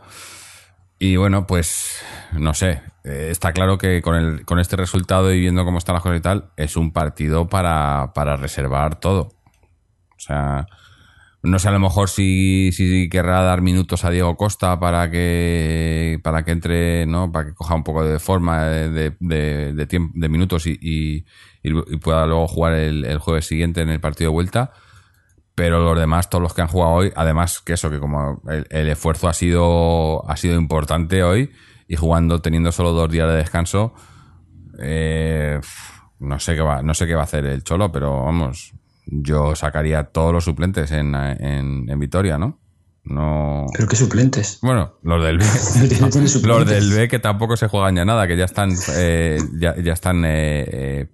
Y 0.99 1.17
bueno, 1.17 1.47
pues 1.47 2.03
no 2.33 2.55
sé, 2.55 2.83
eh, 3.05 3.29
está 3.31 3.53
claro 3.53 3.79
que 3.79 4.03
con, 4.03 4.17
el, 4.17 4.45
con 4.45 4.59
este 4.59 4.77
resultado 4.77 5.33
y 5.33 5.41
viendo 5.41 5.65
cómo 5.65 5.79
están 5.79 5.95
las 5.95 6.03
cosas 6.03 6.19
y 6.19 6.23
tal, 6.23 6.51
es 6.57 6.77
un 6.77 6.93
partido 6.93 7.49
para, 7.49 8.13
para 8.15 8.37
reservar 8.37 8.99
todo. 8.99 9.29
O 10.17 10.21
sea, 10.21 10.67
no 11.43 11.59
sé 11.59 11.69
a 11.69 11.73
lo 11.73 11.79
mejor 11.79 12.09
si, 12.09 12.73
si 12.73 13.09
querrá 13.09 13.43
dar 13.43 13.63
minutos 13.63 14.05
a 14.05 14.11
Diego 14.11 14.37
Costa 14.37 14.81
para 14.81 15.09
que 15.11 16.19
para 16.23 16.45
que 16.45 16.51
entre, 16.51 17.07
¿no? 17.07 17.31
Para 17.31 17.47
que 17.47 17.55
coja 17.55 17.75
un 17.75 17.85
poco 17.85 18.05
de 18.05 18.19
forma 18.19 18.65
de, 18.65 19.15
de, 19.21 19.87
tiempo, 19.87 20.13
de 20.17 20.29
minutos 20.29 20.67
y, 20.67 21.25
pueda 22.03 22.27
luego 22.27 22.49
jugar 22.49 22.75
el, 22.75 23.19
jueves 23.19 23.47
siguiente 23.47 23.83
en 23.83 23.91
el 23.91 24.01
partido 24.01 24.31
de 24.31 24.35
vuelta. 24.35 24.73
Pero 25.55 25.81
los 25.81 25.99
demás, 25.99 26.31
todos 26.31 26.43
los 26.43 26.55
que 26.55 26.63
han 26.63 26.69
jugado 26.69 26.93
hoy, 26.93 27.13
además 27.17 27.61
que 27.61 27.73
eso, 27.73 27.91
que 27.91 27.99
como 27.99 28.41
el, 28.49 28.89
esfuerzo 28.89 29.29
ha 29.29 29.33
sido, 29.33 30.29
ha 30.31 30.37
sido 30.37 30.57
importante 30.57 31.25
hoy, 31.25 31.51
y 31.89 31.97
jugando, 31.97 32.41
teniendo 32.41 32.71
solo 32.71 32.93
dos 32.93 33.11
días 33.11 33.29
de 33.29 33.37
descanso, 33.37 33.93
eh, 34.81 35.61
no 36.21 36.39
sé 36.39 36.55
qué 36.55 36.63
va, 36.63 36.83
no 36.83 36.95
sé 36.95 37.07
qué 37.07 37.15
va 37.15 37.23
a 37.23 37.25
hacer 37.25 37.45
el 37.47 37.65
Cholo, 37.65 37.91
pero 37.91 38.25
vamos, 38.25 38.73
yo 39.11 39.57
sacaría 39.57 40.05
todos 40.05 40.33
los 40.33 40.45
suplentes 40.45 40.91
en, 40.93 41.15
en, 41.15 41.99
Vitoria, 41.99 42.39
¿no? 42.39 42.59
No. 43.05 43.67
Creo 43.73 43.89
que 43.89 43.97
suplentes. 43.97 44.59
Bueno, 44.61 44.95
los 45.03 45.25
del 45.25 45.39
B. 45.39 45.45
los 46.47 46.67
del 46.67 46.93
B 46.93 47.09
que 47.09 47.19
tampoco 47.19 47.57
se 47.57 47.69
juegan 47.69 47.97
ya 47.97 48.05
nada, 48.05 48.27
que 48.27 48.37
ya 48.37 48.45
están, 48.45 48.71
eh, 48.97 49.39
ya, 49.59 49.73
están 49.93 50.25
eh, 50.27 51.09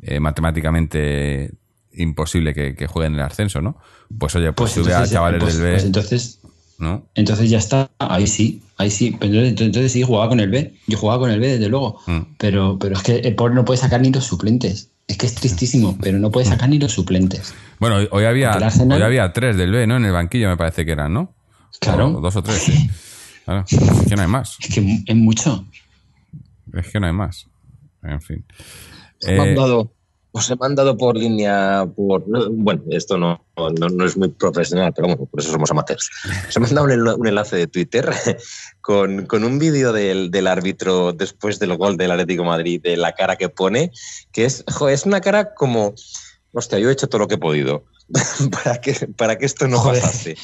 eh, 0.00 0.20
matemáticamente 0.20 1.52
imposible 1.92 2.54
que, 2.54 2.86
jueguen 2.86 3.14
el 3.14 3.20
ascenso, 3.20 3.60
¿no? 3.60 3.76
Pues 4.18 4.34
oye, 4.36 4.52
pues, 4.52 4.72
pues 4.72 4.86
sube 4.86 4.94
a 4.94 5.06
chavales 5.06 5.42
pues, 5.42 5.54
del 5.56 5.64
B. 5.64 5.72
Pues 5.72 5.84
entonces, 5.84 6.40
¿no? 6.78 7.08
Entonces 7.14 7.50
ya 7.50 7.58
está, 7.58 7.90
ahí 7.98 8.26
sí, 8.26 8.62
ahí 8.78 8.90
sí. 8.90 9.08
Entonces, 9.20 9.60
entonces 9.60 9.92
sí, 9.92 10.02
jugaba 10.02 10.30
con 10.30 10.40
el 10.40 10.48
B. 10.48 10.74
Yo 10.86 10.96
jugaba 10.96 11.20
con 11.20 11.30
el 11.30 11.40
B, 11.40 11.48
desde 11.48 11.68
luego. 11.68 12.00
Mm. 12.06 12.20
Pero, 12.38 12.78
pero 12.78 12.96
es 12.96 13.02
que 13.02 13.16
el 13.18 13.36
no 13.36 13.66
puede 13.66 13.78
sacar 13.78 14.00
ni 14.00 14.10
los 14.10 14.24
suplentes. 14.24 14.92
Es 15.08 15.16
que 15.16 15.26
es 15.26 15.34
tristísimo, 15.34 15.98
pero 16.00 16.18
no 16.18 16.30
puede 16.30 16.46
sacar 16.46 16.68
ni 16.68 16.78
los 16.78 16.92
suplentes. 16.92 17.54
Bueno, 17.80 17.96
hoy 18.10 18.24
había, 18.24 18.56
hoy 18.56 19.02
había 19.02 19.32
tres 19.32 19.56
del 19.56 19.72
B, 19.72 19.86
¿no? 19.86 19.96
En 19.96 20.04
el 20.04 20.12
banquillo 20.12 20.48
me 20.48 20.56
parece 20.56 20.84
que 20.84 20.92
eran, 20.92 21.14
¿no? 21.14 21.34
Claro. 21.80 22.20
dos 22.20 22.36
o 22.36 22.42
tres, 22.42 22.58
sí. 22.58 22.90
Claro, 23.48 23.64
es 23.66 24.06
que 24.06 24.14
no 24.14 24.20
hay 24.20 24.28
más. 24.28 24.58
Es 24.60 24.74
que 24.74 25.02
es 25.06 25.16
mucho. 25.16 25.64
Es 26.74 26.88
que 26.88 27.00
no 27.00 27.06
hay 27.06 27.14
más. 27.14 27.46
En 28.02 28.20
fin. 28.20 28.44
Eh, 29.26 29.56
os 30.38 30.50
he 30.50 30.56
mandado 30.56 30.96
por 30.96 31.16
línea, 31.16 31.86
por 31.96 32.24
bueno, 32.50 32.82
esto 32.90 33.18
no, 33.18 33.44
no, 33.56 34.04
es 34.06 34.16
muy 34.16 34.28
profesional, 34.28 34.92
pero 34.94 35.08
bueno, 35.08 35.26
por 35.26 35.40
eso 35.40 35.50
somos 35.50 35.70
amateurs. 35.70 36.08
Os 36.48 36.56
he 36.56 36.60
mandado 36.60 36.86
un, 36.86 37.26
enlace 37.26 37.56
de 37.56 37.66
Twitter 37.66 38.08
con, 38.80 39.26
con 39.26 39.44
un 39.44 39.58
vídeo 39.58 39.92
del, 39.92 40.30
del, 40.30 40.46
árbitro 40.46 41.12
después 41.12 41.58
del 41.58 41.76
gol 41.76 41.96
del 41.96 42.12
Atlético 42.12 42.44
Madrid, 42.44 42.80
de 42.82 42.96
la 42.96 43.12
cara 43.12 43.36
que 43.36 43.48
pone, 43.48 43.90
que 44.32 44.44
es, 44.44 44.64
es 44.88 45.06
una 45.06 45.20
cara 45.20 45.54
como, 45.54 45.94
hostia, 46.52 46.78
yo 46.78 46.88
he 46.88 46.92
hecho 46.92 47.08
todo 47.08 47.20
lo 47.20 47.28
que 47.28 47.34
he 47.34 47.38
podido 47.38 47.84
para 48.50 48.80
que, 48.80 48.94
para 49.16 49.38
que 49.38 49.46
esto 49.46 49.66
no 49.66 49.82
pasase. 49.82 50.36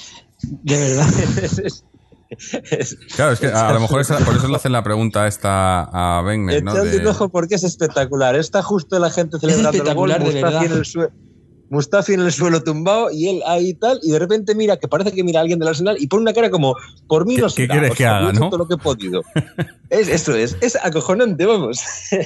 De 0.43 0.77
verdad. 0.77 1.09
Claro, 3.17 3.33
es 3.33 3.41
que 3.41 3.47
a, 3.47 3.73
lo 3.73 3.81
mejor 3.81 4.07
por 4.25 4.37
eso 4.37 4.49
le 4.49 4.57
hacen 4.57 4.73
la 4.73 4.83
pregunta 4.83 5.27
esta 5.27 5.83
a 5.85 6.23
Wenger, 6.25 6.63
¿no? 6.63 6.75
un 6.75 7.07
ojo 7.07 7.29
porque 7.29 7.55
es 7.55 7.65
espectacular. 7.65 8.37
Está 8.37 8.63
justo 8.63 8.99
la 8.99 9.11
gente 9.11 9.39
celebrando 9.39 9.83
el 9.83 9.95
gol, 9.95 10.11
Mustafi 10.19 10.65
en, 10.67 10.73
el 10.73 10.85
suelo, 10.85 11.13
Mustafi 11.71 12.13
en 12.15 12.21
el 12.21 12.33
suelo 12.33 12.63
tumbado 12.63 13.11
y 13.11 13.29
él 13.29 13.43
ahí 13.47 13.75
tal, 13.75 14.01
y 14.03 14.13
de 14.13 14.19
repente 14.19 14.55
mira, 14.55 14.77
que 14.77 14.89
parece 14.89 15.13
que 15.13 15.25
mira 15.25 15.41
a 15.41 15.43
alguien 15.43 15.59
del 15.59 15.69
Arsenal 15.69 15.97
y 15.99 16.07
pone 16.07 16.23
una 16.23 16.33
cara 16.33 16.51
como, 16.51 16.75
por 17.09 17.27
mí 17.27 17.37
no 17.37 17.49
¿Qué, 17.49 17.67
¿qué 17.67 17.69
quieres 17.69 17.95
que 17.95 18.07
haga, 18.07 18.33
no? 18.33 18.49
todo 18.51 18.59
lo 18.59 18.69
que 18.69 18.75
he 18.75 18.79
podido. 18.79 19.23
es, 19.91 20.09
eso 20.09 20.35
es, 20.35 20.57
es 20.61 20.77
acojonante, 20.77 21.47
vamos. 21.47 21.81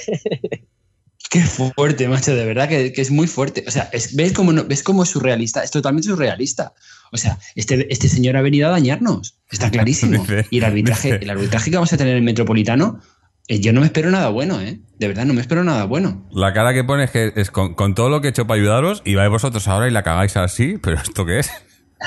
Qué 1.30 1.42
fuerte, 1.42 2.08
macho, 2.08 2.34
de 2.34 2.46
verdad 2.46 2.68
que, 2.68 2.92
es 2.96 3.10
muy 3.10 3.26
fuerte. 3.26 3.62
O 3.66 3.70
sea, 3.70 3.90
¿ves, 3.92 4.32
cómo 4.32 4.52
¿ves 4.64 4.82
cómo 4.82 5.02
es 5.02 5.10
surrealista? 5.10 5.62
Es 5.62 5.70
totalmente 5.70 6.08
surrealista. 6.08 6.72
O 7.12 7.16
sea, 7.16 7.38
este, 7.54 7.92
este 7.92 8.08
señor 8.08 8.36
ha 8.36 8.42
venido 8.42 8.68
a 8.68 8.70
dañarnos, 8.70 9.38
está 9.50 9.70
clarísimo. 9.72 10.24
Y 10.50 10.58
el 10.58 10.64
arbitraje, 10.64 11.18
el 11.20 11.30
arbitraje 11.30 11.70
que 11.70 11.76
vamos 11.76 11.92
a 11.92 11.96
tener 11.96 12.16
en 12.16 12.24
Metropolitano, 12.24 13.00
eh, 13.48 13.60
yo 13.60 13.72
no 13.72 13.80
me 13.80 13.86
espero 13.86 14.10
nada 14.10 14.28
bueno, 14.28 14.60
¿eh? 14.60 14.80
De 14.98 15.08
verdad, 15.08 15.24
no 15.24 15.34
me 15.34 15.40
espero 15.40 15.64
nada 15.64 15.84
bueno. 15.84 16.28
La 16.32 16.52
cara 16.52 16.74
que 16.74 16.84
pone 16.84 17.04
es 17.04 17.10
que 17.10 17.32
es 17.34 17.50
con, 17.50 17.94
todo 17.94 18.10
lo 18.10 18.20
que 18.20 18.28
he 18.28 18.30
hecho 18.30 18.46
para 18.46 18.60
ayudaros 18.60 19.02
y 19.04 19.14
vais 19.14 19.30
vosotros 19.30 19.66
ahora 19.68 19.88
y 19.88 19.90
la 19.90 20.02
cagáis 20.02 20.36
así, 20.36 20.76
pero 20.82 20.96
¿esto 20.96 21.24
qué 21.24 21.38
es? 21.38 21.50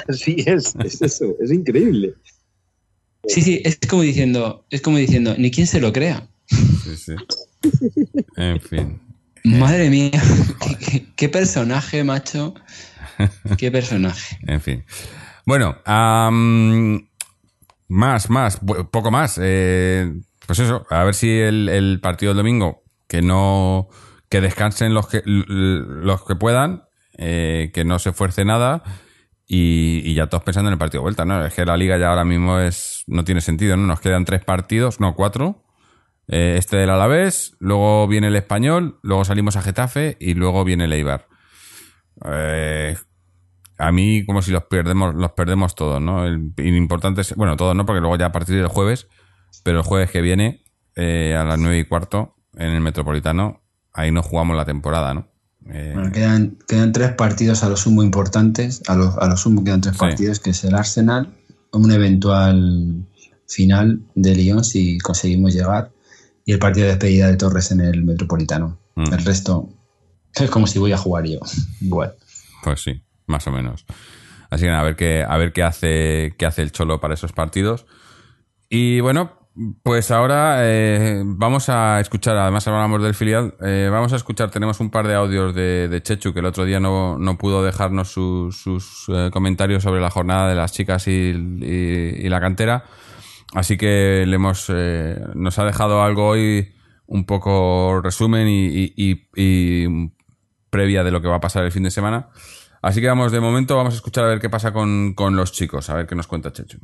Así 0.08 0.38
es, 0.46 0.76
es 0.84 1.02
eso, 1.02 1.36
es 1.42 1.52
increíble. 1.52 2.14
Sí, 3.28 3.42
sí, 3.42 3.62
es 3.66 3.78
como 3.88 4.02
diciendo, 4.04 4.66
es 4.70 4.82
como 4.82 4.98
diciendo, 4.98 5.36
ni 5.38 5.52
quien 5.52 5.68
se 5.68 5.80
lo 5.80 5.92
crea. 5.94 6.28
Sí, 6.48 6.96
sí. 6.96 7.16
En 8.36 8.60
fin. 8.60 9.00
Madre 9.44 9.90
mía, 9.90 10.12
qué, 11.16 11.30
personaje, 11.30 12.04
macho. 12.04 12.54
Qué 13.58 13.72
personaje. 13.72 14.38
en 14.48 14.62
fin. 14.62 14.86
Bueno, 15.46 15.78
más, 17.88 18.30
más, 18.30 18.60
poco 18.92 19.12
más. 19.12 19.40
Eh, 19.42 20.14
pues 20.46 20.60
eso, 20.60 20.86
a 20.90 21.04
ver 21.04 21.14
si 21.14 21.30
el, 21.30 22.00
partido 22.02 22.32
del 22.32 22.38
domingo, 22.38 22.84
que 23.08 23.22
no, 23.22 23.90
que 24.30 24.42
descansen 24.42 24.94
los 24.94 25.08
que, 25.08 25.22
los 25.26 26.26
que 26.26 26.36
puedan, 26.36 26.84
eh, 27.18 27.72
que 27.74 27.84
no 27.84 28.00
se 28.00 28.10
esfuerce 28.10 28.46
nada 28.46 28.84
y, 29.54 30.14
ya 30.14 30.28
todos 30.28 30.44
pensando 30.44 30.70
en 30.70 30.74
el 30.74 30.80
partido 30.80 31.02
de 31.02 31.04
vuelta, 31.04 31.26
¿no? 31.26 31.46
Es 31.46 31.54
que 31.54 31.66
la 31.66 31.76
liga 31.76 31.98
ya 31.98 32.08
ahora 32.10 32.24
mismo 32.24 32.60
es, 32.60 33.04
no 33.08 33.26
tiene 33.26 33.42
sentido, 33.42 33.76
¿no? 33.76 33.86
Nos 33.86 34.00
quedan 34.00 34.24
tres 34.24 34.46
partidos, 34.46 35.02
no, 35.02 35.14
cuatro. 35.14 35.66
Eh, 36.30 36.56
este 36.58 36.78
del 36.78 36.90
Alavés, 36.90 37.58
luego 37.60 38.08
viene 38.08 38.28
el 38.28 38.36
Español, 38.38 39.00
luego 39.04 39.26
salimos 39.26 39.58
a 39.58 39.62
Getafe 39.62 40.16
y 40.22 40.36
luego 40.36 40.64
viene 40.64 40.86
el 40.86 40.94
Eibar. 40.94 41.28
Eh, 42.26 42.96
a 43.82 43.92
mí 43.92 44.24
como 44.26 44.42
si 44.42 44.52
los 44.52 44.64
perdemos, 44.66 45.16
los 45.16 45.32
perdemos 45.32 45.74
todos, 45.74 46.00
¿no? 46.00 46.26
El, 46.26 46.54
importante 46.58 47.22
es, 47.22 47.36
bueno, 47.36 47.58
todos 47.58 47.76
no, 47.76 47.86
porque 47.86 48.00
luego 48.00 48.16
ya 48.16 48.28
a 48.28 48.32
partir 48.32 48.56
del 48.56 48.68
jueves, 48.68 49.08
pero 49.64 49.80
el 49.80 49.84
jueves 49.84 50.12
que 50.12 50.22
viene, 50.22 50.64
eh, 50.96 51.36
a 51.36 51.44
las 51.44 51.58
nueve 51.58 51.80
y 51.80 51.86
cuarto, 51.86 52.36
en 52.56 52.70
el 52.70 52.82
Metropolitano, 52.82 53.62
ahí 53.92 54.12
no 54.12 54.22
jugamos 54.22 54.56
la 54.56 54.66
temporada, 54.66 55.16
¿no? 55.16 55.28
Eh, 55.72 55.96
quedan, 56.14 56.58
quedan, 56.68 56.92
tres 56.92 57.14
partidos 57.14 57.64
a 57.64 57.70
lo 57.70 57.78
sumo 57.78 58.04
importantes, 58.04 58.84
a 58.88 58.96
lo, 58.96 59.20
a 59.20 59.28
lo 59.28 59.38
sumo 59.38 59.64
quedan 59.64 59.82
tres 59.82 59.98
partidos, 59.98 60.40
que 60.40 60.52
es 60.52 60.64
el 60.64 60.76
Arsenal, 60.76 61.34
un 61.72 61.92
eventual 61.92 63.06
final 63.48 64.02
de 64.14 64.36
Lyon 64.36 64.64
si 64.64 65.00
conseguimos 65.00 65.54
llegar, 65.54 65.92
y 66.46 66.54
el 66.54 66.60
partido 66.60 66.86
de 66.86 66.94
despedida 66.94 67.28
de 67.28 67.38
Torres 67.38 67.72
en 67.72 67.82
el 67.82 68.04
Metropolitano. 68.04 68.78
Mm. 68.96 69.14
El 69.14 69.26
resto 69.26 69.70
es 70.36 70.50
como 70.52 70.68
si 70.68 70.78
voy 70.78 70.92
a 70.92 70.98
jugar 70.98 71.26
yo, 71.26 71.40
igual. 71.82 72.14
Pues 72.64 72.82
sí 72.82 73.02
más 73.32 73.48
o 73.48 73.52
menos. 73.52 73.86
Así 74.52 74.66
que 74.66 74.70
a 74.70 74.84
ver 74.84 74.96
qué, 74.96 75.26
a 75.28 75.38
ver 75.38 75.54
qué 75.54 75.64
hace, 75.64 76.36
qué 76.38 76.46
hace 76.46 76.62
el 76.62 76.72
Cholo 76.72 77.00
para 77.00 77.16
esos 77.16 77.32
partidos. 77.32 77.86
Y 78.70 79.00
bueno, 79.00 79.42
pues 79.84 80.12
ahora 80.12 80.60
eh, 80.62 81.24
vamos 81.26 81.68
a 81.68 82.00
escuchar, 82.00 82.38
además 82.38 82.68
hablamos 82.68 83.04
del 83.04 83.14
filial, 83.14 83.54
eh, 83.62 83.90
vamos 83.92 84.14
a 84.14 84.16
escuchar, 84.16 84.50
tenemos 84.50 84.80
un 84.80 84.90
par 84.90 85.08
de 85.08 85.14
audios 85.14 85.54
de, 85.54 86.00
Chechu 86.02 86.34
que 86.34 86.40
el 86.40 86.46
otro 86.46 86.64
día 86.64 86.80
no, 86.80 87.38
pudo 87.38 87.64
dejarnos 87.64 88.12
sus 88.12 89.06
eh, 89.10 89.30
comentarios 89.32 89.84
sobre 89.84 90.00
la 90.00 90.10
jornada 90.10 90.48
de 90.48 90.56
las 90.56 90.72
chicas 90.72 91.08
y, 91.08 91.34
la 91.34 92.40
cantera. 92.40 92.86
Así 93.54 93.78
que 93.78 94.24
le 94.26 94.36
hemos, 94.36 94.72
nos 95.36 95.60
ha 95.60 95.66
dejado 95.66 96.02
algo 96.02 96.28
hoy, 96.28 96.74
un 97.06 97.26
poco 97.26 98.00
resumen 98.02 98.48
y 98.50 99.16
previa 100.70 101.04
de 101.04 101.12
lo 101.12 101.22
que 101.22 101.28
va 101.28 101.36
a 101.36 101.42
pasar 101.42 101.66
el 101.66 101.72
fin 101.74 101.84
de 101.84 101.92
semana. 101.92 102.30
Así 102.82 103.00
que 103.00 103.08
vamos, 103.08 103.32
de 103.32 103.40
momento 103.40 103.78
vamos 103.78 103.94
a 103.94 103.98
escuchar 103.98 104.24
a 104.26 104.28
ver 104.28 104.40
qué 104.40 104.50
pasa 104.50 104.74
con, 104.74 105.14
los 105.36 105.52
chicos, 105.52 105.90
a 105.90 105.96
ver 105.96 106.08
qué 106.08 106.16
nos 106.16 106.26
cuenta 106.26 106.52
Chechu. 106.52 106.80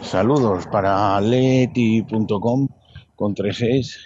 Saludos 0.00 0.66
para 0.68 1.20
leti.com 1.20 2.68
con 3.16 3.34
tres 3.34 3.60
es 3.62 3.98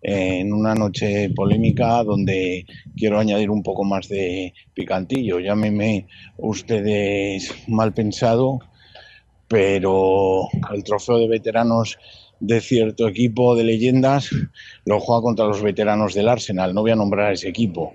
en 0.00 0.54
una 0.54 0.74
noche 0.74 1.28
polémica 1.36 2.02
donde 2.02 2.64
quiero 2.96 3.18
añadir 3.18 3.50
un 3.50 3.62
poco 3.62 3.84
más 3.84 4.08
de 4.08 4.54
picantillo. 4.72 5.38
Llámeme 5.38 6.06
ustedes 6.38 7.54
mal 7.68 7.92
pensado, 7.92 8.60
pero 9.48 10.48
el 10.72 10.82
trofeo 10.82 11.18
de 11.18 11.28
veteranos 11.28 11.98
de 12.40 12.62
cierto 12.62 13.06
equipo 13.06 13.54
de 13.54 13.64
leyendas 13.64 14.30
lo 14.86 14.98
juega 14.98 15.20
contra 15.20 15.44
los 15.44 15.62
veteranos 15.62 16.14
del 16.14 16.30
Arsenal. 16.30 16.74
No 16.74 16.80
voy 16.80 16.92
a 16.92 16.96
nombrar 16.96 17.26
a 17.26 17.32
ese 17.32 17.50
equipo 17.50 17.92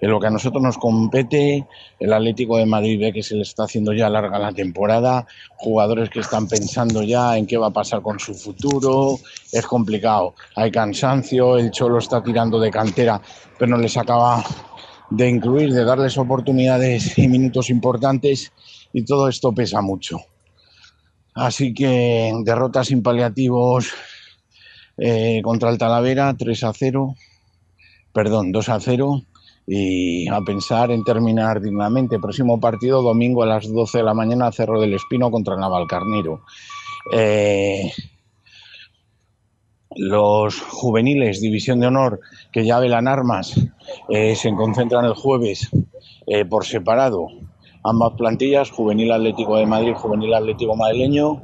en 0.00 0.10
lo 0.10 0.20
que 0.20 0.28
a 0.28 0.30
nosotros 0.30 0.62
nos 0.62 0.78
compete, 0.78 1.66
el 1.98 2.12
Atlético 2.12 2.56
de 2.56 2.66
Madrid 2.66 3.00
ve 3.00 3.12
que 3.12 3.22
se 3.22 3.34
le 3.34 3.42
está 3.42 3.64
haciendo 3.64 3.92
ya 3.92 4.08
larga 4.08 4.38
la 4.38 4.52
temporada, 4.52 5.26
jugadores 5.56 6.08
que 6.10 6.20
están 6.20 6.46
pensando 6.46 7.02
ya 7.02 7.36
en 7.36 7.46
qué 7.46 7.56
va 7.56 7.68
a 7.68 7.72
pasar 7.72 8.00
con 8.02 8.20
su 8.20 8.34
futuro, 8.34 9.18
es 9.52 9.66
complicado, 9.66 10.34
hay 10.54 10.70
cansancio, 10.70 11.58
el 11.58 11.70
Cholo 11.70 11.98
está 11.98 12.22
tirando 12.22 12.60
de 12.60 12.70
cantera, 12.70 13.20
pero 13.58 13.72
no 13.72 13.78
les 13.78 13.96
acaba 13.96 14.44
de 15.10 15.28
incluir, 15.28 15.72
de 15.72 15.84
darles 15.84 16.16
oportunidades 16.16 17.18
y 17.18 17.26
minutos 17.26 17.70
importantes 17.70 18.52
y 18.92 19.04
todo 19.04 19.28
esto 19.28 19.52
pesa 19.52 19.80
mucho. 19.80 20.20
Así 21.34 21.72
que 21.72 22.32
derrotas 22.44 22.88
sin 22.88 23.02
paliativos 23.02 23.92
eh, 24.96 25.40
contra 25.42 25.70
el 25.70 25.78
Talavera, 25.78 26.34
3 26.36 26.64
a 26.64 26.72
0, 26.72 27.14
perdón, 28.12 28.52
2 28.52 28.68
a 28.68 28.80
0 28.80 29.22
y 29.70 30.26
a 30.28 30.40
pensar 30.40 30.90
en 30.90 31.04
terminar 31.04 31.60
dignamente. 31.60 32.18
Próximo 32.18 32.58
partido, 32.58 33.02
domingo 33.02 33.42
a 33.42 33.46
las 33.46 33.70
12 33.70 33.98
de 33.98 34.04
la 34.04 34.14
mañana, 34.14 34.50
Cerro 34.50 34.80
del 34.80 34.94
Espino 34.94 35.30
contra 35.30 35.56
Navalcarnero. 35.56 36.40
Eh, 37.12 37.92
los 39.96 40.58
juveniles, 40.62 41.42
División 41.42 41.80
de 41.80 41.88
Honor, 41.88 42.20
que 42.50 42.64
ya 42.64 42.78
velan 42.78 43.08
armas, 43.08 43.60
eh, 44.08 44.34
se 44.36 44.54
concentran 44.54 45.04
el 45.04 45.12
jueves 45.12 45.68
eh, 46.26 46.46
por 46.46 46.64
separado. 46.64 47.26
Ambas 47.84 48.14
plantillas, 48.14 48.70
Juvenil 48.70 49.12
Atlético 49.12 49.58
de 49.58 49.66
Madrid, 49.66 49.92
Juvenil 49.94 50.32
Atlético 50.32 50.76
Madrileño, 50.76 51.42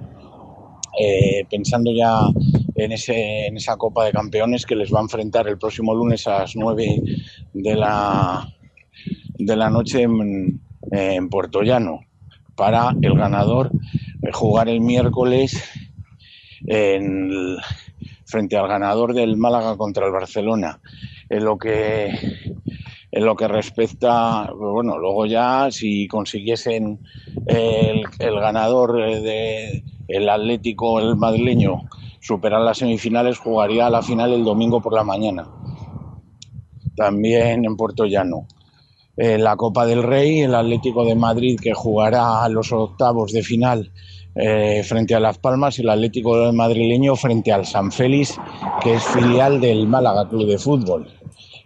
pensando 1.51 1.91
ya 1.93 2.21
en, 2.75 2.93
ese, 2.93 3.47
en 3.47 3.57
esa 3.57 3.77
Copa 3.77 4.05
de 4.05 4.13
Campeones 4.13 4.67
que 4.67 4.77
les 4.77 4.93
va 4.93 4.99
a 4.99 5.03
enfrentar 5.03 5.49
el 5.49 5.59
próximo 5.59 5.95
lunes 5.95 6.27
a 6.27 6.41
las 6.41 6.57
9 6.57 7.03
de 7.55 7.75
la, 7.77 8.47
de 9.39 9.57
la 9.57 9.71
noche 9.71 10.03
en, 10.03 10.61
Puerto 11.31 11.63
Llano 11.63 12.01
para 12.55 12.95
el 13.01 13.15
ganador 13.17 13.71
eh, 14.23 14.31
jugar 14.33 14.69
el 14.69 14.81
miércoles 14.81 15.61
en, 16.67 17.57
frente 18.27 18.57
al 18.57 18.69
ganador 18.69 19.15
del 19.15 19.37
Málaga 19.37 19.77
contra 19.77 20.07
el 20.07 20.13
Barcelona. 20.13 20.81
En 21.31 21.45
lo 21.45 21.59
que 21.59 22.11
en 23.11 23.25
lo 23.25 23.35
que 23.35 23.49
respecta, 23.49 24.53
bueno, 24.53 24.99
luego 24.99 25.27
ya 25.27 25.69
si 25.71 26.07
consiguiesen 26.09 27.01
el, 27.47 28.03
el 28.19 28.41
ganador 28.41 28.95
de 28.97 29.85
el 30.09 30.29
Atlético, 30.29 31.01
el 31.01 31.17
madrileño, 31.17 31.89
superar 32.21 32.61
las 32.61 32.79
semifinales, 32.79 33.39
jugaría 33.39 33.89
la 33.89 34.03
final 34.03 34.33
el 34.33 34.45
domingo 34.45 34.81
por 34.81 34.95
la 34.95 35.05
mañana. 35.05 35.49
También 36.97 37.65
en 37.65 37.77
Puerto 37.77 38.05
Llano. 38.05 38.47
En 39.17 39.45
la 39.45 39.57
Copa 39.57 39.87
del 39.87 40.03
Rey, 40.03 40.41
el 40.41 40.55
Atlético 40.55 41.05
de 41.05 41.15
Madrid 41.15 41.59
que 41.61 41.73
jugará 41.73 42.45
a 42.45 42.49
los 42.49 42.73
octavos 42.73 43.33
de 43.33 43.43
final 43.43 43.93
eh, 44.37 44.83
frente 44.83 45.15
a 45.15 45.21
Las 45.21 45.39
Palmas 45.39 45.79
el 45.79 45.89
Atlético 45.89 46.53
madrileño 46.53 47.15
frente 47.15 47.53
al 47.53 47.65
San 47.65 47.93
Félix, 47.93 48.37
que 48.83 48.95
es 48.95 49.05
filial 49.05 49.61
del 49.61 49.87
Málaga 49.87 50.29
Club 50.29 50.49
de 50.49 50.59
Fútbol. 50.59 51.09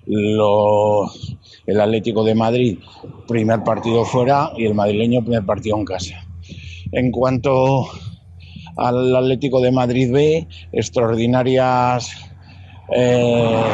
el 0.07 1.81
Atlético 1.81 2.25
de 2.25 2.35
Madrid, 2.35 2.79
primer 3.27 3.63
partido 3.63 4.05
fuera 4.05 4.53
y 4.57 4.67
el 4.67 4.75
madrileño, 4.75 5.23
primer 5.23 5.47
partido 5.47 5.79
en 5.79 5.85
casa. 5.85 6.27
En 6.93 7.11
cuanto 7.11 7.87
al 8.77 9.17
Atlético 9.17 9.61
de 9.61 9.73
Madrid 9.73 10.13
B, 10.13 10.47
extraordinarias, 10.73 12.11
eh, 12.95 13.65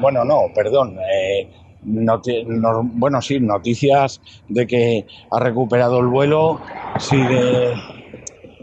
bueno, 0.00 0.24
no, 0.24 0.42
perdón, 0.54 0.98
eh, 1.12 1.48
bueno, 1.82 3.22
sí, 3.22 3.40
noticias 3.40 4.20
de 4.48 4.66
que 4.66 5.06
ha 5.30 5.40
recuperado 5.40 5.98
el 6.00 6.06
vuelo, 6.06 6.60
sigue 6.98 7.72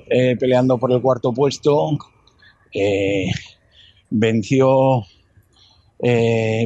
eh, 0.09 0.35
peleando 0.39 0.77
por 0.77 0.91
el 0.91 1.01
cuarto 1.01 1.33
puesto, 1.33 1.97
venció 4.09 5.03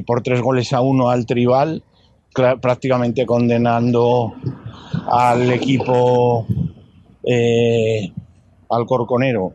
por 0.06 0.24
tres 0.24 0.42
goles 0.42 0.74
a 0.74 0.82
uno 0.82 1.10
al 1.10 1.26
Tribal, 1.26 1.84
prácticamente 2.34 3.26
condenando 3.26 4.34
al 5.10 5.52
equipo 5.52 6.46
al 8.70 8.86
Corconero 8.86 9.54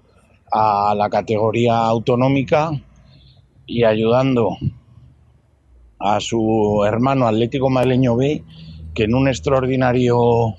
a 0.51 0.95
la 0.97 1.11
categoría 1.11 1.87
autonómica 1.87 2.71
y 3.67 3.85
ayudando 3.85 4.57
a 6.07 6.21
su 6.21 6.85
hermano 6.87 7.27
Atlético 7.27 7.71
Madrileño 7.71 8.17
B, 8.17 8.45
que 8.95 9.05
en 9.05 9.15
un 9.15 9.29
extraordinario 9.29 10.55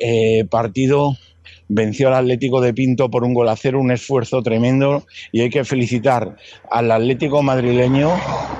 eh, 0.00 0.44
partido 0.50 1.16
venció 1.68 2.08
al 2.08 2.14
Atlético 2.14 2.60
de 2.60 2.74
Pinto 2.74 3.10
por 3.10 3.24
un 3.24 3.34
gol 3.34 3.48
a 3.48 3.56
cero, 3.56 3.80
un 3.80 3.90
esfuerzo 3.90 4.42
tremendo 4.42 5.04
y 5.32 5.42
hay 5.42 5.50
que 5.50 5.64
felicitar 5.64 6.36
al 6.70 6.90
Atlético 6.90 7.42
madrileño, 7.42 8.10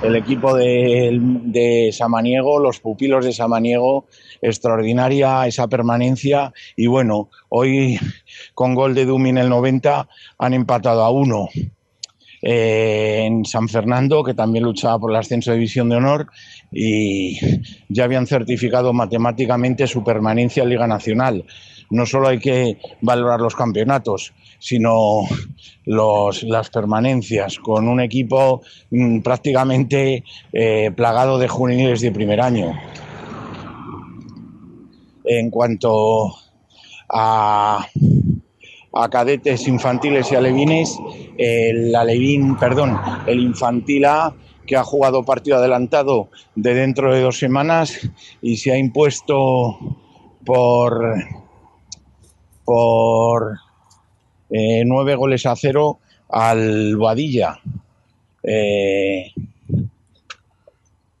el 0.03 0.15
equipo 0.15 0.55
de, 0.55 1.17
de 1.19 1.89
Samaniego, 1.91 2.59
los 2.59 2.79
pupilos 2.79 3.25
de 3.25 3.33
Samaniego, 3.33 4.05
extraordinaria 4.41 5.47
esa 5.47 5.67
permanencia 5.67 6.53
y 6.75 6.87
bueno, 6.87 7.29
hoy 7.49 7.99
con 8.53 8.75
gol 8.75 8.93
de 8.93 9.05
Dumi 9.05 9.29
en 9.29 9.39
el 9.39 9.49
90 9.49 10.07
han 10.37 10.53
empatado 10.53 11.03
a 11.03 11.09
uno. 11.09 11.49
Eh, 12.41 13.23
en 13.25 13.45
San 13.45 13.67
Fernando, 13.67 14.23
que 14.23 14.33
también 14.33 14.63
luchaba 14.63 14.99
por 14.99 15.11
el 15.11 15.17
ascenso 15.17 15.51
de 15.51 15.57
División 15.57 15.89
de 15.89 15.97
Honor, 15.97 16.27
y 16.71 17.37
ya 17.89 18.03
habían 18.03 18.27
certificado 18.27 18.93
matemáticamente 18.93 19.87
su 19.87 20.03
permanencia 20.03 20.63
en 20.63 20.69
Liga 20.69 20.87
Nacional. 20.87 21.45
No 21.89 22.05
solo 22.05 22.27
hay 22.27 22.39
que 22.39 22.77
valorar 23.01 23.41
los 23.41 23.55
campeonatos, 23.55 24.33
sino 24.59 25.21
las 25.85 26.69
permanencias, 26.69 27.57
con 27.57 27.87
un 27.87 27.99
equipo 27.99 28.61
mm, 28.91 29.21
prácticamente 29.21 30.23
eh, 30.53 30.91
plagado 30.95 31.39
de 31.39 31.47
juveniles 31.47 32.01
de 32.01 32.11
primer 32.11 32.41
año. 32.41 32.73
En 35.23 35.49
cuanto 35.49 36.35
a, 37.09 37.85
cadetes 39.09 39.67
infantiles 39.67 40.31
y 40.31 40.35
alevines, 40.35 40.97
el 41.37 41.93
perdón, 42.59 42.99
el 43.27 43.39
infantil 43.39 44.05
A 44.05 44.33
que 44.65 44.75
ha 44.75 44.83
jugado 44.83 45.23
partido 45.23 45.57
adelantado 45.57 46.29
de 46.55 46.73
dentro 46.73 47.13
de 47.13 47.21
dos 47.21 47.39
semanas 47.39 48.09
y 48.41 48.57
se 48.57 48.71
ha 48.71 48.77
impuesto 48.77 49.77
por 50.45 51.15
por 52.65 53.57
eh, 54.51 54.83
nueve 54.85 55.15
goles 55.15 55.47
a 55.47 55.55
cero 55.55 55.99
al 56.29 56.95
Boadilla. 56.95 57.59
Eh, 58.43 59.31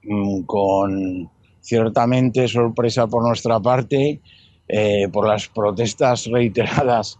mm, 0.03 0.41
con 0.43 1.29
ciertamente 1.59 2.47
sorpresa 2.47 3.07
por 3.07 3.23
nuestra 3.23 3.59
parte, 3.59 4.19
eh, 4.67 5.07
por 5.11 5.27
las 5.27 5.47
protestas 5.47 6.27
reiteradas 6.27 7.17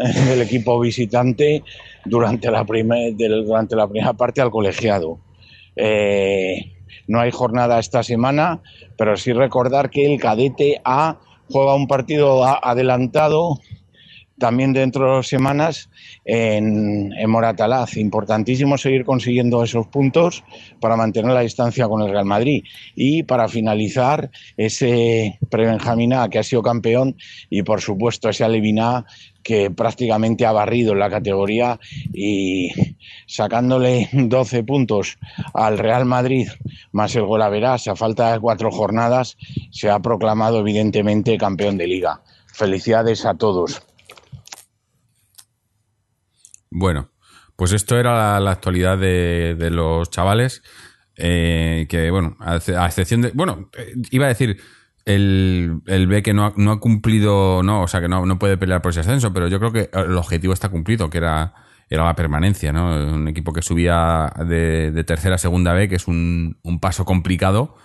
del 0.28 0.42
equipo 0.42 0.80
visitante 0.80 1.62
durante 2.04 2.50
la, 2.50 2.64
durante 2.64 3.76
la 3.76 3.86
primera 3.86 4.12
parte 4.14 4.40
al 4.40 4.50
colegiado. 4.50 5.18
no 7.06 7.20
hay 7.20 7.30
jornada 7.30 7.78
esta 7.78 8.02
semana, 8.02 8.60
pero 8.96 9.16
sí 9.16 9.32
recordar 9.32 9.90
que 9.90 10.06
el 10.12 10.20
cadete 10.20 10.80
A 10.84 11.18
juega 11.50 11.74
un 11.74 11.86
partido 11.86 12.44
adelantado 12.44 13.58
también 14.40 14.72
dentro 14.72 15.04
de 15.04 15.10
dos 15.12 15.28
semanas 15.28 15.88
en, 16.24 17.12
Moratalaz. 17.28 17.96
Importantísimo 17.96 18.76
seguir 18.76 19.04
consiguiendo 19.04 19.62
esos 19.62 19.86
puntos 19.86 20.42
para 20.80 20.96
mantener 20.96 21.32
la 21.32 21.42
distancia 21.42 21.86
con 21.86 22.02
el 22.02 22.10
Real 22.10 22.24
Madrid 22.24 22.64
y 22.96 23.22
para 23.22 23.48
finalizar 23.48 24.30
ese 24.56 25.38
prebenjamina 25.48 26.28
que 26.28 26.40
ha 26.40 26.42
sido 26.42 26.62
campeón 26.62 27.16
y 27.50 27.62
por 27.62 27.80
supuesto 27.80 28.28
ese 28.28 28.42
Aleviná 28.42 29.04
que 29.42 29.70
prácticamente 29.70 30.46
ha 30.46 30.52
barrido 30.52 30.94
la 30.94 31.10
categoría 31.10 31.78
y 32.12 32.70
sacándole 33.26 34.08
12 34.12 34.64
puntos 34.64 35.18
al 35.54 35.78
Real 35.78 36.04
Madrid 36.04 36.48
más 36.92 37.14
el 37.16 37.24
gol 37.24 37.42
a 37.42 37.48
verás 37.48 37.88
a 37.88 37.96
falta 37.96 38.32
de 38.32 38.40
cuatro 38.40 38.70
jornadas 38.70 39.36
se 39.70 39.90
ha 39.90 40.00
proclamado 40.00 40.60
evidentemente 40.60 41.38
campeón 41.38 41.78
de 41.78 41.86
liga. 41.86 42.22
Felicidades 42.52 43.24
a 43.24 43.34
todos. 43.34 43.82
Bueno, 46.70 47.10
pues 47.56 47.72
esto 47.72 47.98
era 47.98 48.38
la, 48.40 48.50
actualidad 48.50 48.98
de, 48.98 49.70
los 49.70 50.10
chavales. 50.10 50.62
Eh, 51.16 51.86
que, 51.88 52.10
bueno, 52.10 52.36
a, 52.40 52.56
excepción 52.56 53.22
de. 53.22 53.32
Bueno, 53.32 53.70
eh, 53.76 53.94
iba 54.10 54.26
a 54.26 54.28
decir. 54.28 54.60
El, 55.04 55.80
el 55.86 56.06
B 56.06 56.22
que 56.22 56.34
no 56.34 56.46
ha, 56.46 56.52
no 56.56 56.72
ha 56.72 56.80
cumplido, 56.80 57.62
no, 57.62 57.82
o 57.82 57.88
sea, 57.88 58.00
que 58.00 58.08
no, 58.08 58.26
no, 58.26 58.38
puede 58.38 58.56
pelear 58.56 58.82
por 58.82 58.90
ese 58.90 59.00
ascenso, 59.00 59.32
pero 59.32 59.48
yo 59.48 59.58
creo 59.58 59.72
que 59.72 59.90
el 59.92 60.16
objetivo 60.16 60.52
está 60.52 60.68
cumplido, 60.68 61.08
que 61.10 61.18
era, 61.18 61.54
era 61.88 62.04
la 62.04 62.14
permanencia, 62.14 62.72
¿no? 62.72 63.14
Un 63.14 63.28
equipo 63.28 63.52
que 63.52 63.62
subía 63.62 64.32
de, 64.46 65.04
tercera 65.06 65.36
a 65.36 65.38
segunda 65.38 65.72
B, 65.72 65.88
que 65.88 65.96
es 65.96 66.06
un, 66.06 66.58
un 66.62 66.80
paso 66.80 67.04
complicado 67.04 67.76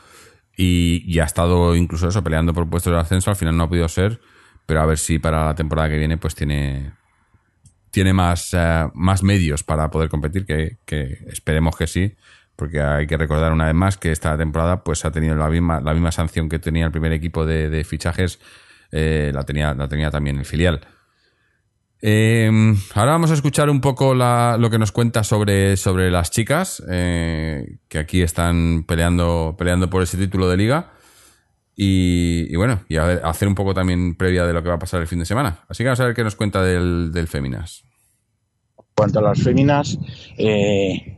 y, 0.55 1.03
y, 1.05 1.19
ha 1.19 1.25
estado 1.25 1.75
incluso 1.75 2.07
eso, 2.09 2.23
peleando 2.23 2.53
por 2.53 2.69
puestos 2.69 2.93
de 2.93 2.99
ascenso, 2.99 3.29
al 3.29 3.35
final 3.35 3.57
no 3.57 3.63
ha 3.63 3.69
podido 3.69 3.87
ser, 3.87 4.21
pero 4.65 4.81
a 4.81 4.85
ver 4.85 4.97
si 4.97 5.19
para 5.19 5.45
la 5.45 5.55
temporada 5.55 5.89
que 5.89 5.97
viene 5.97 6.17
pues 6.17 6.35
tiene, 6.35 6.93
tiene 7.95 8.11
más, 8.11 8.53
eh, 8.53 8.89
más 8.93 9.23
medios 9.23 9.63
para 9.63 9.89
poder 9.89 10.09
competir, 10.09 10.45
que, 10.45 10.79
esperemos 11.27 11.77
que 11.77 11.87
sí, 11.87 12.15
porque 12.55 12.81
hay 12.81 13.07
que 13.07 13.17
recordar 13.17 13.51
una 13.51 13.65
vez 13.65 13.75
más 13.75 13.97
que 13.97 14.11
esta 14.11 14.37
temporada 14.37 14.83
pues 14.83 15.05
ha 15.05 15.11
tenido 15.11 15.35
la 15.35 15.49
misma, 15.49 15.81
la 15.81 15.93
misma 15.93 16.11
sanción 16.11 16.49
que 16.49 16.59
tenía 16.59 16.85
el 16.85 16.91
primer 16.91 17.11
equipo 17.11 17.45
de, 17.45 17.83
fichajes, 17.83 18.39
eh, 18.91 19.31
la, 19.33 19.43
tenía, 19.43 19.73
la 19.73 19.87
tenía 19.87 20.09
también 20.09 20.37
el 20.37 20.45
filial. 20.45 20.81
Em, 22.01 22.77
ahora 22.93 23.13
vamos 23.13 23.31
a 23.31 23.33
escuchar 23.33 23.69
un 23.69 23.81
poco 23.81 24.13
lo 24.13 24.69
que 24.69 24.77
nos 24.77 24.91
cuenta 24.91 25.23
sobre, 25.23 25.75
sobre 25.75 26.11
las 26.11 26.29
chicas, 26.29 26.83
eh, 26.89 27.79
que 27.87 27.97
aquí 27.97 28.21
están 28.21 28.83
peleando, 28.83 29.55
peleando 29.57 29.89
por 29.89 30.03
ese 30.03 30.17
título 30.17 30.49
de 30.49 30.57
liga. 30.57 30.91
Y, 31.77 32.55
bueno, 32.55 32.81
y 32.87 32.95
hacer 32.95 33.47
un 33.47 33.55
poco 33.55 33.73
también 33.73 34.15
previa 34.15 34.45
de 34.45 34.53
lo 34.53 34.63
que 34.63 34.69
va 34.69 34.75
a 34.75 34.79
pasar 34.79 35.01
el 35.01 35.07
fin 35.07 35.19
de 35.19 35.25
semana. 35.25 35.65
Así 35.67 35.83
que 35.83 35.87
vamos 35.87 35.99
a 35.99 36.05
ver 36.05 36.13
qué 36.13 36.23
nos 36.23 36.35
cuenta 36.35 36.63
del, 36.63 37.11
del 37.11 37.27
Féminas. 37.27 37.83
En 38.77 38.85
cuanto 38.95 39.19
a 39.19 39.21
las 39.23 39.41
Féminas, 39.41 39.97
eh, 40.37 41.17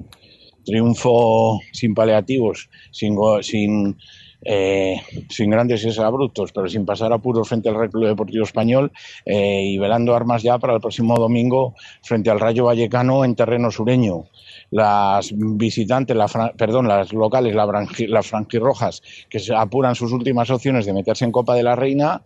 triunfo 0.68 1.61
sin 1.72 1.95
paliativos, 1.95 2.69
sin, 2.91 3.15
sin, 3.41 3.98
eh, 4.44 5.02
sin 5.30 5.49
grandes 5.49 5.98
abruptos, 5.98 6.52
pero 6.52 6.68
sin 6.68 6.85
pasar 6.85 7.14
apuros 7.14 7.48
frente 7.48 7.69
al 7.69 7.76
Real 7.76 7.89
Deportivo 7.89 8.44
Español 8.44 8.91
eh, 9.26 9.64
y 9.64 9.77
velando 9.77 10.14
armas 10.14 10.44
ya 10.44 10.60
para 10.60 10.73
el 10.76 10.81
próximo 10.81 11.15
domingo 11.15 11.73
frente 12.03 12.30
al 12.30 12.41
Rayo 12.41 12.65
Vallecano 12.65 13.23
en 13.23 13.35
terreno 13.35 13.72
sureño 13.72 14.26
las 14.69 15.31
visitantes, 15.34 16.15
la, 16.15 16.27
perdón, 16.57 16.89
las 16.89 17.14
locales, 17.14 17.56
las 17.56 18.27
franquirrojas, 18.27 19.02
que 19.30 19.39
se 19.39 19.56
apuran 19.56 19.95
sus 19.95 20.11
últimas 20.11 20.49
opciones 20.49 20.85
de 20.85 20.94
meterse 20.94 21.23
en 21.23 21.31
Copa 21.31 21.56
de 21.56 21.64
la 21.64 21.77
Reina 21.77 22.22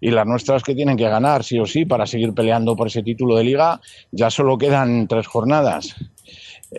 y 0.00 0.10
las 0.10 0.26
nuestras 0.26 0.64
que 0.64 0.74
tienen 0.74 0.96
que 0.96 1.08
ganar 1.08 1.44
sí 1.44 1.58
o 1.60 1.66
sí 1.66 1.84
para 1.84 2.06
seguir 2.06 2.34
peleando 2.34 2.74
por 2.74 2.88
ese 2.88 3.02
título 3.02 3.36
de 3.36 3.44
liga. 3.44 3.80
Ya 4.10 4.30
solo 4.30 4.58
quedan 4.58 5.06
tres 5.06 5.26
jornadas. 5.28 5.94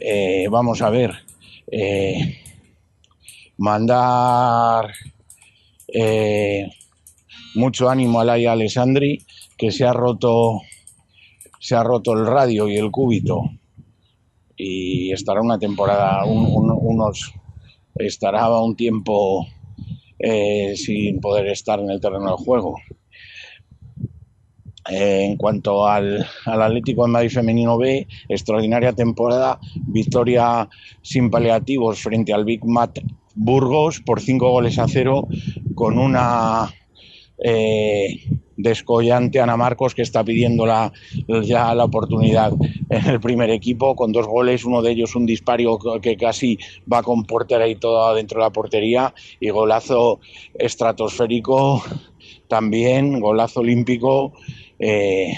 Eh, 0.02 0.48
vamos 0.50 0.82
a 0.82 0.90
ver. 0.90 1.12
Eh, 1.72 2.42
mandar 3.58 4.92
eh, 5.88 6.70
mucho 7.56 7.90
ánimo 7.90 8.20
a 8.20 8.26
Laia 8.26 8.52
Alessandri, 8.52 9.26
que 9.58 9.72
se 9.72 9.86
ha 9.86 9.94
roto 9.94 10.62
se 11.60 11.76
ha 11.76 11.84
roto 11.84 12.14
el 12.14 12.28
radio 12.28 12.68
y 12.70 12.78
el 12.78 12.92
cúbito 12.92 13.42
y 14.56 15.12
estará 15.12 15.42
una 15.42 15.58
temporada, 15.58 16.24
unos, 16.26 17.34
estará 17.96 18.48
un 18.62 18.76
tiempo 18.76 19.48
sin 20.76 21.20
poder 21.22 21.48
estar 21.48 21.80
en 21.80 21.90
el 21.90 22.00
terreno 22.00 22.28
del 22.28 22.46
juego. 22.46 22.76
Eh, 24.88 25.26
en 25.26 25.36
cuanto 25.36 25.88
al, 25.88 26.26
Atlético 26.46 27.06
de 27.06 27.12
Madrid 27.12 27.32
Femenino 27.32 27.78
B, 27.78 28.08
extraordinaria 28.30 28.94
temporada, 28.94 29.60
victoria 29.88 30.70
sin 31.02 31.32
paliativos 31.32 32.00
frente 32.00 32.34
al 32.34 32.46
Big 32.46 32.64
Mat 32.66 33.00
Burgos 33.34 34.00
por 34.02 34.22
cinco 34.22 34.52
goles 34.52 34.78
a 34.78 34.88
cero, 34.88 35.28
con 35.74 35.98
una 35.98 36.72
eh, 37.40 38.30
descollante 38.58 39.40
Ana 39.40 39.58
Marcos 39.58 39.96
que 39.96 40.04
está 40.04 40.24
pidiendo 40.24 40.68
la, 40.68 40.94
ya 41.44 41.74
la 41.74 41.86
oportunidad 41.86 42.54
en 42.90 43.06
el 43.08 43.20
primer 43.20 43.50
equipo 43.50 43.96
con 43.96 44.12
dos 44.12 44.28
goles, 44.28 44.66
uno 44.66 44.84
de 44.84 44.92
ellos 44.92 45.16
un 45.16 45.26
disparo 45.26 45.80
que 46.00 46.16
casi 46.16 46.60
va 46.92 47.02
con 47.02 47.26
portera 47.26 47.68
y 47.68 47.76
todo 47.76 48.14
dentro 48.14 48.40
de 48.40 48.46
la 48.46 48.52
portería 48.52 49.14
y 49.40 49.50
golazo 49.50 50.20
estratosférico 50.54 51.84
también, 52.48 53.20
golazo 53.20 53.62
olímpico 53.62 54.34
eh, 54.80 55.34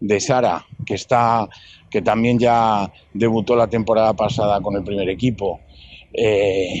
de 0.00 0.20
Sara 0.20 0.64
que 0.84 0.94
está 0.94 1.48
que 1.90 2.02
también 2.02 2.38
ya 2.38 2.92
debutó 3.12 3.54
la 3.54 3.68
temporada 3.68 4.14
pasada 4.14 4.60
con 4.60 4.74
el 4.74 4.82
primer 4.82 5.08
equipo. 5.08 5.60
Eh, 6.12 6.80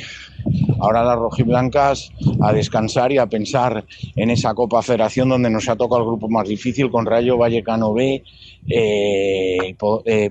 Ahora 0.80 1.04
las 1.04 1.16
rojiblancas 1.16 2.12
a 2.42 2.52
descansar 2.52 3.12
y 3.12 3.18
a 3.18 3.26
pensar 3.26 3.84
en 4.16 4.30
esa 4.30 4.54
Copa 4.54 4.82
Federación 4.82 5.28
donde 5.28 5.50
nos 5.50 5.68
ha 5.68 5.76
tocado 5.76 6.02
el 6.02 6.08
grupo 6.08 6.28
más 6.28 6.48
difícil 6.48 6.90
con 6.90 7.06
Rayo 7.06 7.38
Vallecano 7.38 7.94
B, 7.94 8.22
eh, 8.68 9.74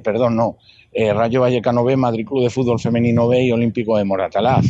perdón, 0.03 0.35
no, 0.35 0.57
Rayo 0.93 1.41
Vallecano 1.41 1.83
B, 1.83 1.97
Madrid 1.97 2.27
Club 2.27 2.43
de 2.43 2.49
Fútbol 2.51 2.79
Femenino 2.79 3.27
B 3.27 3.43
y 3.43 3.51
Olímpico 3.51 3.97
de 3.97 4.03
Moratalaz. 4.03 4.65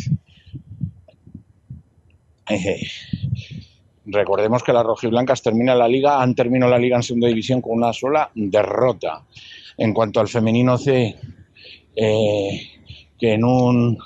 Recordemos 4.06 4.64
que 4.64 4.74
las 4.74 4.86
rojiblancas 4.86 5.42
terminan 5.42 5.80
la 5.80 5.88
liga, 5.88 6.22
han 6.22 6.36
terminado 6.36 6.72
la 6.72 6.80
liga 6.80 6.98
en 6.98 7.04
segunda 7.04 7.28
división 7.28 7.62
con 7.62 7.74
una 7.78 7.94
sola 7.94 8.30
derrota. 8.36 9.24
En 9.78 9.94
cuanto 9.94 10.20
al 10.20 10.28
femenino 10.28 10.78
C, 10.78 11.16
que 11.96 13.34
en 13.34 13.44
un 13.44 13.98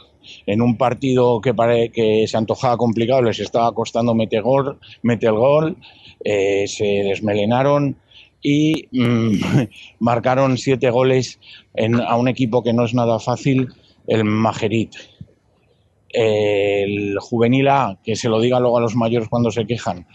en 0.45 0.61
un 0.61 0.77
partido 0.77 1.41
que, 1.41 1.53
que 1.93 2.25
se 2.27 2.37
antojaba 2.37 2.77
complicado, 2.77 3.21
les 3.21 3.39
estaba 3.39 3.73
costando 3.73 4.13
meter, 4.13 4.41
gol, 4.41 4.79
el 5.03 5.31
gol, 5.33 5.77
eh, 6.23 6.65
se 6.67 6.85
desmelenaron 6.85 7.97
y 8.41 8.87
mm, 8.91 9.35
marcaron 9.99 10.57
siete 10.57 10.89
goles 10.89 11.39
a 12.07 12.15
un 12.15 12.27
equipo 12.27 12.63
que 12.63 12.73
no 12.73 12.85
es 12.85 12.93
nada 12.93 13.19
fácil, 13.19 13.69
el 14.07 14.23
Majerit. 14.23 14.95
El 16.09 17.17
juvenil 17.19 17.67
A, 17.67 17.99
que 18.03 18.15
se 18.15 18.29
lo 18.29 18.39
diga 18.39 18.59
luego 18.59 18.77
a 18.77 18.81
los 18.81 18.95
mayores 18.95 19.29
cuando 19.29 19.51
se 19.51 19.65
quejan, 19.65 20.07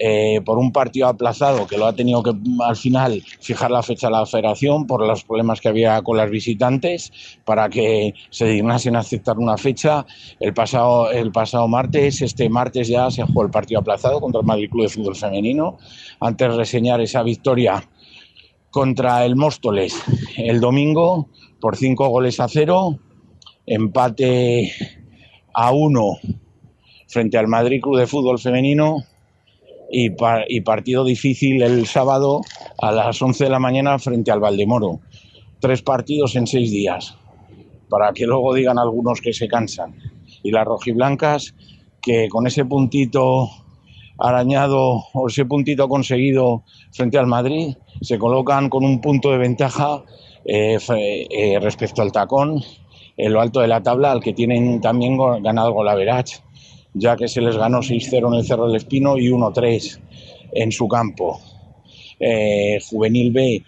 eh, 0.00 0.40
por 0.44 0.58
un 0.58 0.70
partido 0.70 1.08
aplazado 1.08 1.66
que 1.66 1.76
lo 1.76 1.86
ha 1.86 1.92
tenido 1.92 2.22
que 2.22 2.32
al 2.64 2.76
final 2.76 3.20
fijar 3.40 3.72
la 3.72 3.82
fecha 3.82 4.06
a 4.06 4.10
la 4.10 4.26
federación 4.26 4.86
por 4.86 5.04
los 5.04 5.24
problemas 5.24 5.60
que 5.60 5.68
había 5.68 6.00
con 6.02 6.16
las 6.16 6.30
visitantes 6.30 7.10
para 7.44 7.68
que 7.68 8.14
se 8.30 8.46
dignasen 8.46 8.94
a 8.94 9.00
aceptar 9.00 9.38
una 9.38 9.56
fecha. 9.56 10.06
El 10.38 10.54
pasado, 10.54 11.10
el 11.10 11.32
pasado 11.32 11.66
martes, 11.66 12.22
este 12.22 12.48
martes 12.48 12.86
ya 12.86 13.10
se 13.10 13.24
jugó 13.24 13.42
el 13.42 13.50
partido 13.50 13.80
aplazado 13.80 14.20
contra 14.20 14.40
el 14.40 14.46
Madrid 14.46 14.70
Club 14.70 14.84
de 14.84 14.88
Fútbol 14.88 15.16
Femenino. 15.16 15.78
Antes 16.20 16.48
de 16.48 16.56
reseñar 16.56 17.00
esa 17.00 17.24
victoria 17.24 17.82
contra 18.70 19.24
el 19.24 19.34
Móstoles 19.34 20.00
el 20.36 20.60
domingo 20.60 21.28
por 21.60 21.76
cinco 21.76 22.08
goles 22.08 22.38
a 22.38 22.46
cero, 22.46 23.00
empate 23.66 24.72
a 25.60 25.72
uno 25.72 26.18
frente 27.08 27.36
al 27.36 27.48
Madrid 27.48 27.80
Club 27.82 27.98
de 27.98 28.06
Fútbol 28.06 28.38
Femenino 28.38 29.02
y, 29.90 30.10
partido 30.60 31.04
difícil 31.04 31.62
el 31.62 31.84
sábado 31.86 32.42
a 32.80 32.92
las 32.92 33.20
11 33.20 33.44
de 33.44 33.50
la 33.50 33.58
mañana 33.58 33.98
frente 33.98 34.30
al 34.30 34.38
Valdemoro. 34.38 35.00
Tres 35.58 35.82
partidos 35.82 36.36
en 36.36 36.46
seis 36.46 36.70
días, 36.70 37.16
para 37.88 38.12
que 38.12 38.24
luego 38.24 38.54
digan 38.54 38.78
algunos 38.78 39.20
que 39.20 39.32
se 39.32 39.48
cansan. 39.48 39.96
Y 40.44 40.52
las 40.52 40.64
rojiblancas, 40.64 41.56
que 42.00 42.28
con 42.28 42.46
ese 42.46 42.64
puntito 42.64 43.48
arañado 44.16 45.06
o 45.12 45.26
ese 45.26 45.44
puntito 45.44 45.88
conseguido 45.88 46.62
frente 46.92 47.18
al 47.18 47.26
Madrid, 47.26 47.74
se 48.00 48.16
colocan 48.16 48.68
con 48.68 48.84
un 48.84 49.00
punto 49.00 49.32
de 49.32 49.38
ventaja 49.38 50.04
eh, 50.44 50.78
eh, 50.88 51.58
respecto 51.60 52.00
al 52.00 52.12
tacón 52.12 52.62
en 53.18 53.32
lo 53.32 53.42
alto 53.42 53.60
de 53.60 53.68
la 53.68 53.82
tabla, 53.82 54.12
al 54.12 54.22
que 54.22 54.32
tienen 54.32 54.80
también 54.80 55.18
ganado 55.42 55.72
Golaverach 55.72 56.40
ya 56.94 57.16
que 57.16 57.28
se 57.28 57.40
les 57.40 57.56
ganó 57.56 57.78
6-0 57.78 58.28
en 58.28 58.34
el 58.34 58.44
Cerro 58.44 58.66
del 58.66 58.76
Espino 58.76 59.18
y 59.18 59.28
1-3 59.28 60.00
en 60.52 60.72
su 60.72 60.88
campo. 60.88 61.40
Eh, 62.18 62.78
Juvenil 62.88 63.32
B, 63.32 63.62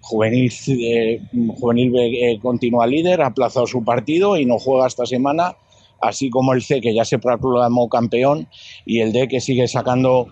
Juvenil, 0.00 0.52
eh, 0.68 1.20
Juvenil 1.58 1.90
B 1.90 2.32
eh, 2.32 2.38
continúa 2.40 2.86
líder, 2.86 3.22
ha 3.22 3.26
aplazado 3.26 3.66
su 3.66 3.84
partido 3.84 4.36
y 4.36 4.44
no 4.44 4.58
juega 4.58 4.86
esta 4.86 5.06
semana, 5.06 5.56
así 6.00 6.28
como 6.28 6.52
el 6.52 6.62
C, 6.62 6.80
que 6.80 6.94
ya 6.94 7.04
se 7.04 7.18
proclamó 7.18 7.88
campeón, 7.88 8.48
y 8.84 9.00
el 9.00 9.12
D, 9.12 9.28
que 9.28 9.40
sigue 9.40 9.66
sacando 9.68 10.28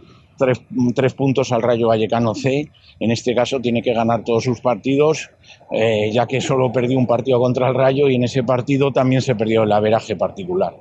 tres, 0.95 1.15
puntos 1.15 1.53
al 1.53 1.63
Rayo 1.63 1.89
Vallecano 1.89 2.35
C. 2.35 2.71
En 3.01 3.11
este 3.11 3.35
caso 3.35 3.61
tiene 3.61 3.83
que 3.83 3.93
ganar 3.93 4.25
todos 4.25 4.45
sus 4.45 4.61
partidos, 4.61 5.31
ya 6.13 6.27
que 6.27 6.41
solo 6.41 6.73
perdió 6.73 6.99
un 6.99 7.07
partido 7.07 7.41
contra 7.41 7.69
el 7.69 7.75
Rayo 7.75 8.09
y 8.09 8.17
en 8.17 8.25
ese 8.25 8.43
partido 8.43 8.93
también 8.93 9.23
se 9.23 9.35
perdió 9.35 9.63
el 9.63 9.73
averaje 9.73 10.17
particular. 10.17 10.75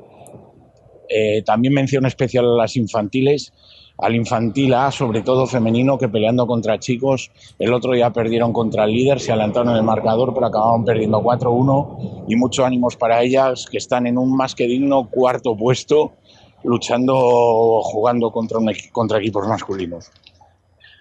Eh, 1.14 1.42
también 1.44 1.74
mención 1.74 2.06
especial 2.06 2.46
a 2.46 2.56
las 2.56 2.78
infantiles, 2.78 3.52
al 3.98 4.16
infantil 4.16 4.74
A, 4.74 4.92
sobre 4.92 5.22
todo 5.22 5.46
femenino, 5.46 5.98
que 5.98 6.08
peleando 6.08 6.48
contra 6.48 6.80
chicos, 6.80 7.32
el 7.60 7.74
otro 7.74 7.92
día 7.92 8.12
perdieron 8.12 8.54
contra 8.54 8.86
el 8.86 8.94
líder, 8.94 9.20
se 9.20 9.34
adelantaron 9.34 9.72
en 9.72 9.78
el 9.78 9.84
marcador, 9.84 10.34
pero 10.34 10.46
acabaron 10.46 10.86
perdiendo 10.86 11.22
4-1 11.22 12.26
y 12.30 12.36
muchos 12.38 12.66
ánimos 12.66 12.96
para 12.96 13.22
ellas, 13.22 13.68
que 13.70 13.78
están 13.78 14.08
en 14.08 14.18
un 14.18 14.36
más 14.36 14.56
que 14.56 14.68
digno 14.68 15.10
cuarto 15.10 15.56
puesto, 15.58 16.14
luchando, 16.64 17.82
jugando 17.82 18.32
contra, 18.32 18.60
contra 18.92 19.20
equipos 19.20 19.48
masculinos. 19.48 20.12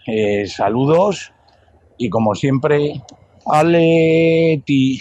Eh, 0.06 0.46
saludos 0.46 1.32
y 1.98 2.08
como 2.08 2.34
siempre, 2.34 3.02
Aleti. 3.46 4.98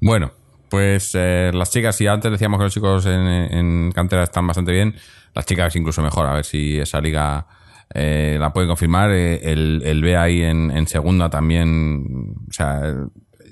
Bueno, 0.00 0.32
pues 0.68 1.12
eh, 1.14 1.50
las 1.54 1.70
chicas, 1.70 1.94
si 1.94 2.06
antes 2.06 2.32
decíamos 2.32 2.58
que 2.58 2.64
los 2.64 2.74
chicos 2.74 3.06
en, 3.06 3.92
cantera 3.92 4.24
están 4.24 4.46
bastante 4.46 4.72
bien, 4.72 4.94
las 5.34 5.46
chicas 5.46 5.76
incluso 5.76 6.02
mejor. 6.02 6.26
A 6.26 6.34
ver 6.34 6.44
si 6.44 6.78
esa 6.78 7.00
liga 7.00 7.46
eh, 7.94 8.36
la 8.40 8.52
puede 8.52 8.66
confirmar. 8.66 9.10
Eh, 9.10 9.52
el, 9.52 9.82
el 9.84 10.02
B 10.02 10.16
ahí 10.16 10.42
en, 10.42 10.86
segunda 10.86 11.30
también. 11.30 12.34
O 12.48 12.52
sea, 12.52 12.80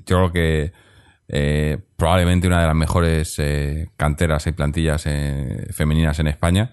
yo 0.06 0.16
creo 0.16 0.32
que 0.32 0.72
probablemente 1.96 2.46
una 2.46 2.60
de 2.60 2.66
las 2.66 2.76
mejores 2.76 3.40
canteras 3.96 4.46
y 4.46 4.52
plantillas 4.52 5.04
femeninas 5.72 6.18
en 6.18 6.26
España. 6.26 6.72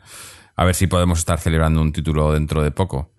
A 0.56 0.66
ver 0.66 0.74
si 0.74 0.88
podemos 0.88 1.20
estar 1.20 1.40
celebrando 1.40 1.82
un 1.82 1.92
título 1.92 2.34
dentro 2.34 2.64
de 2.64 2.72
poco. 2.72 3.12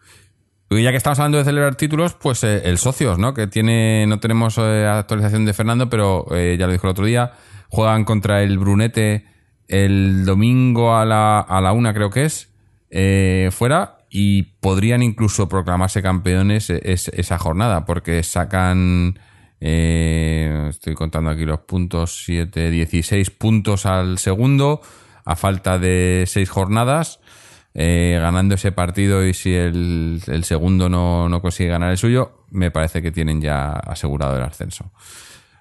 Y 0.71 0.83
ya 0.83 0.91
que 0.91 0.99
estamos 0.99 1.19
hablando 1.19 1.39
de 1.39 1.45
celebrar 1.45 1.77
títulos, 1.77 2.13
pues 2.13 2.45
eh, 2.45 2.63
el 2.65 2.77
Socios, 2.77 3.19
¿no? 3.19 3.33
Que 3.33 3.47
tiene, 3.47 4.07
no 4.07 4.21
tenemos 4.21 4.59
eh, 4.59 4.87
actualización 4.87 5.47
de 5.47 5.55
Fernando, 5.55 5.89
pero 5.89 6.27
eh, 6.33 6.57
ya 6.59 6.67
lo 6.67 6.73
dijo 6.73 6.87
el 6.87 6.91
otro 6.91 7.07
día, 7.07 7.33
juegan 7.69 8.05
contra 8.05 8.43
el 8.43 8.59
Brunete 8.59 9.25
el 9.67 10.27
domingo 10.27 10.95
a 10.95 11.07
la, 11.07 11.41
a 11.41 11.61
la 11.63 11.73
una, 11.73 11.95
creo 11.95 12.11
que 12.11 12.25
es, 12.25 12.51
fuera, 13.55 13.99
y 14.11 14.43
podrían 14.61 15.03
incluso 15.03 15.49
proclamarse 15.49 16.01
campeones 16.01 16.71
esa 16.71 17.39
jornada, 17.39 17.85
porque 17.85 18.23
sacan, 18.23 19.19
estoy 19.61 20.95
contando 20.95 21.31
aquí 21.31 21.45
los 21.45 21.61
puntos, 21.61 22.23
7, 22.25 22.71
16 22.71 23.31
puntos 23.31 23.87
al 23.87 24.19
segundo, 24.19 24.81
a 25.25 25.37
falta 25.37 25.79
de 25.79 26.25
seis 26.27 26.49
jornadas. 26.49 27.21
Eh, 27.81 28.19
ganando 28.21 28.57
ese 28.57 28.73
partido 28.73 29.25
y 29.25 29.35
si 29.35 29.55
el, 29.55 30.21
segundo 30.43 30.89
no, 30.89 31.41
consigue 31.41 31.71
ganar 31.71 31.93
el 31.93 31.97
suyo, 31.97 32.45
me 32.51 32.73
parece 32.73 33.01
que 33.01 33.13
tienen 33.13 33.41
ya 33.41 33.71
asegurado 33.71 34.37
el 34.37 34.43
ascenso. 34.43 34.91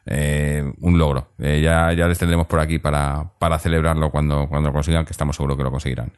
Eh, 0.06 0.64
un 0.80 0.98
logro. 0.98 1.34
Eh, 1.38 1.62
ya, 1.62 1.94
ya 1.94 2.08
les 2.08 2.18
tendremos 2.18 2.48
por 2.48 2.60
aquí 2.60 2.80
para, 2.80 3.30
celebrarlo 3.60 4.10
cuando, 4.10 4.48
cuando 4.48 4.70
lo 4.70 4.74
consigan, 4.74 5.06
que 5.06 5.12
estamos 5.12 5.36
seguros 5.36 5.58
que 5.58 5.64
lo 5.64 5.70
conseguirán. 5.70 6.12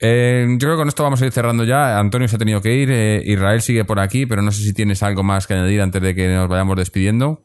Yo 0.00 0.58
creo 0.58 0.72
que 0.72 0.76
con 0.76 0.88
esto 0.88 1.02
vamos 1.02 1.22
a 1.22 1.26
ir 1.26 1.32
cerrando 1.32 1.64
ya. 1.64 1.98
Antonio 1.98 2.28
se 2.28 2.36
ha 2.36 2.38
tenido 2.38 2.60
que 2.60 2.74
ir. 2.74 2.90
Israel 3.26 3.62
sigue 3.62 3.84
por 3.84 4.00
aquí, 4.00 4.26
pero 4.26 4.42
no 4.42 4.52
sé 4.52 4.62
si 4.62 4.72
tienes 4.72 5.02
algo 5.02 5.22
más 5.22 5.46
que 5.46 5.54
añadir 5.54 5.80
antes 5.80 6.02
de 6.02 6.14
que 6.14 6.28
nos 6.28 6.48
vayamos 6.48 6.76
despidiendo. 6.76 7.40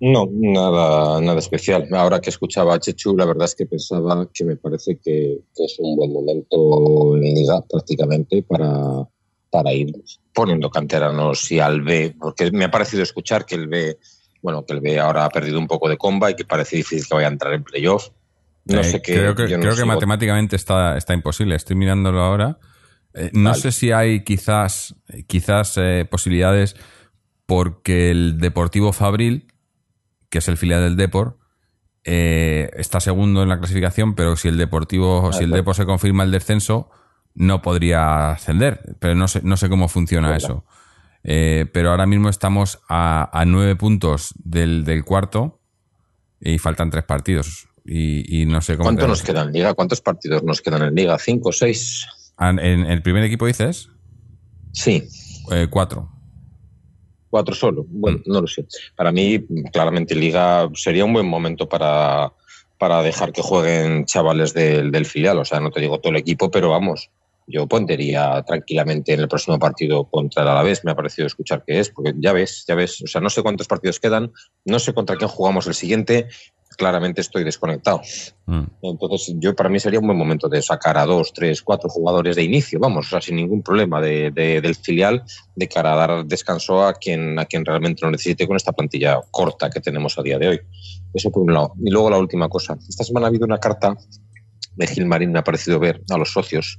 No, 0.00 0.28
nada, 0.30 1.20
nada 1.20 1.38
especial. 1.38 1.88
Ahora 1.92 2.20
que 2.20 2.30
escuchaba 2.30 2.74
a 2.74 2.78
Chechu, 2.78 3.16
la 3.16 3.24
verdad 3.24 3.46
es 3.46 3.54
que 3.56 3.66
pensaba 3.66 4.28
que 4.32 4.44
me 4.44 4.56
parece 4.56 4.98
que, 4.98 5.40
es 5.56 5.76
un 5.80 5.96
buen 5.96 6.12
momento 6.12 7.16
en 7.16 7.34
liga 7.34 7.60
prácticamente 7.68 8.42
para, 8.44 9.08
para 9.50 9.72
ir 9.72 9.92
poniendo 10.32 10.70
canteranos 10.70 11.50
y 11.50 11.58
al 11.58 11.82
B, 11.82 12.14
porque 12.18 12.50
me 12.52 12.66
ha 12.66 12.70
parecido 12.70 13.02
escuchar 13.02 13.44
que 13.44 13.56
el 13.56 13.66
B, 13.66 13.98
bueno, 14.40 14.64
que 14.64 14.74
el 14.74 14.80
B 14.80 15.00
ahora 15.00 15.24
ha 15.24 15.30
perdido 15.30 15.58
un 15.58 15.66
poco 15.66 15.88
de 15.88 15.96
comba 15.96 16.30
y 16.30 16.34
que 16.34 16.44
parece 16.44 16.76
difícil 16.76 17.08
que 17.08 17.14
vaya 17.16 17.26
a 17.26 17.32
entrar 17.32 17.54
en 17.54 17.64
playoff. 17.64 18.10
No 18.68 18.80
eh, 18.80 18.84
sé 18.84 19.02
qué. 19.02 19.14
Creo 19.14 19.34
que, 19.34 19.46
creo 19.46 19.76
que 19.76 19.84
matemáticamente 19.84 20.56
está, 20.56 20.96
está 20.96 21.14
imposible. 21.14 21.56
Estoy 21.56 21.76
mirándolo 21.76 22.20
ahora. 22.20 22.58
Eh, 23.14 23.30
no 23.32 23.54
sé 23.54 23.72
si 23.72 23.90
hay 23.90 24.22
quizás, 24.22 24.94
quizás 25.26 25.74
eh, 25.78 26.06
posibilidades 26.08 26.76
porque 27.46 28.10
el 28.10 28.38
Deportivo 28.38 28.92
Fabril 28.92 29.46
que 30.30 30.38
es 30.38 30.48
el 30.48 30.58
filial 30.58 30.82
del 30.82 30.96
Depor, 30.96 31.38
está 32.04 33.00
segundo 33.00 33.42
en 33.42 33.48
la 33.48 33.58
clasificación, 33.58 34.14
pero 34.14 34.36
si 34.36 34.48
el 34.48 34.58
Deportivo, 34.58 35.32
si 35.32 35.44
el 35.44 35.50
Depor 35.50 35.74
se 35.74 35.86
confirma 35.86 36.22
el 36.22 36.30
descenso, 36.30 36.90
no 37.34 37.62
podría 37.62 38.32
ascender. 38.32 38.96
Pero 38.98 39.14
no 39.14 39.26
sé, 39.26 39.40
no 39.42 39.56
sé 39.56 39.70
cómo 39.70 39.88
funciona 39.88 40.36
eso. 40.36 40.66
Pero 41.22 41.90
ahora 41.90 42.04
mismo 42.04 42.28
estamos 42.28 42.80
a, 42.90 43.42
nueve 43.46 43.74
puntos 43.76 44.34
del, 44.36 45.02
cuarto 45.06 45.62
y 46.40 46.58
faltan 46.58 46.90
tres 46.90 47.04
partidos. 47.04 47.68
Y, 47.90 48.44
no 48.46 48.60
sé 48.60 48.76
cómo. 48.76 48.84
¿Cuánto 48.84 49.08
nos 49.08 49.22
queda 49.22 49.42
en 49.42 49.52
Liga? 49.52 49.72
¿Cuántos 49.72 50.02
partidos 50.02 50.42
nos 50.42 50.60
quedan 50.60 50.82
en 50.82 50.94
Liga? 50.94 51.18
¿Cinco, 51.18 51.52
seis? 51.52 52.06
Ah, 52.36 52.50
¿En, 52.50 52.84
el 52.84 53.02
primer 53.02 53.24
equipo 53.24 53.46
dices? 53.46 53.88
Sí. 54.72 55.08
Eh, 55.50 55.68
cuatro. 55.70 56.10
Cuatro 57.30 57.54
solo. 57.54 57.86
Bueno, 57.88 58.18
mm. 58.18 58.30
no 58.30 58.42
lo 58.42 58.46
sé. 58.46 58.66
Para 58.94 59.10
mí, 59.10 59.42
claramente, 59.72 60.14
Liga 60.14 60.68
sería 60.74 61.06
un 61.06 61.14
buen 61.14 61.26
momento 61.26 61.66
para, 61.66 62.30
para 62.76 63.02
dejar 63.02 63.32
que 63.32 63.40
jueguen 63.40 64.04
chavales 64.04 64.52
del, 64.52 64.90
del 64.90 65.06
filial. 65.06 65.38
O 65.38 65.44
sea, 65.46 65.60
no 65.60 65.70
te 65.70 65.80
digo 65.80 65.98
todo 65.98 66.10
el 66.10 66.18
equipo, 66.18 66.50
pero 66.50 66.68
vamos, 66.68 67.10
yo 67.48 67.66
pondría 67.66 68.42
tranquilamente 68.46 69.14
en 69.14 69.20
el 69.20 69.28
próximo 69.28 69.58
partido 69.58 70.04
contra 70.04 70.42
el 70.42 70.48
Alavés, 70.50 70.84
me 70.84 70.90
ha 70.90 70.94
parecido 70.94 71.26
escuchar 71.26 71.64
que 71.66 71.80
es, 71.80 71.88
porque 71.88 72.12
ya 72.18 72.34
ves, 72.34 72.64
ya 72.68 72.74
ves, 72.74 73.00
o 73.02 73.06
sea, 73.06 73.22
no 73.22 73.30
sé 73.30 73.42
cuántos 73.42 73.66
partidos 73.66 73.98
quedan, 73.98 74.32
no 74.66 74.78
sé 74.78 74.92
contra 74.92 75.16
quién 75.16 75.28
jugamos 75.28 75.66
el 75.66 75.72
siguiente, 75.74 76.28
claramente 76.78 77.20
estoy 77.20 77.42
desconectado. 77.42 78.00
Mm. 78.46 78.62
Entonces, 78.82 79.34
yo 79.38 79.54
para 79.54 79.68
mí 79.68 79.80
sería 79.80 79.98
un 79.98 80.06
buen 80.06 80.16
momento 80.16 80.48
de 80.48 80.62
sacar 80.62 80.96
a 80.96 81.04
dos, 81.04 81.32
tres, 81.32 81.60
cuatro 81.60 81.90
jugadores 81.90 82.36
de 82.36 82.44
inicio, 82.44 82.78
vamos, 82.78 83.08
o 83.08 83.10
sea, 83.10 83.20
sin 83.20 83.36
ningún 83.36 83.62
problema 83.62 84.00
de, 84.00 84.30
del 84.30 84.74
filial, 84.76 85.24
de 85.56 85.68
cara 85.68 85.92
a 85.92 85.96
dar 85.96 86.24
descanso 86.24 86.84
a 86.84 86.94
quien, 86.94 87.38
a 87.38 87.46
quien 87.46 87.64
realmente 87.64 88.04
lo 88.04 88.12
necesite 88.12 88.46
con 88.46 88.56
esta 88.56 88.72
plantilla 88.72 89.20
corta 89.32 89.68
que 89.68 89.80
tenemos 89.80 90.16
a 90.18 90.22
día 90.22 90.38
de 90.38 90.48
hoy. 90.48 90.60
Eso 91.12 91.32
por 91.32 91.42
un 91.42 91.52
lado. 91.52 91.74
Y 91.84 91.90
luego 91.90 92.10
la 92.10 92.18
última 92.18 92.48
cosa. 92.48 92.78
Esta 92.88 93.02
semana 93.02 93.26
ha 93.26 93.28
habido 93.28 93.44
una 93.44 93.58
carta 93.58 93.96
de 94.76 94.86
Gilmarín, 94.86 95.32
me 95.32 95.40
ha 95.40 95.44
parecido 95.44 95.80
ver 95.80 96.00
a 96.08 96.16
los 96.16 96.32
socios, 96.32 96.78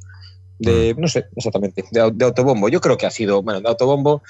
de, 0.60 0.94
mm. 0.96 1.02
no 1.02 1.08
sé 1.10 1.26
exactamente, 1.36 1.84
de, 1.92 2.26
autobombo. 2.26 2.70
Yo 2.70 2.80
creo 2.80 2.98
que 2.98 3.06
ha 3.06 3.12
sido, 3.12 3.44
bueno, 3.44 3.60
de 3.60 3.68
autobombo, 3.68 4.24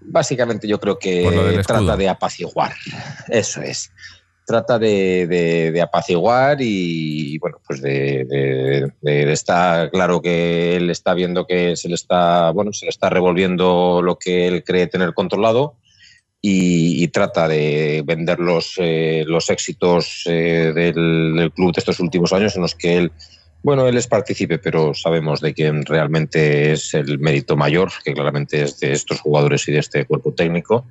básicamente 0.00 0.66
yo 0.66 0.80
creo 0.80 0.98
que 0.98 1.62
trata 1.64 1.96
de 1.96 2.08
apaciguar. 2.08 2.74
Eso 3.28 3.62
es. 3.62 3.92
Trata 4.52 4.78
de, 4.78 5.80
apaciguar 5.82 6.58
y, 6.60 7.38
bueno, 7.38 7.56
pues 7.66 7.80
de, 7.80 8.92
estar 9.32 9.90
claro 9.90 10.20
que 10.20 10.76
él 10.76 10.90
está 10.90 11.14
viendo 11.14 11.46
que 11.46 11.74
se 11.74 11.88
le 11.88 11.94
está, 11.94 12.50
bueno, 12.50 12.74
se 12.74 12.84
le 12.84 12.90
está 12.90 13.08
revolviendo 13.08 14.02
lo 14.02 14.18
que 14.18 14.46
él 14.46 14.62
cree 14.62 14.88
tener 14.88 15.14
controlado 15.14 15.76
y, 16.42 17.08
trata 17.08 17.48
de 17.48 18.02
vender 18.04 18.40
los, 18.40 18.74
eh, 18.76 19.24
los 19.26 19.48
éxitos 19.48 20.24
eh, 20.26 20.72
del, 20.74 21.50
club 21.56 21.72
de 21.72 21.78
estos 21.78 21.98
últimos 21.98 22.34
años 22.34 22.54
en 22.54 22.60
los 22.60 22.74
que 22.74 22.98
él, 22.98 23.12
bueno, 23.62 23.88
él 23.88 23.96
es 23.96 24.06
partícipe, 24.06 24.58
pero 24.58 24.92
sabemos 24.92 25.40
de 25.40 25.54
quién 25.54 25.86
realmente 25.86 26.72
es 26.72 26.92
el 26.92 27.18
mérito 27.18 27.56
mayor, 27.56 27.90
que 28.04 28.12
claramente 28.12 28.64
es 28.64 28.78
de 28.80 28.92
estos 28.92 29.18
jugadores 29.18 29.66
y 29.68 29.72
de 29.72 29.78
este 29.78 30.04
cuerpo 30.04 30.34
técnico. 30.34 30.84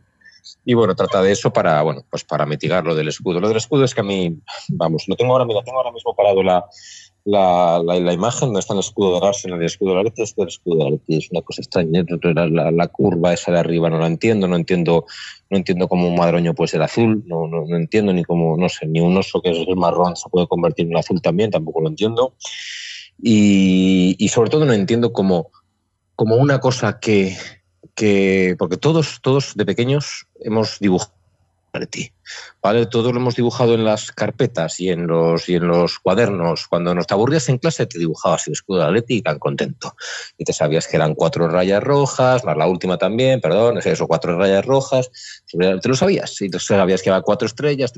Y 0.65 0.73
bueno, 0.73 0.95
trata 0.95 1.21
de 1.21 1.31
eso 1.31 1.51
para, 1.51 1.81
bueno, 1.81 2.05
pues 2.09 2.23
para 2.23 2.45
mitigar 2.45 2.85
lo 2.85 2.95
del 2.95 3.07
escudo. 3.07 3.39
Lo 3.39 3.47
del 3.47 3.57
escudo 3.57 3.83
es 3.83 3.93
que 3.93 4.01
a 4.01 4.03
mí, 4.03 4.37
vamos, 4.69 5.05
lo 5.07 5.15
tengo 5.15 5.33
ahora, 5.33 5.45
mira, 5.45 5.63
tengo 5.63 5.77
ahora 5.77 5.91
mismo 5.91 6.15
parado 6.15 6.43
la, 6.43 6.65
la, 7.25 7.81
la, 7.83 8.13
imagen 8.13 8.47
donde 8.47 8.61
está 8.61 8.73
el 8.73 8.79
escudo 8.79 9.19
de 9.19 9.27
Arsenal 9.27 9.59
y 9.59 9.61
el 9.61 9.67
escudo 9.67 9.91
de 9.91 9.95
la 9.97 10.03
Leti, 10.03 10.21
el 10.21 10.47
escudo 10.47 10.77
de 10.77 10.83
la 10.83 10.89
Leti 10.91 11.17
es 11.17 11.31
una 11.31 11.41
cosa 11.41 11.61
extraña. 11.61 12.03
La, 12.23 12.71
la, 12.71 12.87
curva 12.87 13.33
esa 13.33 13.51
de 13.51 13.59
arriba 13.59 13.89
no 13.89 13.99
la 13.99 14.07
entiendo, 14.07 14.47
no 14.47 14.55
entiendo, 14.55 15.05
no 15.49 15.57
entiendo 15.57 15.87
cómo 15.87 16.07
un 16.07 16.15
madroño 16.15 16.55
puede 16.55 16.69
ser 16.69 16.81
azul, 16.81 17.23
no, 17.27 17.47
no, 17.47 17.65
no 17.67 17.75
entiendo 17.75 18.11
ni 18.13 18.23
cómo, 18.23 18.57
no 18.57 18.69
sé, 18.69 18.87
ni 18.87 18.99
un 18.99 19.15
oso 19.17 19.41
que 19.41 19.51
es 19.51 19.67
el 19.67 19.75
marrón 19.75 20.15
se 20.15 20.29
puede 20.29 20.47
convertir 20.47 20.87
en 20.87 20.97
azul 20.97 21.21
también, 21.21 21.51
tampoco 21.51 21.81
lo 21.81 21.89
entiendo. 21.89 22.33
Y, 23.21 24.15
y 24.17 24.27
sobre 24.29 24.49
todo 24.49 24.65
no 24.65 24.73
entiendo 24.73 25.13
cómo, 25.13 25.51
como 26.15 26.37
una 26.37 26.59
cosa 26.59 26.99
que, 26.99 27.35
que, 28.01 28.55
porque 28.57 28.77
todos, 28.77 29.19
todos 29.21 29.53
de 29.53 29.63
pequeños 29.63 30.25
hemos 30.39 30.79
dibujado 30.79 31.13
ti. 31.91 32.11
¿Vale? 32.63 32.87
Todo 32.87 33.13
lo 33.13 33.19
hemos 33.19 33.35
dibujado 33.35 33.75
en 33.75 33.85
las 33.85 34.11
carpetas 34.11 34.79
y 34.79 34.89
en 34.89 35.05
los, 35.05 35.47
y 35.47 35.53
en 35.53 35.67
los 35.67 35.99
cuadernos. 35.99 36.67
Cuando 36.67 36.95
nos 36.95 37.05
te 37.05 37.13
aburrías 37.13 37.47
en 37.49 37.59
clase, 37.59 37.85
te 37.85 37.99
dibujabas 37.99 38.47
el 38.47 38.53
escudo 38.53 38.79
de 38.79 38.85
Atleti 38.85 39.17
y 39.17 39.21
tan 39.21 39.37
contento. 39.37 39.95
Y 40.35 40.45
te 40.45 40.51
sabías 40.51 40.87
que 40.87 40.97
eran 40.97 41.13
cuatro 41.13 41.47
rayas 41.47 41.83
rojas, 41.83 42.43
más 42.43 42.57
la 42.57 42.67
última 42.67 42.97
también, 42.97 43.39
perdón, 43.39 43.77
eso, 43.77 44.07
cuatro 44.07 44.35
rayas 44.35 44.65
rojas. 44.65 45.11
Te 45.47 45.87
lo 45.87 45.95
sabías. 45.95 46.41
Y 46.41 46.49
te 46.49 46.59
sabías 46.59 47.03
que 47.03 47.11
había 47.11 47.21
cuatro 47.21 47.45
estrellas. 47.45 47.93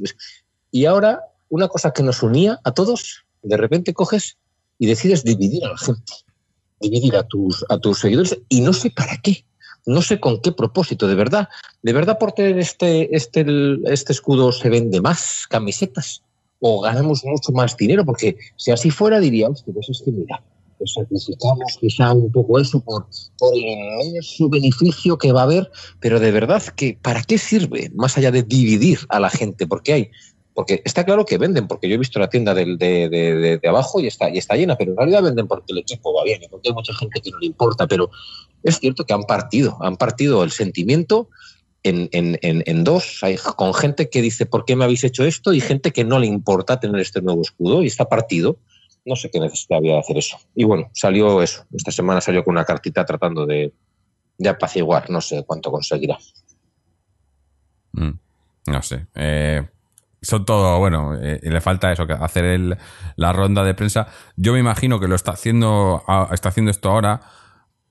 Y 0.70 0.86
ahora, 0.86 1.22
una 1.48 1.70
cosa 1.70 1.94
que 1.94 2.04
nos 2.04 2.22
unía 2.24 2.60
a 2.66 2.74
todos, 2.74 3.24
de 3.42 3.56
repente 3.56 3.94
coges 3.94 4.38
y 4.78 4.86
decides 4.86 5.24
dividir 5.24 5.64
a 5.64 5.70
la 5.70 5.78
gente. 5.78 6.12
Dividir 6.82 7.16
a 7.16 7.24
tus, 7.24 7.66
a 7.70 7.78
tus 7.78 8.00
seguidores. 8.00 8.38
Y 8.50 8.60
no 8.60 8.74
sé 8.74 8.92
para 8.92 9.16
qué 9.24 9.46
no 9.86 10.02
sé 10.02 10.20
con 10.20 10.42
qué 10.42 10.52
propósito, 10.52 11.08
de 11.08 11.16
verdad. 11.16 11.50
¿De 11.82 11.94
verdad 11.94 12.18
por 12.18 12.32
tener 12.32 12.58
este, 12.58 13.16
este, 13.16 13.46
este 13.86 14.14
escudo 14.14 14.52
se 14.52 14.70
vende 14.70 15.02
más 15.02 15.46
camisetas? 15.50 16.24
¿O 16.60 16.82
ganamos 16.82 17.24
mucho 17.26 17.52
más 17.52 17.76
dinero? 17.76 18.06
Porque 18.06 18.38
si 18.56 18.72
así 18.72 18.90
fuera 18.90 19.20
diría, 19.20 19.50
hostia, 19.50 19.74
pues 19.74 19.90
es 19.90 20.02
que 20.04 20.12
mira, 20.12 20.42
pues 20.78 20.94
sacrificamos 20.94 21.78
quizá 21.80 22.14
un 22.14 22.32
poco 22.32 22.60
eso 22.60 22.80
por, 22.80 23.06
por 23.38 23.54
el 23.56 24.50
beneficio 24.50 25.18
que 25.18 25.32
va 25.32 25.42
a 25.42 25.44
haber, 25.44 25.70
pero 26.00 26.20
de 26.20 26.32
verdad 26.32 26.64
que 26.76 26.98
¿para 27.02 27.24
qué 27.24 27.38
sirve? 27.38 27.92
Más 27.94 28.18
allá 28.18 28.32
de 28.32 28.44
dividir 28.44 29.00
a 29.10 29.20
la 29.20 29.30
gente, 29.30 29.68
porque 29.68 29.94
hay 29.94 30.12
porque 30.54 30.82
está 30.86 31.04
claro 31.04 31.26
que 31.26 31.38
venden, 31.38 31.68
porque 31.68 31.90
yo 31.90 31.96
he 31.96 31.98
visto 31.98 32.20
la 32.20 32.30
tienda 32.30 32.54
de, 32.54 32.78
de, 32.78 33.60
de, 33.60 33.68
abajo 33.68 34.00
y 34.00 34.08
está, 34.08 34.30
y 34.30 34.38
está 34.38 34.56
llena, 34.56 34.76
pero 34.76 34.92
en 34.92 34.98
realidad 34.98 35.24
venden 35.24 35.48
porque 35.48 35.74
el 35.74 35.80
equipo 35.80 36.14
va 36.14 36.24
bien 36.24 36.44
y 36.44 36.48
porque 36.48 36.70
hay 36.70 36.76
mucha 36.76 36.94
gente 36.94 37.22
que 37.22 37.32
no 37.32 37.40
le 37.40 37.48
importa, 37.48 37.88
pero 37.88 38.12
es 38.64 38.80
cierto 38.80 39.06
que 39.06 39.14
han 39.14 39.24
partido, 39.24 39.78
han 39.82 39.98
partido 39.98 40.44
el 40.44 40.52
sentimiento 40.52 41.30
en, 41.84 42.10
en, 42.14 42.38
en, 42.42 42.84
dos, 42.84 43.22
con 43.58 43.74
gente 43.74 44.10
que 44.10 44.22
dice, 44.22 44.46
¿por 44.46 44.64
qué 44.64 44.76
me 44.76 44.86
habéis 44.86 45.04
hecho 45.04 45.26
esto? 45.26 45.54
Y 45.54 45.60
gente 45.60 45.92
que 45.92 46.06
no 46.06 46.18
le 46.18 46.28
importa 46.28 46.80
tener 46.80 47.02
este 47.02 47.22
nuevo 47.22 47.42
escudo 47.42 47.84
y 47.84 47.88
está 47.88 48.06
partido. 48.06 48.58
No 49.06 49.18
sé 49.18 49.30
qué 49.30 49.40
necesidad 49.42 49.80
había 49.80 49.96
de 49.96 50.00
hacer 50.00 50.18
eso. 50.18 50.38
Y 50.56 50.64
bueno, 50.64 50.90
salió 50.94 51.42
eso. 51.42 51.66
Esta 51.74 51.92
semana 51.92 52.22
salió 52.22 52.44
con 52.46 52.54
una 52.54 52.64
cartita 52.64 53.06
tratando 53.06 53.46
de, 53.46 53.74
de 54.38 54.50
apaciguar. 54.50 55.10
No 55.10 55.20
sé 55.20 55.44
cuánto 55.46 55.72
conseguirá. 55.72 56.18
Mm, 57.92 58.12
no 58.68 58.82
sé. 58.82 59.08
Eh, 59.16 59.68
son 60.22 60.46
todo, 60.46 60.80
bueno, 60.80 61.16
eh, 61.22 61.42
le 61.44 61.60
falta 61.60 61.92
eso, 61.92 62.04
hacer 62.04 62.46
el, 62.46 62.78
la 63.18 63.34
ronda 63.34 63.66
de 63.66 63.74
prensa. 63.74 64.08
Yo 64.38 64.54
me 64.54 64.60
imagino 64.60 65.02
que 65.02 65.10
lo 65.10 65.16
está 65.16 65.32
haciendo, 65.32 66.02
está 66.32 66.48
haciendo 66.48 66.72
esto 66.72 66.90
ahora 66.90 67.20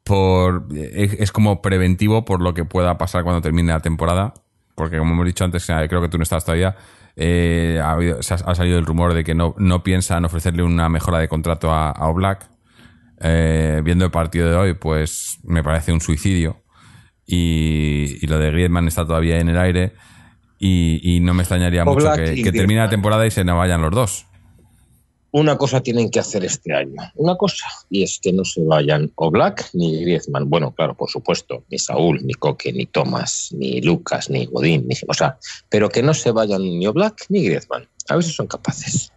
por 0.05 0.67
es, 0.75 1.33
como 1.33 1.63
preventivo 1.63 2.25
por 2.25 2.41
lo 2.41 2.55
que 2.55 2.65
pueda 2.65 2.99
pasar 2.99 3.23
cuando 3.23 3.41
termine 3.41 3.73
la 3.73 3.81
temporada. 3.81 4.35
Porque 4.75 4.99
como 4.99 5.13
hemos 5.13 5.27
dicho 5.27 5.45
antes, 5.45 5.67
creo 5.67 6.01
que 6.01 6.09
tú 6.09 6.19
no 6.19 6.23
estás 6.23 6.45
todavía. 6.45 6.77
Eh, 7.15 7.79
ha, 7.83 7.97
ha, 7.97 8.55
salido 8.55 8.79
el 8.79 8.87
rumor 8.87 9.13
de 9.13 9.23
que 9.23 9.35
no, 9.35 9.55
no 9.59 9.83
piensan 9.83 10.25
ofrecerle 10.25 10.63
una 10.63 10.89
mejora 10.89 11.19
de 11.19 11.29
contrato 11.29 11.71
a, 11.71 11.91
a 11.91 12.09
Oblak. 12.09 12.51
Eh, 13.21 13.81
viendo 13.85 14.05
el 14.05 14.11
partido 14.11 14.49
de 14.49 14.57
hoy, 14.57 14.75
pues 14.75 15.39
me 15.45 15.63
parece 15.63 15.93
un 15.93 16.01
suicidio. 16.01 16.63
Y, 17.25 18.19
y, 18.21 18.27
lo 18.27 18.39
de 18.39 18.51
Griezmann 18.51 18.89
está 18.89 19.07
todavía 19.07 19.39
en 19.39 19.49
el 19.49 19.59
aire. 19.59 19.93
Y, 20.65 21.19
no 21.23 21.35
me 21.35 21.43
extrañaría 21.43 21.85
mucho 21.85 22.13
que, 22.13 22.53
termine 22.53 22.81
la 22.81 22.89
temporada 22.89 23.27
y 23.27 23.33
se 23.33 23.43
nos 23.43 23.59
vayan 23.59 23.83
los 23.83 23.91
dos. 23.91 24.27
Una 25.33 25.57
cosa 25.57 25.81
tienen 25.81 26.11
que 26.11 26.21
hacer 26.21 26.45
este 26.45 26.75
año, 26.75 26.97
una 27.15 27.37
cosa, 27.37 27.67
y 27.89 28.03
es 28.03 28.21
que 28.23 28.33
no 28.33 28.45
se 28.45 28.63
vayan 28.63 29.11
o 29.15 29.31
Black 29.31 29.71
ni 29.73 30.03
Griezmann. 30.03 30.51
Bueno, 30.51 30.75
claro, 30.75 30.95
por 30.95 31.11
supuesto, 31.11 31.65
ni 31.71 31.79
Saúl, 31.79 32.21
ni 32.23 32.35
Coque, 32.35 32.71
ni 32.73 32.85
Tomás, 32.85 33.49
ni 33.53 33.81
Lucas, 33.81 34.29
ni 34.29 34.45
Godín, 34.45 34.87
ni, 34.87 34.95
o 35.09 35.15
sea, 35.15 35.39
pero 35.71 35.89
que 35.89 36.03
no 36.03 36.13
se 36.13 36.33
vayan 36.33 36.63
ni 36.63 36.87
Black 36.89 37.27
ni 37.31 37.45
Griezmann. 37.45 37.89
A 38.09 38.17
ver 38.17 38.25
si 38.25 38.33
son 38.33 38.47
capaces. 38.47 39.13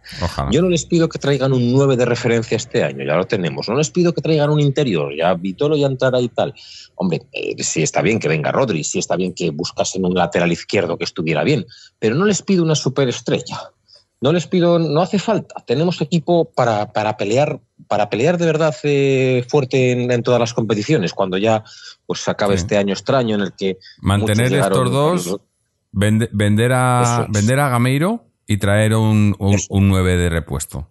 Yo 0.52 0.62
no 0.62 0.68
les 0.68 0.86
pido 0.86 1.08
que 1.08 1.18
traigan 1.18 1.52
un 1.52 1.72
9 1.72 1.96
de 1.96 2.04
referencia 2.04 2.56
este 2.56 2.84
año, 2.84 3.04
ya 3.04 3.16
lo 3.16 3.26
tenemos. 3.26 3.68
No 3.68 3.74
les 3.74 3.90
pido 3.90 4.12
que 4.12 4.22
traigan 4.22 4.50
un 4.50 4.60
interior, 4.60 5.14
ya 5.14 5.34
Vitolo 5.34 5.76
ya 5.76 5.86
entrará 5.86 6.20
y 6.20 6.28
tal. 6.28 6.54
Hombre, 6.94 7.22
eh, 7.32 7.62
sí 7.62 7.82
está 7.82 8.00
bien 8.00 8.20
que 8.20 8.28
venga 8.28 8.52
Rodri, 8.52 8.84
sí 8.84 9.00
está 9.00 9.16
bien 9.16 9.34
que 9.34 9.50
buscasen 9.50 10.04
un 10.04 10.14
lateral 10.14 10.52
izquierdo 10.52 10.96
que 10.96 11.04
estuviera 11.04 11.42
bien, 11.42 11.66
pero 11.98 12.14
no 12.14 12.24
les 12.24 12.42
pido 12.42 12.62
una 12.62 12.76
superestrella. 12.76 13.72
No 14.20 14.32
les 14.32 14.46
pido, 14.46 14.78
no 14.78 15.02
hace 15.02 15.18
falta. 15.18 15.62
Tenemos 15.66 16.00
equipo 16.00 16.50
para, 16.50 16.92
para 16.92 17.16
pelear, 17.16 17.60
para 17.86 18.08
pelear 18.08 18.38
de 18.38 18.46
verdad 18.46 18.74
eh, 18.82 19.44
fuerte 19.48 19.92
en, 19.92 20.22
todas 20.22 20.40
las 20.40 20.54
competiciones. 20.54 21.12
Cuando 21.12 21.36
ya 21.36 21.64
pues 22.06 22.26
acabe 22.28 22.54
este 22.54 22.78
año 22.78 22.94
extraño 22.94 23.34
en 23.34 23.42
el 23.42 23.52
que 23.52 23.78
mantener 24.00 24.54
estos 24.54 24.90
dos, 24.90 25.40
vender 25.92 26.72
a 26.72 27.26
vender 27.28 27.60
a 27.60 27.68
Gameiro 27.68 28.24
y 28.46 28.56
traer 28.58 28.94
un, 28.94 29.34
un, 29.38 29.88
9 29.88 30.16
de 30.16 30.28
repuesto. 30.30 30.88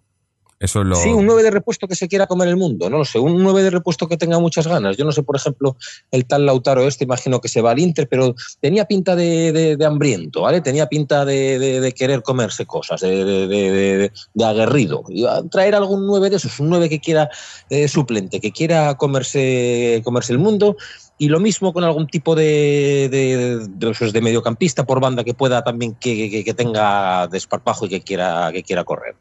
Es. 0.58 0.72
Sí, 0.72 1.10
un 1.10 1.26
9 1.26 1.42
de 1.42 1.50
repuesto 1.50 1.86
que 1.86 1.94
se 1.94 2.08
quiera 2.08 2.26
comer 2.26 2.48
el 2.48 2.56
mundo, 2.56 2.88
no 2.88 2.98
lo 2.98 3.04
sé, 3.04 3.18
un 3.18 3.42
9 3.42 3.62
de 3.62 3.70
repuesto 3.70 4.08
que 4.08 4.16
tenga 4.16 4.38
muchas 4.38 4.66
ganas. 4.66 4.96
Yo 4.96 5.04
no 5.04 5.12
sé, 5.12 5.22
por 5.22 5.36
ejemplo, 5.36 5.76
el 6.10 6.24
tal 6.24 6.46
Lautaro 6.46 6.86
este, 6.88 7.04
imagino 7.04 7.40
que 7.40 7.48
se 7.48 7.60
va 7.60 7.72
al 7.72 7.78
Inter, 7.78 8.08
pero 8.08 8.34
tenía 8.60 8.86
pinta 8.86 9.14
de, 9.14 9.76
hambriento, 9.86 10.42
¿vale? 10.42 10.62
Tenía 10.62 10.86
pinta 10.86 11.26
de, 11.26 11.92
querer 11.94 12.22
comerse 12.22 12.64
cosas, 12.64 13.02
de, 13.02 14.10
aguerrido. 14.42 15.04
Y 15.08 15.26
traer 15.50 15.74
algún 15.74 16.06
9 16.06 16.30
de 16.30 16.36
esos, 16.36 16.58
un 16.58 16.70
9 16.70 16.88
que 16.88 17.00
quiera 17.00 17.28
eh, 17.68 17.86
suplente, 17.86 18.40
que 18.40 18.52
quiera 18.52 18.94
comerse, 18.94 20.00
comerse 20.04 20.32
el 20.32 20.38
mundo 20.38 20.76
y 21.18 21.28
lo 21.28 21.40
mismo 21.40 21.72
con 21.72 21.84
algún 21.84 22.06
tipo 22.06 22.34
de, 22.34 23.08
de, 23.10 24.10
de, 24.12 24.20
mediocampista 24.20 24.84
por 24.84 25.00
banda 25.00 25.24
que 25.24 25.34
pueda 25.34 25.62
también 25.62 25.94
que, 25.94 26.44
que, 26.44 26.54
tenga 26.54 27.26
desparpajo 27.28 27.86
y 27.86 27.88
que 27.88 28.00
quiera, 28.02 28.50
que 28.52 28.62
quiera 28.62 28.84
correr. 28.84 29.16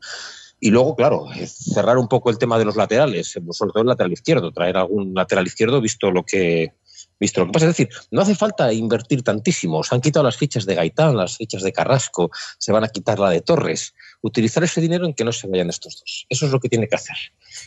Y 0.59 0.71
luego, 0.71 0.95
claro, 0.95 1.27
cerrar 1.45 1.97
un 1.97 2.07
poco 2.07 2.29
el 2.29 2.37
tema 2.37 2.57
de 2.57 2.65
los 2.65 2.75
laterales, 2.75 3.31
sobre 3.51 3.71
todo 3.71 3.81
el 3.81 3.87
lateral 3.87 4.13
izquierdo, 4.13 4.51
traer 4.51 4.77
algún 4.77 5.13
lateral 5.13 5.45
izquierdo 5.45 5.81
visto 5.81 6.09
lo 6.11 6.23
que, 6.23 6.73
visto 7.19 7.41
lo 7.41 7.47
que 7.47 7.51
pasa. 7.53 7.65
Es 7.65 7.77
decir, 7.77 7.89
no 8.11 8.21
hace 8.21 8.35
falta 8.35 8.71
invertir 8.71 9.21
tantísimo. 9.21 9.83
Se 9.83 9.95
han 9.95 10.01
quitado 10.01 10.23
las 10.23 10.37
fichas 10.37 10.65
de 10.65 10.75
Gaitán, 10.75 11.17
las 11.17 11.37
fichas 11.37 11.63
de 11.63 11.73
Carrasco, 11.73 12.31
se 12.57 12.71
van 12.71 12.83
a 12.83 12.89
quitar 12.89 13.19
la 13.19 13.29
de 13.29 13.41
Torres. 13.41 13.93
Utilizar 14.21 14.63
ese 14.63 14.81
dinero 14.81 15.05
en 15.05 15.13
que 15.13 15.23
no 15.23 15.31
se 15.31 15.47
vayan 15.47 15.69
estos 15.69 15.99
dos. 15.99 16.25
Eso 16.29 16.45
es 16.45 16.51
lo 16.51 16.59
que 16.59 16.69
tiene 16.69 16.87
que 16.87 16.95
hacer. 16.95 17.17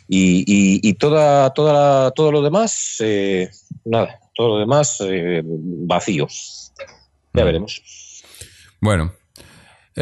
Y, 0.08 0.44
y, 0.46 0.94
toda, 0.94 1.50
toda 1.54 2.10
todo 2.12 2.32
lo 2.32 2.42
demás, 2.42 2.96
eh, 3.00 3.50
nada, 3.84 4.18
todo 4.34 4.48
lo 4.48 4.58
demás 4.58 4.98
eh, 5.00 5.42
vacío. 5.44 6.26
Ya 7.34 7.44
veremos. 7.44 7.82
Bueno, 8.80 9.12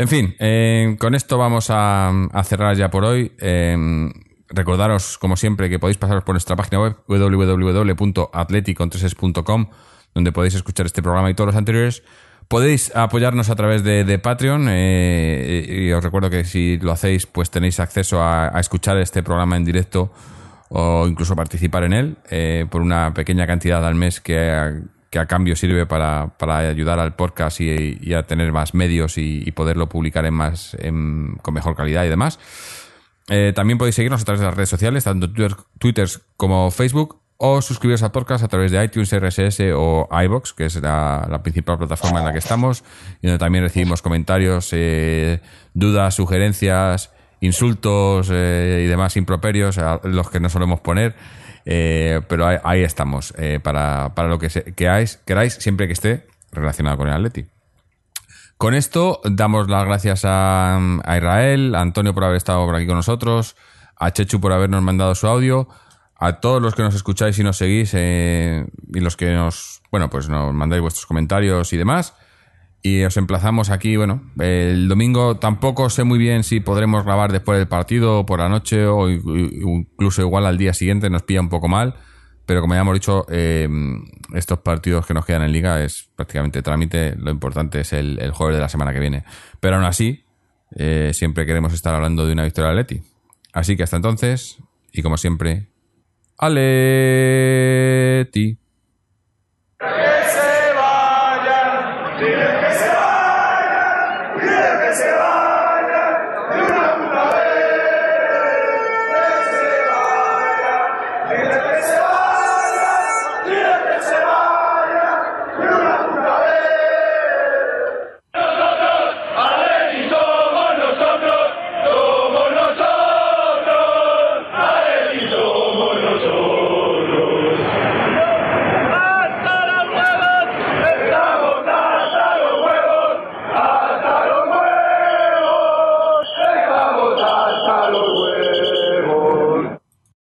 en 0.00 0.08
fin, 0.08 0.34
eh, 0.38 0.96
con 0.98 1.14
esto 1.14 1.38
vamos 1.38 1.68
a, 1.70 2.12
cerrar 2.44 2.76
ya 2.76 2.90
por 2.90 3.04
hoy. 3.04 3.32
Recordaros, 4.48 5.18
como 5.18 5.36
siempre, 5.36 5.68
que 5.68 5.80
podéis 5.80 5.98
pasaros 5.98 6.24
por 6.24 6.34
nuestra 6.34 6.56
página 6.56 6.80
web 6.80 6.96
www.atleticontreses.com, 7.08 9.66
donde 10.14 10.32
podéis 10.32 10.54
escuchar 10.54 10.86
este 10.86 11.02
programa 11.02 11.28
y 11.30 11.34
todos 11.34 11.48
los 11.48 11.56
anteriores. 11.56 12.02
Podéis 12.48 12.94
apoyarnos 12.94 13.50
a 13.50 13.56
través 13.56 13.82
de, 13.82 14.18
Patreon 14.20 14.68
eh, 14.70 15.66
y 15.68 15.90
os 15.90 16.00
recuerdo 16.02 16.30
que 16.30 16.44
si 16.44 16.78
lo 16.78 16.92
hacéis, 16.92 17.26
pues 17.26 17.50
tenéis 17.50 17.80
acceso 17.80 18.22
a, 18.22 18.52
escuchar 18.60 18.98
este 18.98 19.24
programa 19.24 19.56
en 19.56 19.64
directo 19.64 20.12
o 20.68 21.08
incluso 21.08 21.34
participar 21.34 21.82
en 21.84 21.92
él 21.92 22.16
eh, 22.30 22.66
por 22.70 22.82
una 22.82 23.12
pequeña 23.14 23.48
cantidad 23.48 23.84
al 23.86 23.96
mes 23.96 24.20
que 24.20 24.80
a 25.16 25.26
cambio 25.26 25.56
sirve 25.56 25.86
para, 25.86 26.32
ayudar 26.68 26.98
al 26.98 27.14
podcast 27.14 27.60
y, 27.60 28.14
a 28.14 28.24
tener 28.24 28.52
más 28.52 28.74
medios 28.74 29.18
y, 29.18 29.50
poderlo 29.52 29.88
publicar 29.88 30.26
en 30.26 30.34
más 30.34 30.76
con 31.42 31.54
mejor 31.54 31.76
calidad 31.76 32.04
y 32.04 32.08
demás. 32.08 32.38
Eh, 33.28 33.52
también 33.54 33.78
podéis 33.78 33.96
seguirnos 33.96 34.22
a 34.22 34.24
través 34.24 34.40
de 34.40 34.46
las 34.46 34.54
redes 34.54 34.68
sociales, 34.68 35.04
tanto 35.04 35.30
Twitter, 35.30 35.56
Twitter 35.78 36.08
como 36.36 36.70
Facebook, 36.70 37.20
o 37.38 37.60
suscribiros 37.60 38.02
al 38.02 38.12
podcast 38.12 38.44
a 38.44 38.48
través 38.48 38.70
de 38.70 38.82
iTunes, 38.82 39.12
RSS 39.12 39.60
o 39.74 40.08
iBox, 40.10 40.52
que 40.54 40.66
es 40.66 40.80
la, 40.80 41.40
principal 41.42 41.76
plataforma 41.76 42.20
en 42.20 42.26
la 42.26 42.32
que 42.32 42.38
estamos, 42.38 42.82
y 43.20 43.26
donde 43.26 43.38
también 43.38 43.64
recibimos 43.64 44.00
comentarios, 44.00 44.70
eh, 44.72 45.40
dudas, 45.74 46.14
sugerencias, 46.14 47.10
insultos 47.40 48.30
eh, 48.32 48.82
y 48.84 48.86
demás 48.86 49.16
improperios, 49.16 49.76
a 49.78 50.00
los 50.04 50.30
que 50.30 50.40
no 50.40 50.48
solemos 50.48 50.80
poner. 50.80 51.14
Eh, 51.66 52.20
pero 52.28 52.46
ahí, 52.46 52.82
estamos, 52.82 53.34
para, 53.62 54.10
lo 54.28 54.38
que 54.38 54.48
queráis, 54.74 55.18
queráis, 55.26 55.54
siempre 55.54 55.86
que 55.86 55.92
esté 55.92 56.26
relacionado 56.52 56.96
con 56.96 57.08
el 57.08 57.14
Atleti. 57.14 57.46
Con 58.56 58.74
esto 58.74 59.20
damos 59.24 59.68
las 59.68 59.84
gracias 59.84 60.24
a, 60.24 60.76
a 60.76 61.16
Israel, 61.16 61.74
a 61.74 61.82
Antonio 61.82 62.14
por 62.14 62.24
haber 62.24 62.36
estado 62.36 62.64
por 62.64 62.76
aquí 62.76 62.86
con 62.86 62.96
nosotros, 62.96 63.56
a 63.96 64.12
Chechu 64.12 64.40
por 64.40 64.52
habernos 64.52 64.82
mandado 64.82 65.14
su 65.14 65.26
audio 65.26 65.68
a 66.18 66.40
todos 66.40 66.62
los 66.62 66.74
que 66.74 66.82
nos 66.82 66.94
escucháis 66.94 67.38
y 67.38 67.44
nos 67.44 67.58
seguís 67.58 67.90
eh, 67.94 68.66
y 68.94 69.00
los 69.00 69.16
que 69.16 69.32
nos, 69.32 69.82
bueno, 69.90 70.08
pues 70.08 70.28
nos 70.28 70.52
mandáis 70.54 70.80
vuestros 70.80 71.06
comentarios 71.06 71.72
y 71.72 71.76
demás. 71.76 72.14
Y 72.86 73.02
os 73.02 73.16
emplazamos 73.16 73.70
aquí, 73.70 73.96
bueno, 73.96 74.22
el 74.38 74.86
domingo 74.86 75.38
tampoco 75.38 75.90
sé 75.90 76.04
muy 76.04 76.20
bien 76.20 76.44
si 76.44 76.60
podremos 76.60 77.04
grabar 77.04 77.32
después 77.32 77.58
del 77.58 77.66
partido 77.66 78.24
por 78.24 78.38
la 78.38 78.48
noche 78.48 78.86
o 78.86 79.10
incluso 79.10 80.22
igual 80.22 80.46
al 80.46 80.56
día 80.56 80.72
siguiente, 80.72 81.10
nos 81.10 81.24
pilla 81.24 81.40
un 81.40 81.48
poco 81.48 81.66
mal. 81.66 81.96
Pero 82.46 82.60
como 82.60 82.74
ya 82.74 82.82
hemos 82.82 82.94
dicho, 82.94 83.26
eh, 83.28 83.68
estos 84.34 84.60
partidos 84.60 85.04
que 85.04 85.14
nos 85.14 85.26
quedan 85.26 85.42
en 85.42 85.50
liga 85.50 85.82
es 85.82 86.08
prácticamente 86.14 86.62
trámite. 86.62 87.16
Lo 87.16 87.32
importante 87.32 87.80
es 87.80 87.92
el, 87.92 88.30
jueves 88.30 88.54
de 88.54 88.62
la 88.62 88.68
semana 88.68 88.92
que 88.92 89.00
viene. 89.00 89.24
Pero 89.58 89.74
aún 89.74 89.84
así, 89.84 90.22
eh, 90.76 91.10
siempre 91.12 91.44
queremos 91.44 91.72
estar 91.72 91.92
hablando 91.92 92.24
de 92.24 92.34
una 92.34 92.44
victoria 92.44 92.70
de 92.70 92.76
Leti. 92.76 93.02
Así 93.52 93.76
que 93.76 93.82
hasta 93.82 93.96
entonces, 93.96 94.58
y 94.92 95.02
como 95.02 95.16
siempre, 95.16 95.66
Aleti. 96.38 97.36